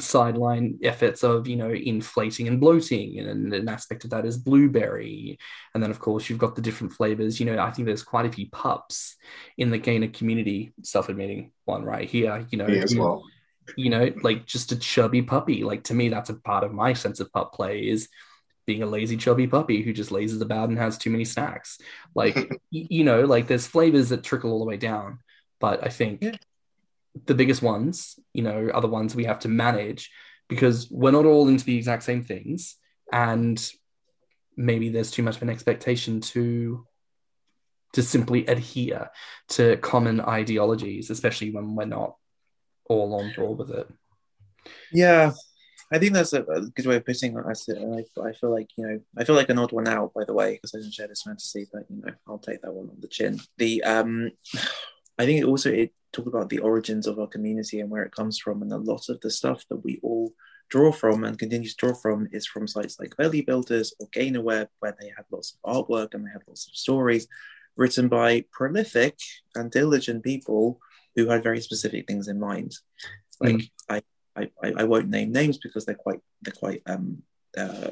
sideline 0.00 0.78
efforts 0.82 1.24
of 1.24 1.48
you 1.48 1.56
know 1.56 1.70
inflating 1.70 2.46
and 2.46 2.60
bloating 2.60 3.18
and 3.18 3.52
an 3.52 3.68
aspect 3.68 4.04
of 4.04 4.10
that 4.10 4.24
is 4.24 4.38
blueberry. 4.38 5.38
And 5.74 5.82
then 5.82 5.90
of 5.90 6.00
course 6.00 6.30
you've 6.30 6.38
got 6.38 6.56
the 6.56 6.62
different 6.62 6.94
flavors. 6.94 7.38
You 7.38 7.46
know 7.46 7.58
i 7.58 7.70
think 7.70 7.84
there's 7.84 8.02
quite 8.02 8.26
a 8.26 8.32
few 8.32 8.48
pups 8.48 9.16
in 9.58 9.70
the 9.70 9.78
gainer 9.78 10.08
community. 10.08 10.72
Self-admitting 10.82 11.52
one 11.66 11.84
right 11.84 12.08
here 12.08 12.46
you 12.50 12.56
know 12.56 12.64
as 12.64 12.96
well 12.96 13.22
you 13.76 13.90
know, 13.90 14.12
like 14.22 14.46
just 14.46 14.72
a 14.72 14.76
chubby 14.76 15.22
puppy. 15.22 15.64
Like 15.64 15.84
to 15.84 15.94
me, 15.94 16.08
that's 16.08 16.30
a 16.30 16.34
part 16.34 16.64
of 16.64 16.72
my 16.72 16.92
sense 16.92 17.20
of 17.20 17.32
pup 17.32 17.52
play 17.52 17.88
is 17.88 18.08
being 18.66 18.82
a 18.82 18.86
lazy 18.86 19.16
chubby 19.16 19.46
puppy 19.46 19.82
who 19.82 19.92
just 19.92 20.10
lazes 20.10 20.42
about 20.42 20.68
and 20.68 20.78
has 20.78 20.98
too 20.98 21.10
many 21.10 21.24
snacks. 21.24 21.78
Like 22.14 22.60
you 22.70 23.04
know, 23.04 23.22
like 23.22 23.46
there's 23.46 23.66
flavors 23.66 24.10
that 24.10 24.24
trickle 24.24 24.52
all 24.52 24.58
the 24.58 24.64
way 24.64 24.76
down. 24.76 25.20
But 25.60 25.84
I 25.84 25.88
think 25.88 26.22
yeah. 26.22 26.36
the 27.26 27.34
biggest 27.34 27.62
ones, 27.62 28.18
you 28.32 28.42
know, 28.42 28.70
are 28.72 28.80
the 28.80 28.88
ones 28.88 29.14
we 29.14 29.24
have 29.24 29.40
to 29.40 29.48
manage 29.48 30.10
because 30.48 30.88
we're 30.90 31.10
not 31.10 31.24
all 31.24 31.48
into 31.48 31.64
the 31.64 31.76
exact 31.76 32.02
same 32.04 32.22
things. 32.22 32.76
And 33.12 33.60
maybe 34.56 34.88
there's 34.88 35.10
too 35.10 35.22
much 35.22 35.36
of 35.36 35.42
an 35.42 35.50
expectation 35.50 36.20
to 36.20 36.84
to 37.94 38.02
simply 38.02 38.46
adhere 38.46 39.10
to 39.48 39.78
common 39.78 40.20
ideologies, 40.20 41.08
especially 41.10 41.50
when 41.50 41.74
we're 41.74 41.86
not 41.86 42.16
all 42.88 43.14
on 43.14 43.32
board 43.36 43.58
with 43.58 43.70
it. 43.70 43.88
Yeah, 44.92 45.32
I 45.90 45.98
think 45.98 46.12
that's 46.12 46.32
a, 46.32 46.42
good 46.42 46.86
way 46.86 46.96
of 46.96 47.06
putting 47.06 47.36
it. 47.36 47.44
I, 47.44 48.24
I, 48.24 48.28
I 48.28 48.32
feel 48.32 48.50
like 48.50 48.68
you 48.76 48.86
know, 48.86 49.00
I 49.16 49.24
feel 49.24 49.36
like 49.36 49.48
an 49.48 49.58
odd 49.58 49.72
one 49.72 49.88
out, 49.88 50.12
by 50.14 50.24
the 50.24 50.34
way, 50.34 50.52
because 50.52 50.74
I 50.74 50.78
didn't 50.78 50.94
share 50.94 51.08
this 51.08 51.22
fantasy, 51.22 51.66
but 51.72 51.84
you 51.88 52.02
know, 52.04 52.12
I'll 52.26 52.38
take 52.38 52.62
that 52.62 52.72
one 52.72 52.90
on 52.90 53.00
the 53.00 53.08
chin. 53.08 53.40
The 53.56 53.82
um, 53.84 54.30
I 55.18 55.24
think 55.24 55.40
it 55.40 55.46
also 55.46 55.70
it 55.70 55.92
talked 56.12 56.28
about 56.28 56.48
the 56.48 56.60
origins 56.60 57.06
of 57.06 57.18
our 57.18 57.26
community 57.26 57.80
and 57.80 57.90
where 57.90 58.04
it 58.04 58.14
comes 58.14 58.38
from, 58.38 58.62
and 58.62 58.72
a 58.72 58.76
lot 58.76 59.08
of 59.08 59.20
the 59.20 59.30
stuff 59.30 59.64
that 59.70 59.84
we 59.84 59.98
all 60.02 60.32
draw 60.68 60.92
from 60.92 61.24
and 61.24 61.38
continue 61.38 61.68
to 61.68 61.76
draw 61.76 61.94
from 61.94 62.28
is 62.30 62.46
from 62.46 62.68
sites 62.68 63.00
like 63.00 63.16
Belly 63.16 63.40
Builders 63.40 63.94
or 63.98 64.06
GainerWeb, 64.08 64.68
where 64.80 64.96
they 65.00 65.10
have 65.16 65.24
lots 65.30 65.56
of 65.64 65.74
artwork 65.74 66.12
and 66.12 66.26
they 66.26 66.30
have 66.30 66.42
lots 66.46 66.68
of 66.68 66.76
stories 66.76 67.26
written 67.76 68.08
by 68.08 68.44
prolific 68.52 69.18
and 69.54 69.70
diligent 69.70 70.22
people 70.22 70.80
who 71.18 71.28
had 71.28 71.42
very 71.42 71.60
specific 71.60 72.06
things 72.06 72.28
in 72.28 72.38
mind. 72.38 72.72
Like 73.40 73.56
mm. 73.56 73.70
I, 73.88 74.02
I, 74.36 74.50
I 74.78 74.84
won't 74.84 75.08
name 75.08 75.32
names 75.32 75.58
because 75.58 75.84
they're 75.84 75.94
quite 75.94 76.20
they're 76.42 76.54
quite 76.54 76.82
um 76.86 77.22
uh, 77.56 77.90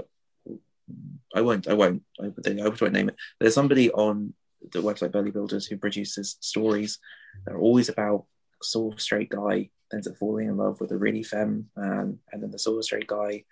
I 1.35 1.41
won't 1.41 1.67
I 1.67 1.75
won't 1.75 2.03
I, 2.21 2.27
I 2.27 2.69
won't 2.69 2.93
name 2.93 3.09
it. 3.09 3.17
There's 3.41 3.55
somebody 3.55 3.91
on 3.91 4.35
the 4.73 4.81
website 4.81 5.11
Belly 5.11 5.33
Builders 5.33 5.67
who 5.67 5.77
produces 5.77 6.37
stories 6.41 6.99
that 7.45 7.55
are 7.55 7.61
always 7.61 7.89
about 7.89 8.27
sort 8.63 8.95
of 8.95 9.01
straight 9.01 9.29
guy 9.29 9.71
ends 9.93 10.07
up 10.07 10.17
falling 10.17 10.49
in 10.49 10.57
love 10.57 10.81
with 10.81 10.93
a 10.93 10.97
really 10.97 11.23
femme 11.25 11.67
man, 11.77 12.19
and 12.33 12.43
then 12.43 12.51
the 12.53 12.59
sort 12.59 12.79
of 12.79 12.85
straight 12.85 13.07
guy 13.09 13.45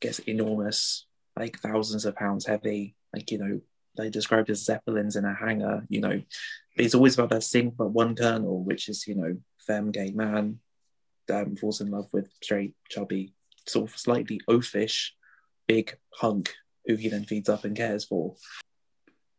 gets 0.00 0.20
enormous, 0.20 1.06
like 1.36 1.58
thousands 1.58 2.04
of 2.04 2.16
pounds 2.16 2.46
heavy, 2.46 2.94
like 3.14 3.30
you 3.30 3.38
know 3.38 3.60
they 3.98 4.10
described 4.10 4.48
as 4.50 4.64
zeppelins 4.64 5.16
in 5.16 5.24
a 5.24 5.34
hangar, 5.34 5.84
you 5.88 6.00
know. 6.00 6.22
It's 6.76 6.94
always 6.94 7.14
about 7.14 7.30
that 7.30 7.42
sing 7.42 7.70
but 7.76 7.90
one 7.90 8.14
kernel, 8.14 8.62
which 8.62 8.88
is, 8.88 9.06
you 9.06 9.14
know, 9.14 9.36
femme, 9.58 9.90
gay 9.90 10.12
man, 10.12 10.60
um, 11.30 11.56
falls 11.56 11.80
in 11.80 11.90
love 11.90 12.08
with 12.12 12.30
straight, 12.42 12.74
chubby, 12.88 13.34
sort 13.66 13.90
of 13.90 13.98
slightly 13.98 14.40
oafish, 14.48 15.10
big 15.66 15.96
hunk 16.14 16.54
who 16.86 16.96
he 16.96 17.08
then 17.08 17.24
feeds 17.24 17.48
up 17.48 17.64
and 17.64 17.76
cares 17.76 18.04
for. 18.04 18.34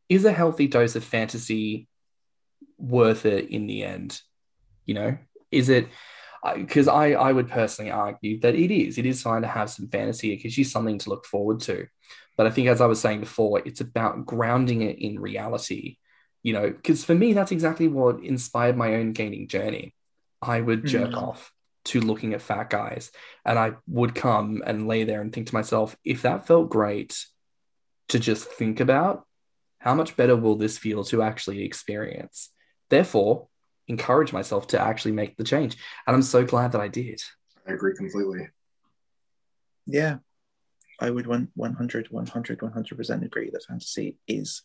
Is 0.08 0.26
a 0.26 0.32
healthy 0.32 0.68
dose 0.68 0.96
of 0.96 1.04
fantasy 1.04 1.88
worth 2.78 3.26
it 3.26 3.50
in 3.50 3.66
the 3.66 3.84
end? 3.84 4.22
You 4.86 4.94
know, 4.96 5.18
is 5.52 5.70
it 5.70 5.88
because 6.56 6.88
I, 6.88 7.12
I 7.12 7.32
would 7.32 7.50
personally 7.50 7.92
argue 7.92 8.40
that 8.42 8.56
it 8.56 8.72
is. 8.74 8.98
It 8.98 9.06
is 9.06 9.22
fine 9.22 9.42
to 9.42 9.48
have 9.48 9.70
some 9.70 9.90
fantasy. 9.90 10.32
It 10.32 10.38
gives 10.38 10.58
you 10.58 10.64
something 10.64 10.98
to 11.00 11.10
look 11.10 11.26
forward 11.26 11.60
to. 11.62 11.88
But 12.40 12.48
I 12.48 12.52
think, 12.52 12.70
as 12.70 12.80
I 12.80 12.86
was 12.86 13.02
saying 13.02 13.20
before, 13.20 13.62
it's 13.66 13.82
about 13.82 14.26
grounding 14.26 14.82
it 14.82 14.98
in 14.98 15.20
reality. 15.20 15.98
You 16.42 16.54
know, 16.54 16.70
because 16.70 17.04
for 17.04 17.14
me, 17.14 17.34
that's 17.34 17.52
exactly 17.52 17.90
what 17.90 18.24
inspired 18.24 18.78
my 18.78 18.96
own 18.96 19.12
gaining 19.12 19.50
journey. 19.50 19.94
I 20.42 20.62
would 20.62 20.86
jerk 20.86 21.12
mm. 21.12 21.22
off 21.22 21.52
to 21.84 22.00
looking 22.00 22.34
at 22.34 22.42
fat 22.42 22.70
guys, 22.70 23.12
and 23.44 23.60
I 23.60 23.74
would 23.88 24.16
come 24.16 24.64
and 24.66 24.88
lay 24.88 25.04
there 25.04 25.20
and 25.20 25.34
think 25.34 25.48
to 25.48 25.54
myself, 25.54 25.98
if 26.06 26.22
that 26.22 26.48
felt 26.48 26.70
great 26.70 27.26
to 28.08 28.20
just 28.20 28.46
think 28.46 28.80
about, 28.80 29.28
how 29.80 29.94
much 29.94 30.16
better 30.16 30.38
will 30.38 30.56
this 30.56 30.78
feel 30.78 31.04
to 31.04 31.22
actually 31.22 31.66
experience? 31.66 32.52
Therefore, 32.90 33.50
encourage 33.90 34.32
myself 34.32 34.68
to 34.68 34.80
actually 34.80 35.12
make 35.12 35.36
the 35.36 35.44
change. 35.44 35.76
And 36.08 36.16
I'm 36.16 36.22
so 36.22 36.46
glad 36.46 36.72
that 36.72 36.80
I 36.80 36.88
did. 36.88 37.22
I 37.68 37.74
agree 37.74 37.96
completely. 37.98 38.48
Yeah, 39.86 40.20
I 41.02 41.10
would 41.10 41.28
one 41.28 41.50
100, 41.56 42.12
100, 42.12 42.60
100% 42.60 43.26
agree 43.26 43.50
that 43.52 43.64
fantasy 43.64 44.18
is, 44.28 44.64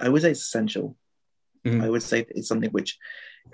I 0.00 0.08
would 0.08 0.22
say 0.22 0.30
it's 0.30 0.42
essential. 0.42 0.96
Mhm. 1.64 1.82
I 1.82 1.90
would 1.90 2.02
say 2.02 2.26
it's 2.30 2.48
something 2.48 2.70
which 2.70 2.98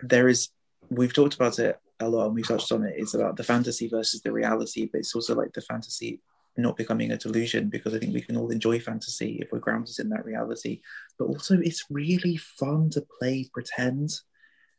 there 0.03 0.29
is, 0.29 0.51
we've 0.91 1.15
talked 1.15 1.35
about 1.35 1.59
it 1.59 1.79
a 2.01 2.09
lot 2.09 2.27
and 2.27 2.35
we've 2.35 2.47
touched 2.47 2.73
on 2.73 2.85
it. 2.85 2.95
It's 2.97 3.15
about 3.15 3.37
the 3.37 3.45
fantasy 3.45 3.89
versus 3.89 4.21
the 4.23 4.33
reality, 4.33 4.89
but 4.91 4.99
it's 4.99 5.15
also 5.15 5.35
like 5.35 5.53
the 5.53 5.63
fantasy 5.63 6.21
not 6.57 6.77
becoming 6.77 7.11
a 7.11 7.17
delusion 7.17 7.71
because 7.71 7.95
I 7.95 7.99
think 7.99 8.13
we 8.13 8.21
can 8.21 8.37
all 8.37 8.51
enjoy 8.51 8.79
fantasy 8.79 9.39
if 9.41 9.51
we're 9.51 9.59
grounded 9.59 9.99
in 9.99 10.11
that 10.11 10.25
reality. 10.25 10.83
But 11.19 11.27
also, 11.27 11.59
it's 11.59 11.87
really 11.89 12.37
fun 12.37 12.91
to 12.91 13.07
play 13.19 13.49
pretend 13.55 14.11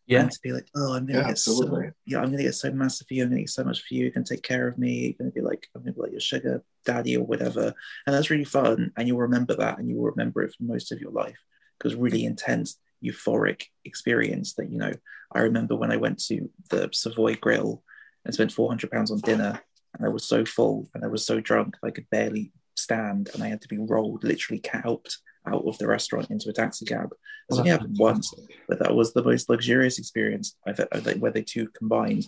Yeah. 0.06 0.22
and 0.22 0.32
to 0.32 0.40
be 0.44 0.52
like, 0.52 0.68
oh, 0.76 0.94
I'm 0.94 1.06
gonna 1.06 1.20
Yeah, 1.20 1.24
get 1.26 1.32
absolutely. 1.32 1.88
so 1.88 1.94
yeah, 2.06 2.18
I'm 2.20 2.32
gonna 2.32 2.44
get 2.44 2.56
so 2.56 2.72
massive 2.72 3.08
for 3.08 3.14
you. 3.14 3.24
I'm 3.24 3.30
gonna 3.30 3.42
get 3.42 3.50
so 3.50 3.64
much 3.64 3.82
for 3.82 3.94
you. 3.94 4.06
You 4.06 4.12
can 4.12 4.24
take 4.24 4.44
care 4.44 4.68
of 4.68 4.78
me. 4.78 4.92
You're 5.08 5.14
gonna 5.20 5.32
be 5.32 5.42
like, 5.42 5.68
I'm 5.76 5.82
gonna 5.82 5.94
be 5.94 6.02
like 6.02 6.12
your 6.12 6.20
sugar 6.20 6.64
daddy 6.86 7.16
or 7.18 7.26
whatever. 7.26 7.74
And 8.06 8.14
that's 8.16 8.30
really 8.30 8.44
fun. 8.44 8.92
And 8.98 9.08
you'll 9.08 9.20
remember 9.20 9.56
that, 9.56 9.78
and 9.80 9.88
you 9.88 9.96
will 9.96 10.12
remember 10.12 10.42
it 10.42 10.54
for 10.58 10.64
most 10.64 10.92
of 10.92 11.00
your 11.00 11.12
life 11.12 11.38
because 11.80 11.96
really 11.96 12.26
intense, 12.26 12.78
euphoric 13.04 13.64
experience. 13.86 14.54
That 14.56 14.70
you 14.72 14.78
know, 14.78 14.92
I 15.32 15.40
remember 15.40 15.76
when 15.76 15.92
I 15.92 15.98
went 15.98 16.22
to 16.26 16.50
the 16.70 16.90
Savoy 16.92 17.36
Grill 17.36 17.82
and 18.26 18.34
spent 18.34 18.52
400 18.52 18.92
pounds 18.92 19.12
on 19.12 19.20
dinner, 19.20 19.62
and 19.96 20.06
I 20.06 20.10
was 20.10 20.26
so 20.26 20.44
full 20.46 20.90
and 20.94 21.04
I 21.04 21.08
was 21.08 21.26
so 21.26 21.40
drunk 21.40 21.78
I 21.84 21.92
could 21.92 22.10
barely 22.10 22.52
stand, 22.76 23.30
and 23.34 23.42
I 23.44 23.48
had 23.48 23.62
to 23.62 23.68
be 23.68 23.78
rolled, 23.78 24.24
literally 24.24 24.62
helped 24.70 25.20
out 25.46 25.66
of 25.66 25.78
the 25.78 25.88
restaurant 25.88 26.30
into 26.30 26.50
a 26.50 26.54
taxi 26.54 26.86
cab. 26.86 27.10
Oh, 27.12 27.18
that's 27.50 27.60
only 27.60 27.72
happened 27.72 27.98
once 28.00 28.34
but 28.68 28.80
that 28.80 28.96
was 28.96 29.14
the 29.14 29.24
most 29.24 29.50
luxurious 29.50 30.00
experience 30.00 30.56
I've, 30.66 30.80
I've 30.92 31.06
like, 31.06 31.18
where 31.18 31.32
they 31.32 31.42
two 31.42 31.68
combined, 31.70 32.28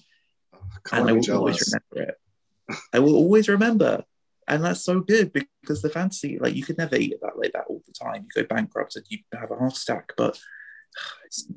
oh, 0.54 0.60
Color 0.84 1.02
and 1.02 1.10
I 1.10 1.14
will 1.14 1.38
always 1.38 1.74
remember 1.74 2.12
it. 2.12 2.78
I 2.94 3.00
will 3.00 3.16
always 3.16 3.48
remember, 3.48 4.04
and 4.48 4.64
that's 4.64 4.84
so 4.84 5.00
good 5.00 5.32
because 5.34 5.82
the 5.82 5.90
fantasy, 5.90 6.40
like 6.40 6.56
you 6.56 6.64
could 6.64 6.78
never 6.78 6.96
eat 6.96 7.16
that 7.22 7.38
like 7.38 7.54
that 7.54 7.66
all 7.70 7.82
the 7.86 7.94
time. 7.94 8.26
You 8.26 8.44
go 8.44 8.48
bankrupt 8.48 8.96
and 8.96 9.06
you 9.10 9.20
have 9.34 9.52
a 9.52 9.56
heart 9.56 9.78
attack, 9.78 10.14
but 10.18 10.40
it's 11.26 11.48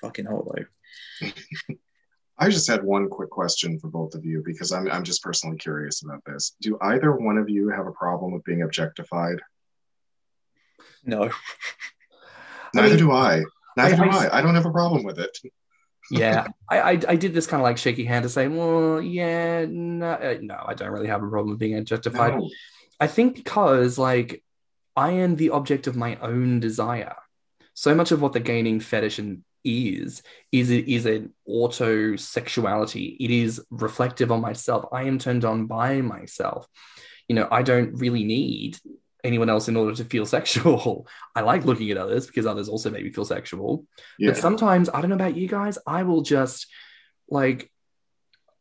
fucking 0.00 0.26
hot 0.26 0.44
though. 0.46 1.28
I 2.38 2.50
just 2.50 2.68
had 2.68 2.84
one 2.84 3.08
quick 3.08 3.30
question 3.30 3.78
for 3.78 3.88
both 3.88 4.14
of 4.14 4.24
you 4.24 4.42
because 4.44 4.70
I'm 4.70 4.90
I'm 4.90 5.04
just 5.04 5.22
personally 5.22 5.56
curious 5.56 6.02
about 6.02 6.22
this. 6.26 6.54
Do 6.60 6.78
either 6.82 7.12
one 7.12 7.38
of 7.38 7.48
you 7.48 7.70
have 7.70 7.86
a 7.86 7.92
problem 7.92 8.32
with 8.32 8.44
being 8.44 8.62
objectified? 8.62 9.40
No, 11.06 11.30
Neither 12.74 12.88
mean, 12.88 12.98
do 12.98 13.12
I. 13.12 13.42
Neither 13.76 14.02
I- 14.02 14.10
do 14.10 14.10
I- 14.16 14.24
I. 14.26 14.38
I 14.38 14.42
don't 14.42 14.54
have 14.54 14.66
a 14.66 14.70
problem 14.70 15.04
with 15.04 15.18
it. 15.18 15.38
yeah 16.10 16.46
I, 16.70 16.80
I 16.80 17.00
i 17.08 17.16
did 17.16 17.34
this 17.34 17.46
kind 17.48 17.60
of 17.60 17.64
like 17.64 17.78
shaky 17.78 18.04
hand 18.04 18.22
to 18.22 18.28
say 18.28 18.46
well 18.46 19.00
yeah 19.00 19.66
no, 19.68 20.06
uh, 20.12 20.36
no 20.40 20.62
i 20.64 20.72
don't 20.74 20.90
really 20.92 21.08
have 21.08 21.20
a 21.22 21.28
problem 21.28 21.50
with 21.50 21.58
being 21.58 21.76
objectified 21.76 22.34
No. 22.38 22.48
i 23.00 23.08
think 23.08 23.34
because 23.34 23.98
like 23.98 24.44
i 24.94 25.10
am 25.10 25.34
the 25.34 25.50
object 25.50 25.88
of 25.88 25.96
my 25.96 26.14
own 26.22 26.60
desire 26.60 27.16
so 27.74 27.92
much 27.92 28.12
of 28.12 28.22
what 28.22 28.34
the 28.34 28.38
gaining 28.52 28.78
fetish 28.78 29.18
and 29.18 29.42
is 29.64 30.22
is 30.52 30.70
it 30.70 30.86
is 30.86 31.06
an 31.06 31.34
auto 31.44 32.14
sexuality 32.14 33.16
it 33.18 33.32
is 33.32 33.60
reflective 33.70 34.30
on 34.30 34.40
myself 34.40 34.84
i 34.92 35.02
am 35.10 35.18
turned 35.18 35.44
on 35.44 35.66
by 35.66 36.00
myself 36.02 36.68
you 37.26 37.34
know 37.34 37.48
i 37.50 37.62
don't 37.62 37.94
really 37.98 38.22
need 38.22 38.78
anyone 39.24 39.48
else 39.50 39.68
in 39.68 39.76
order 39.76 39.94
to 39.94 40.04
feel 40.04 40.26
sexual 40.36 41.06
i 41.34 41.40
like 41.40 41.64
looking 41.64 41.90
at 41.90 41.96
others 41.96 42.26
because 42.26 42.46
others 42.46 42.68
also 42.68 42.90
make 42.90 43.02
me 43.04 43.10
feel 43.10 43.24
sexual 43.24 43.84
Yeah. 44.18 44.30
but 44.30 44.36
sometimes 44.38 44.88
I 44.88 45.00
don't 45.00 45.10
know 45.10 45.16
about 45.16 45.36
you 45.36 45.48
guys, 45.48 45.78
I 45.86 46.02
will 46.04 46.22
just 46.22 46.66
like 47.28 47.70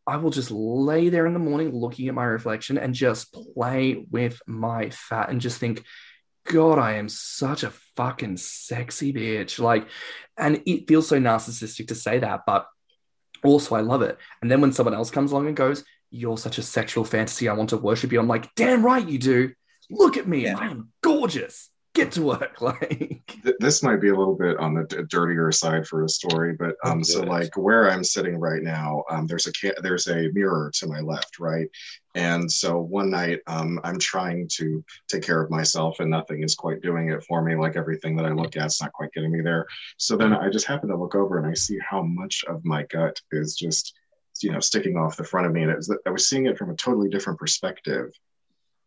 I 0.08 0.18
will 0.18 0.30
just 0.30 0.52
lay 0.52 1.10
there 1.10 1.26
in 1.26 1.34
the 1.34 1.40
morning 1.40 1.72
looking 1.74 2.08
at 2.08 2.14
my 2.14 2.26
reflection 2.26 2.78
and 2.78 2.94
just 2.94 3.34
play 3.34 4.06
with 4.12 4.40
my 4.46 4.92
fat 4.92 5.30
and 5.30 5.42
just 5.42 5.58
think, 5.58 5.84
God, 6.46 6.78
I 6.78 6.94
am 6.94 7.10
such 7.10 7.64
a 7.64 7.72
fucking 7.98 8.38
sexy 8.38 9.12
bitch. 9.12 9.58
Like, 9.60 9.88
and 10.38 10.62
it 10.68 10.88
feels 10.88 11.08
so 11.08 11.20
narcissistic 11.20 11.88
to 11.88 11.96
say 11.96 12.20
that, 12.20 12.42
but 12.46 12.68
also 13.44 13.74
I 13.74 13.82
love 13.82 14.04
it. 14.04 14.20
And 14.44 14.52
then 14.52 14.62
when 14.62 14.74
someone 14.74 14.94
else 14.94 15.10
comes 15.10 15.32
along 15.32 15.48
and 15.48 15.56
goes, 15.58 15.84
You're 16.12 16.38
such 16.38 16.60
a 16.60 16.62
sexual 16.62 17.04
fantasy, 17.04 17.50
I 17.50 17.54
want 17.54 17.72
to 17.72 17.78
worship 17.78 18.12
you, 18.12 18.20
I'm 18.20 18.28
like, 18.28 18.54
damn 18.54 18.86
right 18.86 19.08
you 19.08 19.18
do. 19.18 19.54
Look 19.90 20.18
at 20.18 20.28
me, 20.28 20.44
Yeah. 20.44 20.58
I 20.58 20.68
am 20.68 20.90
gorgeous. 21.02 21.70
Get 21.94 22.12
to 22.14 22.24
work. 22.24 22.58
Like 22.62 23.38
this 23.60 23.82
might 23.84 24.02
be 24.02 24.10
a 24.10 24.16
little 24.16 24.36
bit 24.36 24.58
on 24.58 24.74
the 24.74 24.84
dirtier 25.10 25.52
side 25.52 25.88
for 25.88 26.04
a 26.04 26.10
story, 26.10 26.54
but 26.54 26.76
um, 26.84 27.04
so 27.04 27.22
like 27.22 27.56
where 27.56 27.90
I'm 27.90 28.04
sitting 28.04 28.38
right 28.38 28.62
now, 28.62 29.04
um, 29.10 29.28
there's 29.28 29.48
a 29.48 29.52
ca- 29.54 29.80
there's 29.82 30.08
a 30.08 30.30
mirror 30.34 30.72
to 30.76 30.88
my 30.88 31.00
left, 31.00 31.40
right, 31.40 31.68
and 32.16 32.52
so 32.52 32.80
one 32.82 33.10
night 33.10 33.40
um, 33.48 33.80
I'm 33.84 33.98
trying 33.98 34.50
to 34.56 34.84
take 35.08 35.24
care 35.24 35.42
of 35.42 35.50
myself, 35.50 36.00
and 36.00 36.10
nothing 36.10 36.44
is 36.44 36.54
quite 36.56 36.82
doing 36.82 37.10
it 37.10 37.24
for 37.24 37.42
me. 37.42 37.56
Like 37.56 37.76
everything 37.78 38.16
that 38.18 38.26
I 38.26 38.32
look 38.32 38.58
at, 38.58 38.66
it's 38.66 38.82
not 38.82 38.94
quite 38.94 39.14
getting 39.14 39.32
me 39.32 39.42
there. 39.42 39.66
So 39.98 40.18
then 40.18 40.34
I 40.34 40.50
just 40.50 40.66
happen 40.68 40.90
to 40.90 40.98
look 40.98 41.16
over 41.16 41.38
and 41.38 41.48
I 41.48 41.54
see 41.54 41.78
how 41.88 42.04
much 42.04 42.44
of 42.48 42.66
my 42.66 42.84
gut 42.84 43.20
is 43.32 43.56
just 43.56 43.94
you 44.42 44.52
know 44.52 44.60
sticking 44.60 44.98
off 44.98 45.18
the 45.18 45.24
front 45.24 45.48
of 45.48 45.54
me, 45.54 45.62
and 45.62 45.72
it 45.72 45.78
was 45.78 45.96
I 46.06 46.10
was 46.10 46.28
seeing 46.28 46.46
it 46.46 46.58
from 46.58 46.72
a 46.72 46.76
totally 46.76 47.10
different 47.10 47.40
perspective, 47.40 48.12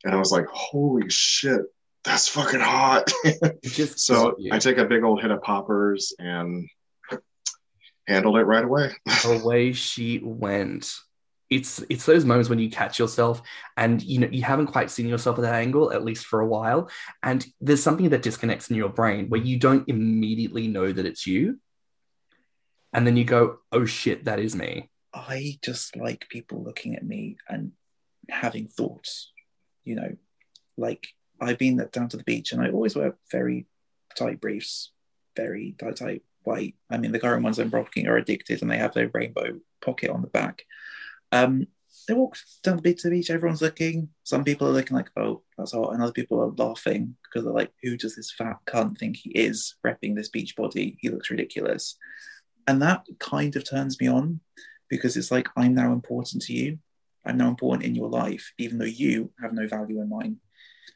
and 0.08 0.16
I 0.16 0.18
was 0.18 0.32
like, 0.32 0.46
holy 0.46 1.10
shit. 1.10 1.60
That's 2.02 2.28
fucking 2.28 2.60
hot. 2.60 3.12
just 3.62 4.00
So 4.00 4.30
got. 4.30 4.52
I 4.52 4.58
take 4.58 4.78
a 4.78 4.86
big 4.86 5.04
old 5.04 5.20
hit 5.20 5.30
of 5.30 5.42
poppers 5.42 6.14
and 6.18 6.66
handled 8.06 8.38
it 8.38 8.44
right 8.44 8.64
away. 8.64 8.92
away 9.26 9.74
she 9.74 10.18
went. 10.24 10.94
It's 11.50 11.84
it's 11.90 12.06
those 12.06 12.24
moments 12.24 12.48
when 12.48 12.58
you 12.58 12.70
catch 12.70 12.98
yourself 12.98 13.42
and 13.76 14.02
you 14.02 14.20
know 14.20 14.28
you 14.30 14.42
haven't 14.42 14.68
quite 14.68 14.90
seen 14.90 15.08
yourself 15.08 15.36
at 15.36 15.42
that 15.42 15.54
angle 15.54 15.92
at 15.92 16.04
least 16.04 16.24
for 16.24 16.40
a 16.40 16.46
while, 16.46 16.88
and 17.22 17.44
there's 17.60 17.82
something 17.82 18.08
that 18.08 18.22
disconnects 18.22 18.70
in 18.70 18.76
your 18.76 18.88
brain 18.88 19.28
where 19.28 19.42
you 19.42 19.58
don't 19.58 19.86
immediately 19.90 20.68
know 20.68 20.90
that 20.90 21.04
it's 21.04 21.26
you, 21.26 21.58
and 22.94 23.06
then 23.06 23.18
you 23.18 23.24
go, 23.24 23.58
"Oh 23.72 23.84
shit, 23.84 24.24
that 24.24 24.40
is 24.40 24.56
me." 24.56 24.88
I 25.12 25.58
just 25.62 25.96
like 25.96 26.28
people 26.30 26.64
looking 26.64 26.94
at 26.96 27.04
me 27.04 27.36
and 27.46 27.72
having 28.30 28.68
thoughts. 28.68 29.32
You 29.88 29.96
know, 29.96 30.16
like 30.76 31.08
I've 31.40 31.58
been 31.58 31.76
down 31.92 32.08
to 32.10 32.16
the 32.16 32.24
beach 32.24 32.52
and 32.52 32.60
I 32.60 32.70
always 32.70 32.94
wear 32.94 33.16
very 33.30 33.66
tight 34.16 34.40
briefs, 34.40 34.92
very 35.34 35.74
tight, 35.78 35.96
tight 35.96 36.22
white. 36.42 36.74
I 36.90 36.98
mean, 36.98 37.12
the 37.12 37.20
current 37.20 37.42
ones 37.42 37.58
I'm 37.58 37.70
rocking 37.70 38.06
are 38.06 38.16
addicted 38.16 38.60
and 38.60 38.70
they 38.70 38.76
have 38.76 38.94
their 38.94 39.10
rainbow 39.12 39.60
pocket 39.80 40.10
on 40.10 40.20
the 40.20 40.28
back. 40.28 40.62
Um, 41.32 41.68
they 42.06 42.14
walk 42.14 42.36
down 42.62 42.76
the 42.76 42.82
beach 42.82 43.02
to 43.02 43.08
the 43.08 43.16
beach, 43.16 43.30
everyone's 43.30 43.62
looking. 43.62 44.10
Some 44.24 44.44
people 44.44 44.68
are 44.68 44.72
looking 44.72 44.96
like, 44.96 45.10
oh, 45.16 45.42
that's 45.56 45.72
hot. 45.72 45.92
And 45.92 46.02
other 46.02 46.12
people 46.12 46.40
are 46.40 46.64
laughing 46.64 47.16
because 47.22 47.44
they're 47.44 47.52
like, 47.52 47.72
who 47.82 47.96
does 47.96 48.16
this 48.16 48.32
fat 48.32 48.58
cunt 48.66 48.98
think 48.98 49.16
he 49.16 49.30
is 49.30 49.74
repping 49.86 50.14
this 50.14 50.28
beach 50.28 50.56
body? 50.56 50.96
He 51.00 51.08
looks 51.08 51.30
ridiculous. 51.30 51.96
And 52.66 52.82
that 52.82 53.06
kind 53.18 53.56
of 53.56 53.68
turns 53.68 54.00
me 54.00 54.08
on 54.08 54.40
because 54.88 55.16
it's 55.16 55.30
like, 55.30 55.48
I'm 55.56 55.74
now 55.74 55.92
important 55.92 56.42
to 56.44 56.52
you. 56.52 56.78
I'm 57.28 57.36
now 57.36 57.48
important 57.48 57.84
in 57.84 57.94
your 57.94 58.08
life, 58.08 58.52
even 58.58 58.78
though 58.78 58.84
you 58.86 59.30
have 59.42 59.52
no 59.52 59.68
value 59.68 60.00
in 60.00 60.08
mine. 60.08 60.38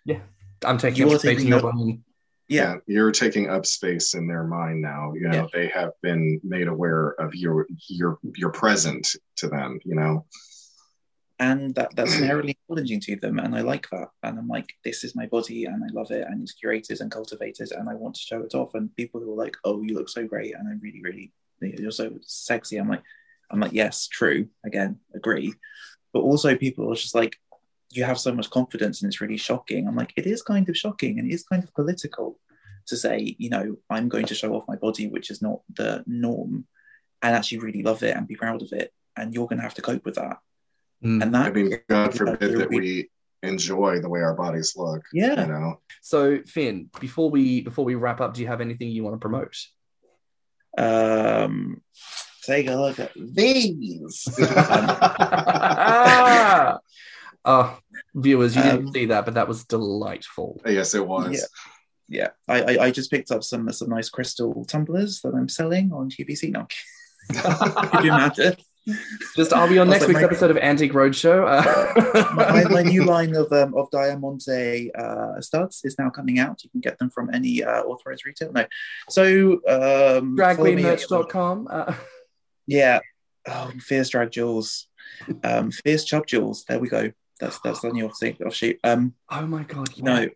Yeah, 0.05 0.20
I'm 0.64 0.78
taking 0.78 1.01
You 1.01 1.09
up 1.09 1.16
are 1.16 1.18
space 1.18 1.30
in 1.33 1.37
taking 1.37 1.49
your 1.51 1.59
up- 1.66 1.74
brain. 1.74 2.05
Yeah. 2.49 2.76
You're 2.87 3.12
taking 3.12 3.49
up 3.49 3.64
space 3.64 4.14
in 4.14 4.26
their 4.26 4.45
mind 4.45 4.83
now. 4.83 5.13
You 5.14 5.29
know, 5.29 5.34
Yeah. 5.42 5.46
they 5.53 5.68
have 5.68 5.92
been 6.03 6.41
made 6.42 6.68
aware 6.68 7.11
of 7.21 7.34
your 7.34 7.67
your 7.88 8.18
your 8.34 8.50
present 8.50 9.14
to 9.37 9.49
them, 9.49 9.79
you 9.84 9.95
know. 9.95 10.26
and 11.38 11.75
that 11.75 11.95
that's 11.96 12.17
inherently 12.18 12.57
challenging 12.68 13.00
to 13.00 13.17
them 13.17 13.38
and 13.38 13.57
i 13.57 13.63
like 13.63 13.88
that 13.91 14.09
and 14.22 14.38
i'm 14.38 14.46
like 14.46 14.68
this 14.84 15.03
is 15.03 15.17
my 15.17 15.26
body 15.26 15.64
and 15.64 15.83
i 15.83 15.88
love 15.92 16.11
it 16.11 16.25
and 16.29 16.41
it's 16.42 16.54
curated 16.61 17.00
and 17.00 17.11
cultivated 17.11 17.72
and 17.72 17.88
i 17.88 17.95
want 17.95 18.14
to 18.14 18.21
show 18.21 18.41
it 18.42 18.54
off 18.54 18.75
and 18.75 18.95
people 18.96 19.18
who 19.21 19.33
are 19.33 19.42
like 19.45 19.57
oh 19.64 19.83
you 19.83 19.95
look 19.95 20.09
so 20.11 20.25
great 20.26 20.54
and 20.54 20.68
i'm 20.68 20.79
really 20.83 21.00
really 21.03 21.33
you're 21.80 21.91
so 22.03 22.07
sexy 22.21 22.76
i'm 22.76 22.88
like 22.88 23.03
i'm 23.50 23.59
like 23.61 23.72
yes 23.72 24.07
true 24.09 24.46
again 24.64 25.00
agree 25.14 25.53
but 26.13 26.21
also 26.21 26.55
people 26.57 26.91
are 26.91 26.95
just 26.97 27.14
like 27.14 27.37
you 27.91 28.05
have 28.05 28.18
so 28.18 28.33
much 28.33 28.49
confidence 28.51 29.03
and 29.03 29.09
it's 29.11 29.21
really 29.21 29.37
shocking 29.37 29.87
i'm 29.87 29.97
like 29.97 30.13
it 30.17 30.26
is 30.26 30.43
kind 30.43 30.68
of 30.68 30.76
shocking 30.76 31.18
and 31.18 31.30
it 31.30 31.34
is 31.34 31.43
kind 31.45 31.63
of 31.63 31.75
political 31.75 32.39
to 32.87 32.97
say 32.97 33.37
you 33.39 33.51
know 33.51 33.76
i'm 33.91 34.09
going 34.09 34.26
to 34.26 34.34
show 34.34 34.55
off 34.55 34.64
my 34.68 34.76
body 34.76 35.07
which 35.09 35.30
is 35.30 35.41
not 35.43 35.61
the 35.76 36.03
norm 36.07 36.67
and 37.22 37.37
actually 37.37 37.59
really 37.59 37.83
love 37.83 38.03
it 38.03 38.17
and 38.17 38.26
be 38.26 38.34
proud 38.34 38.63
of 38.63 38.72
it 38.72 38.93
and 39.17 39.34
you're 39.34 39.47
going 39.47 39.59
to 39.59 39.63
have 39.63 39.75
to 39.75 39.83
cope 39.83 40.05
with 40.05 40.14
that 40.17 40.39
Mm. 41.05 41.21
and 41.21 41.37
I 41.37 41.43
that 41.51 41.55
mean, 41.55 41.71
God 41.89 42.13
Yeah, 42.13 42.18
forbid 42.18 42.41
they're 42.41 42.59
that 42.59 42.71
re- 42.71 42.79
we 42.79 43.11
enjoy 43.43 43.99
the 44.01 44.09
way 44.09 44.21
our 44.21 44.34
bodies 44.34 44.75
look. 44.76 45.03
yeah 45.13 45.41
You 45.41 45.49
know. 45.49 45.80
So 46.01 46.39
Finn, 46.47 46.91
before 47.01 47.29
we 47.29 47.61
before 47.63 47.84
we 47.84 47.97
wrap 47.97 48.21
up, 48.21 48.34
do 48.34 48.41
you 48.41 48.47
have 48.47 48.61
anything 48.61 48.89
you 48.89 49.03
want 49.03 49.14
to 49.17 49.18
promote? 49.18 49.57
um, 50.79 51.83
take 52.42 52.66
a 52.68 52.74
look 52.74 52.98
at 53.00 53.12
these. 53.16 54.28
oh, 57.44 57.78
viewers, 58.14 58.56
you 58.56 58.62
didn't 58.62 58.86
Um, 58.88 58.92
see 58.92 59.06
that, 59.06 59.24
but 59.24 59.34
that 59.34 59.48
was 59.48 59.64
delightful. 59.64 60.60
Yes, 60.66 60.94
it 60.94 61.06
was. 61.06 61.48
Yeah. 62.08 62.28
yeah, 62.48 62.54
I, 62.54 62.62
I, 62.62 62.84
I 62.86 62.90
just 62.90 63.10
picked 63.10 63.30
up 63.30 63.42
some 63.44 63.70
some 63.72 63.88
nice 63.88 64.08
crystal 64.10 64.64
tumblers 64.64 65.20
that 65.22 65.34
I'm 65.34 65.48
selling 65.48 65.92
on 65.92 66.10
QVC 66.10 66.50
now. 66.52 66.66
Could 67.92 68.04
you 68.04 68.12
imagine? 68.12 68.56
Just 69.36 69.52
I'll 69.52 69.68
be 69.68 69.78
on 69.78 69.88
next 69.88 70.02
like, 70.02 70.08
week's 70.08 70.20
my- 70.22 70.26
episode 70.26 70.50
of 70.50 70.56
Antique 70.56 70.92
Roadshow. 70.92 71.46
Uh, 71.46 72.34
my, 72.34 72.64
my 72.64 72.82
new 72.82 73.04
line 73.14 73.32
of 73.36 73.52
um, 73.52 73.74
of 73.76 73.88
Diamante 73.92 74.90
uh, 74.94 75.40
studs 75.40 75.82
is 75.84 75.96
now 76.00 76.10
coming 76.10 76.40
out. 76.40 76.64
You 76.64 76.70
can 76.70 76.80
get 76.80 76.98
them 76.98 77.08
from 77.08 77.30
any 77.32 77.62
uh, 77.62 77.82
authorized 77.84 78.26
retail. 78.26 78.50
No, 78.52 78.66
so 79.08 79.52
um, 79.68 80.36
follow 80.36 80.64
me- 80.64 80.82
dragqueenmerch.com. 80.82 81.68
Uh, 81.70 81.94
Yeah, 82.67 83.01
oh, 83.49 83.72
fierce 83.79 84.11
drag 84.11 84.30
jewels, 84.30 84.89
um, 85.45 85.71
fierce 85.71 86.05
chub 86.05 86.26
jewels. 86.26 86.64
There 86.68 86.79
we 86.79 86.89
go. 86.89 87.13
That's 87.41 87.59
that's 87.61 87.80
the 87.80 87.91
new 87.91 88.11
thing 88.21 88.37
offshoot. 88.45 88.79
Um, 88.84 89.14
oh 89.30 89.47
my 89.47 89.64
god, 89.64 89.89
No. 90.01 90.29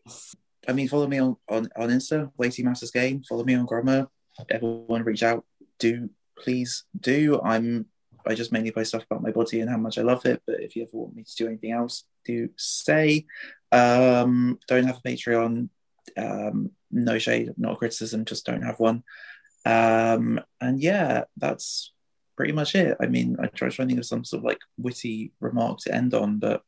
I 0.69 0.73
mean, 0.73 0.89
follow 0.89 1.07
me 1.07 1.19
on 1.19 1.37
on, 1.49 1.69
on 1.77 1.89
Insta, 1.91 2.31
Weighty 2.37 2.63
Masters 2.63 2.91
Game. 2.91 3.23
Follow 3.29 3.45
me 3.45 3.55
on 3.55 3.67
Grommr. 3.67 4.09
Everyone, 4.51 5.05
reach 5.05 5.23
out. 5.23 5.45
Do 5.79 6.11
please 6.39 6.85
do. 6.99 7.41
I'm. 7.43 7.87
I 8.27 8.35
just 8.35 8.51
mainly 8.51 8.73
post 8.73 8.89
stuff 8.89 9.05
about 9.09 9.23
my 9.23 9.31
body 9.31 9.61
and 9.61 9.71
how 9.71 9.77
much 9.77 9.99
I 9.99 10.03
love 10.03 10.27
it. 10.27 10.43
But 10.47 10.61
if 10.61 10.75
you 10.75 10.83
ever 10.83 10.97
want 10.97 11.15
me 11.15 11.23
to 11.23 11.37
do 11.37 11.47
anything 11.47 11.71
else, 11.71 12.05
do 12.25 12.49
say. 12.57 13.27
Um, 13.71 14.59
don't 14.67 14.85
have 14.85 15.01
a 15.05 15.09
Patreon. 15.09 15.69
Um, 16.17 16.71
no 16.91 17.19
shade, 17.19 17.53
not 17.57 17.75
a 17.75 17.77
criticism. 17.77 18.25
Just 18.25 18.45
don't 18.45 18.63
have 18.63 18.81
one. 18.81 19.05
Um, 19.65 20.41
and 20.61 20.81
yeah, 20.81 21.25
that's 21.37 21.93
pretty 22.37 22.53
much 22.53 22.75
it. 22.75 22.97
I 23.01 23.07
mean, 23.07 23.37
I 23.41 23.47
tried 23.47 23.73
trying 23.73 23.89
to 23.89 23.93
think 23.95 24.01
of 24.01 24.07
some 24.07 24.25
sort 24.25 24.41
of 24.41 24.45
like 24.45 24.59
witty 24.79 25.33
remark 25.41 25.79
to 25.81 25.95
end 25.95 26.15
on, 26.15 26.39
but 26.39 26.63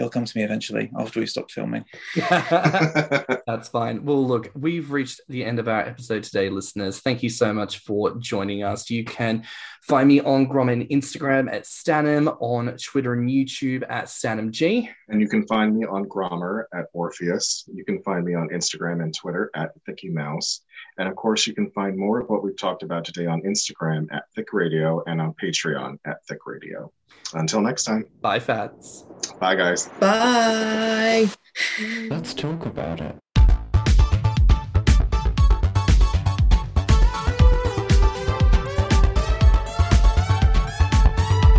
it'll 0.00 0.10
come 0.10 0.24
to 0.24 0.36
me 0.36 0.42
eventually 0.42 0.90
after 0.98 1.20
we 1.20 1.26
stop 1.26 1.50
filming. 1.50 1.84
That's 2.16 3.68
fine. 3.68 4.04
Well, 4.04 4.26
look, 4.26 4.50
we've 4.54 4.90
reached 4.90 5.20
the 5.28 5.44
end 5.44 5.58
of 5.58 5.68
our 5.68 5.80
episode 5.80 6.22
today, 6.24 6.48
listeners. 6.48 7.00
Thank 7.00 7.22
you 7.22 7.28
so 7.28 7.52
much 7.52 7.78
for 7.80 8.16
joining 8.18 8.62
us. 8.62 8.88
You 8.90 9.04
can 9.04 9.44
find 9.82 10.08
me 10.08 10.20
on 10.20 10.46
Grom 10.46 10.68
and 10.70 10.88
Instagram 10.88 11.52
at 11.52 11.66
Stanham, 11.66 12.28
on 12.40 12.76
Twitter 12.78 13.12
and 13.12 13.28
YouTube 13.28 13.84
at 13.88 14.06
StanhamG. 14.06 14.88
and 15.08 15.20
you 15.20 15.28
can 15.28 15.46
find 15.46 15.76
me 15.76 15.84
on 15.86 16.06
Grommr 16.06 16.64
at 16.74 16.86
Orpheus. 16.92 17.64
You 17.72 17.84
can 17.84 18.02
find 18.02 18.24
me 18.24 18.34
on 18.34 18.48
Instagram 18.48 19.02
and 19.02 19.14
Twitter 19.14 19.50
at 19.54 19.70
Thicky 19.86 20.08
Mouse. 20.08 20.62
And 20.98 21.08
of 21.08 21.16
course, 21.16 21.46
you 21.46 21.54
can 21.54 21.70
find 21.72 21.96
more 21.96 22.20
of 22.20 22.28
what 22.28 22.42
we've 22.42 22.56
talked 22.56 22.82
about 22.82 23.04
today 23.04 23.26
on 23.26 23.42
Instagram 23.42 24.06
at 24.12 24.24
Thick 24.34 24.52
Radio 24.52 25.02
and 25.06 25.20
on 25.20 25.34
Patreon 25.42 25.98
at 26.06 26.24
Thick 26.26 26.46
Radio. 26.46 26.92
Until 27.34 27.60
next 27.60 27.84
time, 27.84 28.06
Bye, 28.20 28.40
Fats. 28.40 29.04
Bye 29.32 29.54
guys. 29.54 29.88
Bye. 30.00 31.28
Let's 32.08 32.34
talk 32.34 32.66
about 32.66 33.00
it. 33.00 33.16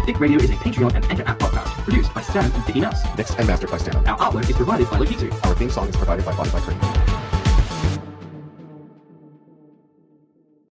Thick 0.05 0.19
Radio 0.19 0.39
is 0.39 0.49
a 0.49 0.53
Patreon 0.55 0.93
and 0.95 1.05
Anchor 1.05 1.23
app 1.27 1.39
podcast 1.39 1.67
produced 1.83 2.13
by 2.13 2.21
Stan 2.21 2.51
and 2.51 2.63
Thicky 2.65 2.81
Mouse. 2.81 3.01
Mixed 3.17 3.37
and 3.37 3.47
mastered 3.47 3.71
by 3.71 3.77
Stan. 3.77 3.95
Our 4.07 4.17
artwork 4.17 4.49
is 4.49 4.55
provided 4.55 4.89
by 4.89 4.97
Lokitsu. 4.97 5.31
Our 5.45 5.55
theme 5.55 5.69
song 5.69 5.87
is 5.87 5.95
provided 5.95 6.25
by 6.25 6.35
Body 6.35 6.49
by 6.49 6.59
Cream. 6.59 7.10